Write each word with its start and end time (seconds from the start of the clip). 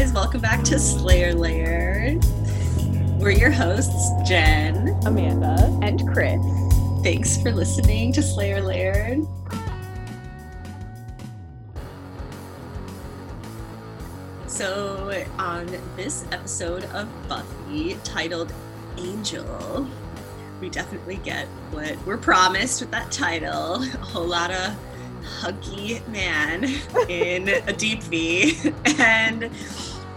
guys. 0.00 0.12
Welcome 0.12 0.40
back 0.40 0.64
to 0.64 0.78
Slayer 0.78 1.34
Layer. 1.34 2.18
We're 3.18 3.32
your 3.32 3.50
hosts, 3.50 4.10
Jen, 4.26 4.98
Amanda, 5.04 5.78
and 5.82 6.08
Chris. 6.08 6.40
Thanks 7.02 7.36
for 7.36 7.52
listening 7.52 8.10
to 8.14 8.22
Slayer 8.22 8.62
Layer. 8.62 9.18
So, 14.46 15.22
on 15.38 15.66
this 15.96 16.24
episode 16.32 16.84
of 16.94 17.06
Buffy 17.28 17.98
titled 18.02 18.54
Angel, 18.96 19.86
we 20.62 20.70
definitely 20.70 21.16
get 21.16 21.46
what 21.72 21.98
we're 22.06 22.16
promised 22.16 22.80
with 22.80 22.90
that 22.92 23.12
title 23.12 23.74
a 23.74 23.86
whole 23.98 24.26
lot 24.26 24.50
of 24.50 24.74
huggy 25.20 26.06
man 26.08 26.64
in 27.08 27.48
a 27.48 27.72
deep 27.72 28.02
V 28.04 28.72
and 28.98 29.50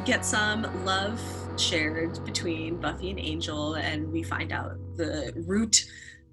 get 0.05 0.25
some 0.25 0.85
love 0.85 1.21
shared 1.57 2.23
between 2.25 2.79
Buffy 2.79 3.09
and 3.09 3.19
Angel, 3.19 3.75
and 3.75 4.11
we 4.11 4.23
find 4.23 4.51
out 4.51 4.73
the 4.95 5.33
root 5.47 5.85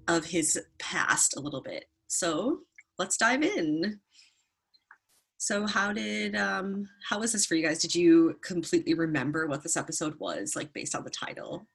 of 0.07 0.25
his 0.25 0.59
past 0.79 1.35
a 1.37 1.39
little 1.39 1.61
bit. 1.61 1.85
So 2.07 2.61
let's 2.97 3.17
dive 3.17 3.43
in. 3.43 3.99
So 5.37 5.65
how 5.65 5.93
did 5.93 6.35
um 6.35 6.87
how 7.07 7.19
was 7.19 7.31
this 7.31 7.45
for 7.45 7.55
you 7.55 7.63
guys? 7.63 7.79
Did 7.81 7.95
you 7.95 8.37
completely 8.43 8.93
remember 8.93 9.47
what 9.47 9.63
this 9.63 9.77
episode 9.77 10.15
was 10.19 10.55
like 10.55 10.73
based 10.73 10.95
on 10.95 11.03
the 11.03 11.09
title? 11.09 11.67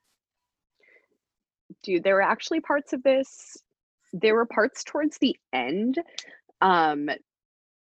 Dude, 1.82 2.04
there 2.04 2.14
were 2.14 2.22
actually 2.22 2.60
parts 2.60 2.92
of 2.92 3.02
this 3.02 3.56
there 4.12 4.34
were 4.34 4.46
parts 4.46 4.84
towards 4.84 5.18
the 5.18 5.36
end 5.52 5.98
um 6.60 7.08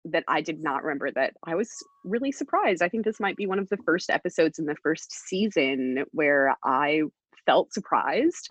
that 0.04 0.24
I 0.26 0.40
did 0.40 0.62
not 0.62 0.82
remember 0.82 1.10
that 1.12 1.34
I 1.44 1.54
was 1.54 1.70
really 2.04 2.32
surprised. 2.32 2.82
I 2.82 2.88
think 2.88 3.04
this 3.04 3.20
might 3.20 3.36
be 3.36 3.46
one 3.46 3.60
of 3.60 3.68
the 3.68 3.76
first 3.84 4.10
episodes 4.10 4.58
in 4.58 4.66
the 4.66 4.76
first 4.82 5.12
season 5.12 6.04
where 6.10 6.56
I 6.64 7.02
felt 7.46 7.72
surprised. 7.72 8.48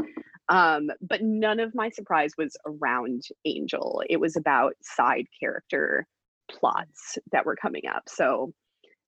Um, 0.49 0.89
but 1.01 1.21
none 1.21 1.59
of 1.59 1.75
my 1.75 1.89
surprise 1.89 2.31
was 2.37 2.55
around 2.65 3.23
Angel. 3.45 4.01
It 4.09 4.19
was 4.19 4.35
about 4.35 4.73
side 4.81 5.25
character 5.39 6.05
plots 6.49 7.17
that 7.31 7.45
were 7.45 7.55
coming 7.55 7.83
up. 7.87 8.03
So 8.07 8.53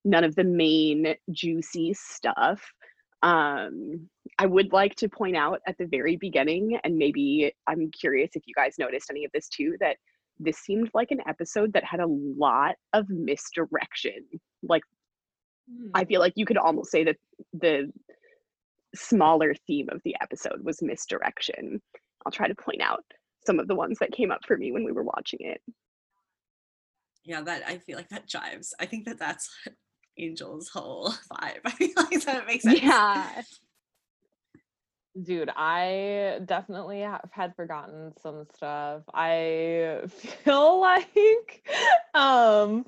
none 0.05 0.23
of 0.23 0.35
the 0.35 0.43
main 0.43 1.15
juicy 1.31 1.93
stuff. 1.93 2.61
Um, 3.21 4.09
I 4.37 4.45
would 4.45 4.73
like 4.73 4.95
to 4.95 5.07
point 5.07 5.37
out 5.37 5.61
at 5.65 5.77
the 5.77 5.85
very 5.85 6.17
beginning, 6.17 6.77
and 6.83 6.97
maybe 6.97 7.53
I'm 7.67 7.89
curious 7.91 8.31
if 8.35 8.43
you 8.45 8.53
guys 8.53 8.75
noticed 8.77 9.09
any 9.09 9.23
of 9.23 9.31
this 9.33 9.47
too, 9.47 9.75
that 9.79 9.97
this 10.39 10.57
seemed 10.57 10.89
like 10.93 11.11
an 11.11 11.21
episode 11.27 11.73
that 11.73 11.83
had 11.83 11.99
a 11.99 12.07
lot 12.07 12.75
of 12.93 13.07
misdirection. 13.09 14.25
Like, 14.61 14.83
mm. 15.71 15.89
I 15.93 16.05
feel 16.05 16.19
like 16.19 16.33
you 16.35 16.45
could 16.45 16.57
almost 16.57 16.91
say 16.91 17.03
that 17.03 17.17
the 17.53 17.91
smaller 18.95 19.55
theme 19.67 19.89
of 19.91 20.01
the 20.03 20.15
episode 20.21 20.63
was 20.63 20.81
misdirection. 20.81 21.81
I'll 22.25 22.31
try 22.31 22.47
to 22.47 22.55
point 22.55 22.81
out 22.81 23.03
some 23.45 23.59
of 23.59 23.67
the 23.67 23.75
ones 23.75 23.97
that 23.99 24.11
came 24.11 24.31
up 24.31 24.41
for 24.45 24.57
me 24.57 24.71
when 24.71 24.85
we 24.85 24.91
were 24.91 25.03
watching 25.03 25.39
it. 25.41 25.61
Yeah, 27.25 27.41
that 27.41 27.63
I 27.67 27.77
feel 27.77 27.97
like 27.97 28.09
that 28.09 28.27
jives. 28.27 28.69
I 28.79 28.85
think 28.85 29.05
that 29.05 29.19
that's 29.19 29.49
Angel's 30.19 30.69
whole 30.69 31.11
vibe. 31.31 31.59
I 31.65 31.71
feel 31.71 31.93
like 31.95 32.25
that 32.25 32.47
makes 32.47 32.63
sense. 32.63 32.81
Yeah. 32.81 33.41
Dude, 35.21 35.49
I 35.55 36.39
definitely 36.45 37.01
have 37.01 37.29
had 37.31 37.55
forgotten 37.55 38.13
some 38.21 38.45
stuff. 38.55 39.03
I 39.13 39.99
feel 40.09 40.81
like 40.81 41.63
um 42.15 42.85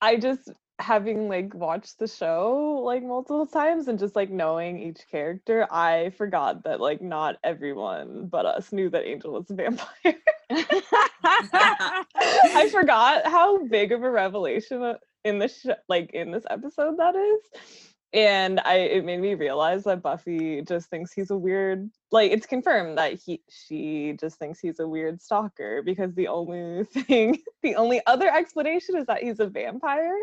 I 0.00 0.16
just 0.16 0.50
having 0.78 1.28
like 1.28 1.54
watched 1.54 1.98
the 1.98 2.06
show 2.08 2.82
like 2.84 3.02
multiple 3.02 3.46
times 3.46 3.88
and 3.88 3.98
just 3.98 4.14
like 4.16 4.30
knowing 4.30 4.82
each 4.82 5.00
character, 5.10 5.66
I 5.70 6.10
forgot 6.18 6.64
that 6.64 6.80
like 6.80 7.00
not 7.00 7.36
everyone 7.44 8.26
but 8.26 8.44
us 8.44 8.72
knew 8.72 8.90
that 8.90 9.06
Angel 9.06 9.32
was 9.32 9.50
a 9.50 9.54
vampire. 9.54 10.16
I 10.50 12.68
forgot 12.72 13.26
how 13.26 13.64
big 13.66 13.92
of 13.92 14.02
a 14.02 14.10
revelation 14.10 14.96
in 15.24 15.38
this 15.38 15.60
sh- 15.60 15.68
like 15.88 16.10
in 16.12 16.32
this 16.32 16.44
episode 16.50 16.98
that 16.98 17.14
is 17.14 17.40
and 18.12 18.60
i 18.60 18.76
it 18.76 19.04
made 19.04 19.20
me 19.20 19.34
realize 19.34 19.84
that 19.84 20.02
buffy 20.02 20.62
just 20.62 20.88
thinks 20.88 21.12
he's 21.12 21.30
a 21.30 21.36
weird 21.36 21.90
like 22.12 22.30
it's 22.30 22.46
confirmed 22.46 22.96
that 22.96 23.14
he 23.14 23.42
she 23.48 24.16
just 24.20 24.38
thinks 24.38 24.60
he's 24.60 24.78
a 24.80 24.86
weird 24.86 25.20
stalker 25.20 25.82
because 25.82 26.14
the 26.14 26.28
only 26.28 26.84
thing 27.06 27.38
the 27.62 27.74
only 27.74 28.00
other 28.06 28.32
explanation 28.32 28.96
is 28.96 29.06
that 29.06 29.22
he's 29.22 29.40
a 29.40 29.46
vampire. 29.46 30.16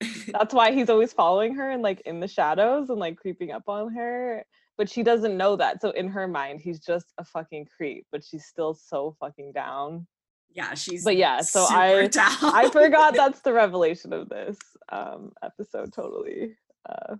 That's 0.28 0.54
why 0.54 0.70
he's 0.70 0.90
always 0.90 1.12
following 1.12 1.56
her 1.56 1.70
and 1.70 1.82
like 1.82 2.00
in 2.02 2.20
the 2.20 2.28
shadows 2.28 2.88
and 2.88 3.00
like 3.00 3.16
creeping 3.16 3.50
up 3.50 3.68
on 3.68 3.92
her 3.94 4.44
but 4.76 4.88
she 4.88 5.02
doesn't 5.02 5.36
know 5.36 5.56
that 5.56 5.80
so 5.80 5.90
in 5.90 6.08
her 6.08 6.28
mind 6.28 6.60
he's 6.60 6.78
just 6.78 7.12
a 7.18 7.24
fucking 7.24 7.66
creep 7.76 8.06
but 8.12 8.22
she's 8.22 8.44
still 8.44 8.74
so 8.74 9.16
fucking 9.18 9.52
down. 9.52 10.06
Yeah 10.54 10.74
she's 10.74 11.04
but 11.04 11.16
yeah 11.16 11.40
so 11.40 11.66
i 11.68 12.06
down. 12.12 12.36
i 12.42 12.68
forgot 12.70 13.14
that's 13.14 13.40
the 13.40 13.52
revelation 13.52 14.12
of 14.12 14.28
this 14.28 14.56
um 14.90 15.32
episode 15.42 15.92
totally 15.92 16.56
uh 16.88 17.16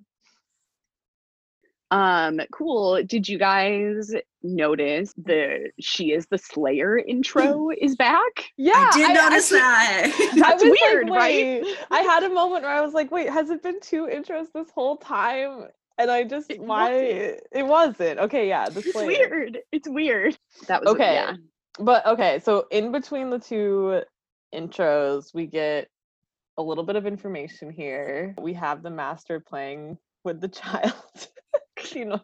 um 1.91 2.41
cool. 2.52 3.02
Did 3.02 3.28
you 3.28 3.38
guys 3.38 4.12
notice 4.42 5.14
the 5.14 5.70
she 5.80 6.12
is 6.12 6.26
the 6.26 6.38
slayer 6.38 6.98
intro 6.98 7.70
is 7.70 7.96
back? 7.96 8.44
Yeah 8.56 8.91
i 8.92 8.96
did 8.96 9.10
I, 9.10 9.14
notice 9.14 9.52
I, 9.52 9.56
that. 9.56 10.32
That's 10.36 10.62
weird 10.62 11.08
like, 11.08 11.19
right? 11.19 11.64
i 11.91 12.00
had 12.00 12.22
a 12.24 12.28
moment 12.28 12.62
where 12.62 12.72
i 12.72 12.80
was 12.80 12.92
like 12.94 13.10
wait 13.10 13.28
has 13.30 13.50
it 13.50 13.62
been 13.62 13.80
two 13.80 14.06
intros 14.06 14.46
this 14.54 14.70
whole 14.74 14.96
time? 14.98 15.69
And 15.96 16.10
i 16.10 16.25
just 16.25 16.50
it 16.50 16.60
why 16.60 16.92
wasn't. 16.92 17.40
it 17.52 17.66
wasn't. 17.66 18.19
Okay 18.20 18.48
yeah 18.48 18.69
the 18.69 18.80
it's 18.80 18.94
weird. 18.94 19.58
It's 19.72 19.88
weird. 19.88 20.38
That 20.66 20.82
was 20.82 20.90
okay 20.94 21.14
yeah. 21.14 21.36
but 21.80 22.06
okay 22.06 22.38
so 22.40 22.66
in 22.70 22.92
between 22.92 23.30
the 23.30 23.38
two 23.38 24.02
intros 24.54 25.34
we 25.34 25.46
get 25.46 25.88
a 26.58 26.62
little 26.62 26.84
bit 26.84 26.96
of 26.96 27.06
information 27.06 27.70
here. 27.70 28.34
We 28.38 28.52
have 28.54 28.82
the 28.82 28.91
master 28.91 29.41
playing 29.41 29.96
with 30.24 30.41
the 30.41 30.48
child. 30.48 30.92
You 31.92 32.06
know 32.06 32.20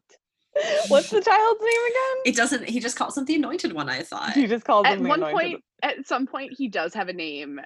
what's 0.89 1.11
the 1.11 1.21
child's 1.21 1.61
name 1.61 1.81
again? 1.87 2.22
It 2.27 2.37
doesn't 2.37 2.69
he 2.69 2.81
just 2.81 2.97
calls 2.97 3.17
him 3.17 3.25
the 3.25 3.37
anointed 3.37 3.72
one 3.72 3.89
i 3.89 4.03
thought. 4.03 4.33
He 4.33 4.49
just 4.49 4.65
calls 4.65 4.84
at 4.84 4.99
him 4.99 5.06
one 5.06 5.21
point 5.21 5.62
at 5.83 6.06
some 6.06 6.27
point 6.27 6.53
he 6.59 6.69
does 6.69 6.93
have 6.93 7.09
a 7.09 7.12
name 7.12 7.61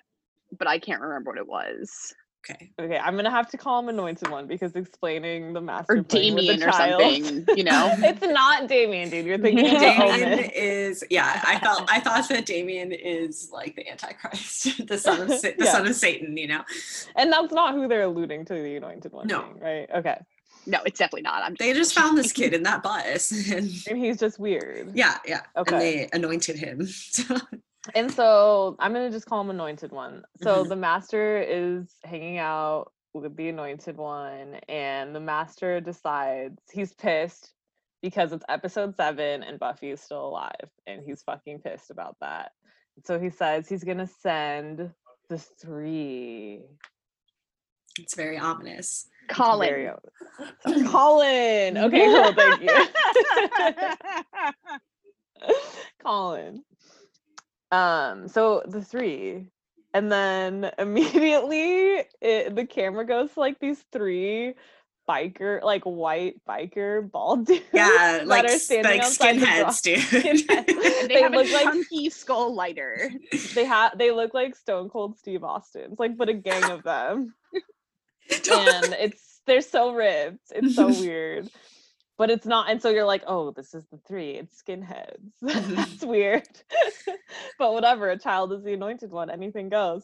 but 0.58 0.68
i 0.68 0.78
can't 0.78 1.00
remember 1.00 1.30
what 1.30 1.38
it 1.38 1.48
was 1.48 2.14
okay 2.48 2.70
okay 2.78 2.98
i'm 2.98 3.16
gonna 3.16 3.30
have 3.30 3.48
to 3.48 3.56
call 3.56 3.80
him 3.80 3.88
anointed 3.88 4.28
one 4.30 4.46
because 4.46 4.74
explaining 4.74 5.52
the 5.52 5.60
master 5.60 5.94
or 5.94 6.00
damien 6.00 6.62
or 6.62 6.70
child, 6.70 7.00
something 7.00 7.56
you 7.56 7.64
know 7.64 7.90
it's 7.98 8.22
not 8.22 8.68
damien 8.68 9.08
dude 9.10 9.26
you're 9.26 9.38
thinking 9.38 9.64
damien 9.64 10.50
is 10.54 11.04
yeah 11.10 11.40
i 11.46 11.58
felt 11.62 11.90
i 11.90 12.00
thought 12.00 12.28
that 12.28 12.46
damien 12.46 12.92
is 12.92 13.50
like 13.52 13.74
the 13.76 13.88
antichrist 13.88 14.86
the 14.86 14.98
son 14.98 15.20
of 15.22 15.28
the 15.28 15.54
yeah. 15.58 15.72
son 15.72 15.86
of 15.86 15.94
satan 15.94 16.36
you 16.36 16.46
know 16.46 16.62
and 17.16 17.32
that's 17.32 17.52
not 17.52 17.74
who 17.74 17.88
they're 17.88 18.02
alluding 18.02 18.44
to 18.44 18.54
the 18.54 18.76
anointed 18.76 19.12
one 19.12 19.26
no 19.26 19.42
being, 19.42 19.58
right 19.60 19.90
okay 19.94 20.18
no, 20.66 20.80
it's 20.84 20.98
definitely 20.98 21.22
not. 21.22 21.42
I'm 21.42 21.54
they 21.58 21.72
just 21.72 21.94
found 21.94 22.18
this 22.18 22.30
kid 22.30 22.52
in 22.52 22.62
that 22.64 22.82
bus, 22.82 23.30
and, 23.50 23.70
and 23.88 23.98
he's 23.98 24.18
just 24.18 24.38
weird. 24.38 24.90
Yeah, 24.92 25.16
yeah. 25.26 25.40
Okay. 25.56 25.74
And 25.74 25.82
they 25.82 26.08
anointed 26.12 26.58
him. 26.58 26.86
And 27.94 28.12
so 28.12 28.76
I'm 28.78 28.92
gonna 28.92 29.10
just 29.10 29.26
call 29.26 29.40
him 29.40 29.50
Anointed 29.50 29.92
One. 29.92 30.24
So 30.42 30.60
mm-hmm. 30.60 30.68
the 30.68 30.76
Master 30.76 31.40
is 31.40 31.94
hanging 32.04 32.38
out 32.38 32.92
with 33.14 33.36
the 33.36 33.48
Anointed 33.48 33.96
One, 33.96 34.56
and 34.68 35.14
the 35.14 35.20
Master 35.20 35.80
decides 35.80 36.60
he's 36.70 36.92
pissed 36.92 37.52
because 38.02 38.32
it's 38.32 38.44
episode 38.48 38.94
seven 38.96 39.42
and 39.42 39.58
Buffy 39.58 39.90
is 39.90 40.00
still 40.00 40.26
alive, 40.26 40.70
and 40.86 41.02
he's 41.04 41.22
fucking 41.22 41.60
pissed 41.60 41.90
about 41.90 42.16
that. 42.20 42.52
So 43.04 43.18
he 43.18 43.30
says 43.30 43.68
he's 43.68 43.84
gonna 43.84 44.08
send 44.20 44.90
the 45.28 45.38
three. 45.38 46.62
It's 47.98 48.14
very 48.14 48.38
ominous. 48.38 49.08
Collin. 49.28 49.92
Collin. 50.86 51.76
Okay, 51.78 52.06
cool. 52.06 52.32
Thank 52.32 52.62
you. 52.62 52.86
Collin. 56.02 56.64
Um, 57.70 58.28
so 58.28 58.62
the 58.66 58.82
three. 58.82 59.46
And 59.94 60.12
then 60.12 60.70
immediately 60.78 62.04
it, 62.20 62.54
the 62.54 62.66
camera 62.66 63.06
goes 63.06 63.32
to 63.32 63.40
like 63.40 63.58
these 63.58 63.82
three 63.92 64.54
biker, 65.08 65.62
like 65.62 65.84
white 65.84 66.40
biker 66.46 67.10
bald 67.10 67.46
dudes. 67.46 67.64
Yeah, 67.72 68.22
like, 68.24 68.44
like 68.44 68.52
skinheads, 68.52 69.82
dude. 69.82 69.98
Skinheads. 69.98 70.66
they, 70.66 71.06
they 71.08 71.22
have 71.22 71.32
look 71.32 71.46
a 71.46 71.50
chunky 71.50 72.04
like, 72.04 72.12
skull 72.12 72.54
lighter. 72.54 73.10
They 73.54 73.64
have 73.64 73.96
they 73.96 74.12
look 74.12 74.34
like 74.34 74.54
Stone 74.54 74.90
Cold 74.90 75.18
Steve 75.18 75.44
Austin's, 75.44 75.98
like 75.98 76.16
but 76.16 76.28
a 76.28 76.34
gang 76.34 76.70
of 76.70 76.82
them 76.82 77.34
and 78.30 78.94
it's 78.98 79.40
they're 79.46 79.60
so 79.60 79.92
ripped. 79.92 80.52
It's 80.54 80.76
so 80.76 80.88
weird. 80.88 81.48
But 82.18 82.30
it's 82.30 82.46
not, 82.46 82.68
and 82.70 82.82
so 82.82 82.90
you're 82.90 83.04
like, 83.04 83.22
oh, 83.28 83.52
this 83.52 83.74
is 83.74 83.84
the 83.92 83.98
three. 84.06 84.32
It's 84.32 84.60
skinheads. 84.62 85.30
That's 85.40 86.04
weird. 86.04 86.42
but 87.58 87.72
whatever. 87.72 88.10
A 88.10 88.18
child 88.18 88.52
is 88.52 88.62
the 88.64 88.72
anointed 88.74 89.10
one. 89.12 89.30
Anything 89.30 89.68
goes. 89.68 90.02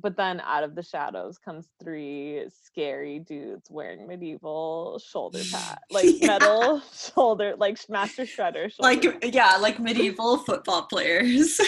but 0.00 0.16
then 0.16 0.40
out 0.40 0.62
of 0.64 0.74
the 0.76 0.82
shadows 0.82 1.36
comes 1.38 1.66
three 1.82 2.44
scary 2.64 3.18
dudes 3.18 3.68
wearing 3.68 4.06
medieval 4.06 4.98
shoulder 5.04 5.40
pad, 5.52 5.78
like 5.90 6.06
Yeah. 6.06 6.26
metal 6.28 6.80
shoulder, 6.94 7.54
like 7.58 7.76
Master 7.90 8.22
Shredder. 8.22 8.70
Like 8.78 9.04
yeah, 9.22 9.56
like 9.60 9.78
medieval 9.80 10.38
football 10.38 10.82
players. 10.84 11.60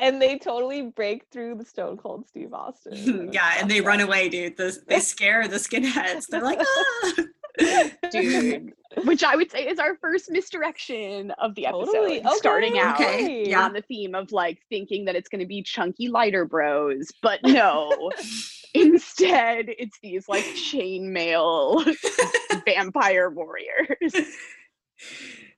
and 0.00 0.22
they 0.22 0.38
totally 0.38 0.82
break 0.82 1.24
through 1.32 1.56
the 1.56 1.64
Stone 1.64 1.96
Cold 1.96 2.28
Steve 2.28 2.52
Austin. 2.54 3.30
yeah, 3.32 3.54
and 3.58 3.68
they 3.68 3.80
run 3.80 4.00
away, 4.00 4.28
dude. 4.28 4.56
The, 4.56 4.78
they 4.86 5.00
scare 5.00 5.48
the 5.48 5.56
skinheads. 5.56 6.26
They're 6.28 6.42
like, 6.42 6.60
ah. 6.62 7.12
Dude, 8.10 8.72
which 9.04 9.22
I 9.22 9.36
would 9.36 9.50
say 9.50 9.68
is 9.68 9.78
our 9.78 9.96
first 9.96 10.30
misdirection 10.30 11.30
of 11.32 11.54
the 11.54 11.66
episode. 11.66 11.92
Totally. 11.92 12.22
Starting 12.36 12.78
out 12.78 13.00
Okay, 13.00 13.48
yeah. 13.48 13.62
on 13.62 13.72
the 13.72 13.82
theme 13.82 14.14
of 14.14 14.32
like 14.32 14.58
thinking 14.68 15.04
that 15.06 15.16
it's 15.16 15.28
going 15.28 15.40
to 15.40 15.46
be 15.46 15.62
chunky 15.62 16.08
lighter 16.08 16.44
bros, 16.44 17.10
but 17.22 17.40
no. 17.44 18.10
Instead, 18.74 19.66
it's 19.68 19.98
these 20.02 20.28
like 20.28 20.44
chainmail 20.44 21.84
vampire 22.64 23.30
warriors. 23.30 24.14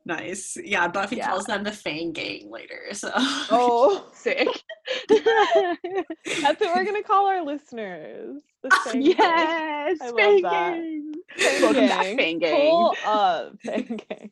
Nice. 0.05 0.57
Yeah, 0.63 0.89
Buffy 0.89 1.17
Yeah. 1.17 1.29
calls 1.31 1.45
them 1.47 1.65
the 1.65 1.73
Fang 1.73 2.13
Gang 2.13 2.51
later. 2.51 2.93
So 2.93 3.11
Oh, 3.15 4.07
Sick. 4.15 4.49
that's 5.09 6.61
what 6.61 6.75
we're 6.75 6.85
gonna 6.85 7.03
call 7.03 7.27
our 7.27 7.45
listeners. 7.45 8.43
The 8.63 8.71
Fang 8.85 9.01
Gang. 9.01 9.15
yes, 9.19 9.99
I 10.01 10.07
love 10.07 10.17
Fang 10.17 10.43
that. 10.43 10.73
Gang. 10.75 11.13
Fang 11.39 11.63
Welcome 11.63 11.87
back, 11.89 12.05
Fang 12.17 12.39
Gang. 12.39 12.71
Pull 12.71 12.95
up, 13.07 13.53
Fang 13.65 14.01
Gang. 14.09 14.31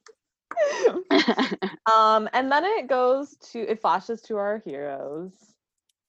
Um, 1.92 2.28
and 2.32 2.50
then 2.50 2.64
it 2.64 2.88
goes 2.88 3.36
to 3.52 3.60
it 3.60 3.80
flashes 3.80 4.20
to 4.22 4.36
our 4.36 4.62
heroes. 4.64 5.32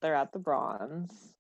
They're 0.01 0.15
at 0.15 0.31
the 0.33 0.39
bronze. 0.39 1.33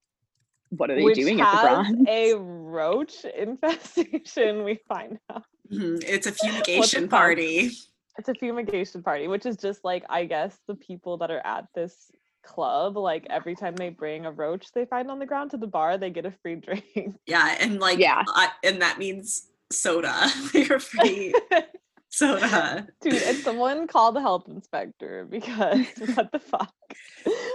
what 0.69 0.91
are 0.91 0.95
they 0.95 1.03
which 1.03 1.15
doing 1.15 1.41
at 1.41 1.51
the 1.51 1.67
bronze? 1.67 2.05
a 2.07 2.33
roach 2.35 3.25
infestation, 3.25 4.63
we 4.63 4.79
find 4.87 5.17
out. 5.31 5.43
Mhm, 5.71 6.03
it's 6.05 6.27
a 6.27 6.31
fumigation 6.31 7.07
party. 7.07 7.71
It's 8.19 8.27
a 8.27 8.33
fumigation 8.33 9.01
party, 9.01 9.29
which 9.29 9.45
is 9.45 9.55
just 9.55 9.85
like 9.85 10.03
I 10.09 10.25
guess 10.25 10.59
the 10.67 10.75
people 10.75 11.15
that 11.19 11.31
are 11.31 11.41
at 11.45 11.67
this 11.73 12.11
club, 12.43 12.97
like 12.97 13.25
every 13.29 13.55
time 13.55 13.77
they 13.77 13.89
bring 13.89 14.25
a 14.25 14.31
roach 14.31 14.73
they 14.73 14.83
find 14.83 15.09
on 15.09 15.19
the 15.19 15.25
ground 15.25 15.51
to 15.51 15.57
the 15.57 15.67
bar, 15.67 15.97
they 15.97 16.09
get 16.09 16.25
a 16.25 16.33
free 16.43 16.55
drink. 16.95 17.15
Yeah, 17.25 17.55
and 17.61 17.79
like 17.79 17.97
Yeah. 17.97 18.23
I, 18.27 18.49
and 18.61 18.81
that 18.81 18.99
means 18.99 19.47
soda. 19.71 20.27
They're 20.53 20.81
free 20.81 21.33
soda. 22.09 22.89
Dude, 22.99 23.23
and 23.23 23.37
someone 23.37 23.87
called 23.87 24.17
the 24.17 24.21
health 24.21 24.49
inspector 24.49 25.25
because 25.29 25.87
what 26.15 26.33
the 26.33 26.39
fuck? 26.39 26.73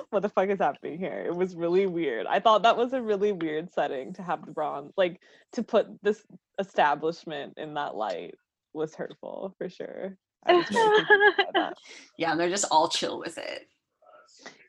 What 0.09 0.23
the 0.23 0.31
fuck 0.31 0.49
is 0.49 0.61
happening 0.61 0.99
here? 0.99 1.25
It 1.27 1.37
was 1.37 1.55
really 1.55 1.87
weird. 1.87 2.27
I 2.27 2.41
thought 2.41 2.63
that 2.63 2.79
was 2.79 2.95
a 2.95 3.03
really 3.03 3.33
weird 3.33 3.71
setting 3.71 4.15
to 4.15 4.23
have 4.23 4.47
the 4.47 4.53
bronze, 4.53 4.95
like 4.97 5.21
to 5.53 5.63
put 5.63 5.89
this 6.03 6.25
establishment 6.59 7.59
in 7.59 7.75
that 7.75 7.97
light 7.97 8.37
was 8.73 8.95
hurtful 8.95 9.55
for 9.59 9.69
sure. 9.69 10.17
I 10.47 10.53
was 10.55 10.71
really 10.71 11.05
confused 11.05 11.37
by 11.39 11.61
that. 11.61 11.75
Yeah, 12.19 12.31
and 12.33 12.39
they're 12.41 12.51
just 12.51 12.67
all 12.71 12.89
chill 12.89 13.19
with 13.19 13.39
it. 13.39 13.69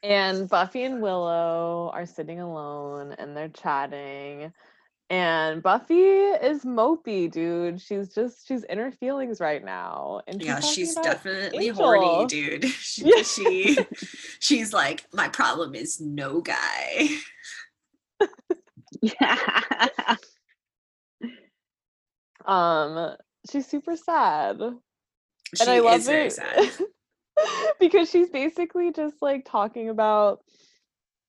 And 0.03 0.47
Buffy 0.49 0.83
and 0.83 1.01
Willow 1.01 1.91
are 1.93 2.05
sitting 2.05 2.39
alone 2.39 3.15
and 3.17 3.35
they're 3.35 3.49
chatting. 3.49 4.51
And 5.09 5.61
Buffy 5.61 5.93
is 6.01 6.63
mopey, 6.63 7.29
dude. 7.31 7.79
She's 7.81 8.09
just 8.13 8.47
she's 8.47 8.63
in 8.63 8.79
her 8.79 8.91
feelings 8.91 9.39
right 9.39 9.63
now. 9.63 10.21
And 10.27 10.41
Yeah, 10.41 10.59
she's 10.59 10.95
definitely 10.95 11.67
Angel. 11.67 11.83
horny, 11.83 12.25
dude. 12.27 12.65
She, 12.69 13.03
Yeah. 13.05 13.21
she 13.23 13.77
she's 14.39 14.73
like, 14.73 15.05
my 15.13 15.27
problem 15.29 15.75
is 15.75 15.99
no 16.01 16.41
guy. 16.41 17.07
yeah. 19.01 19.61
um 22.45 23.15
she's 23.51 23.67
super 23.67 23.95
sad. 23.95 24.59
She 25.53 25.61
and 25.61 25.69
I 25.69 25.79
love 25.79 25.99
is 25.99 26.05
very 26.05 26.27
it 26.27 26.33
sad. 26.33 26.71
because 27.79 28.09
she's 28.09 28.29
basically 28.29 28.91
just 28.91 29.21
like 29.21 29.45
talking 29.45 29.89
about 29.89 30.41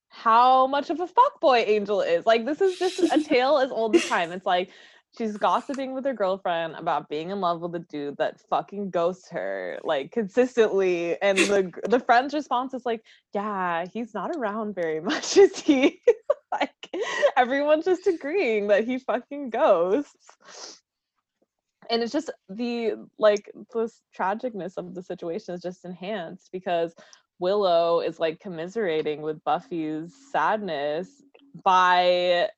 how 0.08 0.66
much 0.66 0.90
of 0.90 1.00
a 1.00 1.06
fuckboy 1.06 1.66
Angel 1.66 2.00
is. 2.00 2.24
Like 2.24 2.46
this 2.46 2.60
is 2.60 2.78
just 2.78 3.00
a 3.00 3.22
tale 3.28 3.58
as 3.58 3.70
old 3.70 3.94
as 3.96 4.08
time. 4.08 4.32
It's 4.32 4.46
like 4.46 4.70
she's 5.16 5.36
gossiping 5.36 5.92
with 5.92 6.04
her 6.04 6.14
girlfriend 6.14 6.74
about 6.76 7.08
being 7.08 7.30
in 7.30 7.40
love 7.40 7.60
with 7.60 7.74
a 7.74 7.78
dude 7.80 8.16
that 8.18 8.40
fucking 8.48 8.90
ghosts 8.90 9.28
her 9.30 9.78
like 9.84 10.12
consistently 10.12 11.20
and 11.22 11.38
the 11.38 11.72
the 11.88 12.00
friend's 12.00 12.34
response 12.34 12.74
is 12.74 12.84
like 12.84 13.02
yeah 13.34 13.84
he's 13.92 14.14
not 14.14 14.34
around 14.36 14.74
very 14.74 15.00
much 15.10 15.36
is 15.36 15.58
he 15.58 16.00
like 16.52 16.72
everyone's 17.36 17.84
just 17.84 18.06
agreeing 18.06 18.68
that 18.68 18.84
he 18.84 18.98
fucking 18.98 19.50
ghosts 19.50 20.82
and 21.90 22.02
it's 22.02 22.12
just 22.12 22.30
the 22.48 22.94
like 23.18 23.50
this 23.74 24.02
tragicness 24.16 24.76
of 24.76 24.94
the 24.94 25.02
situation 25.02 25.54
is 25.54 25.62
just 25.62 25.84
enhanced 25.84 26.50
because 26.52 26.94
willow 27.38 28.00
is 28.00 28.18
like 28.18 28.40
commiserating 28.40 29.22
with 29.22 29.42
buffy's 29.44 30.14
sadness 30.32 31.08
by 31.64 32.48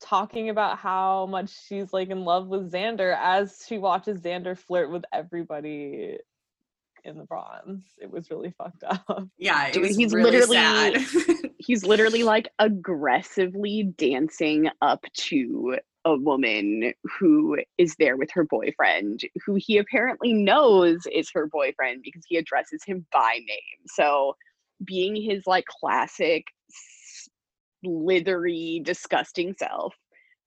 talking 0.00 0.50
about 0.50 0.78
how 0.78 1.26
much 1.26 1.50
she's 1.66 1.92
like 1.92 2.10
in 2.10 2.24
love 2.24 2.48
with 2.48 2.70
xander 2.72 3.16
as 3.20 3.64
she 3.66 3.78
watches 3.78 4.20
xander 4.20 4.56
flirt 4.56 4.90
with 4.90 5.04
everybody 5.12 6.16
in 7.04 7.16
the 7.18 7.24
bronze 7.24 7.84
it 7.98 8.10
was 8.10 8.30
really 8.30 8.52
fucked 8.58 8.82
up 8.84 9.26
Yeah, 9.38 9.68
it 9.68 9.74
Dude, 9.74 9.82
was 9.84 9.96
he's 9.96 10.12
really 10.12 10.30
literally- 10.32 10.56
sad. 11.04 11.36
He's 11.58 11.84
literally 11.84 12.22
like 12.22 12.48
aggressively 12.60 13.92
dancing 13.98 14.68
up 14.82 15.04
to 15.14 15.78
a 16.06 16.16
woman 16.16 16.92
who 17.18 17.58
is 17.78 17.96
there 17.98 18.16
with 18.16 18.30
her 18.30 18.44
boyfriend, 18.44 19.20
who 19.44 19.56
he 19.56 19.76
apparently 19.76 20.32
knows 20.32 21.00
is 21.12 21.28
her 21.34 21.48
boyfriend 21.48 22.02
because 22.04 22.22
he 22.28 22.36
addresses 22.36 22.84
him 22.84 23.04
by 23.12 23.40
name. 23.40 23.86
So, 23.88 24.36
being 24.84 25.16
his 25.16 25.46
like 25.46 25.64
classic 25.66 26.44
slithery, 27.84 28.80
disgusting 28.84 29.54
self, 29.58 29.94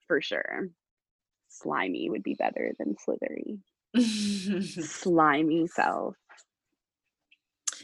for 0.08 0.22
sure. 0.22 0.70
Slimy 1.50 2.10
would 2.10 2.24
be 2.24 2.36
better 2.36 2.72
than 2.80 2.96
slithery. 3.04 3.60
Slimy 4.82 5.68
self. 5.68 6.16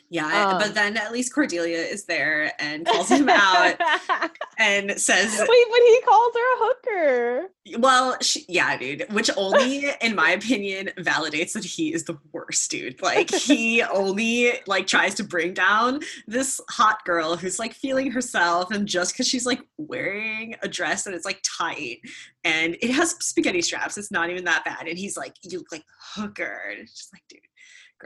Yeah, 0.09 0.49
Um. 0.51 0.59
but 0.59 0.73
then 0.75 0.97
at 0.97 1.11
least 1.11 1.33
Cordelia 1.33 1.77
is 1.79 2.05
there 2.05 2.51
and 2.59 2.85
calls 2.85 3.09
him 3.09 3.27
out 3.29 3.75
and 4.57 4.91
says, 4.99 5.31
Wait, 5.37 5.65
but 5.71 5.79
he 5.79 6.01
calls 6.05 6.33
her 6.33 6.53
a 6.53 6.57
hooker. 6.57 7.49
Well, 7.79 8.17
she, 8.21 8.45
yeah, 8.47 8.77
dude, 8.77 9.05
which 9.11 9.29
only, 9.35 9.87
in 10.01 10.15
my 10.15 10.31
opinion, 10.31 10.91
validates 10.99 11.53
that 11.53 11.63
he 11.63 11.93
is 11.93 12.03
the 12.03 12.17
worst 12.31 12.69
dude. 12.69 13.01
Like, 13.01 13.31
he 13.31 13.81
only 13.93 14.51
like 14.67 14.85
tries 14.87 15.15
to 15.15 15.23
bring 15.23 15.53
down 15.53 16.01
this 16.27 16.61
hot 16.69 17.03
girl 17.05 17.35
who's 17.35 17.57
like 17.57 17.73
feeling 17.73 18.11
herself, 18.11 18.71
and 18.71 18.87
just 18.87 19.13
because 19.13 19.27
she's 19.27 19.45
like 19.45 19.61
wearing 19.77 20.55
a 20.61 20.67
dress 20.67 21.03
that 21.03 21.13
is 21.13 21.25
like 21.25 21.39
tight 21.43 21.99
and 22.43 22.77
it 22.81 22.91
has 22.91 23.11
spaghetti 23.25 23.61
straps, 23.61 23.97
it's 23.97 24.11
not 24.11 24.29
even 24.29 24.45
that 24.45 24.63
bad. 24.63 24.87
And 24.87 24.97
he's 24.97 25.17
like, 25.17 25.33
"You 25.41 25.57
look 25.59 25.71
like 25.71 25.81
a 25.81 26.21
hooker," 26.21 26.61
and 26.69 26.79
it's 26.81 26.93
just 26.93 27.11
like, 27.13 27.23
dude, 27.27 27.39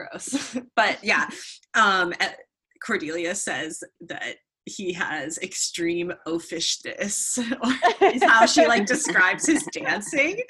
gross. 0.00 0.56
but 0.76 1.02
yeah, 1.02 1.28
um, 1.74 2.12
Cordelia 2.84 3.34
says 3.34 3.82
that 4.00 4.36
he 4.66 4.92
has 4.92 5.38
extreme 5.38 6.12
oafishness 6.26 7.38
is 8.14 8.22
how 8.22 8.46
she 8.46 8.66
like 8.66 8.86
describes 8.86 9.46
his 9.46 9.66
dancing. 9.72 10.40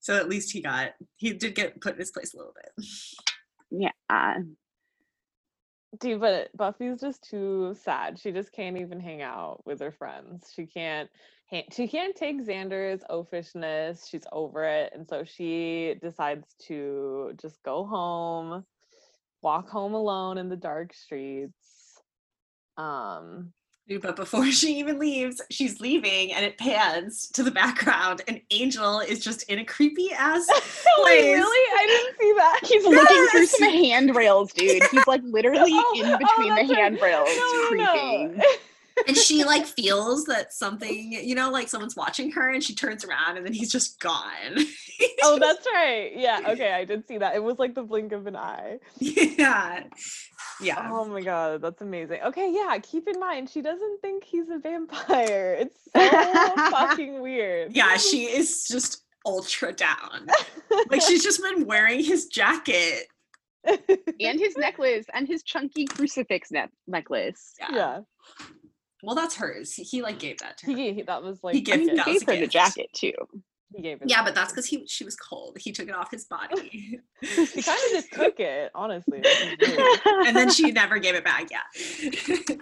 So 0.00 0.16
at 0.16 0.28
least 0.28 0.52
he 0.52 0.60
got 0.60 0.92
he 1.16 1.32
did 1.32 1.54
get 1.54 1.80
put 1.80 1.94
in 1.94 2.00
his 2.00 2.10
place 2.10 2.34
a 2.34 2.38
little 2.38 2.54
bit. 2.54 2.86
Yeah. 3.70 4.38
Dude, 6.00 6.20
but 6.20 6.48
Buffy's 6.56 7.00
just 7.00 7.22
too 7.22 7.76
sad. 7.80 8.18
She 8.18 8.32
just 8.32 8.50
can't 8.50 8.78
even 8.78 8.98
hang 8.98 9.20
out 9.20 9.60
with 9.66 9.80
her 9.80 9.92
friends. 9.92 10.50
She 10.54 10.66
can't 10.66 11.08
she 11.70 11.86
can't 11.88 12.16
take 12.16 12.40
Xander's 12.46 13.02
oafishness. 13.10 14.08
She's 14.08 14.24
over 14.32 14.64
it. 14.64 14.92
And 14.94 15.06
so 15.06 15.24
she 15.24 15.94
decides 16.00 16.46
to 16.66 17.32
just 17.40 17.62
go 17.62 17.84
home, 17.84 18.64
walk 19.42 19.68
home 19.68 19.94
alone 19.94 20.38
in 20.38 20.48
the 20.48 20.56
dark 20.56 20.94
streets. 20.94 22.00
Um 22.76 23.52
But 24.00 24.16
before 24.16 24.46
she 24.50 24.78
even 24.78 24.98
leaves, 24.98 25.42
she's 25.50 25.80
leaving 25.80 26.32
and 26.32 26.44
it 26.44 26.56
pans 26.56 27.28
to 27.34 27.42
the 27.42 27.50
background 27.50 28.22
and 28.28 28.40
Angel 28.50 29.00
is 29.00 29.18
just 29.22 29.42
in 29.50 29.58
a 29.58 29.64
creepy 29.64 30.10
ass 30.12 30.46
Wait, 30.50 30.62
place. 31.02 31.24
really? 31.34 31.66
I 31.78 31.86
didn't 31.86 32.18
see 32.18 32.32
that. 32.38 32.60
He's 32.66 32.84
looking 32.86 33.26
through 33.30 33.46
some 33.46 33.68
handrails, 33.72 34.52
dude. 34.54 34.82
He's 34.90 35.06
like 35.06 35.22
literally 35.24 35.72
Oh, 35.74 35.92
in 35.96 36.06
oh, 36.06 36.18
between 36.18 36.48
the 36.50 36.54
that's 36.62 36.70
right. 36.70 36.78
handrails, 36.78 37.28
No, 37.36 37.70
no, 37.72 38.26
no. 38.28 38.42
Creeping. 38.94 39.14
and 39.14 39.16
she 39.16 39.44
like 39.44 39.66
feels 39.66 40.24
that 40.24 40.52
something, 40.52 41.12
you 41.12 41.34
know, 41.34 41.50
like 41.50 41.68
someone's 41.68 41.96
watching 41.96 42.30
her 42.32 42.50
and 42.50 42.62
she 42.62 42.74
turns 42.74 43.04
around 43.04 43.36
and 43.36 43.46
then 43.46 43.52
he's 43.52 43.70
just 43.70 44.00
gone. 44.00 44.56
oh, 45.22 45.38
that's 45.40 45.66
right. 45.74 46.12
Yeah. 46.16 46.40
Okay, 46.48 46.72
I 46.72 46.84
did 46.84 47.06
see 47.06 47.18
that. 47.18 47.34
It 47.34 47.42
was 47.42 47.58
like 47.58 47.74
the 47.74 47.82
blink 47.82 48.12
of 48.12 48.26
an 48.26 48.36
eye. 48.36 48.78
yeah. 48.98 49.84
Yeah. 50.60 50.88
Oh 50.92 51.04
my 51.06 51.22
god, 51.22 51.62
that's 51.62 51.82
amazing. 51.82 52.20
Okay, 52.26 52.52
yeah. 52.52 52.78
Keep 52.82 53.08
in 53.08 53.18
mind, 53.18 53.50
she 53.50 53.62
doesn't 53.62 54.00
think 54.00 54.24
he's 54.24 54.48
a 54.48 54.58
vampire. 54.58 55.56
It's 55.58 55.76
so 55.94 56.00
fucking 56.70 57.20
weird. 57.20 57.74
Yeah, 57.74 57.96
she 57.96 58.24
is 58.24 58.66
just 58.68 59.04
ultra 59.26 59.72
down. 59.72 60.26
like 60.90 61.02
she's 61.06 61.22
just 61.22 61.42
been 61.42 61.66
wearing 61.66 62.04
his 62.04 62.26
jacket. 62.26 63.06
and 63.64 64.40
his 64.40 64.56
necklace 64.56 65.06
and 65.14 65.26
his 65.28 65.42
chunky 65.42 65.84
crucifix 65.84 66.50
ne- 66.50 66.66
necklace. 66.86 67.54
Yeah. 67.60 67.68
yeah. 67.72 68.00
Well, 69.02 69.14
that's 69.16 69.34
hers. 69.36 69.74
He, 69.74 69.82
he 69.82 70.00
like 70.02 70.18
gave 70.18 70.38
that 70.38 70.58
to 70.58 70.66
her. 70.66 70.72
He, 70.76 70.92
he 70.94 71.02
that 71.02 71.22
was 71.22 71.42
like 71.42 71.54
He 71.54 71.60
I 71.60 71.64
gave- 71.64 71.78
mean, 71.80 71.88
he 71.90 71.96
that 71.96 72.06
was 72.06 72.18
gave 72.22 72.28
a 72.28 72.34
her 72.36 72.40
the 72.40 72.46
jacket 72.46 72.88
too. 72.94 73.12
he 73.74 73.82
gave 73.82 73.98
her 73.98 74.04
yeah, 74.08 74.22
but 74.24 74.34
that's 74.34 74.52
because 74.52 74.66
he 74.66 74.86
she 74.86 75.04
was 75.04 75.16
cold. 75.16 75.56
He 75.58 75.72
took 75.72 75.88
it 75.88 75.94
off 75.94 76.10
his 76.10 76.24
body. 76.36 77.00
he 77.20 77.62
kind 77.62 77.78
of 77.86 77.90
just 77.90 78.12
took 78.12 78.38
it, 78.40 78.70
honestly. 78.74 79.18
which 79.18 79.26
is 79.60 79.68
weird. 79.76 80.00
and 80.26 80.36
then 80.36 80.50
she 80.50 80.70
never 80.72 80.98
gave 80.98 81.14
it 81.16 81.24
back. 81.24 81.48
Yeah. 81.50 82.56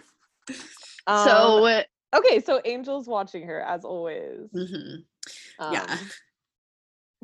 Um, 1.07 1.27
so 1.27 1.83
okay, 2.17 2.41
so 2.41 2.59
Angel's 2.61 3.07
watching 3.07 3.47
her 3.47 3.61
as 3.61 3.85
always. 3.85 4.49
Mhm. 4.55 5.05
Um, 5.59 5.73
Yeah. 5.73 5.97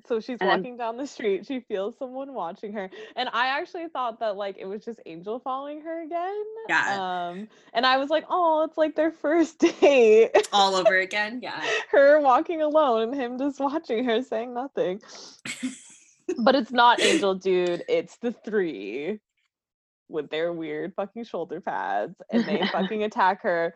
So 0.04 0.20
she's 0.20 0.38
And 0.40 0.48
walking 0.50 0.76
down 0.76 0.98
the 0.98 1.06
street. 1.06 1.46
She 1.46 1.60
feels 1.60 1.96
someone 1.98 2.34
watching 2.34 2.72
her, 2.74 2.90
and 3.16 3.28
I 3.32 3.48
actually 3.58 3.88
thought 3.88 4.20
that 4.20 4.36
like 4.36 4.56
it 4.58 4.66
was 4.66 4.84
just 4.84 5.00
Angel 5.06 5.38
following 5.38 5.80
her 5.80 6.02
again. 6.02 6.44
Yeah. 6.68 7.28
Um, 7.30 7.48
and 7.72 7.86
I 7.86 7.96
was 7.96 8.10
like, 8.10 8.24
oh, 8.28 8.64
it's 8.68 8.76
like 8.76 8.94
their 8.94 9.10
first 9.10 9.58
date. 9.80 10.48
All 10.52 10.74
over 10.74 10.98
again. 10.98 11.40
Yeah. 11.42 11.64
her 11.90 12.20
walking 12.20 12.60
alone 12.60 13.02
and 13.02 13.14
him 13.14 13.38
just 13.38 13.58
watching 13.58 14.04
her 14.04 14.22
saying 14.22 14.52
nothing. 14.52 15.00
but 16.38 16.54
it's 16.54 16.72
not 16.72 17.00
Angel, 17.00 17.34
dude. 17.34 17.82
It's 17.88 18.18
the 18.18 18.32
three 18.32 19.18
with 20.08 20.30
their 20.30 20.52
weird 20.52 20.92
fucking 20.94 21.24
shoulder 21.24 21.60
pads, 21.60 22.14
and 22.30 22.44
they 22.44 22.66
fucking 22.70 23.02
attack 23.02 23.42
her 23.42 23.74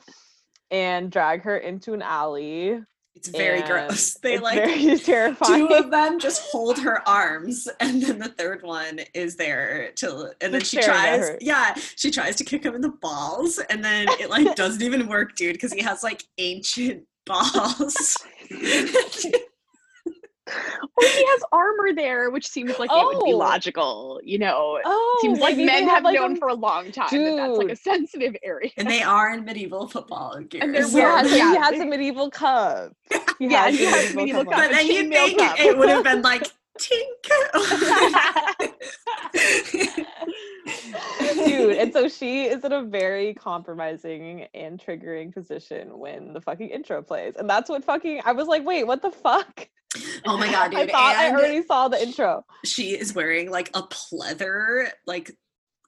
and 0.71 1.11
drag 1.11 1.43
her 1.43 1.57
into 1.57 1.95
an 1.95 2.03
alley. 2.03 2.81
It's 3.15 3.29
very 3.29 3.61
and 3.61 3.69
gross. 3.69 4.17
They 4.23 4.39
like 4.39 4.57
very 4.57 4.99
terrifying. 4.99 5.69
two 5.69 5.75
of 5.75 5.91
them 5.91 6.19
just 6.19 6.43
hold 6.51 6.79
her 6.79 7.07
arms 7.09 7.69
and 7.81 8.03
then 8.03 8.19
the 8.19 8.29
third 8.29 8.63
one 8.63 9.01
is 9.15 9.37
there 9.37 9.93
to 9.97 10.33
and 10.41 10.55
then 10.55 10.63
she 10.63 10.81
tries 10.81 11.37
yeah 11.41 11.75
she 11.97 12.11
tries 12.11 12.37
to 12.37 12.45
kick 12.45 12.65
him 12.65 12.75
in 12.75 12.81
the 12.81 12.93
balls 13.01 13.59
and 13.71 13.85
then 13.85 14.07
it 14.21 14.31
like 14.31 14.55
doesn't 14.57 14.83
even 14.83 15.09
work 15.09 15.35
dude 15.37 15.55
because 15.55 15.73
he 15.73 15.83
has 15.83 16.03
like 16.03 16.25
ancient 16.39 17.05
balls 17.27 18.17
Or 20.97 21.05
he 21.07 21.25
has 21.27 21.43
armor 21.53 21.93
there, 21.95 22.31
which 22.31 22.47
seems 22.49 22.79
like 22.79 22.91
it 22.93 23.05
would 23.05 23.25
be 23.25 23.33
Oh. 23.33 23.37
logical. 23.37 24.21
You 24.25 24.39
know, 24.39 24.81
oh, 24.85 25.19
seems 25.23 25.39
like 25.41 25.57
maybe 25.57 25.67
men 25.67 25.85
had, 25.85 25.95
have 25.97 26.05
like, 26.05 26.15
known 26.15 26.33
a- 26.33 26.37
for 26.37 26.49
a 26.49 26.55
long 26.55 26.91
time 26.93 27.09
that 27.13 27.37
that's 27.37 27.59
like 27.59 27.71
a 27.71 27.77
sensitive 27.77 28.37
area. 28.43 28.71
and 28.77 28.89
they 28.91 29.03
are 29.03 29.33
in 29.35 29.45
medieval 29.45 29.89
football 29.89 30.39
gear 30.41 30.63
And 30.63 30.75
they're 30.75 30.85
so- 30.85 30.99
Yeah, 30.99 31.23
so 31.23 31.29
he 31.29 31.39
has 31.57 31.81
a 31.81 31.85
medieval 31.87 32.31
cup. 32.31 32.93
He 33.39 33.47
Yeah, 33.49 33.65
has 33.67 33.79
he 33.79 33.85
has 33.87 34.13
a 34.13 34.17
medieval 34.17 34.45
cup. 34.45 34.53
cup. 34.55 34.63
but 34.63 34.71
then 34.73 34.87
you 34.87 35.05
chainmail 35.05 35.27
think 35.27 35.39
cup. 35.41 35.61
it 35.61 35.79
would 35.79 35.89
have 35.89 36.05
been 36.05 36.23
like 36.23 36.47
tink 36.81 37.21
Dude, 41.45 41.77
and 41.77 41.93
so 41.93 42.09
she 42.09 42.45
is 42.45 42.65
in 42.65 42.73
a 42.73 42.83
very 42.83 43.35
compromising 43.35 44.47
and 44.55 44.81
triggering 44.81 45.33
position 45.33 45.99
when 45.99 46.33
the 46.33 46.41
fucking 46.41 46.69
intro 46.69 47.03
plays. 47.03 47.35
And 47.37 47.49
that's 47.49 47.71
what 47.71 47.85
fucking 47.85 48.23
I 48.25 48.33
was 48.33 48.49
like, 48.49 48.65
wait, 48.65 48.87
what 48.87 49.03
the 49.03 49.11
fuck? 49.11 49.69
oh 50.27 50.39
my 50.39 50.51
god 50.51 50.75
I 50.75 50.85
dude 50.85 50.93
thought 50.93 51.17
I 51.17 51.31
already 51.31 51.63
saw 51.65 51.89
the 51.89 52.01
intro. 52.01 52.45
she 52.65 52.97
is 52.97 53.15
wearing 53.15 53.51
like 53.51 53.71
a 53.75 53.83
pleather 53.83 54.89
like 55.07 55.33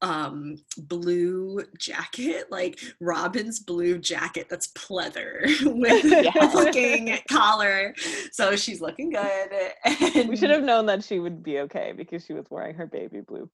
um 0.03 0.57
blue 0.79 1.63
jacket 1.79 2.45
like 2.51 2.79
robin's 3.01 3.61
blue 3.61 3.99
jacket 3.99 4.49
that's 4.51 4.69
pleather 4.73 5.43
with 5.81 6.05
a 6.05 6.25
Yeah. 6.35 6.51
fucking 6.51 7.19
collar 7.31 7.95
so 8.33 8.55
she's 8.57 8.81
looking 8.81 9.11
good 9.11 9.51
and, 9.85 10.29
We 10.29 10.37
should 10.37 10.51
have 10.51 10.65
known 10.65 10.87
that 10.87 11.03
she 11.05 11.19
would 11.21 11.43
be 11.43 11.61
okay 11.61 11.93
because 11.97 12.25
she 12.25 12.33
was 12.35 12.47
wearing 12.51 12.75
her 12.75 12.87
baby 12.87 13.21
blue 13.21 13.49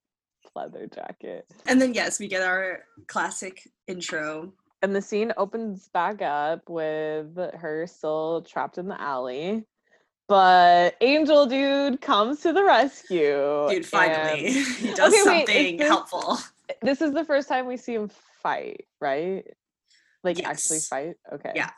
leather 0.56 0.86
jacket. 0.92 1.46
and 1.66 1.80
then 1.80 1.92
yes 1.94 2.18
we 2.18 2.26
get 2.28 2.42
our 2.42 2.80
classic 3.06 3.62
intro 3.86 4.52
And 4.82 4.94
the 4.96 5.02
scene 5.02 5.32
opens 5.36 5.88
back 5.88 6.22
up 6.22 6.68
with 6.70 7.36
her 7.36 7.86
still 7.86 8.42
trapped 8.42 8.78
in 8.78 8.88
the 8.88 9.00
alley. 9.00 9.64
But 10.28 10.96
Angel 11.00 11.46
Dude 11.46 12.00
comes 12.00 12.40
to 12.40 12.52
the 12.52 12.62
rescue. 12.62 13.66
dude 13.70 13.86
finally 13.86 14.46
and 14.48 14.66
he 14.66 14.92
does 14.94 15.12
Okay, 15.14 15.22
something 15.24 15.76
this- 15.78 15.88
helpful 15.88 16.36
This 16.82 17.00
is 17.00 17.12
the 17.14 17.24
first 17.24 17.48
time 17.48 17.66
we 17.66 17.76
see 17.78 17.94
him 17.94 18.10
fight, 18.42 18.84
right? 19.00 19.44
Like 20.22 20.44
actually 20.44 20.80
fight? 20.80 21.14
Okay. 21.32 21.52
yeah 21.54 21.70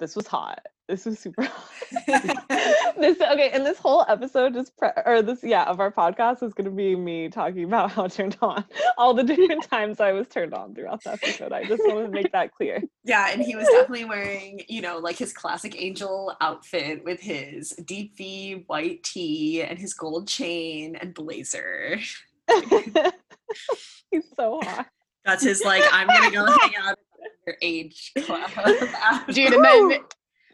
This 0.00 0.14
was 0.16 0.26
hot. 0.26 0.60
This 0.88 1.06
was 1.06 1.18
super 1.18 1.42
this 2.06 3.20
okay, 3.20 3.50
and 3.50 3.64
this 3.64 3.78
whole 3.78 4.04
episode 4.08 4.54
is 4.56 4.70
pre- 4.70 4.90
or 5.06 5.22
this 5.22 5.42
yeah 5.42 5.64
of 5.64 5.80
our 5.80 5.90
podcast 5.90 6.42
is 6.42 6.52
going 6.52 6.66
to 6.66 6.70
be 6.70 6.94
me 6.94 7.28
talking 7.28 7.64
about 7.64 7.92
how 7.92 8.04
I 8.04 8.08
turned 8.08 8.36
on 8.42 8.64
all 8.98 9.14
the 9.14 9.22
different 9.22 9.64
times 9.70 10.00
I 10.00 10.12
was 10.12 10.28
turned 10.28 10.52
on 10.52 10.74
throughout 10.74 11.02
the 11.04 11.12
episode. 11.12 11.52
I 11.52 11.64
just 11.64 11.82
want 11.86 12.04
to 12.06 12.10
make 12.10 12.32
that 12.32 12.52
clear. 12.52 12.82
Yeah, 13.04 13.28
and 13.30 13.42
he 13.42 13.56
was 13.56 13.66
definitely 13.68 14.04
wearing, 14.04 14.62
you 14.68 14.82
know, 14.82 14.98
like 14.98 15.16
his 15.16 15.32
classic 15.32 15.80
angel 15.80 16.34
outfit 16.40 17.02
with 17.04 17.20
his 17.20 17.70
deep 17.84 18.16
V 18.16 18.64
white 18.66 19.02
tee 19.04 19.62
and 19.62 19.78
his 19.78 19.94
gold 19.94 20.28
chain 20.28 20.96
and 20.96 21.14
blazer. 21.14 21.98
He's 24.10 24.24
so 24.36 24.60
hot. 24.62 24.86
That's 25.24 25.42
his 25.42 25.62
like, 25.64 25.82
I'm 25.92 26.06
gonna 26.06 26.30
go 26.30 26.44
hang 26.44 26.72
out 26.82 26.92
at 26.92 26.98
your 27.46 27.56
age 27.62 28.12
club. 28.24 28.50
Dude, 29.30 29.54
and 29.54 29.64
then 29.64 30.00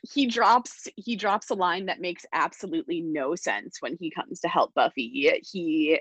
he 0.03 0.27
drops 0.27 0.89
he 0.97 1.17
drops 1.17 1.51
a 1.51 1.55
line 1.55 1.87
that 1.87 2.01
makes 2.01 2.25
absolutely 2.33 3.01
no 3.01 3.35
sense 3.35 3.79
when 3.81 3.97
he 4.01 4.11
comes 4.11 4.41
to 4.41 4.49
help 4.49 4.73
Buffy. 4.75 5.33
He 5.51 6.01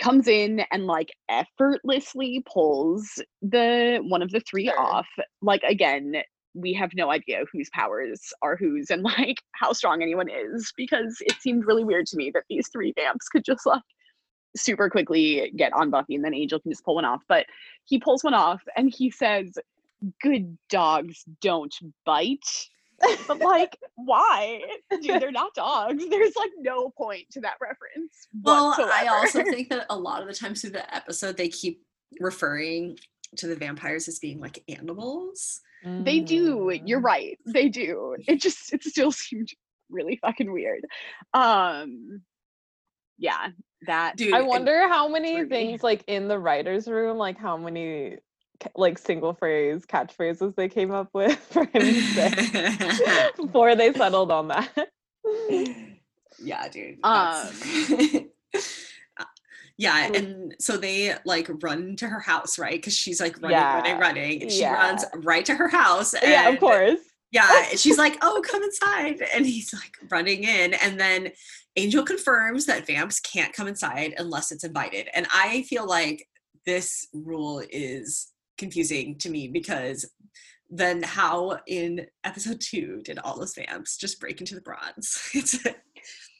comes 0.00 0.28
in 0.28 0.60
and 0.70 0.86
like 0.86 1.10
effortlessly 1.28 2.44
pulls 2.50 3.20
the 3.42 3.98
one 4.02 4.22
of 4.22 4.30
the 4.30 4.40
three 4.40 4.66
Sure. 4.66 4.80
off. 4.80 5.08
Like 5.42 5.62
again, 5.64 6.14
we 6.54 6.72
have 6.72 6.90
no 6.94 7.10
idea 7.10 7.44
whose 7.52 7.68
powers 7.70 8.32
are 8.42 8.56
whose 8.56 8.90
and 8.90 9.02
like 9.18 9.36
how 9.52 9.72
strong 9.72 10.02
anyone 10.02 10.28
is 10.28 10.72
because 10.76 11.16
it 11.20 11.34
seemed 11.40 11.66
really 11.66 11.84
weird 11.84 12.06
to 12.06 12.16
me 12.16 12.30
that 12.32 12.44
these 12.48 12.68
three 12.68 12.92
vamps 12.96 13.28
could 13.28 13.44
just 13.44 13.66
like 13.66 13.82
super 14.56 14.88
quickly 14.88 15.52
get 15.56 15.72
on 15.72 15.90
Buffy 15.90 16.14
and 16.14 16.24
then 16.24 16.34
Angel 16.34 16.58
can 16.58 16.72
just 16.72 16.84
pull 16.84 16.94
one 16.96 17.04
off. 17.04 17.22
But 17.28 17.46
he 17.84 17.98
pulls 17.98 18.24
one 18.24 18.34
off 18.34 18.62
and 18.76 18.92
he 18.94 19.10
says, 19.10 19.52
Good 20.22 20.56
dogs 20.70 21.24
don't 21.40 21.74
bite. 22.06 22.46
But 23.26 23.38
like, 23.40 23.78
why? 23.94 24.60
Dude, 24.90 25.20
they're 25.22 25.30
not 25.30 25.54
dogs. 25.54 26.04
There's 26.08 26.34
like 26.36 26.50
no 26.58 26.90
point 26.90 27.26
to 27.32 27.40
that 27.42 27.56
reference. 27.60 28.26
well, 28.42 28.74
I 28.78 29.06
also 29.08 29.42
think 29.44 29.68
that 29.70 29.86
a 29.90 29.96
lot 29.98 30.22
of 30.22 30.28
the 30.28 30.34
times 30.34 30.60
through 30.62 30.70
the 30.70 30.94
episode 30.94 31.36
they 31.36 31.48
keep 31.48 31.82
referring 32.20 32.98
to 33.36 33.46
the 33.46 33.54
vampires 33.56 34.08
as 34.08 34.18
being 34.18 34.40
like 34.40 34.62
animals. 34.68 35.60
they 35.84 36.18
do. 36.20 36.72
You're 36.84 37.00
Mm. 37.00 37.04
right. 37.04 37.38
They 37.46 37.68
do. 37.68 38.16
It 38.26 38.40
just 38.40 38.72
it 38.72 38.82
still 38.82 39.12
seemed 39.22 39.48
really 39.90 40.16
fucking 40.20 40.50
weird. 40.50 40.84
Um 41.34 42.22
yeah, 43.18 43.48
that 43.86 44.16
Dude, 44.16 44.32
I 44.32 44.42
wonder 44.42 44.86
how 44.88 45.08
many 45.08 45.44
things 45.44 45.82
like 45.82 46.04
in 46.06 46.28
the 46.28 46.38
writers' 46.38 46.88
room, 46.88 47.16
like 47.18 47.36
how 47.38 47.56
many 47.56 48.10
ca- 48.12 48.18
like 48.74 48.98
single 48.98 49.34
phrase 49.34 49.86
catchphrases 49.86 50.54
they 50.56 50.68
came 50.68 50.90
up 50.90 51.08
with 51.12 51.38
for 51.50 51.64
him 51.64 51.82
to 51.82 52.02
say 52.02 53.30
before 53.36 53.74
they 53.74 53.92
settled 53.92 54.30
on 54.30 54.48
that. 54.48 54.88
yeah, 56.42 56.68
dude. 56.68 56.98
Um, 57.04 57.48
yeah, 59.76 60.10
and 60.12 60.54
so 60.58 60.76
they 60.76 61.14
like 61.24 61.48
run 61.62 61.96
to 61.96 62.08
her 62.08 62.20
house, 62.20 62.58
right? 62.58 62.74
Because 62.74 62.96
she's 62.96 63.20
like 63.20 63.40
running, 63.40 63.58
running, 63.58 63.86
Yeah, 63.86 63.98
running. 63.98 64.42
And 64.42 64.52
she 64.52 64.60
yeah. 64.60 64.74
runs 64.74 65.04
right 65.16 65.44
to 65.46 65.54
her 65.54 65.68
house. 65.68 66.14
And 66.14 66.30
yeah, 66.30 66.48
of 66.48 66.58
course. 66.58 67.00
Yeah, 67.30 67.64
she's 67.76 67.98
like, 67.98 68.16
"Oh, 68.22 68.42
come 68.42 68.62
inside," 68.62 69.22
and 69.34 69.44
he's 69.44 69.74
like 69.74 69.92
running 70.10 70.44
in, 70.44 70.72
and 70.72 70.98
then 70.98 71.30
Angel 71.76 72.02
confirms 72.02 72.64
that 72.66 72.86
vamps 72.86 73.20
can't 73.20 73.52
come 73.52 73.68
inside 73.68 74.14
unless 74.16 74.50
it's 74.50 74.64
invited, 74.64 75.08
and 75.12 75.26
I 75.30 75.62
feel 75.62 75.86
like 75.86 76.26
this 76.64 77.06
rule 77.12 77.62
is 77.70 78.28
confusing 78.58 79.16
to 79.18 79.30
me 79.30 79.48
because 79.48 80.10
then 80.70 81.02
how 81.02 81.58
in 81.66 82.06
episode 82.24 82.60
two 82.60 83.00
did 83.04 83.18
all 83.18 83.38
those 83.38 83.54
vamps 83.54 83.96
just 83.96 84.20
break 84.20 84.40
into 84.40 84.54
the 84.54 84.60
bronze? 84.60 85.30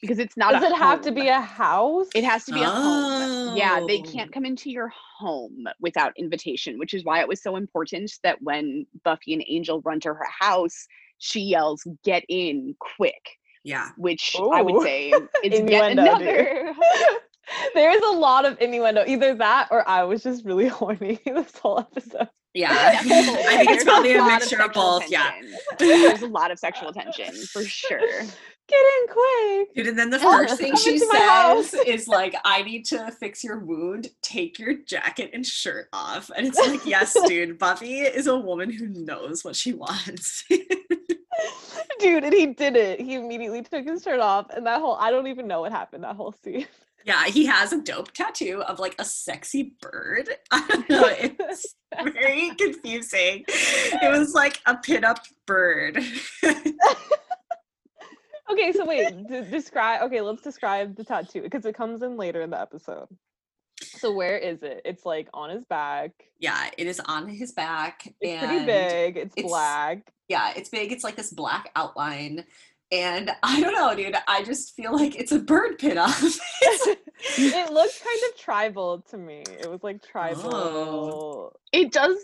It's 0.01 0.07
because 0.07 0.19
it's 0.19 0.37
not. 0.37 0.53
Does 0.53 0.63
a 0.63 0.67
it 0.67 0.77
have 0.77 1.01
to 1.01 1.11
be 1.11 1.27
a 1.27 1.41
house? 1.41 2.07
It 2.15 2.23
has 2.23 2.45
to 2.45 2.53
be 2.53 2.61
a 2.61 2.69
home. 2.69 3.57
Yeah, 3.57 3.81
they 3.85 3.99
Oh. 3.99 4.03
can't 4.09 4.31
come 4.31 4.45
into 4.45 4.69
your 4.69 4.89
home 5.17 5.65
without 5.81 6.13
invitation, 6.15 6.79
which 6.79 6.93
is 6.93 7.03
why 7.03 7.19
it 7.19 7.27
was 7.27 7.43
so 7.43 7.57
important 7.57 8.09
that 8.23 8.41
when 8.41 8.85
Buffy 9.03 9.33
and 9.33 9.43
Angel 9.45 9.81
run 9.81 9.99
to 9.99 10.13
her 10.13 10.27
house, 10.39 10.87
she 11.17 11.41
yells, 11.41 11.85
"Get 12.05 12.23
in 12.29 12.75
quick!" 12.79 13.21
Yeah. 13.65 13.89
Which 13.97 14.37
I 14.39 14.61
would 14.61 14.81
say 14.83 15.09
is 15.43 15.59
yet 15.69 15.91
Innuendo, 15.91 16.73
dude. 17.73 17.75
another. 17.75 17.99
There's 17.99 18.03
a 18.03 18.17
lot 18.17 18.45
of 18.45 18.59
innuendo. 18.61 19.03
Either 19.07 19.35
that 19.35 19.67
or 19.71 19.87
I 19.87 20.03
was 20.03 20.23
just 20.23 20.45
really 20.45 20.67
horny 20.69 21.19
this 21.25 21.57
whole 21.57 21.79
episode. 21.79 22.29
Yeah. 22.53 23.01
Yeah. 23.05 23.35
I 23.47 23.57
think 23.57 23.71
it's 23.71 23.83
probably 23.83 24.15
a 24.15 24.19
lot 24.19 24.39
mixture 24.39 24.55
of 24.57 24.63
sexual 24.63 24.99
both. 24.99 25.09
Yeah. 25.09 25.31
There's 25.77 26.23
a 26.23 26.27
lot 26.27 26.51
of 26.51 26.59
sexual 26.59 26.91
tension 26.91 27.33
for 27.53 27.63
sure. 27.63 27.99
Get 27.99 28.85
in 29.01 29.07
quick. 29.07 29.73
Dude, 29.75 29.87
and 29.87 29.97
then 29.97 30.09
the 30.09 30.19
first 30.19 30.57
thing 30.57 30.75
she 30.75 30.93
into 30.93 31.07
my 31.11 31.19
house. 31.19 31.69
says 31.69 31.81
is 31.85 32.07
like, 32.07 32.35
I 32.45 32.61
need 32.63 32.85
to 32.85 33.11
fix 33.11 33.43
your 33.43 33.59
wound. 33.59 34.09
Take 34.21 34.59
your 34.59 34.75
jacket 34.75 35.31
and 35.33 35.45
shirt 35.45 35.89
off. 35.93 36.29
And 36.35 36.45
it's 36.45 36.59
like, 36.59 36.85
yes, 36.85 37.15
dude, 37.27 37.57
Buffy 37.57 38.01
is 38.01 38.27
a 38.27 38.37
woman 38.37 38.71
who 38.71 38.87
knows 38.87 39.43
what 39.43 39.55
she 39.55 39.73
wants. 39.73 40.43
Dude, 41.99 42.23
and 42.23 42.33
he 42.33 42.47
did 42.47 42.75
it. 42.75 43.01
He 43.01 43.15
immediately 43.15 43.61
took 43.61 43.85
his 43.85 44.03
shirt 44.03 44.19
off, 44.19 44.49
and 44.51 44.65
that 44.65 44.79
whole 44.79 44.95
I 44.95 45.11
don't 45.11 45.27
even 45.27 45.47
know 45.47 45.61
what 45.61 45.71
happened 45.71 46.03
that 46.03 46.15
whole 46.15 46.33
scene. 46.43 46.67
Yeah, 47.05 47.25
he 47.25 47.45
has 47.45 47.73
a 47.73 47.81
dope 47.81 48.11
tattoo 48.11 48.61
of 48.67 48.79
like 48.79 48.95
a 48.99 49.05
sexy 49.05 49.75
bird. 49.81 50.29
I 50.51 50.65
don't 50.67 50.89
know. 50.89 51.03
It's 51.07 51.75
very 52.13 52.51
confusing. 52.55 53.43
It 53.47 54.11
was 54.11 54.33
like 54.33 54.59
a 54.65 54.75
pinup 54.75 55.19
bird. 55.45 55.99
Okay, 58.51 58.71
so 58.71 58.83
wait, 58.83 59.07
d- 59.27 59.41
describe. 59.51 60.01
Okay, 60.01 60.21
let's 60.21 60.41
describe 60.41 60.95
the 60.95 61.03
tattoo 61.03 61.43
because 61.43 61.65
it 61.67 61.75
comes 61.75 62.01
in 62.01 62.17
later 62.17 62.41
in 62.41 62.49
the 62.49 62.59
episode. 62.59 63.07
So 63.79 64.11
where 64.11 64.37
is 64.37 64.63
it? 64.63 64.81
It's 64.85 65.05
like 65.05 65.29
on 65.35 65.51
his 65.51 65.65
back. 65.65 66.11
yeah, 66.39 66.69
it 66.77 66.87
is 66.87 66.99
on 67.01 67.27
his 67.29 67.51
back. 67.51 68.11
It's 68.19 68.41
and 68.43 68.49
pretty 68.49 68.65
big. 68.65 69.17
It's, 69.17 69.33
it's- 69.37 69.51
black. 69.51 70.11
Yeah, 70.29 70.51
it's 70.55 70.69
big. 70.69 70.91
It's 70.91 71.03
like 71.03 71.15
this 71.15 71.31
black 71.31 71.69
outline. 71.75 72.43
And 72.91 73.29
I 73.43 73.61
don't 73.61 73.73
know, 73.73 73.93
dude. 73.95 74.15
I 74.27 74.43
just 74.43 74.75
feel 74.75 74.95
like 74.95 75.15
it's 75.15 75.31
a 75.31 75.39
bird 75.39 75.77
pit 75.77 75.95
pinup. 75.95 76.39
it 77.37 77.71
looked 77.71 78.03
kind 78.03 78.19
of 78.29 78.39
tribal 78.39 79.03
to 79.09 79.17
me. 79.17 79.43
It 79.59 79.69
was 79.69 79.83
like 79.83 80.01
tribal. 80.01 80.53
Oh. 80.53 81.51
It 81.71 81.91
does 81.91 82.17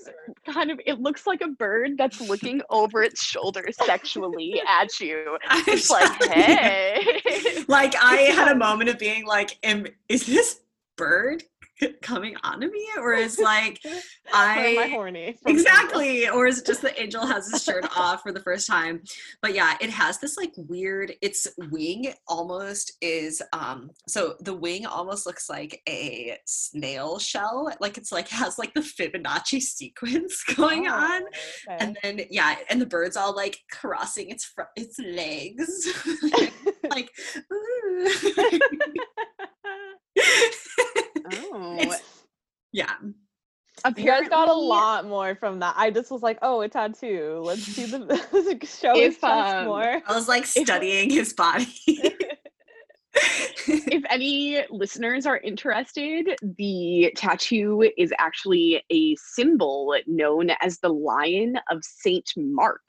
kind 0.47 0.71
of. 0.71 0.79
It 0.85 0.99
looks 0.99 1.27
like 1.27 1.41
a 1.41 1.49
bird 1.49 1.97
that's 1.97 2.19
looking 2.21 2.61
over 2.71 3.03
its 3.03 3.23
shoulder 3.23 3.67
sexually 3.71 4.61
at 4.67 4.99
you. 4.99 5.37
It's 5.67 5.89
like, 5.89 6.23
hey. 6.31 7.63
like 7.67 7.93
I 8.01 8.15
had 8.33 8.47
a 8.47 8.55
moment 8.55 8.89
of 8.89 8.97
being 8.97 9.25
like, 9.25 9.57
am, 9.63 9.85
is 10.09 10.25
this 10.25 10.61
bird 10.95 11.41
c- 11.41 11.47
coming 12.01 12.35
onto 12.43 12.69
me? 12.71 12.87
Or 12.97 13.13
is 13.25 13.39
like 13.39 13.79
am 13.85 13.93
I 14.33 14.77
I 14.79 14.87
horny? 14.89 15.37
exactly 15.45 16.27
or 16.29 16.47
is 16.47 16.59
it 16.59 16.65
just 16.65 16.81
the 16.81 16.99
angel 17.01 17.25
has 17.25 17.49
his 17.51 17.63
shirt 17.63 17.85
off 17.97 18.21
for 18.21 18.31
the 18.31 18.39
first 18.41 18.67
time 18.67 19.01
but 19.41 19.53
yeah 19.53 19.75
it 19.81 19.89
has 19.89 20.17
this 20.19 20.37
like 20.37 20.53
weird 20.57 21.13
its 21.21 21.47
wing 21.71 22.13
almost 22.27 22.93
is 23.01 23.41
um 23.53 23.89
so 24.07 24.35
the 24.41 24.53
wing 24.53 24.85
almost 24.85 25.25
looks 25.25 25.49
like 25.49 25.81
a 25.87 26.37
snail 26.45 27.19
shell 27.19 27.71
like 27.79 27.97
it's 27.97 28.11
like 28.11 28.27
has 28.29 28.57
like 28.57 28.73
the 28.73 28.81
fibonacci 28.81 29.61
sequence 29.61 30.43
going 30.55 30.87
Oh, 30.87 30.93
on 30.93 31.21
okay. 31.23 31.77
and 31.79 31.97
then 32.03 32.21
yeah 32.29 32.55
and 32.69 32.81
the 32.81 32.85
bird's 32.85 33.17
all 33.17 33.35
like 33.35 33.57
crossing 33.71 34.29
its 34.29 34.45
fr- 34.45 34.63
its 34.75 34.97
legs 34.99 35.87
like 36.89 37.09
ooh. 37.51 38.07
Oh, 41.33 41.75
It's- 41.79 42.23
yeah 42.71 42.93
You 43.97 44.05
guys 44.05 44.27
got 44.29 44.47
a 44.49 44.53
lot 44.53 45.05
more 45.05 45.35
from 45.35 45.59
that. 45.59 45.75
I 45.77 45.91
just 45.91 46.09
was 46.11 46.21
like, 46.23 46.39
oh, 46.41 46.61
a 46.61 46.69
tattoo. 46.69 47.41
Let's 47.43 47.61
see 47.63 47.85
the 47.85 47.99
show 48.63 48.95
his 48.95 49.15
If, 49.15 49.21
chest 49.21 49.23
um, 49.55 49.65
more. 49.65 50.01
i 50.07 50.13
was 50.15 50.27
like 50.27 50.45
studying 50.45 51.09
his 51.09 51.33
body 51.33 51.67
if 53.17 54.03
any 54.09 54.63
listeners 54.69 55.25
are 55.25 55.37
interested, 55.37 56.35
the 56.57 57.11
tattoo 57.15 57.89
is 57.97 58.11
actually 58.19 58.83
a 58.91 59.15
symbol 59.15 59.95
known 60.07 60.49
as 60.61 60.79
the 60.79 60.89
Lion 60.89 61.57
of 61.71 61.79
Saint 61.83 62.29
Mark. 62.35 62.81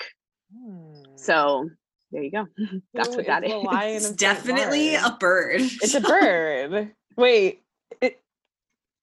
So 1.16 1.68
there 2.11 2.22
you 2.22 2.31
go. 2.33 2.46
That's 2.94 3.11
Who 3.11 3.16
what 3.18 3.27
that 3.27 3.44
is 3.44 3.51
the 3.53 3.59
is. 3.59 3.64
Lion 3.64 3.96
it's 3.96 4.05
of 4.05 4.09
Saint 4.09 4.18
definitely 4.18 4.92
Mark? 4.96 5.12
a 5.14 5.16
bird 5.18 5.61
It's 5.61 5.94
a 5.94 6.01
bird. 6.01 6.92
Wait, 7.16 7.62
it, 8.01 8.20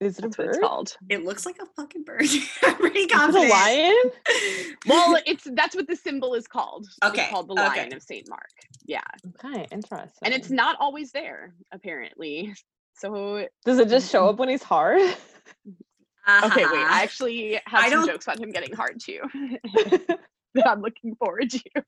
is 0.05 0.19
it 0.19 0.23
That's 0.23 0.37
a 0.37 0.41
what 0.41 0.45
bird? 0.47 0.55
it's 0.55 0.59
called. 0.59 0.97
It 1.09 1.23
looks 1.23 1.45
like 1.45 1.57
a 1.61 1.65
fucking 1.75 2.03
bird. 2.03 2.25
I'm 2.63 2.75
pretty 2.75 2.99
It's 3.01 3.13
a 3.13 3.17
confident. 3.17 3.49
lion? 3.49 3.95
Well, 4.85 5.17
it's 5.25 5.47
that's 5.53 5.75
what 5.75 5.87
the 5.87 5.95
symbol 5.95 6.33
is 6.33 6.45
called. 6.47 6.87
Okay, 7.03 7.21
It's 7.23 7.31
called 7.31 7.47
the 7.47 7.53
okay. 7.53 7.67
Lion 7.81 7.93
of 7.93 8.03
Saint 8.03 8.27
Mark. 8.27 8.49
Yeah. 8.85 8.99
Okay, 9.45 9.65
interesting. 9.71 10.09
And 10.23 10.33
it's 10.33 10.49
not 10.49 10.75
always 10.79 11.11
there, 11.13 11.53
apparently. 11.71 12.53
So 12.95 13.47
Does 13.65 13.79
it 13.79 13.87
just 13.89 14.11
show 14.11 14.27
up 14.27 14.37
when 14.37 14.49
he's 14.49 14.61
hard? 14.63 14.99
okay, 15.01 15.15
wait. 15.65 16.65
Uh-huh. 16.65 16.87
I 16.89 17.01
actually 17.03 17.53
have 17.65 17.83
I 17.85 17.89
some 17.89 17.99
don't- 18.01 18.07
jokes 18.09 18.25
about 18.25 18.39
him 18.39 18.51
getting 18.51 18.73
hard 18.75 18.99
too. 18.99 19.21
that 20.53 20.67
I'm 20.67 20.81
looking 20.81 21.15
forward 21.15 21.49
to. 21.51 21.83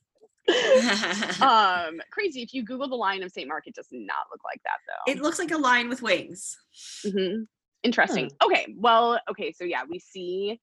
Um, 1.42 2.00
crazy. 2.12 2.42
If 2.42 2.54
you 2.54 2.64
Google 2.64 2.88
the 2.88 2.96
Lion 2.96 3.24
of 3.24 3.32
Saint 3.32 3.48
Mark, 3.48 3.68
it 3.68 3.76
does 3.76 3.88
not 3.92 4.28
look 4.32 4.42
like 4.44 4.62
that 4.64 4.78
though. 4.88 5.12
it 5.12 5.22
looks 5.22 5.40
like 5.40 5.52
a 5.52 5.58
lion 5.58 5.90
with 5.90 6.02
wings. 6.02 6.58
Mhm. 7.06 7.48
Interesting. 7.86 8.30
Hmm. 8.42 8.48
Okay. 8.52 8.76
Well, 8.78 9.20
okay. 9.30 9.52
So 9.52 9.64
yeah, 9.64 9.84
we 9.90 10.00
see 10.00 10.60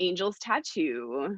Angel's 0.00 0.38
tattoo. 0.40 1.36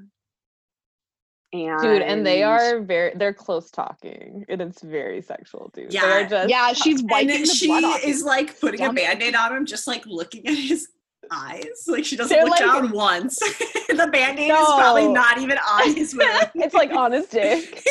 And 1.53 1.81
Dude, 1.83 2.03
and 2.03 2.27
they 2.27 2.43
are 2.43 2.81
very 2.81 3.13
they're 3.15 3.33
close 3.35 3.71
talking. 3.71 4.45
And 4.49 4.61
it's 4.61 4.83
very 4.83 5.23
sexual, 5.23 5.71
dude. 5.75 5.93
Yeah. 5.93 6.03
They're 6.03 6.27
just 6.29 6.49
Yeah, 6.51 6.73
she's 6.73 7.03
wiping 7.09 7.31
and 7.37 7.45
the 7.45 7.47
she 7.55 7.67
blood 7.69 7.85
off. 7.85 7.99
is 7.99 8.05
his 8.05 8.23
like 8.25 8.59
putting 8.61 8.81
a 8.81 8.85
stomach. 8.85 9.05
band-aid 9.05 9.35
on 9.37 9.57
him, 9.57 9.67
just 9.67 9.87
like 9.87 10.05
looking 10.07 10.47
at 10.49 10.55
his 10.55 10.89
eyes. 11.31 11.65
Like 11.87 12.05
she 12.05 12.17
doesn't 12.17 12.35
They're 12.35 12.45
look 12.45 12.53
like- 12.53 12.61
down 12.61 12.91
once. 12.91 13.39
the 13.89 14.09
band-aid 14.13 14.51
is 14.51 14.57
probably 14.57 15.07
not 15.09 15.39
even 15.39 15.59
on 15.59 15.95
his 15.95 16.15
wound. 16.17 16.51
it's 16.57 16.75
like 16.75 16.93
on 16.93 17.13
his 17.13 17.27
dick. 17.27 17.85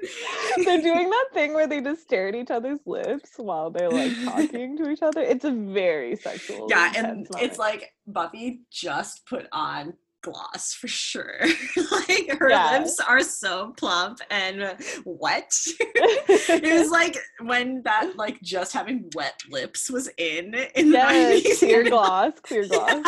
they're 0.64 0.80
doing 0.82 1.10
that 1.10 1.26
thing 1.32 1.54
where 1.54 1.66
they 1.66 1.80
just 1.80 2.02
stare 2.02 2.28
at 2.28 2.34
each 2.34 2.50
other's 2.50 2.80
lips 2.86 3.30
while 3.36 3.70
they're 3.70 3.90
like 3.90 4.12
talking 4.24 4.76
to 4.78 4.90
each 4.90 5.02
other. 5.02 5.20
It's 5.20 5.44
a 5.44 5.50
very 5.50 6.16
sexual. 6.16 6.66
yeah, 6.70 6.92
and 6.96 7.06
intense 7.26 7.28
it's 7.42 7.58
like 7.58 7.92
Buffy 8.06 8.60
just 8.70 9.26
put 9.26 9.46
on 9.52 9.94
gloss 10.20 10.74
for 10.74 10.88
sure. 10.88 11.40
like 12.08 12.28
her 12.38 12.50
Yeah. 12.50 12.78
lips 12.78 12.98
are 13.00 13.20
so 13.22 13.72
plump 13.76 14.18
and 14.30 14.76
wet. 15.04 15.52
it 15.80 16.78
was 16.80 16.90
like 16.90 17.16
when 17.40 17.82
that 17.84 18.16
like 18.16 18.40
just 18.42 18.72
having 18.72 19.08
wet 19.14 19.40
lips 19.48 19.90
was 19.90 20.08
in 20.18 20.54
in 20.74 20.90
the 20.90 20.98
90s. 20.98 21.58
clear 21.60 21.84
gloss, 21.84 22.32
clear 22.42 22.66
gloss. 22.66 23.04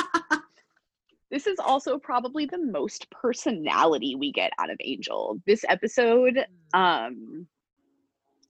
This 1.31 1.47
is 1.47 1.59
also 1.59 1.99
probably 1.99 2.47
the 2.47 2.59
most 2.59 3.09
personality 3.11 4.17
we 4.17 4.33
get 4.33 4.53
out 4.59 4.71
of 4.71 4.77
Angel. 4.83 5.41
This 5.47 5.65
episode, 5.69 6.45
um, 6.75 7.47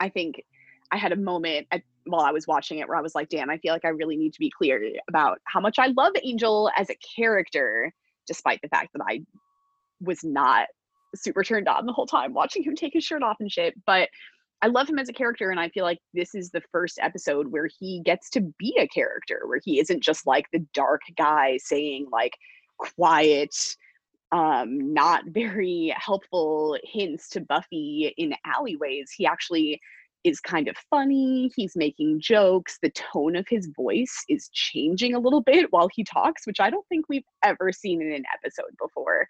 I 0.00 0.08
think 0.08 0.42
I 0.90 0.96
had 0.96 1.12
a 1.12 1.16
moment 1.16 1.66
at, 1.72 1.82
while 2.04 2.22
I 2.22 2.32
was 2.32 2.46
watching 2.46 2.78
it 2.78 2.88
where 2.88 2.96
I 2.96 3.02
was 3.02 3.14
like, 3.14 3.28
damn, 3.28 3.50
I 3.50 3.58
feel 3.58 3.74
like 3.74 3.84
I 3.84 3.88
really 3.88 4.16
need 4.16 4.32
to 4.32 4.40
be 4.40 4.50
clear 4.50 4.82
about 5.08 5.38
how 5.44 5.60
much 5.60 5.78
I 5.78 5.88
love 5.88 6.12
Angel 6.22 6.70
as 6.76 6.88
a 6.88 6.96
character, 7.16 7.92
despite 8.26 8.60
the 8.62 8.68
fact 8.68 8.90
that 8.94 9.04
I 9.06 9.20
was 10.00 10.24
not 10.24 10.66
super 11.14 11.44
turned 11.44 11.68
on 11.68 11.84
the 11.84 11.92
whole 11.92 12.06
time 12.06 12.32
watching 12.32 12.62
him 12.62 12.74
take 12.74 12.94
his 12.94 13.04
shirt 13.04 13.22
off 13.22 13.36
and 13.40 13.52
shit. 13.52 13.74
But 13.86 14.08
I 14.62 14.68
love 14.68 14.88
him 14.88 14.98
as 14.98 15.08
a 15.08 15.12
character, 15.14 15.50
and 15.50 15.60
I 15.60 15.68
feel 15.68 15.84
like 15.84 15.98
this 16.14 16.34
is 16.34 16.50
the 16.50 16.62
first 16.72 16.98
episode 17.00 17.48
where 17.48 17.68
he 17.78 18.00
gets 18.04 18.30
to 18.30 18.40
be 18.58 18.76
a 18.78 18.88
character, 18.88 19.42
where 19.46 19.60
he 19.64 19.80
isn't 19.80 20.02
just 20.02 20.26
like 20.26 20.46
the 20.52 20.64
dark 20.74 21.02
guy 21.16 21.58
saying, 21.62 22.08
like, 22.10 22.32
quiet, 22.80 23.76
um, 24.32 24.92
not 24.92 25.24
very 25.26 25.94
helpful 25.96 26.78
hints 26.84 27.28
to 27.30 27.40
Buffy 27.40 28.14
in 28.16 28.34
alleyways. 28.44 29.10
He 29.10 29.26
actually 29.26 29.80
is 30.24 30.40
kind 30.40 30.68
of 30.68 30.76
funny. 30.90 31.50
He's 31.56 31.76
making 31.76 32.20
jokes. 32.20 32.78
The 32.82 32.90
tone 32.90 33.36
of 33.36 33.46
his 33.48 33.70
voice 33.74 34.24
is 34.28 34.50
changing 34.52 35.14
a 35.14 35.18
little 35.18 35.40
bit 35.40 35.72
while 35.72 35.88
he 35.92 36.04
talks, 36.04 36.46
which 36.46 36.60
I 36.60 36.70
don't 36.70 36.86
think 36.88 37.06
we've 37.08 37.24
ever 37.42 37.72
seen 37.72 38.02
in 38.02 38.12
an 38.12 38.24
episode 38.34 38.76
before. 38.80 39.26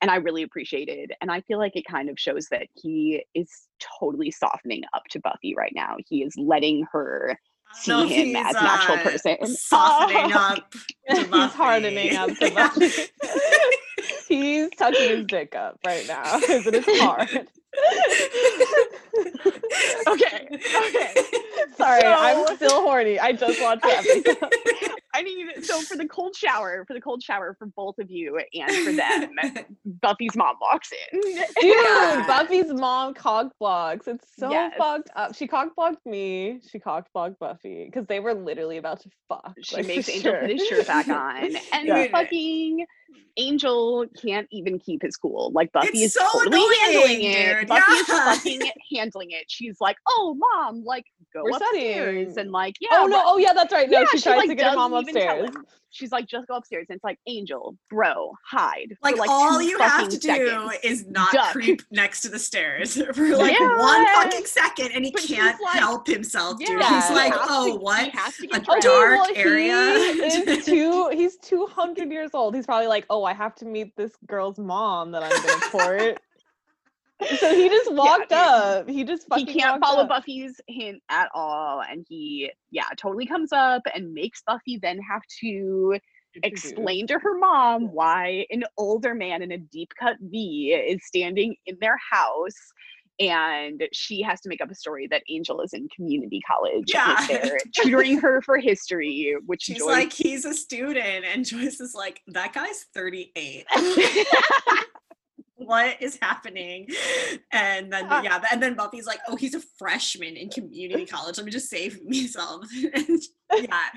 And 0.00 0.10
I 0.10 0.16
really 0.16 0.42
appreciate 0.42 0.88
it. 0.88 1.10
And 1.20 1.30
I 1.30 1.42
feel 1.42 1.58
like 1.58 1.76
it 1.76 1.84
kind 1.84 2.08
of 2.08 2.18
shows 2.18 2.46
that 2.50 2.68
he 2.74 3.22
is 3.34 3.50
totally 4.00 4.30
softening 4.30 4.82
up 4.94 5.04
to 5.10 5.20
Buffy 5.20 5.54
right 5.54 5.72
now. 5.74 5.96
He 6.08 6.22
is 6.22 6.34
letting 6.38 6.86
her 6.90 7.38
see 7.74 7.92
him 7.92 8.08
he's, 8.28 8.36
as 8.36 8.54
a 8.56 8.62
natural 8.62 8.98
uh, 8.98 9.02
person. 9.02 9.46
Softening 9.46 10.32
Oh. 10.34 10.38
up. 10.56 10.74
He's 11.08 11.52
hardening 11.54 12.16
up 12.16 12.30
to 12.36 12.50
Yeah. 12.50 12.68
Buffy. 12.68 13.04
He's 14.28 14.70
touching 14.78 15.08
his 15.18 15.26
dick 15.26 15.54
up 15.54 15.78
right 15.84 16.06
now 16.06 16.38
because 16.40 16.66
it 16.66 16.74
is 16.76 17.00
hard. 17.00 17.48
Okay, 20.06 20.48
okay. 20.50 21.14
Sorry, 21.76 22.02
I'm 22.04 22.56
still 22.56 22.82
horny. 22.82 23.18
I 23.18 23.32
just 23.32 23.60
watched 23.60 23.82
the 23.82 23.88
episode. 24.36 24.90
I 25.12 25.22
need 25.22 25.64
so 25.64 25.80
for 25.82 25.96
the 25.96 26.06
cold 26.06 26.36
shower, 26.36 26.84
for 26.86 26.94
the 26.94 27.00
cold 27.00 27.22
shower 27.22 27.54
for 27.58 27.66
both 27.66 27.98
of 27.98 28.10
you 28.10 28.40
and 28.54 28.70
for 28.86 28.92
them, 28.92 29.34
Buffy's 30.02 30.36
mom 30.36 30.54
walks 30.60 30.90
in. 31.12 31.20
Dude, 31.20 31.46
Yeah. 31.62 32.24
Buffy's 32.28 32.72
mom 32.72 33.14
cock 33.14 33.52
blocks. 33.58 34.06
It's 34.06 34.26
so 34.38 34.50
Yes. 34.50 34.74
fucked 34.78 35.10
up. 35.16 35.34
She 35.34 35.46
cock 35.48 35.74
blocked 35.74 36.04
me. 36.06 36.60
She 36.70 36.78
cock 36.78 37.06
blocked 37.12 37.38
Buffy 37.40 37.86
because 37.86 38.06
they 38.06 38.20
were 38.20 38.34
literally 38.34 38.76
about 38.76 39.00
to 39.00 39.10
fuck. 39.28 39.54
She 39.62 39.76
like, 39.76 39.84
for 39.84 39.88
makes 39.88 40.08
Angel 40.08 40.32
sure. 40.32 40.40
put 40.42 40.50
his 40.50 40.66
shirt 40.66 40.86
back 40.86 41.08
on, 41.08 41.56
and 41.72 41.86
Yeah. 41.88 42.06
fucking 42.12 42.86
Angel 43.36 44.06
can't 44.22 44.46
even 44.52 44.78
keep 44.78 45.02
his 45.02 45.16
cool. 45.16 45.50
Like 45.52 45.72
Buffy 45.72 45.88
It's 45.88 46.00
is 46.02 46.14
so 46.14 46.24
totally 46.32 46.60
handling 46.82 47.16
annoying, 47.16 47.20
it. 47.22 47.59
Dude. 47.60 47.68
Buffy 47.68 47.92
is 47.92 48.06
fucking 48.06 48.60
handling 48.94 49.30
it. 49.30 49.44
She's 49.48 49.76
like, 49.80 49.96
"Oh, 50.08 50.36
mom, 50.38 50.84
like 50.84 51.04
go 51.34 51.42
We're 51.44 51.56
upstairs," 51.56 52.36
and 52.36 52.50
like, 52.50 52.74
"Yeah." 52.80 52.88
oh 52.92 53.06
no! 53.06 53.22
Oh 53.24 53.38
yeah, 53.38 53.52
that's 53.54 53.72
right. 53.72 53.88
No, 53.88 54.00
yeah, 54.00 54.06
she 54.12 54.20
tries 54.20 54.38
like, 54.38 54.48
to 54.48 54.54
get 54.54 54.70
her 54.70 54.76
mom 54.76 54.92
doesn't 54.92 55.08
even 55.10 55.22
tell 55.22 55.44
upstairs. 55.44 55.64
She's 55.92 56.12
like, 56.12 56.26
"Just 56.26 56.46
go 56.46 56.54
upstairs," 56.54 56.86
and 56.88 56.96
it's 56.96 57.02
like, 57.04 57.18
"Angel, 57.26 57.76
bro, 57.90 58.32
hide." 58.46 58.96
Like, 59.02 59.14
for, 59.14 59.20
like 59.22 59.30
all 59.30 59.60
you 59.60 59.76
have 59.78 60.08
to 60.08 60.18
do 60.18 60.70
is 60.84 61.04
not 61.06 61.32
Duck. 61.32 61.50
creep 61.52 61.82
next 61.90 62.20
to 62.22 62.28
the 62.28 62.38
stairs 62.38 62.94
for 63.14 63.36
like 63.36 63.58
Yeah. 63.58 63.76
one 63.78 64.06
fucking 64.14 64.46
second, 64.46 64.92
and 64.94 65.04
he 65.04 65.10
But 65.10 65.22
can't 65.22 65.60
like- 65.60 65.78
help 65.78 66.06
himself, 66.06 66.58
dude. 66.58 66.68
Yeah, 66.80 66.94
He's 66.94 67.08
he 67.08 67.14
like, 67.14 67.32
has 67.32 67.40
oh, 67.50 67.66
to- 67.66 67.72
he 67.72 67.78
what? 67.78 68.08
A 68.08 68.12
get 68.12 68.28
Okay, 68.54 68.64
dressed. 68.64 68.86
dark 68.86 69.18
well, 69.18 69.26
area. 69.34 70.12
he 70.12 70.20
is 70.20 70.64
two. 70.64 71.08
He's 71.12 71.36
two 71.38 71.66
hundred 71.66 72.12
years 72.12 72.30
old. 72.34 72.54
He's 72.54 72.66
probably 72.66 72.86
like, 72.86 73.04
oh, 73.10 73.24
I 73.24 73.32
have 73.34 73.56
to 73.56 73.64
meet 73.64 73.96
this 73.96 74.12
girl's 74.28 74.58
mom 74.60 75.10
that 75.10 75.24
I'm 75.24 75.30
gonna 75.30 75.70
court. 75.70 76.20
So 77.38 77.54
he 77.54 77.68
just 77.68 77.92
walked 77.94 78.30
dude. 78.30 78.38
up. 78.38 78.88
He 78.88 79.04
just 79.04 79.26
fucking 79.28 79.46
he 79.46 79.60
can't 79.60 79.82
follow 79.82 80.02
up. 80.02 80.08
Buffy's 80.08 80.60
hint 80.66 81.02
at 81.08 81.28
all, 81.34 81.82
and 81.82 82.04
he, 82.08 82.50
yeah, 82.70 82.88
totally 82.96 83.26
comes 83.26 83.52
up 83.52 83.82
and 83.94 84.12
makes 84.12 84.42
Buffy 84.46 84.78
then 84.80 84.98
have 85.00 85.22
to 85.40 85.98
explain 86.42 87.06
to 87.08 87.18
her 87.18 87.36
mom 87.38 87.92
why 87.92 88.46
an 88.50 88.64
older 88.76 89.14
man 89.14 89.42
in 89.42 89.52
a 89.52 89.58
deep 89.58 89.90
cut 89.98 90.16
V 90.20 90.72
is 90.72 91.04
standing 91.04 91.56
in 91.66 91.76
their 91.80 91.98
house. 92.10 92.56
And 93.18 93.82
she 93.92 94.22
has 94.22 94.40
to 94.42 94.48
make 94.48 94.62
up 94.62 94.70
a 94.70 94.74
story 94.74 95.06
that 95.08 95.22
Angel 95.28 95.60
is 95.60 95.74
in 95.74 95.88
community 95.94 96.40
college. 96.46 96.84
Yeah. 96.86 97.18
and 97.30 97.50
they're 97.50 97.58
tutoring 97.76 98.18
her 98.18 98.40
for 98.40 98.56
history, 98.56 99.36
which 99.46 99.64
She's 99.64 99.76
Joyce 99.76 99.86
like, 99.88 100.12
he's 100.12 100.46
a 100.46 100.54
student, 100.54 101.26
and 101.26 101.44
Joyce 101.44 101.80
is 101.80 101.94
like, 101.94 102.22
that 102.28 102.54
guy's 102.54 102.86
38. 102.94 103.66
what 105.70 106.02
is 106.02 106.18
happening? 106.20 106.88
And 107.52 107.92
then 107.92 108.06
Uh, 108.10 108.22
yeah, 108.24 108.42
and 108.52 108.60
then 108.60 108.74
Buffy's 108.74 109.06
like, 109.06 109.20
oh, 109.28 109.36
he's 109.36 109.54
a 109.54 109.60
freshman 109.78 110.36
in 110.36 110.48
community 110.50 111.06
college. 111.14 111.36
Let 111.38 111.44
me 111.46 111.52
just 111.52 111.70
save 111.70 111.98
myself. 112.04 112.66
And, 113.52 113.64
yeah. 113.64 113.88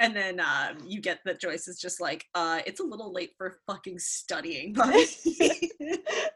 And 0.00 0.14
then 0.16 0.38
um, 0.40 0.78
you 0.86 1.00
get 1.00 1.18
that 1.24 1.40
Joyce 1.40 1.66
is 1.68 1.78
just 1.80 2.00
like, 2.00 2.24
uh, 2.34 2.60
it's 2.66 2.78
a 2.80 2.84
little 2.84 3.12
late 3.12 3.32
for 3.36 3.58
fucking 3.66 3.98
studying, 3.98 4.72
Buffy. 4.78 5.70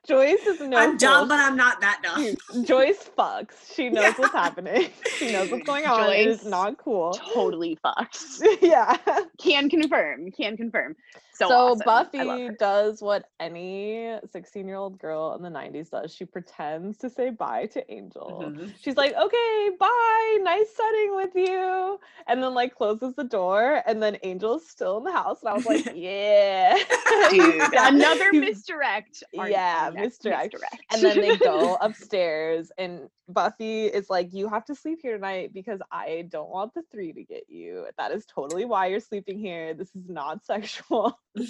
Joyce 0.07 0.45
is 0.47 0.61
no. 0.61 0.77
I'm 0.77 0.97
dumb, 0.99 1.21
fool. 1.21 1.29
but 1.29 1.39
I'm 1.39 1.57
not 1.57 1.81
that 1.81 2.01
dumb. 2.03 2.65
Joyce 2.65 3.09
fucks. 3.17 3.73
She 3.75 3.89
knows 3.89 4.15
what's 4.19 4.33
happening. 4.33 4.89
She 5.17 5.33
knows 5.33 5.51
what's 5.51 5.65
going 5.65 5.87
on. 5.87 6.11
It 6.11 6.27
is 6.27 6.45
not 6.45 6.77
cool. 6.77 7.13
totally 7.35 7.79
fucked. 7.83 8.19
yeah. 8.61 8.97
Can 9.39 9.71
confirm. 9.71 10.31
Can 10.33 10.57
confirm. 10.57 10.97
So, 11.35 11.49
So, 11.49 11.55
awesome. 11.73 11.85
Buffy 11.87 12.51
does 12.59 13.01
what 13.03 13.31
any 13.41 14.17
16 14.31 14.67
year 14.69 14.77
old 14.77 14.99
girl 14.99 15.35
in 15.35 15.43
the 15.43 15.49
90s 15.49 15.91
does. 15.91 16.15
She 16.15 16.25
pretends 16.27 16.99
to 16.99 17.09
say 17.11 17.31
bye 17.31 17.67
to 17.67 17.93
Angel. 17.93 18.45
Mhm. 18.47 18.73
She's 18.81 18.97
like, 18.97 19.15
okay, 19.15 19.71
bye. 19.79 20.39
Nice 20.43 20.69
setting 20.77 21.17
with 21.17 21.35
you. 21.35 21.99
And 22.27 22.43
then, 22.43 22.53
like, 22.55 22.75
closes 22.75 23.15
the 23.15 23.25
door. 23.25 23.83
And 23.87 24.03
then 24.03 24.17
Angel's 24.17 24.69
still 24.69 24.99
in 24.99 25.05
the 25.05 25.13
house. 25.13 25.41
And 25.43 25.49
I 25.49 25.55
was 25.55 25.65
like, 25.67 25.91
yeah. 25.95 26.77
Dude, 27.31 27.63
another 27.77 28.33
misdirect. 28.33 29.23
Yeah, 29.33 29.91
next 29.95 30.25
misdirect. 30.25 30.55
And 30.93 31.03
then 31.03 31.21
they 31.21 31.37
go 31.39 31.75
upstairs, 31.81 32.71
and 32.77 33.09
Buffy 33.33 33.87
is 33.87 34.09
like, 34.11 34.33
You 34.33 34.49
have 34.49 34.65
to 34.67 34.75
sleep 34.75 35.01
here 35.03 35.15
tonight 35.15 35.53
because 35.53 35.81
I 35.91 36.27
don't 36.29 36.51
want 36.51 36.75
the 36.75 36.83
three 36.91 37.13
to 37.13 37.23
get 37.25 37.45
you. 37.49 37.87
That 37.99 38.13
is 38.13 38.27
totally 38.27 38.65
why 38.65 38.87
you're 38.87 39.01
sleeping 39.01 39.39
here. 39.39 39.75
This 39.75 39.89
is 39.95 40.09
not 40.09 40.45
sexual. 40.45 41.19
and 41.35 41.47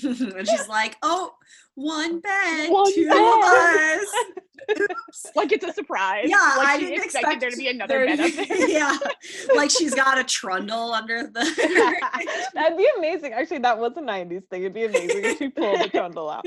she's 0.49 0.69
like, 0.69 0.97
oh, 1.03 1.33
one 1.75 2.21
bed, 2.21 2.71
One 2.71 2.93
two 2.95 3.09
bed." 3.09 3.17
of 3.17 3.45
us. 3.45 4.07
Oops. 4.81 5.27
like 5.37 5.51
it's 5.53 5.65
a 5.65 5.73
surprise. 5.73 6.27
Yeah, 6.29 6.55
like 6.57 6.69
I 6.69 6.79
didn't 6.79 7.03
expect 7.03 7.41
there 7.41 7.51
to 7.51 7.57
be 7.57 7.69
another 7.69 8.07
bed 8.07 8.21
up 8.21 8.31
there. 8.33 8.69
yeah, 8.69 8.97
like 9.57 9.71
she's 9.71 9.95
got 9.95 10.19
a 10.19 10.25
trundle 10.25 10.93
under 10.93 11.25
the. 11.27 12.51
That'd 12.55 12.79
be 12.79 12.89
amazing. 12.97 13.33
Actually, 13.33 13.59
that 13.59 13.79
was 13.79 13.93
a 13.97 14.01
90s 14.01 14.47
thing. 14.49 14.63
It'd 14.63 14.75
be 14.75 14.85
amazing 14.85 15.25
if 15.25 15.39
she 15.39 15.49
pulled 15.49 15.81
the 15.81 15.89
trundle 15.89 16.31
out. 16.31 16.45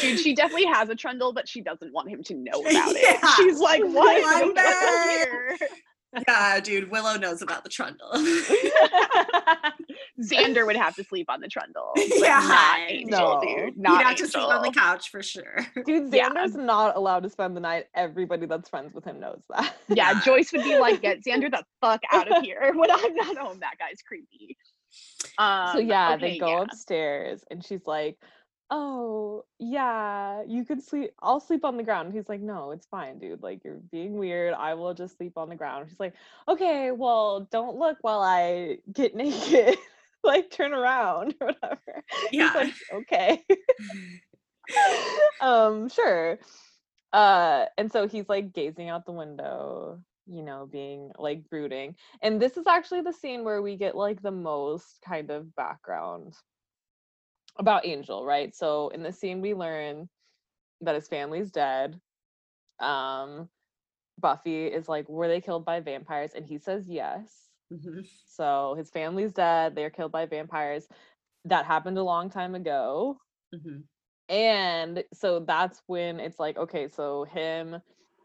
Dude, 0.00 0.20
she 0.20 0.34
definitely 0.34 0.66
has 0.66 0.88
a 0.88 0.94
trundle, 0.94 1.32
but 1.32 1.48
she 1.48 1.60
doesn't 1.62 1.92
want 1.92 2.10
him 2.10 2.22
to 2.24 2.34
know 2.34 2.60
about 2.60 2.94
it. 2.94 3.36
She's 3.36 3.58
like, 3.58 3.82
what? 3.82 4.22
One 4.32 4.54
bed." 4.54 5.68
yeah, 6.28 6.60
dude, 6.60 6.90
Willow 6.90 7.16
knows 7.16 7.42
about 7.42 7.62
the 7.64 7.70
trundle. 7.70 8.10
Xander 10.22 10.64
would 10.66 10.76
have 10.76 10.94
to 10.96 11.04
sleep 11.04 11.26
on 11.28 11.40
the 11.40 11.48
trundle. 11.48 11.92
But 11.94 12.04
Yeah, 12.16 12.40
not 12.40 12.78
Angel, 12.90 13.18
no. 13.18 13.40
dude. 13.42 13.76
Not 13.76 13.98
He'd 13.98 14.02
have 14.04 14.10
Angel. 14.12 14.26
to 14.26 14.32
sleep 14.32 14.44
on 14.48 14.62
the 14.62 14.70
couch 14.70 15.10
for 15.10 15.22
sure. 15.22 15.66
Dude, 15.84 16.12
Yeah. 16.14 16.30
Xander's 16.30 16.54
not 16.54 16.96
allowed 16.96 17.22
to 17.24 17.30
spend 17.30 17.54
the 17.56 17.60
night. 17.60 17.86
Everybody 17.94 18.46
that's 18.46 18.68
friends 18.68 18.94
with 18.94 19.04
him 19.04 19.20
knows 19.20 19.42
that. 19.50 19.74
Yeah, 19.88 20.12
Yeah. 20.12 20.20
Joyce 20.22 20.52
would 20.52 20.64
be 20.64 20.78
like, 20.78 21.02
get 21.02 21.22
Xander 21.22 21.50
the 21.50 21.62
fuck 21.80 22.00
out 22.12 22.30
of 22.34 22.42
here 22.42 22.72
when 22.74 22.90
I'm 22.90 23.14
not 23.14 23.36
home. 23.36 23.60
That 23.60 23.74
guy's 23.78 24.00
creepy. 24.06 24.56
Um, 25.38 25.68
so 25.72 25.78
yeah, 25.80 26.14
okay, 26.14 26.32
they 26.32 26.38
go 26.38 26.48
yeah. 26.48 26.62
upstairs 26.62 27.44
and 27.50 27.62
she's 27.64 27.86
like, 27.86 28.16
"Oh, 28.70 29.44
yeah, 29.58 30.42
you 30.46 30.64
can 30.64 30.80
sleep. 30.80 31.12
I'll 31.22 31.40
sleep 31.40 31.64
on 31.64 31.76
the 31.76 31.82
ground." 31.82 32.12
He's 32.12 32.28
like, 32.28 32.40
"No, 32.40 32.70
it's 32.72 32.86
fine, 32.86 33.18
dude. 33.18 33.42
Like 33.42 33.64
you're 33.64 33.80
being 33.92 34.16
weird. 34.18 34.54
I 34.54 34.74
will 34.74 34.94
just 34.94 35.16
sleep 35.16 35.36
on 35.38 35.48
the 35.48 35.56
ground." 35.56 35.88
he's 35.88 36.00
like, 36.00 36.14
"Okay, 36.48 36.90
well, 36.92 37.42
don't 37.50 37.76
look 37.78 37.98
while 38.02 38.20
I 38.20 38.78
get 38.92 39.14
naked. 39.16 39.78
like 40.24 40.50
turn 40.50 40.72
around 40.74 41.34
or 41.40 41.48
whatever." 41.60 42.04
He's 42.30 42.54
Yeah. 42.54 42.54
like, 42.54 42.74
"Okay." 42.92 43.44
um, 45.40 45.88
sure. 45.88 46.38
Uh, 47.12 47.66
and 47.78 47.90
so 47.90 48.06
he's 48.08 48.28
like 48.28 48.52
gazing 48.52 48.88
out 48.88 49.06
the 49.06 49.12
window, 49.12 50.00
you 50.26 50.42
know, 50.42 50.66
being 50.70 51.12
like 51.18 51.48
brooding. 51.48 51.96
And 52.22 52.40
this 52.40 52.56
is 52.56 52.66
actually 52.66 53.02
the 53.02 53.12
scene 53.12 53.44
where 53.44 53.62
we 53.62 53.76
get 53.76 53.96
like 53.96 54.22
the 54.22 54.30
most 54.32 55.00
kind 55.04 55.30
of 55.30 55.54
background 55.56 56.34
about 57.58 57.86
Angel, 57.86 58.24
right? 58.24 58.54
So 58.54 58.88
in 58.90 59.02
the 59.02 59.12
scene 59.12 59.40
we 59.40 59.54
learn 59.54 60.08
that 60.82 60.94
his 60.94 61.08
family's 61.08 61.50
dead. 61.52 62.00
Um 62.80 63.50
Buffy 64.18 64.66
is 64.66 64.88
like, 64.88 65.08
were 65.08 65.28
they 65.28 65.40
killed 65.40 65.64
by 65.64 65.80
vampires? 65.80 66.32
And 66.34 66.46
he 66.46 66.58
says 66.58 66.88
yes. 66.88 67.50
Mhm. 67.70 68.06
So 68.26 68.74
his 68.76 68.90
family's 68.90 69.32
dead, 69.32 69.74
they're 69.74 69.90
killed 69.90 70.12
by 70.12 70.26
vampires. 70.26 70.88
That 71.46 71.66
happened 71.66 71.98
a 71.98 72.04
long 72.04 72.30
time 72.30 72.54
ago 72.54 73.18
Mhm. 73.52 73.88
and 74.28 75.04
so 75.14 75.40
that's 75.40 75.82
when 75.86 76.18
it's 76.20 76.38
like 76.40 76.56
okay 76.56 76.88
so 76.88 77.24
him 77.24 77.80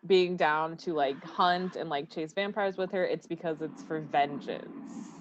being 0.07 0.35
down 0.35 0.77
to 0.77 0.93
like 0.93 1.23
hunt 1.23 1.75
and 1.75 1.89
like 1.89 2.09
chase 2.09 2.33
vampires 2.33 2.77
with 2.77 2.91
her 2.91 3.05
it's 3.05 3.27
because 3.27 3.61
it's 3.61 3.83
for 3.83 4.01
vengeance 4.01 5.20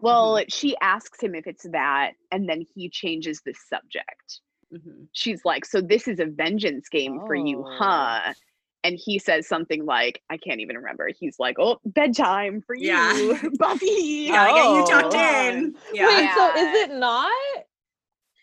Well, 0.00 0.42
she 0.48 0.76
asks 0.80 1.22
him 1.22 1.34
if 1.34 1.46
it's 1.46 1.66
that, 1.72 2.12
and 2.32 2.48
then 2.48 2.64
he 2.74 2.88
changes 2.88 3.42
the 3.44 3.54
subject. 3.68 4.40
Mhm. 4.72 5.08
She's 5.12 5.44
like, 5.44 5.64
So 5.64 5.80
this 5.80 6.06
is 6.08 6.20
a 6.20 6.26
vengeance 6.26 6.88
game 6.88 7.20
for 7.26 7.34
you, 7.34 7.64
Oh. 7.66 7.76
huh? 7.78 8.34
And 8.82 8.98
he 8.98 9.18
says 9.18 9.46
something 9.46 9.84
like, 9.84 10.22
I 10.30 10.38
can't 10.38 10.60
even 10.60 10.76
remember. 10.76 11.08
He's 11.18 11.38
like, 11.38 11.56
Oh, 11.58 11.78
bedtime 11.84 12.62
for 12.66 12.74
you, 12.74 12.84
Yeah. 12.88 13.42
Buffy. 13.58 14.28
Gotta 14.28 14.54
get 14.54 14.70
you 14.70 14.84
tucked 14.86 15.14
Oh. 15.14 15.48
in. 15.50 15.74
Yeah. 15.92 16.06
wait 16.06 16.30
so 16.34 16.48
is 16.56 16.90
it 16.90 16.94
not 16.98 17.30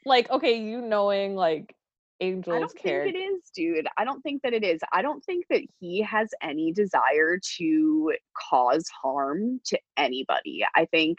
like 0.05 0.29
okay 0.29 0.57
you 0.61 0.81
knowing 0.81 1.35
like 1.35 1.73
I 2.19 2.59
don't 2.59 2.71
think 2.71 3.15
it 3.15 3.17
is, 3.17 3.49
dude. 3.55 3.87
I 3.97 4.03
don't 4.03 4.21
think 4.21 4.41
that 4.41 4.53
it 4.53 4.63
is. 4.63 4.79
I 4.91 5.01
don't 5.01 5.23
think 5.23 5.45
that 5.49 5.61
he 5.79 6.01
has 6.01 6.29
any 6.41 6.71
desire 6.71 7.39
to 7.57 8.13
cause 8.49 8.87
harm 8.89 9.61
to 9.65 9.79
anybody. 9.97 10.65
I 10.75 10.85
think, 10.85 11.17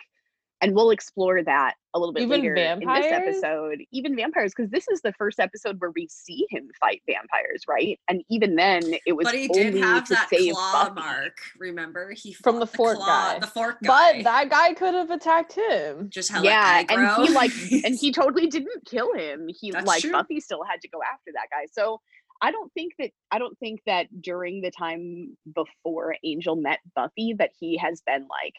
and 0.60 0.74
we'll 0.74 0.90
explore 0.90 1.42
that 1.42 1.74
a 1.94 1.98
little 1.98 2.12
bit 2.12 2.22
Even 2.24 2.40
later 2.40 2.54
in 2.54 2.80
this 2.80 3.12
episode. 3.12 3.78
Even 3.92 4.16
vampires, 4.16 4.52
because 4.56 4.70
this 4.70 4.88
is 4.88 5.00
the 5.02 5.12
first 5.12 5.38
episode 5.38 5.80
where 5.80 5.92
we 5.94 6.08
see 6.10 6.46
him 6.50 6.68
fight 6.80 7.02
vampires, 7.06 7.62
right? 7.68 7.98
And 8.08 8.22
even 8.28 8.56
then, 8.56 8.82
it 9.06 9.12
was 9.12 9.24
But 9.24 9.34
he 9.34 9.48
only 9.48 9.70
did 9.72 9.82
have 9.82 10.04
to 10.08 10.14
that 10.14 10.28
save 10.28 10.54
claw 10.54 10.88
Buffy. 10.90 11.00
mark. 11.00 11.36
Remember, 11.58 12.12
he 12.12 12.32
From 12.32 12.58
the 12.58 12.66
fought 12.66 12.76
fork 12.76 12.96
claw, 12.96 13.32
guy. 13.32 13.38
The 13.38 13.46
fork 13.46 13.78
guy. 13.82 14.14
but 14.16 14.24
that 14.24 14.50
guy 14.50 14.74
could 14.74 14.94
have 14.94 15.10
attacked 15.10 15.52
him 15.52 16.08
just 16.10 16.30
hella 16.30 16.44
yeah, 16.44 16.84
and 16.88 17.26
he 17.26 17.32
like, 17.32 17.52
and 17.84 17.94
he 18.00 18.12
totally 18.12 18.48
didn't 18.48 18.84
kill 18.84 19.14
him. 19.14 19.48
He 19.48 19.70
That's 19.70 19.86
like 19.86 20.02
true. 20.02 20.12
Buffy 20.12 20.40
still 20.40 20.64
had 20.64 20.80
to 20.82 20.88
go 20.88 20.98
after 21.02 21.30
that 21.34 21.46
guy. 21.50 21.66
So 21.70 22.00
I 22.40 22.50
don't 22.50 22.72
think 22.72 22.94
that 22.98 23.10
I 23.30 23.38
don't 23.38 23.58
think 23.58 23.80
that 23.86 24.06
during 24.20 24.60
the 24.60 24.70
time 24.70 25.36
before 25.54 26.16
Angel 26.24 26.56
met 26.56 26.78
Buffy 26.94 27.34
that 27.38 27.50
he 27.58 27.76
has 27.78 28.00
been 28.06 28.22
like 28.22 28.54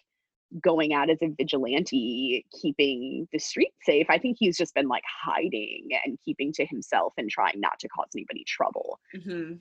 going 0.63 0.93
out 0.93 1.09
as 1.09 1.17
a 1.21 1.27
vigilante, 1.37 2.45
keeping 2.61 3.27
the 3.31 3.39
street 3.39 3.71
safe. 3.83 4.07
I 4.09 4.17
think 4.17 4.37
he's 4.39 4.57
just 4.57 4.73
been 4.73 4.87
like 4.87 5.03
hiding 5.23 5.89
and 6.05 6.17
keeping 6.25 6.51
to 6.53 6.65
himself 6.65 7.13
and 7.17 7.29
trying 7.29 7.59
not 7.59 7.79
to 7.79 7.87
cause 7.89 8.07
anybody 8.15 8.43
trouble. 8.47 8.99
hmm 9.13 9.53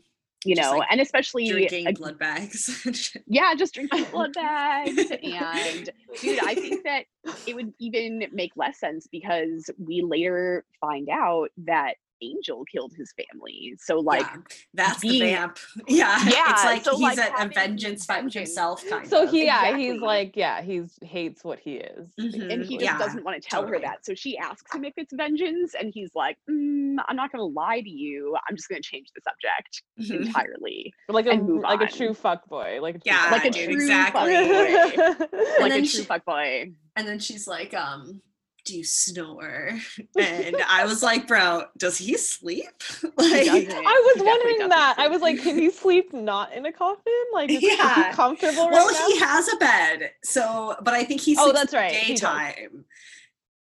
You 0.45 0.55
Just, 0.57 0.71
know, 0.73 0.79
like, 0.79 0.89
and 0.91 1.01
especially 1.01 1.51
Drinking 1.51 1.89
ag- 1.89 1.99
blood 1.99 2.19
bags. 2.19 2.85
yeah, 3.27 3.55
just 3.55 3.75
drinking 3.75 4.05
blood 4.13 4.33
bags. 4.35 4.97
And 5.11 5.91
dude, 6.21 6.41
I 6.47 6.55
think 6.55 6.85
that 6.85 7.05
it 7.47 7.55
would 7.55 7.73
even 7.81 8.27
make 8.33 8.53
less 8.57 8.79
sense 8.81 9.07
because 9.11 9.71
we 9.79 10.03
later 10.03 10.65
find 10.81 11.09
out 11.11 11.49
that 11.67 11.95
Angel 12.23 12.65
killed 12.65 12.93
his 12.97 13.13
family. 13.17 13.75
So 13.79 13.99
like 14.01 14.23
yeah, 14.23 14.37
that's 14.75 15.01
the 15.01 15.09
being- 15.09 15.35
vamp. 15.37 15.59
Yeah, 15.87 16.19
Yeah, 16.29 16.53
it's 16.53 16.65
like 16.65 16.85
so, 16.85 16.93
he's 16.97 17.17
like, 17.17 17.19
a 17.19 17.33
having 17.33 17.53
vengeance 17.55 18.05
fight 18.05 18.25
with 18.25 18.35
himself, 18.35 18.85
kind 18.89 19.09
So 19.09 19.25
of. 19.25 19.31
he, 19.31 19.45
yeah, 19.47 19.63
Exactly. 19.67 19.87
he's 19.93 20.01
like, 20.01 20.37
yeah, 20.37 20.63
he's 20.63 20.99
hates 21.03 21.45
what 21.45 21.59
he 21.59 21.75
is. 21.77 22.09
and 22.19 22.65
he 22.65 22.77
just 22.79 22.85
yeah, 22.85 22.99
doesn't 22.99 23.25
want 23.25 23.41
to 23.43 23.49
tell 23.49 23.63
totally. 23.63 23.79
her 23.83 23.87
that. 23.89 24.05
So 24.05 24.15
she 24.15 24.37
asks 24.39 24.75
him 24.75 24.85
if 24.85 24.95
it's 24.97 25.13
vengeance, 25.15 25.75
and 25.79 25.91
he's 25.95 26.11
like, 26.15 26.37
mm, 26.51 26.97
"I'm 27.09 27.17
not 27.17 27.31
going 27.33 27.41
to 27.41 27.45
lie 27.61 27.81
to 27.81 27.91
you. 27.91 28.37
I'm 28.49 28.57
just 28.57 28.69
going 28.69 28.83
to 28.83 28.89
change 28.89 29.09
the 29.15 29.21
subject 29.23 29.83
Mhm. 30.01 30.27
entirely, 30.27 30.93
like 31.09 31.27
a 31.27 31.35
like 31.35 31.81
a 31.81 31.87
true 31.93 32.15
fuck 32.15 32.47
boy, 32.49 32.79
like 32.83 32.97
a 32.97 32.99
true 32.99 33.13
Yeah, 33.13 33.29
like 33.31 33.45
a 33.45 33.51
dude, 33.51 33.65
true 33.71 33.75
exactly. 33.83 34.33
fuckboy, 34.33 35.21
And 35.31 35.61
like 35.61 35.73
a 35.73 35.85
she- 35.85 36.05
true 36.05 36.07
fuckboy." 36.07 36.75
And 36.97 37.07
then 37.07 37.19
she's 37.21 37.47
like, 37.47 37.75
um, 37.75 38.21
do 38.69 38.77
you 38.77 38.85
snore? 38.85 39.71
And 40.19 40.57
I 40.69 40.85
was 40.85 41.03
like, 41.03 41.27
bro, 41.27 41.65
does 41.77 41.97
he 41.99 42.17
sleep? 42.17 42.67
like, 43.17 43.47
doesn't. 43.47 43.71
I 43.73 44.13
was 44.15 44.23
wondering 44.23 44.57
doesn't 44.59 44.69
that. 44.71 44.97
I 44.99 45.09
was 45.09 45.23
like, 45.23 45.41
can 45.41 45.59
he 45.59 45.71
sleep 45.71 46.13
not 46.13 46.53
in 46.53 46.67
a 46.67 46.73
coffin? 46.73 47.13
Like, 47.33 47.51
is, 47.51 47.63
is 47.63 47.79
Yeah. 47.79 48.11
he 48.11 48.17
comfortable 48.17 48.65
right 48.65 48.73
well, 48.73 48.93
now? 48.93 49.07
he 49.07 49.19
has 49.19 49.49
a 49.49 49.57
bed, 49.57 50.11
so 50.23 50.77
but 50.83 50.95
I 50.95 51.05
think 51.05 51.21
he's 51.21 51.39
Oh, 51.41 51.53
that's 51.53 51.73
right, 51.73 51.93
daytime. 51.93 52.85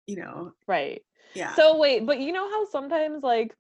You 0.07 0.17
know, 0.17 0.53
right. 0.67 1.03
yeah. 1.35 1.55
So 1.55 1.77
wait, 1.79 2.07
but 2.07 2.21
you 2.21 2.33
know 2.33 2.49
how 2.49 2.67
sometimes 2.71 3.23
like 3.23 3.55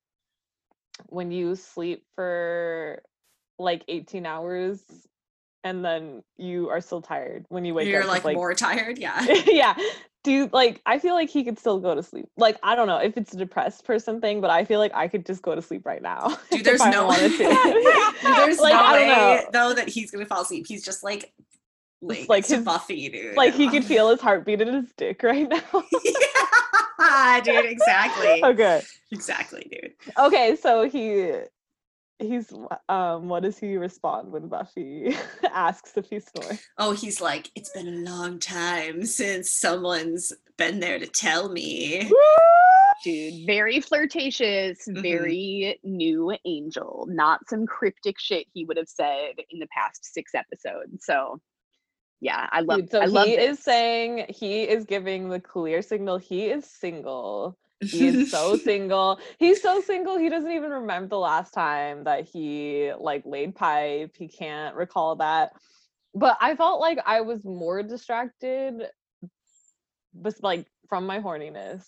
when 1.09 1.31
you 1.31 1.57
sleep 1.57 2.05
for 2.15 3.03
like 3.59 3.85
18 3.89 4.27
hours 4.27 4.81
and 5.65 5.85
then 5.85 6.23
you 6.37 6.69
are 6.69 6.81
still 6.81 7.03
tired 7.03 7.47
when 7.49 7.65
you 7.65 7.75
wake 7.75 7.87
up. 7.87 7.91
You're 7.93 8.03
up 8.09 8.25
like, 8.25 8.37
more 8.37 8.55
tired, 8.55 8.99
yeah. 8.99 9.25
yeah. 9.47 9.75
Do 10.23 10.31
you 10.33 10.49
like 10.53 10.81
I 10.87 10.99
feel 10.99 11.15
like 11.15 11.29
he 11.29 11.43
could 11.45 11.59
still 11.59 11.79
go 11.81 11.95
to 11.95 12.03
sleep. 12.03 12.29
Like 12.37 12.57
I 12.63 12.75
don't 12.77 12.87
know 12.87 12.99
if 12.99 13.17
it's 13.17 13.35
a 13.35 13.37
depressed 13.37 13.85
person 13.85 14.21
thing, 14.21 14.41
but 14.41 14.51
I 14.51 14.65
feel 14.65 14.79
like 14.79 14.93
I 14.95 15.09
could 15.09 15.27
just 15.27 15.43
go 15.43 15.55
to 15.55 15.61
sleep 15.63 15.85
right 15.85 16.01
now. 16.01 16.37
Dude, 16.51 16.65
there's 16.65 16.85
no 16.87 17.07
wanted 17.07 17.33
to. 17.33 17.37
Dude, 18.23 18.37
there's 18.37 18.59
Like, 18.61 18.73
no 18.75 18.81
I 18.81 18.93
way 18.93 19.07
don't 19.07 19.09
know. 19.09 19.45
though 19.53 19.75
that 19.75 19.89
he's 19.89 20.11
gonna 20.11 20.25
fall 20.27 20.43
asleep. 20.43 20.67
He's 20.67 20.85
just 20.85 21.03
like 21.03 21.33
like, 22.01 22.29
like 22.29 22.47
his- 22.47 22.63
Buffy, 22.65 23.09
dude. 23.09 23.37
like 23.37 23.55
he 23.55 23.69
could 23.69 23.85
feel 23.85 24.11
his 24.11 24.21
heartbeat 24.21 24.61
in 24.61 24.69
his 24.73 24.93
dick 24.97 25.23
right 25.23 25.49
now. 25.49 25.63
yeah, 27.01 27.41
dude, 27.43 27.65
exactly. 27.67 28.45
okay. 28.45 28.83
Exactly, 29.11 29.67
dude. 29.71 29.93
Okay, 30.19 30.57
so 30.57 30.89
he 30.89 31.33
he's 32.19 32.53
um 32.89 33.29
what 33.29 33.43
does 33.43 33.59
he 33.59 33.77
respond 33.77 34.31
when 34.33 34.49
Buffy 34.49 35.15
asks 35.45 35.97
if 35.97 36.07
he 36.07 36.21
snores? 36.21 36.61
Oh, 36.79 36.93
he's 36.93 37.21
like, 37.21 37.51
it's 37.55 37.71
been 37.71 37.89
a 37.89 38.11
long 38.11 38.39
time 38.39 39.05
since 39.05 39.51
someone's 39.51 40.33
been 40.57 40.81
there 40.81 40.99
to 40.99 41.07
tell 41.07 41.51
me. 41.51 42.11
Dude, 43.03 43.47
very 43.47 43.81
flirtatious, 43.81 44.87
Mhm. 44.89 45.03
very 45.03 45.79
new 45.83 46.35
angel. 46.45 47.07
Not 47.09 47.41
some 47.49 47.67
cryptic 47.67 48.19
shit 48.19 48.47
he 48.55 48.65
would 48.65 48.77
have 48.77 48.89
said 48.89 49.33
in 49.51 49.59
the 49.59 49.67
past 49.67 50.05
six 50.05 50.35
episodes. 50.35 51.05
So, 51.05 51.41
yeah, 52.21 52.49
I 52.51 52.61
love. 52.61 52.79
Dude, 52.81 52.91
so 52.91 53.03
I 53.03 53.07
love 53.07 53.27
he 53.27 53.35
is 53.35 53.59
saying 53.59 54.27
he 54.29 54.63
is 54.63 54.85
giving 54.85 55.29
the 55.29 55.41
clear 55.41 55.83
signal 55.83 56.17
he 56.19 56.47
is 56.47 56.65
single. 56.65 57.59
He 57.91 58.07
is 58.09 58.31
so 58.31 58.57
single. 58.65 59.19
He's 59.39 59.63
so 59.63 59.81
single 59.81 60.19
he 60.19 60.29
doesn't 60.29 60.51
even 60.51 60.71
remember 60.71 61.09
the 61.09 61.19
last 61.19 61.53
time 61.53 62.05
that 62.05 62.27
he 62.27 62.93
like 62.99 63.25
laid 63.27 63.55
pipe. 63.55 64.15
He 64.17 64.29
can't 64.29 64.75
recall 64.75 65.17
that. 65.17 65.53
But 66.15 66.37
I 66.41 66.55
felt 66.55 66.81
like 66.81 66.99
I 67.05 67.23
was 67.23 67.45
more 67.45 67.83
distracted 67.83 68.85
but 70.15 70.35
like 70.43 70.67
from 70.89 71.07
my 71.07 71.21
horniness. 71.21 71.85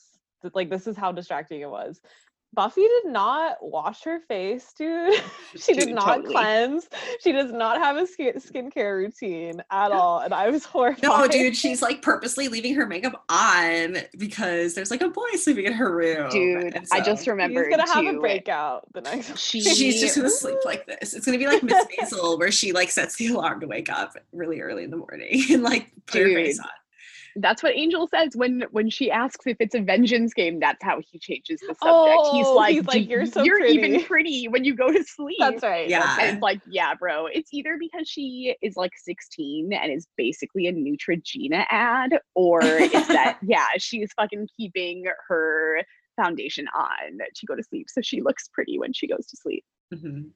Like 0.54 0.70
this 0.70 0.86
is 0.86 0.96
how 0.96 1.12
distracting 1.12 1.60
it 1.60 1.70
was. 1.70 2.00
Buffy 2.56 2.80
did 2.80 3.12
not 3.12 3.58
wash 3.60 4.02
her 4.04 4.18
face, 4.18 4.72
dude. 4.72 5.22
she 5.56 5.74
did 5.74 5.88
Dude, 5.88 5.94
not 5.94 6.16
totally. 6.16 6.32
cleanse. 6.34 6.88
She 7.20 7.30
does 7.30 7.52
not 7.52 7.76
have 7.78 7.98
a 7.98 8.06
skin 8.06 8.32
skincare 8.36 8.96
routine 8.96 9.62
at 9.70 9.92
all. 9.92 10.20
And 10.20 10.32
I 10.32 10.48
was 10.48 10.64
horrified. 10.64 11.02
No, 11.02 11.28
dude, 11.28 11.54
she's 11.54 11.82
like 11.82 12.00
purposely 12.00 12.48
leaving 12.48 12.74
her 12.74 12.86
makeup 12.86 13.22
on 13.28 13.98
because 14.16 14.74
there's 14.74 14.90
like 14.90 15.02
a 15.02 15.08
boy 15.10 15.28
sleeping 15.34 15.66
in 15.66 15.74
her 15.74 15.94
room. 15.94 16.30
Dude, 16.30 16.74
and 16.74 16.86
I 16.90 17.00
just 17.02 17.26
so 17.26 17.32
remembered 17.32 17.66
He's 17.66 17.76
gonna 17.76 17.92
have 17.92 18.04
too, 18.04 18.16
a 18.16 18.20
breakout 18.20 18.90
the 18.94 19.02
next 19.02 19.38
She, 19.38 19.60
She's 19.76 20.00
just 20.00 20.16
gonna 20.16 20.30
sleep 20.30 20.58
like 20.64 20.86
this. 20.86 21.12
It's 21.12 21.26
gonna 21.26 21.38
be 21.38 21.46
like 21.46 21.62
Miss 21.62 21.84
Maisel, 22.00 22.38
where 22.38 22.50
she 22.50 22.72
like 22.72 22.90
sets 22.90 23.16
the 23.16 23.28
alarm 23.28 23.60
to 23.60 23.66
wake 23.66 23.90
up 23.90 24.16
really 24.32 24.62
early 24.62 24.84
in 24.84 24.90
the 24.90 24.96
morning 24.96 25.42
and 25.50 25.62
like 25.62 25.92
put 26.06 26.22
her 26.22 26.28
face 26.28 26.58
on. 26.58 26.66
That's 27.38 27.62
what 27.62 27.74
Angel 27.76 28.08
says 28.08 28.34
when 28.34 28.64
when 28.70 28.88
she 28.88 29.10
asks 29.10 29.46
if 29.46 29.58
it's 29.60 29.74
a 29.74 29.80
vengeance 29.80 30.32
game. 30.32 30.58
That's 30.58 30.82
how 30.82 31.00
he 31.06 31.18
changes 31.18 31.60
the 31.60 31.74
subject. 31.74 32.28
he's 32.32 32.46
Oh, 32.46 32.54
like, 32.54 32.74
he's 32.74 32.84
like, 32.86 33.02
"Do- 33.04 33.08
"You're 33.10 33.26
so 33.26 33.44
even 33.44 33.90
pretty." 33.90 34.04
pretty 34.04 34.48
when 34.48 34.64
you 34.64 34.74
go 34.74 34.90
to 34.90 35.04
sleep." 35.04 35.36
That's 35.38 35.62
right. 35.62 35.88
Yeah. 35.88 36.16
And 36.20 36.34
it's 36.36 36.42
like, 36.42 36.60
yeah, 36.66 36.94
bro. 36.94 37.26
It's 37.26 37.52
either 37.52 37.76
because 37.78 38.08
she 38.08 38.56
is 38.62 38.76
like 38.76 38.92
16 38.96 39.72
and 39.72 39.92
is 39.92 40.06
basically 40.16 40.66
a 40.66 40.72
Neutrogena 40.72 41.66
ad, 41.70 42.18
or 42.34 42.60
it's 42.62 43.08
that, 43.08 43.38
yeah, 43.46 43.66
she's 43.78 44.10
fucking 44.14 44.48
keeping 44.56 45.04
her 45.28 45.82
foundation 46.16 46.66
on 46.74 47.18
to 47.34 47.46
go 47.46 47.54
to 47.54 47.62
sleep. 47.62 47.88
So 47.90 48.00
she 48.00 48.22
looks 48.22 48.48
pretty 48.48 48.78
when 48.78 48.92
she 48.94 49.06
goes 49.06 49.26
to 49.26 49.36
sleep. 49.36 49.64
Mhm. 49.94 50.30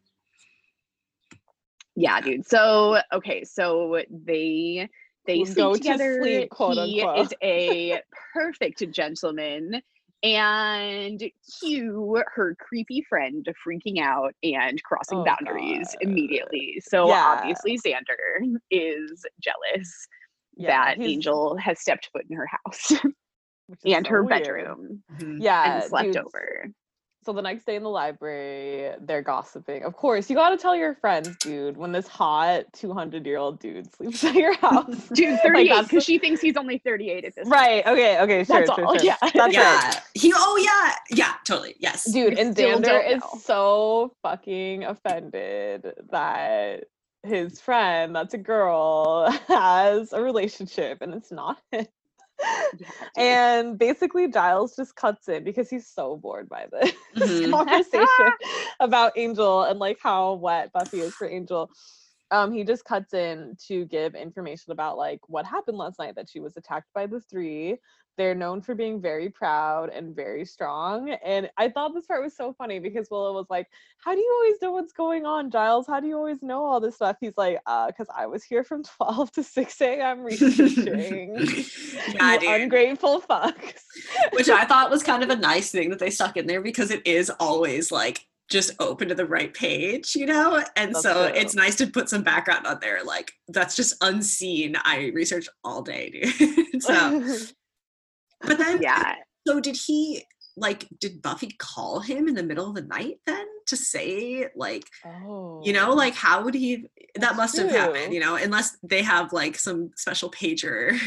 Yeah, 1.97 2.21
dude. 2.21 2.47
So, 2.47 2.99
okay. 3.13 3.45
So 3.45 4.03
they. 4.11 4.89
They 5.39 5.45
sleep 5.45 5.57
go 5.57 5.73
to 5.73 5.79
together. 5.79 6.21
sleep, 6.23 6.51
quote, 6.51 6.77
he 6.77 7.03
unquote. 7.03 7.27
is 7.27 7.35
a 7.43 8.01
perfect 8.35 8.91
gentleman, 8.93 9.81
and 10.23 11.23
cue 11.61 12.23
her 12.35 12.55
creepy 12.59 13.03
friend 13.09 13.47
freaking 13.67 14.01
out 14.01 14.35
and 14.43 14.83
crossing 14.83 15.19
Oh, 15.19 15.25
boundaries 15.25 15.89
God. 15.95 16.03
immediately. 16.03 16.81
So 16.85 17.09
Yeah. 17.09 17.25
obviously 17.39 17.79
Xander 17.79 18.55
is 18.71 19.25
jealous 19.41 20.09
Yeah, 20.57 20.95
that 20.95 21.01
Angel 21.01 21.57
has 21.57 21.81
stepped 21.81 22.11
foot 22.13 22.27
in 22.29 22.37
her 22.37 22.47
house 22.47 22.93
and 23.85 24.05
so 24.07 24.11
her 24.11 24.23
weird. 24.25 24.43
bedroom 24.45 25.03
Mhm. 25.13 25.37
Yeah. 25.41 25.75
and 25.77 25.85
slept 25.85 26.13
dude, 26.13 26.17
over. 26.19 26.67
So 27.23 27.35
the 27.35 27.43
next 27.43 27.67
day 27.67 27.77
in 27.77 27.83
the 27.83 27.91
library, 27.91 28.95
they're 29.01 29.21
gossiping. 29.21 29.83
Of 29.83 29.95
course, 29.95 30.31
you 30.31 30.37
got 30.37 30.51
to 30.51 30.57
tell 30.57 30.75
your 30.75 30.95
friends, 30.95 31.37
dude, 31.37 31.77
when 31.77 31.93
this 31.93 32.09
hot 32.09 32.65
200 32.73 33.27
year 33.27 33.37
old 33.37 33.61
dude 33.61 33.93
sleeps 33.95 34.25
at 34.25 34.35
your 34.35 34.57
house. 34.57 35.09
Dude, 35.13 35.39
38, 35.41 35.69
that's 35.69 35.89
because 35.89 36.05
she 36.05 36.19
thinks 36.19 36.41
he's 36.41 36.57
only 36.57 36.79
38 36.79 37.25
at 37.25 37.35
this 37.35 37.45
point. 37.45 37.53
Right. 37.53 37.87
Okay. 37.87 38.21
Okay. 38.21 38.45
Sure. 38.45 38.65
That's 38.65 38.75
sure, 38.75 38.87
all, 38.87 38.97
sure. 38.97 39.05
yeah. 39.05 39.17
That's 39.23 39.37
right. 39.37 39.53
Yeah. 39.55 40.01
He 40.15 40.33
oh 40.35 40.57
yeah. 40.57 40.95
Yeah, 41.17 41.35
totally. 41.45 41.77
Yes. 41.79 42.11
Dude, 42.11 42.35
We 42.35 42.41
and 42.41 42.55
still 42.55 42.81
Xander 42.81 43.17
is 43.17 43.23
so 43.43 44.15
fucking 44.23 44.85
offended 44.85 45.93
that 46.11 46.85
his 47.23 47.61
friend, 47.61 48.15
that's 48.15 48.35
a 48.35 48.39
girl, 48.39 49.31
has 49.49 50.13
a 50.13 50.23
relationship 50.23 51.03
and 51.03 51.15
it's 51.15 51.31
not 51.31 51.59
him. 51.71 51.87
And 53.17 53.79
basically, 53.79 54.29
Giles 54.29 54.77
just 54.77 54.97
cuts 54.97 55.29
in 55.29 55.45
because 55.45 55.69
he's 55.71 55.87
so 55.87 56.17
bored 56.17 56.49
by 56.49 56.67
this 56.71 56.93
Mhm. 57.17 57.51
conversation 57.51 58.31
about 58.81 59.13
Angel 59.17 59.63
and 59.63 59.79
like 59.79 59.99
how 60.03 60.35
wet 60.35 60.73
Buffy 60.73 61.01
is 61.01 61.17
for 61.17 61.29
Angel. 61.29 61.71
Um, 62.31 62.53
he 62.53 62.65
just 62.65 62.85
cuts 62.85 63.13
in 63.13 63.57
to 63.67 63.85
give 63.87 64.15
information 64.15 64.73
about 64.73 64.97
like 64.97 65.21
what 65.29 65.47
happened 65.47 65.79
last 65.79 65.99
night 65.99 66.15
that 66.15 66.29
she 66.29 66.41
was 66.41 66.57
attacked 66.57 66.89
by 66.95 67.07
the 67.07 67.21
three. 67.21 67.77
They're 68.17 68.35
known 68.35 68.61
for 68.61 68.75
being 68.75 69.01
very 69.01 69.31
proud 69.31 69.89
and 69.89 70.15
very 70.15 70.45
strong. 70.45 71.11
And 71.25 71.49
I 71.57 71.71
thought 71.71 71.95
this 71.95 72.07
part 72.07 72.23
was 72.23 72.37
so 72.37 72.53
funny 72.53 72.79
because 72.79 73.09
Willow 73.11 73.33
was 73.33 73.47
like, 73.49 73.67
How 73.99 74.15
do 74.15 74.21
you 74.21 74.43
always 74.43 74.61
know 74.61 74.73
what's 74.73 74.93
going 74.93 75.25
on, 75.25 75.51
Giles? 75.51 75.87
How 75.87 76.01
do 76.01 76.07
you 76.07 76.17
always 76.17 76.43
know 76.43 76.65
all 76.65 76.81
this 76.81 76.97
stuff? 76.97 77.17
He's 77.21 77.37
like, 77.39 77.59
uh, 77.67 77.87
because 77.87 78.09
I 78.15 78.27
was 78.27 78.45
here 78.45 78.63
from 78.63 78.83
12 78.99 79.33
to 79.33 79.43
6 79.43 79.81
a.m. 79.81 80.21
researching. 80.21 81.37
yeah, 82.15 82.39
ungrateful 82.43 83.23
fucks. 83.23 83.81
Which 84.33 84.51
I 84.51 84.67
thought 84.67 84.91
was 84.91 85.03
kind 85.03 85.23
of 85.23 85.31
a 85.31 85.37
nice 85.37 85.71
thing 85.71 85.91
that 85.91 85.99
they 85.99 86.11
stuck 86.11 86.37
in 86.37 86.47
there 86.47 86.61
because 86.61 86.91
it 86.91 87.07
is 87.07 87.31
always 87.41 87.91
like 87.91 88.27
just 88.51 88.73
open 88.81 89.09
to 89.09 89.15
the 89.15 89.25
right 89.27 89.55
page, 89.55 90.15
you 90.17 90.27
know? 90.27 90.63
And 90.77 90.93
That's 90.95 91.03
so 91.03 91.29
true. 91.29 91.41
it's 91.41 91.55
nice 91.55 91.77
to 91.77 91.87
put 91.87 92.09
some 92.09 92.23
background 92.23 92.67
on 92.67 92.79
there. 92.81 93.03
Like 93.05 93.33
that's 93.49 93.77
just 93.77 93.95
unseen. 94.01 94.77
I 94.85 95.13
research 95.15 95.49
all 95.65 95.83
day, 95.83 96.11
dude. 96.11 96.83
so 96.83 97.23
but 98.43 98.59
then 98.59 98.83
yeah. 98.83 99.15
so 99.47 99.61
did 99.61 99.77
he 99.77 100.25
like 100.57 100.87
did 100.99 101.23
Buffy 101.23 101.51
call 101.59 102.01
him 102.01 102.29
in 102.29 102.35
the 102.35 102.43
middle 102.43 102.69
of 102.69 102.75
the 102.75 102.83
night 102.83 103.17
then 103.27 103.47
to 103.67 103.77
say 103.77 104.49
like 104.57 104.85
Oh. 105.07 105.63
you 105.65 105.73
know 105.73 105.95
like 105.95 106.15
how 106.15 106.43
would 106.43 106.55
he 106.55 106.89
that 107.15 107.37
must 107.37 107.57
have 107.57 107.71
happened 107.71 108.13
you 108.13 108.19
know 108.19 108.35
unless 108.35 108.77
they 108.83 109.03
have 109.03 109.33
like 109.33 109.57
some 109.57 109.91
special 109.97 110.29
pager 110.31 110.99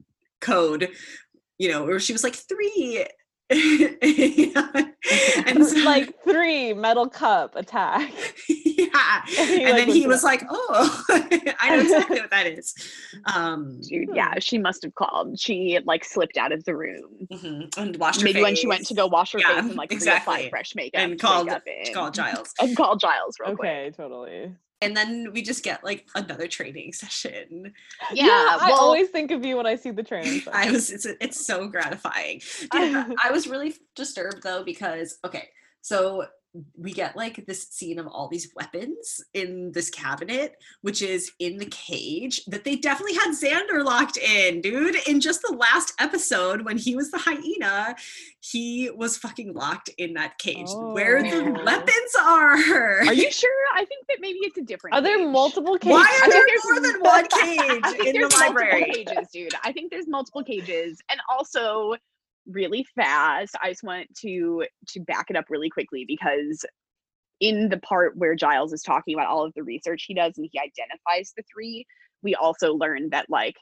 code 0.40 0.90
you 1.58 1.68
know 1.68 1.84
where 1.84 1.98
she 1.98 2.12
was 2.12 2.22
like 2.22 2.36
three 2.36 3.04
You 3.52 4.52
know? 4.54 4.70
and 5.46 5.66
so, 5.66 5.76
like 5.84 6.14
three 6.24 6.72
metal 6.74 7.08
cup 7.08 7.54
attack. 7.56 8.10
yeah 8.48 9.22
And 9.38 9.48
he, 9.50 9.62
and 9.64 9.72
like, 9.72 9.86
then 9.86 9.88
he 9.88 10.06
was 10.06 10.20
up. 10.24 10.30
like 10.30 10.44
oh 10.50 11.04
i 11.60 11.68
know 11.70 11.80
exactly 11.80 12.20
what 12.20 12.30
that 12.30 12.46
is 12.46 12.74
um 13.34 13.80
Dude, 13.88 14.08
yeah, 14.14 14.34
she 14.38 14.58
must 14.58 14.82
have 14.84 14.94
called. 14.94 15.38
She 15.38 15.78
like 15.84 16.04
slipped 16.04 16.36
out 16.36 16.52
of 16.52 16.64
the 16.64 16.74
room. 16.74 17.26
mhm, 17.30 17.76
and 17.76 17.96
washed 17.96 18.20
her 18.20 18.24
Maybe 18.24 18.42
when 18.42 18.54
she 18.54 18.66
went 18.66 18.86
to 18.86 18.94
go 18.94 19.06
wash 19.06 19.32
her 19.32 19.38
Yeah, 19.40 19.56
face 19.60 19.64
and 19.70 19.74
like 19.76 19.92
exactly. 19.92 20.34
reapply 20.34 20.50
fresh 20.50 20.74
makeup 20.74 21.00
and 21.00 21.20
called 21.20 21.48
up 21.48 21.62
called 21.92 22.14
giles 22.14 22.52
and 22.60 22.76
called 22.76 23.00
Giles 23.00 23.36
real 23.40 23.56
quick. 23.56 23.68
Okay, 23.68 23.90
totally. 23.96 24.54
And 24.82 24.96
then 24.96 25.30
we 25.32 25.40
just 25.40 25.62
get 25.62 25.82
like 25.82 26.06
another 26.14 26.46
training 26.46 26.92
session 27.04 27.72
Yeah, 28.12 28.58
I 28.60 28.70
well, 28.70 28.80
always 28.80 29.08
think 29.08 29.30
of 29.30 29.44
you 29.44 29.56
when 29.56 29.66
I 29.66 29.76
see 29.76 29.90
the 29.90 30.02
training. 30.02 30.42
I 30.52 30.70
was 30.70 30.90
it's 30.90 31.06
it's 31.06 31.46
so 31.46 31.68
gratifying. 31.68 32.40
Dude, 32.60 33.16
I 33.22 33.30
was 33.32 33.46
really 33.46 33.74
disturbed 33.94 34.42
though 34.42 34.64
because 34.64 35.18
okay, 35.24 35.48
so 35.80 36.26
we 36.76 36.92
get 36.92 37.16
like 37.16 37.46
this 37.46 37.68
scene 37.68 37.98
of 37.98 38.06
all 38.06 38.28
these 38.28 38.50
weapons 38.54 39.24
in 39.32 39.72
this 39.72 39.88
cabinet, 39.88 40.56
which 40.82 41.00
is 41.00 41.32
in 41.38 41.56
the 41.56 41.64
cage 41.66 42.44
that 42.46 42.64
they 42.64 42.76
definitely 42.76 43.14
had 43.14 43.30
Xander 43.30 43.82
locked 43.84 44.18
in, 44.18 44.60
dude. 44.60 44.96
In 45.08 45.20
just 45.20 45.40
the 45.42 45.54
last 45.56 45.94
episode 45.98 46.64
when 46.64 46.76
he 46.76 46.94
was 46.94 47.10
the 47.10 47.18
hyena, 47.18 47.96
he 48.40 48.90
was 48.90 49.16
fucking 49.16 49.54
locked 49.54 49.88
in 49.96 50.12
that 50.14 50.36
cage 50.38 50.68
where 50.74 51.22
the 51.22 51.42
Oh. 51.42 51.64
weapons 51.64 52.14
are. 52.20 52.52
are 53.06 53.14
you 53.14 53.30
sure? 53.32 53.50
I 53.74 53.84
think 53.86 54.06
that 54.08 54.18
maybe 54.20 54.38
it's 54.42 54.58
a 54.58 54.62
different. 54.62 54.94
Are 54.94 55.00
there 55.00 55.18
cage. 55.18 55.28
multiple 55.28 55.78
cages? 55.78 55.92
Why 55.92 56.06
I 56.22 56.26
are 56.26 56.30
think 56.30 56.32
there 56.32 56.46
there's- 56.46 56.64
more 56.64 56.80
than 56.92 57.00
one 57.00 57.24
I 57.32 57.82
cage 57.86 57.96
think 57.96 58.14
in 58.16 58.20
the 58.20 58.28
library? 58.28 58.80
multiple 58.80 59.14
cages, 59.14 59.28
dude. 59.32 59.52
I 59.64 59.72
think 59.72 59.90
there's 59.90 60.06
multiple 60.08 60.42
cages, 60.44 60.98
and 61.08 61.18
also 61.30 61.94
really 62.46 62.86
fast. 62.94 63.56
I 63.62 63.70
just 63.70 63.82
want 63.82 64.08
to 64.20 64.64
to 64.88 65.00
back 65.00 65.26
it 65.30 65.36
up 65.36 65.46
really 65.48 65.70
quickly 65.70 66.04
because 66.06 66.64
in 67.40 67.68
the 67.68 67.78
part 67.78 68.16
where 68.16 68.34
Giles 68.34 68.72
is 68.72 68.82
talking 68.82 69.14
about 69.14 69.26
all 69.28 69.44
of 69.44 69.52
the 69.54 69.64
research 69.64 70.04
he 70.06 70.14
does 70.14 70.34
and 70.36 70.48
he 70.50 70.58
identifies 70.58 71.32
the 71.36 71.42
three, 71.52 71.84
we 72.22 72.34
also 72.34 72.74
learned 72.74 73.10
that 73.10 73.26
like 73.28 73.56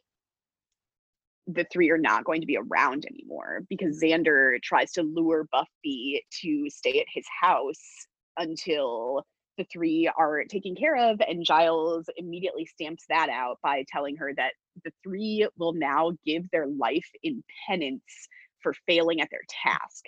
the 1.47 1.66
three 1.73 1.90
are 1.90 1.99
not 1.99 2.25
going 2.25 2.40
to 2.40 2.47
be 2.47 2.59
around 2.59 3.05
anymore 3.07 3.62
because 3.69 4.01
Xander 4.01 4.61
tries 4.62 4.93
to 4.93 5.03
lure 5.03 5.49
Buffy 5.51 6.25
to 6.43 6.69
stay 6.69 7.01
at 7.01 7.07
his 7.12 7.25
house 7.40 8.07
until 8.37 9.25
the 9.59 9.66
three 9.73 10.11
are 10.16 10.45
taken 10.45 10.75
care 10.75 10.97
of 10.97 11.21
and 11.27 11.45
Giles 11.45 12.09
immediately 12.16 12.66
stamps 12.66 13.05
that 13.09 13.29
out 13.29 13.59
by 13.62 13.85
telling 13.88 14.16
her 14.16 14.33
that 14.37 14.53
the 14.85 14.93
three 15.03 15.47
will 15.59 15.73
now 15.73 16.12
give 16.25 16.51
their 16.51 16.66
life 16.66 17.09
in 17.23 17.43
penance 17.66 18.29
for 18.62 18.75
failing 18.87 19.20
at 19.20 19.29
their 19.31 19.40
task 19.49 20.05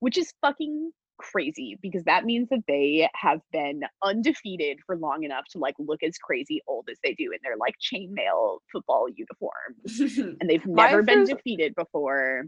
which 0.00 0.18
is 0.18 0.32
fucking 0.42 0.90
crazy 1.18 1.78
because 1.80 2.02
that 2.04 2.24
means 2.24 2.48
that 2.50 2.58
they 2.66 3.08
have 3.14 3.38
been 3.52 3.82
undefeated 4.02 4.78
for 4.84 4.96
long 4.96 5.22
enough 5.22 5.44
to 5.48 5.58
like 5.58 5.74
look 5.78 6.02
as 6.02 6.18
crazy 6.18 6.60
old 6.66 6.88
as 6.90 6.98
they 7.04 7.14
do 7.14 7.30
in 7.32 7.38
their 7.44 7.56
like 7.56 7.74
chainmail 7.80 8.58
football 8.72 9.06
uniforms 9.08 10.16
and 10.40 10.50
they've 10.50 10.66
My 10.66 10.88
never 10.90 11.02
been 11.02 11.20
first- 11.20 11.30
defeated 11.36 11.74
before 11.76 12.44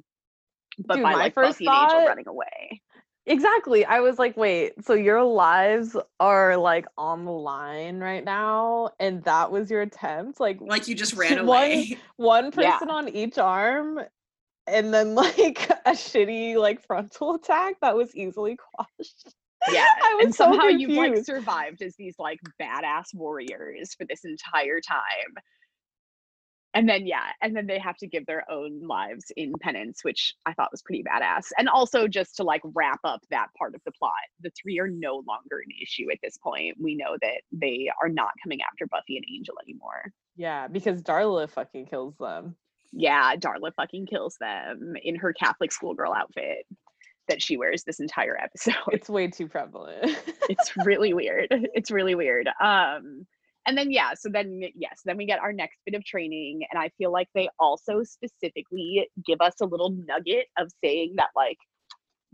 but 0.85 0.95
Dude, 0.95 1.03
by 1.05 1.13
my 1.13 1.19
like 1.19 1.35
first 1.35 1.53
Buffy 1.61 1.67
and 1.67 1.75
Angel 1.75 1.99
thought- 2.01 2.09
running 2.09 2.29
away 2.29 2.83
Exactly. 3.29 3.85
I 3.85 3.99
was 3.99 4.21
like, 4.21 4.37
wait, 4.37 4.85
so 4.85 4.95
your 4.95 5.25
lives 5.25 5.97
are 6.21 6.57
like 6.57 6.87
on 6.97 7.25
the 7.25 7.33
line 7.33 7.99
right 7.99 8.23
now, 8.25 8.91
and 9.01 9.21
that 9.25 9.51
was 9.51 9.69
your 9.69 9.81
attempt? 9.83 10.39
Like 10.39 10.59
like 10.61 10.87
you 10.87 10.95
just 10.95 11.13
ran 11.17 11.39
away. 11.39 11.99
one 12.19 12.53
Yeah. 12.57 12.71
person 12.79 12.89
on 12.89 13.09
each 13.09 13.37
arm, 13.37 13.99
and 14.67 14.93
then 14.93 15.15
like 15.15 15.71
a 15.87 15.93
shitty 15.93 16.57
like 16.57 16.85
frontal 16.87 17.35
attack 17.35 17.75
that 17.81 17.97
was 17.97 18.15
easily 18.15 18.57
quashed. 18.57 19.35
yeah 19.71 19.87
I 20.03 20.15
was 20.15 20.25
and 20.27 20.35
so 20.35 20.45
somehow 20.45 20.67
you've 20.67 20.91
like 20.91 21.25
survived 21.25 21.83
as 21.83 21.95
these 21.97 22.17
like 22.19 22.41
badass 22.61 23.15
warriors 23.15 23.95
for 23.95 24.07
this 24.09 24.25
entire 24.25 24.81
time. 24.81 25.35
And 26.75 26.87
then 26.87 27.07
yeah 27.07 27.29
and 27.41 27.57
then 27.57 27.67
they 27.67 27.79
have 27.79 27.97
to 27.99 28.07
give 28.07 28.27
their 28.27 28.45
own 28.51 28.87
lives 28.87 29.33
in 29.35 29.55
penance 29.63 30.05
which 30.05 30.35
i 30.45 30.53
thought 30.53 30.69
was 30.71 30.83
pretty 30.83 31.03
badass. 31.03 31.47
And 31.57 31.71
also 31.71 32.07
just 32.07 32.37
to 32.37 32.43
like 32.43 32.61
wrap 32.75 33.01
up 33.03 33.21
that 33.31 33.47
part 33.59 33.75
of 33.75 33.81
the 33.87 33.93
plot 33.93 34.13
the 34.41 34.51
three 34.61 34.79
are 34.79 34.89
no 34.89 35.23
longer 35.27 35.63
an 35.65 35.73
issue 35.81 36.11
at 36.13 36.19
this 36.23 36.37
point. 36.37 36.77
We 36.79 36.95
know 36.95 37.17
that 37.23 37.41
they 37.51 37.89
are 38.03 38.11
not 38.11 38.33
coming 38.43 38.59
after 38.61 38.87
buffy 38.87 39.17
and 39.17 39.25
angel 39.35 39.55
anymore. 39.67 40.13
Yeah, 40.37 40.69
because 40.69 41.01
Darla 41.01 41.49
fucking 41.49 41.87
kills 41.87 42.15
them. 42.19 42.57
Yeah 42.97 43.37
darla 43.37 43.73
fucking 43.75 44.07
kills 44.07 44.37
them 44.41 44.95
in 45.03 45.15
her 45.17 45.33
catholic 45.33 45.71
schoolgirl 45.71 46.13
outfit 46.13 46.67
that 47.29 47.43
she 47.43 47.57
wears 47.57 47.85
this 47.85 48.01
entire 48.01 48.39
episode 48.41 48.75
It's 48.93 49.09
way 49.09 49.29
too 49.29 49.49
prevalent. 49.49 50.17
it's 50.49 50.77
really 50.85 51.13
weird. 51.13 51.49
It's 51.51 51.91
really 51.91 52.15
weird. 52.15 52.49
Um, 52.61 53.27
and 53.67 53.77
then 53.77 53.91
yeah, 53.91 54.15
so 54.15 54.29
then 54.29 54.61
yes, 54.77 55.01
then 55.05 55.17
we 55.17 55.27
get 55.27 55.41
our 55.41 55.53
next 55.53 55.79
bit 55.85 55.97
of 55.97 56.05
training, 56.05 56.63
and 56.71 56.81
I 56.81 56.91
feel 56.99 57.11
like 57.11 57.29
they 57.35 57.49
also 57.59 58.05
specifically 58.05 59.09
give 59.27 59.41
us 59.41 59.55
a 59.61 59.67
little 59.67 59.91
nugget 60.07 60.47
of 60.57 60.71
saying 60.85 61.15
that 61.17 61.31
like 61.35 61.59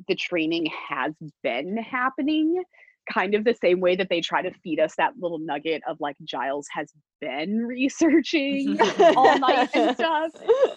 the 0.09 0.15
training 0.15 0.71
has 0.89 1.15
been 1.43 1.79
happening, 1.79 2.63
kind 3.11 3.35
of 3.35 3.45
the 3.45 3.55
same 3.55 3.81
way 3.81 3.97
that 3.97 4.09
they 4.09 4.21
try 4.21 4.43
to 4.43 4.51
feed 4.63 4.81
us 4.81 4.95
that 4.97 5.13
little 5.21 5.39
nugget 5.39 5.83
of 5.89 5.97
like 6.01 6.17
Giles 6.25 6.67
has 6.73 6.93
been 7.21 7.59
researching 7.67 8.79
all 9.17 9.39
night 9.39 9.71
and 9.75 9.95
stuff. 9.97 10.31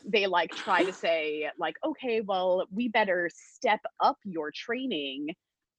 They 0.05 0.27
like 0.27 0.51
try 0.51 0.83
to 0.83 0.93
say 0.93 1.49
like 1.59 1.75
okay 1.85 2.21
well 2.21 2.65
we 2.71 2.89
better 2.89 3.29
step 3.33 3.79
up 3.99 4.17
your 4.23 4.51
training 4.51 5.27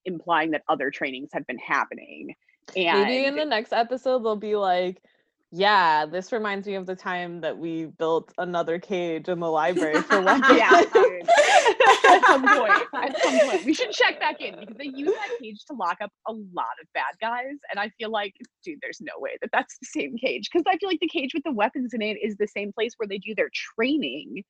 implying 0.04 0.52
that 0.52 0.62
other 0.68 0.90
trainings 0.90 1.30
have 1.32 1.46
been 1.46 1.58
happening. 1.58 2.34
And 2.76 3.02
Maybe 3.02 3.26
in 3.26 3.36
the 3.36 3.44
next 3.44 3.72
episode 3.72 4.24
they'll 4.24 4.36
be 4.36 4.56
like, 4.56 5.02
yeah, 5.52 6.06
this 6.06 6.32
reminds 6.32 6.66
me 6.66 6.74
of 6.74 6.86
the 6.86 6.96
time 6.96 7.40
that 7.42 7.56
we 7.56 7.86
built 7.86 8.32
another 8.38 8.78
cage 8.78 9.28
in 9.28 9.40
the 9.40 9.50
library 9.50 10.02
for 10.02 10.20
one. 10.22 10.42
yeah 10.56 10.82
at 12.06 12.24
some 12.26 12.42
point 12.46 12.72
at 12.94 13.22
some 13.22 13.38
point 13.40 13.64
we 13.64 13.74
should 13.74 13.90
check 13.90 14.18
back 14.20 14.40
in 14.40 14.58
because 14.58 14.76
they 14.76 14.90
use 14.94 15.12
that 15.12 15.38
cage 15.40 15.64
to 15.66 15.74
lock 15.74 15.98
up 16.00 16.10
a 16.26 16.32
lot 16.32 16.74
of 16.80 16.86
bad 16.94 17.14
guys 17.20 17.56
and 17.70 17.78
i 17.78 17.88
feel 17.98 18.10
like 18.10 18.34
dude 18.64 18.78
there's 18.82 19.00
no 19.00 19.12
way 19.18 19.36
that 19.40 19.50
that's 19.52 19.78
the 19.78 19.86
same 19.86 20.16
cage 20.16 20.48
because 20.50 20.64
i 20.66 20.76
feel 20.78 20.88
like 20.88 21.00
the 21.00 21.08
cage 21.08 21.32
with 21.34 21.44
the 21.44 21.52
weapons 21.52 21.94
in 21.94 22.02
it 22.02 22.16
is 22.22 22.36
the 22.36 22.46
same 22.46 22.72
place 22.72 22.92
where 22.96 23.08
they 23.08 23.18
do 23.18 23.34
their 23.34 23.50
training 23.52 24.42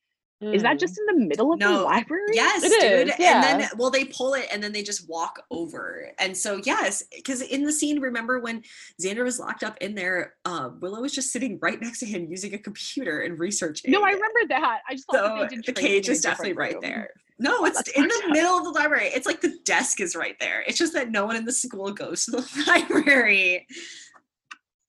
is 0.42 0.62
that 0.62 0.76
Mm. 0.76 0.80
just 0.80 0.98
in 0.98 1.06
the 1.06 1.26
middle 1.26 1.52
of 1.54 1.58
No, 1.58 1.78
the 1.78 1.82
library 1.84 2.24
Yes, 2.34 2.62
It 2.62 2.68
dude. 2.80 3.08
is, 3.08 3.14
And 3.18 3.42
then 3.60 3.70
well, 3.78 3.90
they 3.90 4.04
pull 4.04 4.34
it 4.34 4.46
and 4.52 4.62
then 4.62 4.70
they 4.72 4.82
just 4.82 5.08
walk 5.08 5.42
over. 5.50 6.10
And 6.18 6.36
so 6.36 6.60
yes, 6.64 7.02
because 7.14 7.40
in 7.40 7.64
the 7.64 7.72
scene, 7.72 8.00
remember 8.00 8.38
when 8.40 8.62
Xander 9.02 9.24
was 9.24 9.38
locked 9.40 9.64
up 9.64 9.78
in 9.80 9.94
there, 9.94 10.34
uh, 10.44 10.70
Willow 10.80 11.00
was 11.00 11.14
just 11.14 11.32
sitting 11.32 11.58
right 11.62 11.80
next 11.80 12.00
to 12.00 12.06
him 12.06 12.26
using 12.28 12.52
a 12.52 12.58
computer 12.58 13.20
and 13.20 13.38
researching. 13.38 13.90
no 13.90 14.02
i 14.02 14.10
remember 14.10 14.40
that 14.48 14.80
i 14.88 14.92
just 14.94 15.06
thought 15.06 15.14
So 15.16 15.40
that 15.40 15.50
they 15.50 15.56
did 15.56 15.64
the 15.66 15.72
cage 15.72 16.08
is 16.10 16.20
definitely 16.20 16.50
different 16.50 16.58
right 16.58 16.72
room. 16.74 16.80
there. 16.82 17.10
No, 17.38 17.66
it's 17.66 17.76
that's 17.76 17.90
in 17.90 18.08
the 18.08 18.22
up. 18.24 18.30
middle 18.30 18.56
of 18.56 18.64
the 18.64 18.70
library. 18.70 19.08
It's 19.14 19.26
like 19.26 19.42
the 19.42 19.58
desk 19.66 20.00
is 20.00 20.16
right 20.16 20.36
there. 20.40 20.64
It's 20.66 20.78
just 20.78 20.94
that 20.94 21.10
no 21.10 21.26
one 21.26 21.36
in 21.36 21.44
the 21.44 21.52
school 21.52 21.92
goes 21.92 22.24
to 22.24 22.30
the 22.30 22.64
library. 22.66 23.66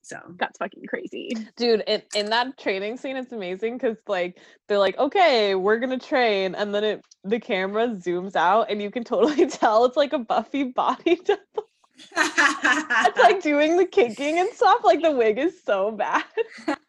So 0.07 0.17
that's 0.39 0.57
fucking 0.57 0.85
crazy 0.87 1.35
Dude, 1.57 1.83
in, 1.85 2.01
in 2.15 2.29
that 2.29 2.57
training 2.57 2.95
scene, 2.95 3.17
it's 3.17 3.33
amazing 3.33 3.77
because 3.77 3.97
like 4.07 4.39
they're 4.67 4.79
like, 4.79 4.97
okay, 4.97 5.53
we're 5.55 5.79
gonna 5.79 5.99
train, 5.99 6.55
and 6.55 6.73
then 6.73 6.83
it 6.83 7.05
the 7.25 7.39
camera 7.39 7.89
zooms 7.89 8.35
out, 8.35 8.71
and 8.71 8.81
you 8.81 8.89
can 8.89 9.03
totally 9.03 9.47
tell 9.49 9.83
it's 9.85 9.97
like 9.97 10.13
a 10.13 10.19
Buffy 10.19 10.63
body 10.63 11.19
double. 11.25 11.69
It's 12.15 13.17
like 13.19 13.41
doing 13.41 13.75
the 13.75 13.85
kicking 13.85 14.39
and 14.39 14.49
stuff. 14.53 14.81
Like 14.83 15.01
the 15.01 15.11
wig 15.11 15.37
is 15.39 15.61
so 15.63 15.91
bad. 15.91 16.23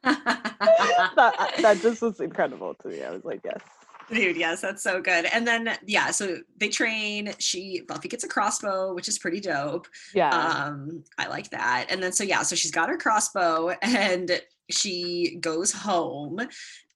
that 0.04 1.54
that 1.60 1.80
just 1.82 2.02
was 2.02 2.20
incredible 2.20 2.74
to 2.82 2.88
me. 2.88 3.02
I 3.02 3.10
was 3.10 3.24
like, 3.24 3.40
yes. 3.44 3.60
Dude, 4.12 4.36
yes, 4.36 4.60
that's 4.60 4.82
so 4.82 5.00
good. 5.00 5.26
And 5.26 5.46
then 5.46 5.76
yeah, 5.86 6.10
so 6.10 6.38
they 6.56 6.68
train. 6.68 7.34
She 7.38 7.82
Buffy 7.86 8.08
gets 8.08 8.24
a 8.24 8.28
crossbow, 8.28 8.94
which 8.94 9.08
is 9.08 9.18
pretty 9.18 9.40
dope. 9.40 9.86
Yeah. 10.14 10.30
Um, 10.30 11.04
I 11.18 11.28
like 11.28 11.50
that. 11.50 11.86
And 11.90 12.02
then 12.02 12.12
so 12.12 12.24
yeah, 12.24 12.42
so 12.42 12.56
she's 12.56 12.70
got 12.70 12.88
her 12.88 12.96
crossbow 12.96 13.70
and 13.82 14.40
she 14.70 15.36
goes 15.40 15.72
home 15.72 16.40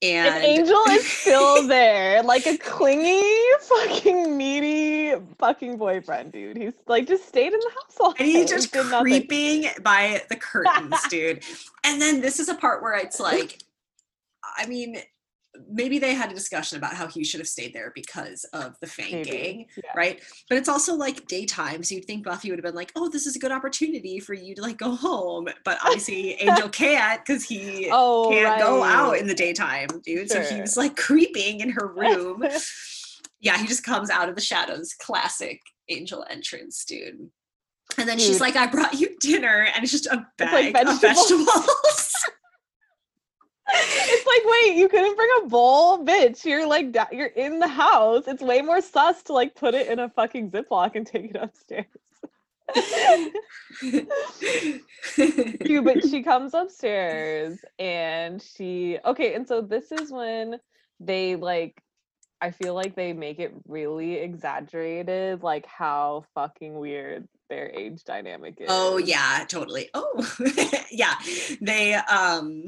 and, 0.03 0.35
and 0.35 0.45
Angel 0.45 0.83
is 0.91 1.09
still 1.21 1.67
there, 1.69 2.23
like 2.25 2.47
a 2.47 2.59
clingy, 2.59 3.23
fucking 3.61 4.37
needy, 4.37 5.15
fucking 5.39 5.77
boyfriend, 5.79 6.33
dude. 6.33 6.57
He's 6.57 6.73
like 6.89 7.07
just 7.07 7.29
stayed 7.29 7.53
in 7.53 7.61
the 7.61 7.71
house 7.71 7.97
all 8.01 8.15
and 8.19 8.27
he's 8.27 8.51
just 8.51 8.75
nothing. 8.75 9.01
creeping 9.01 9.67
by 9.83 10.23
the 10.29 10.37
curtains, 10.37 10.97
dude. 11.09 11.45
And 11.85 12.03
then 12.03 12.21
this 12.21 12.41
is 12.41 12.49
a 12.49 12.55
part 12.55 12.83
where 12.83 12.97
it's 12.97 13.21
like, 13.21 13.63
I 14.57 14.67
mean, 14.67 14.97
maybe 15.71 15.99
they 15.99 16.15
had 16.15 16.31
a 16.31 16.35
discussion 16.35 16.79
about 16.79 16.95
how 16.95 17.07
he 17.07 17.25
should 17.25 17.41
have 17.41 17.49
stayed 17.49 17.75
there 17.75 17.93
because 17.95 18.45
of 18.53 18.79
the 18.81 18.87
Fang 18.87 19.13
Maybe, 19.13 19.31
gang, 19.31 19.67
yeah. 19.77 19.91
right? 19.97 20.21
But 20.49 20.59
it's 20.59 20.69
also 20.69 20.95
like 20.95 21.27
daytime, 21.27 21.83
so 21.83 21.95
you'd 21.95 22.05
think 22.07 22.25
Buffy 22.25 22.51
would 22.51 22.59
have 22.59 22.65
been 22.65 22.75
like, 22.75 22.93
"Oh, 22.97 23.09
this 23.09 23.27
is 23.27 23.37
a 23.37 23.39
good 23.39 23.53
opportunity 23.53 24.19
for 24.21 24.35
you 24.35 24.55
to 24.55 24.63
like 24.63 24.79
go 24.79 24.95
home," 24.95 25.49
but 25.65 25.79
obviously 25.85 26.35
Angel 26.41 26.69
can't 26.69 27.25
because 27.25 27.45
he 27.45 27.89
Oh, 27.93 28.29
can't 28.31 28.61
go 28.61 28.83
out 28.83 29.19
in 29.19 29.27
the 29.27 29.35
daytime, 29.35 29.89
dude. 30.05 30.31
So 30.31 30.41
he 30.43 30.61
was 30.61 30.77
like 30.77 30.97
creeping 30.97 31.61
in 31.61 31.71
her 31.71 31.87
room. 31.87 32.45
yeah, 33.41 33.59
he 33.59 33.67
just 33.67 33.85
comes 33.85 34.11
out 34.11 34.29
of 34.29 34.35
the 34.35 34.41
shadows. 34.41 34.95
Classic 34.95 35.61
Angel 35.89 36.25
entrance, 36.31 36.85
dude. 36.85 37.29
And 37.99 38.09
then 38.09 38.19
she's 38.19 38.41
like, 38.41 38.57
"I 38.57 38.67
brought 38.69 38.95
you 38.95 39.15
dinner," 39.21 39.67
and 39.75 39.83
it's 39.83 39.93
just 39.93 40.07
a 40.07 40.27
bag 40.39 40.75
like 40.75 40.87
of 40.87 41.01
vegetables. 41.01 42.12
It's 43.69 44.27
like, 44.27 44.43
wait, 44.45 44.77
you 44.77 44.89
couldn't 44.89 45.17
bring 45.17 45.31
a 45.43 45.49
bowl, 45.49 46.05
bitch. 46.05 46.45
You're 46.45 46.67
like, 46.67 46.97
you're 47.13 47.27
in 47.27 47.59
the 47.59 47.69
house. 47.69 48.25
It's 48.27 48.43
way 48.43 48.63
more 48.63 48.81
sus 48.81 49.23
to 49.25 49.33
like 49.33 49.55
put 49.55 49.75
it 49.75 49.89
in 49.89 49.99
a 49.99 50.09
fucking 50.09 50.51
Ziploc 50.51 50.97
and 50.97 51.07
take 51.07 51.33
it 51.35 51.37
upstairs. 51.37 51.87
Dude, 55.65 55.85
but 55.85 56.09
she 56.09 56.23
comes 56.23 56.55
upstairs 56.55 57.59
and 57.79 58.43
she 58.43 58.99
okay, 59.05 59.35
and 59.35 59.47
so 59.47 59.61
this 59.61 59.93
is 59.93 60.11
when 60.11 60.59
they 61.01 61.37
like 61.37 61.83
I 62.41 62.51
feel 62.51 62.75
like 62.75 62.97
they 62.97 63.13
make 63.13 63.39
it 63.39 63.53
really 63.69 64.15
exaggerated, 64.15 65.43
like 65.43 65.67
how 65.67 66.25
fucking 66.35 66.75
weird 66.75 67.29
their 67.53 67.71
age 67.75 68.03
dynamic 68.05 68.55
is. 68.61 68.67
Oh 68.71 68.97
yeah, 68.97 69.45
totally. 69.47 69.91
Oh 69.93 70.27
yeah, 70.91 71.15
they 71.61 71.95
um 71.95 72.65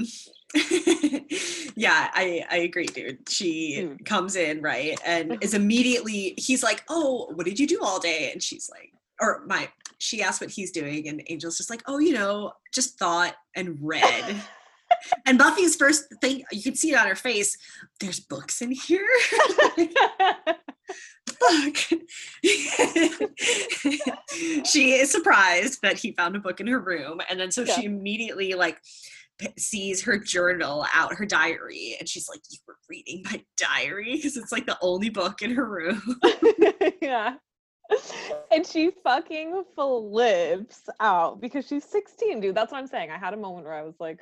yeah, 1.74 2.10
I 2.12 2.44
I 2.50 2.58
agree, 2.58 2.86
dude. 2.86 3.28
She 3.28 3.76
Dude. 3.80 4.04
comes 4.04 4.36
in 4.36 4.60
right 4.60 4.98
and 5.04 5.38
is 5.40 5.54
immediately 5.54 6.34
he's 6.36 6.62
like, 6.62 6.84
"Oh, 6.88 7.30
what 7.34 7.46
did 7.46 7.58
you 7.58 7.66
do 7.66 7.80
all 7.82 7.98
day?" 7.98 8.30
And 8.32 8.42
she's 8.42 8.70
like, 8.70 8.92
or 9.20 9.42
my 9.46 9.68
she 9.98 10.22
asks 10.22 10.40
what 10.40 10.50
he's 10.50 10.70
doing, 10.70 11.08
and 11.08 11.22
Angel's 11.30 11.56
just 11.56 11.70
like, 11.70 11.82
"Oh, 11.86 11.98
you 11.98 12.12
know, 12.12 12.52
just 12.72 12.98
thought 12.98 13.34
and 13.56 13.78
read." 13.80 14.36
and 15.26 15.38
Buffy's 15.38 15.76
first 15.76 16.04
thing 16.20 16.42
you 16.52 16.62
can 16.62 16.74
see 16.74 16.92
it 16.92 16.98
on 16.98 17.06
her 17.06 17.14
face. 17.14 17.56
There's 18.00 18.20
books 18.20 18.60
in 18.62 18.72
here. 18.72 19.06
Fuck. 21.28 21.76
she 24.66 24.92
is 24.94 25.10
surprised 25.10 25.80
that 25.82 25.98
he 25.98 26.12
found 26.12 26.36
a 26.36 26.40
book 26.40 26.60
in 26.60 26.66
her 26.66 26.80
room, 26.80 27.20
and 27.28 27.38
then 27.40 27.50
so 27.50 27.62
Yeah. 27.62 27.74
she 27.74 27.84
immediately 27.84 28.54
like 28.54 28.78
sees 29.58 30.02
her 30.02 30.18
journal 30.18 30.86
out, 30.94 31.14
her 31.14 31.26
diary, 31.26 31.96
and 31.98 32.08
she's 32.08 32.28
like, 32.28 32.40
"You 32.50 32.58
were 32.66 32.76
reading 32.88 33.22
my 33.24 33.42
diary 33.56 34.16
because 34.16 34.36
it's 34.36 34.52
like 34.52 34.66
the 34.66 34.78
only 34.80 35.10
book 35.10 35.42
in 35.42 35.50
her 35.52 35.68
room." 35.68 36.20
yeah. 37.02 37.34
And 38.50 38.66
she 38.66 38.92
fucking 39.02 39.64
flips 39.74 40.88
out 41.00 41.40
because 41.40 41.66
she's 41.66 41.84
16, 41.84 42.40
dude. 42.40 42.54
That's 42.54 42.72
what 42.72 42.78
I'm 42.78 42.86
saying. 42.86 43.10
I 43.10 43.18
had 43.18 43.34
a 43.34 43.36
moment 43.36 43.66
where 43.66 43.74
I 43.74 43.82
was 43.82 43.96
like, 44.00 44.20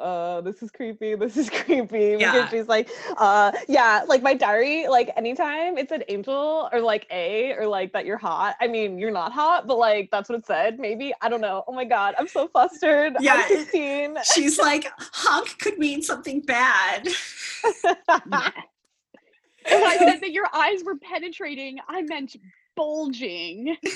uh, 0.00 0.40
this 0.42 0.62
is 0.62 0.70
creepy. 0.70 1.14
This 1.14 1.36
is 1.36 1.50
creepy. 1.64 2.16
Because 2.16 2.20
Yeah. 2.20 2.48
she's 2.48 2.68
like, 2.68 2.88
uh, 3.16 3.52
yeah, 3.68 4.04
like 4.06 4.22
my 4.22 4.34
diary, 4.34 4.86
like 4.88 5.10
anytime 5.16 5.76
it 5.78 5.88
said 5.88 6.04
angel 6.08 6.68
or 6.72 6.80
like 6.80 7.06
A 7.10 7.52
or 7.54 7.66
like 7.66 7.92
that 7.92 8.06
you're 8.06 8.16
hot. 8.18 8.56
I 8.60 8.68
mean, 8.68 8.98
you're 8.98 9.10
not 9.10 9.32
hot, 9.32 9.66
but 9.66 9.78
like 9.78 10.08
that's 10.10 10.28
what 10.28 10.38
it 10.38 10.46
said. 10.46 10.78
Maybe. 10.78 11.12
I 11.20 11.28
don't 11.28 11.40
know. 11.40 11.64
Oh 11.66 11.72
my 11.72 11.84
God. 11.84 12.14
I'm 12.18 12.28
so 12.28 12.48
flustered. 12.48 13.14
Yeah, 13.20 13.34
I'm 13.34 13.48
16. 13.48 14.18
she's 14.34 14.58
like, 14.58 14.86
"Hunk 14.98 15.58
could 15.58 15.78
mean 15.78 16.02
something 16.02 16.40
bad." 16.42 17.08
Yes. 19.66 19.74
And 19.74 19.84
I 19.84 19.98
said 20.12 20.20
that 20.22 20.30
your 20.32 20.46
eyes 20.54 20.82
were 20.82 20.96
penetrating. 20.96 21.78
I 21.88 22.00
meant 22.02 22.36
bulging. 22.74 23.76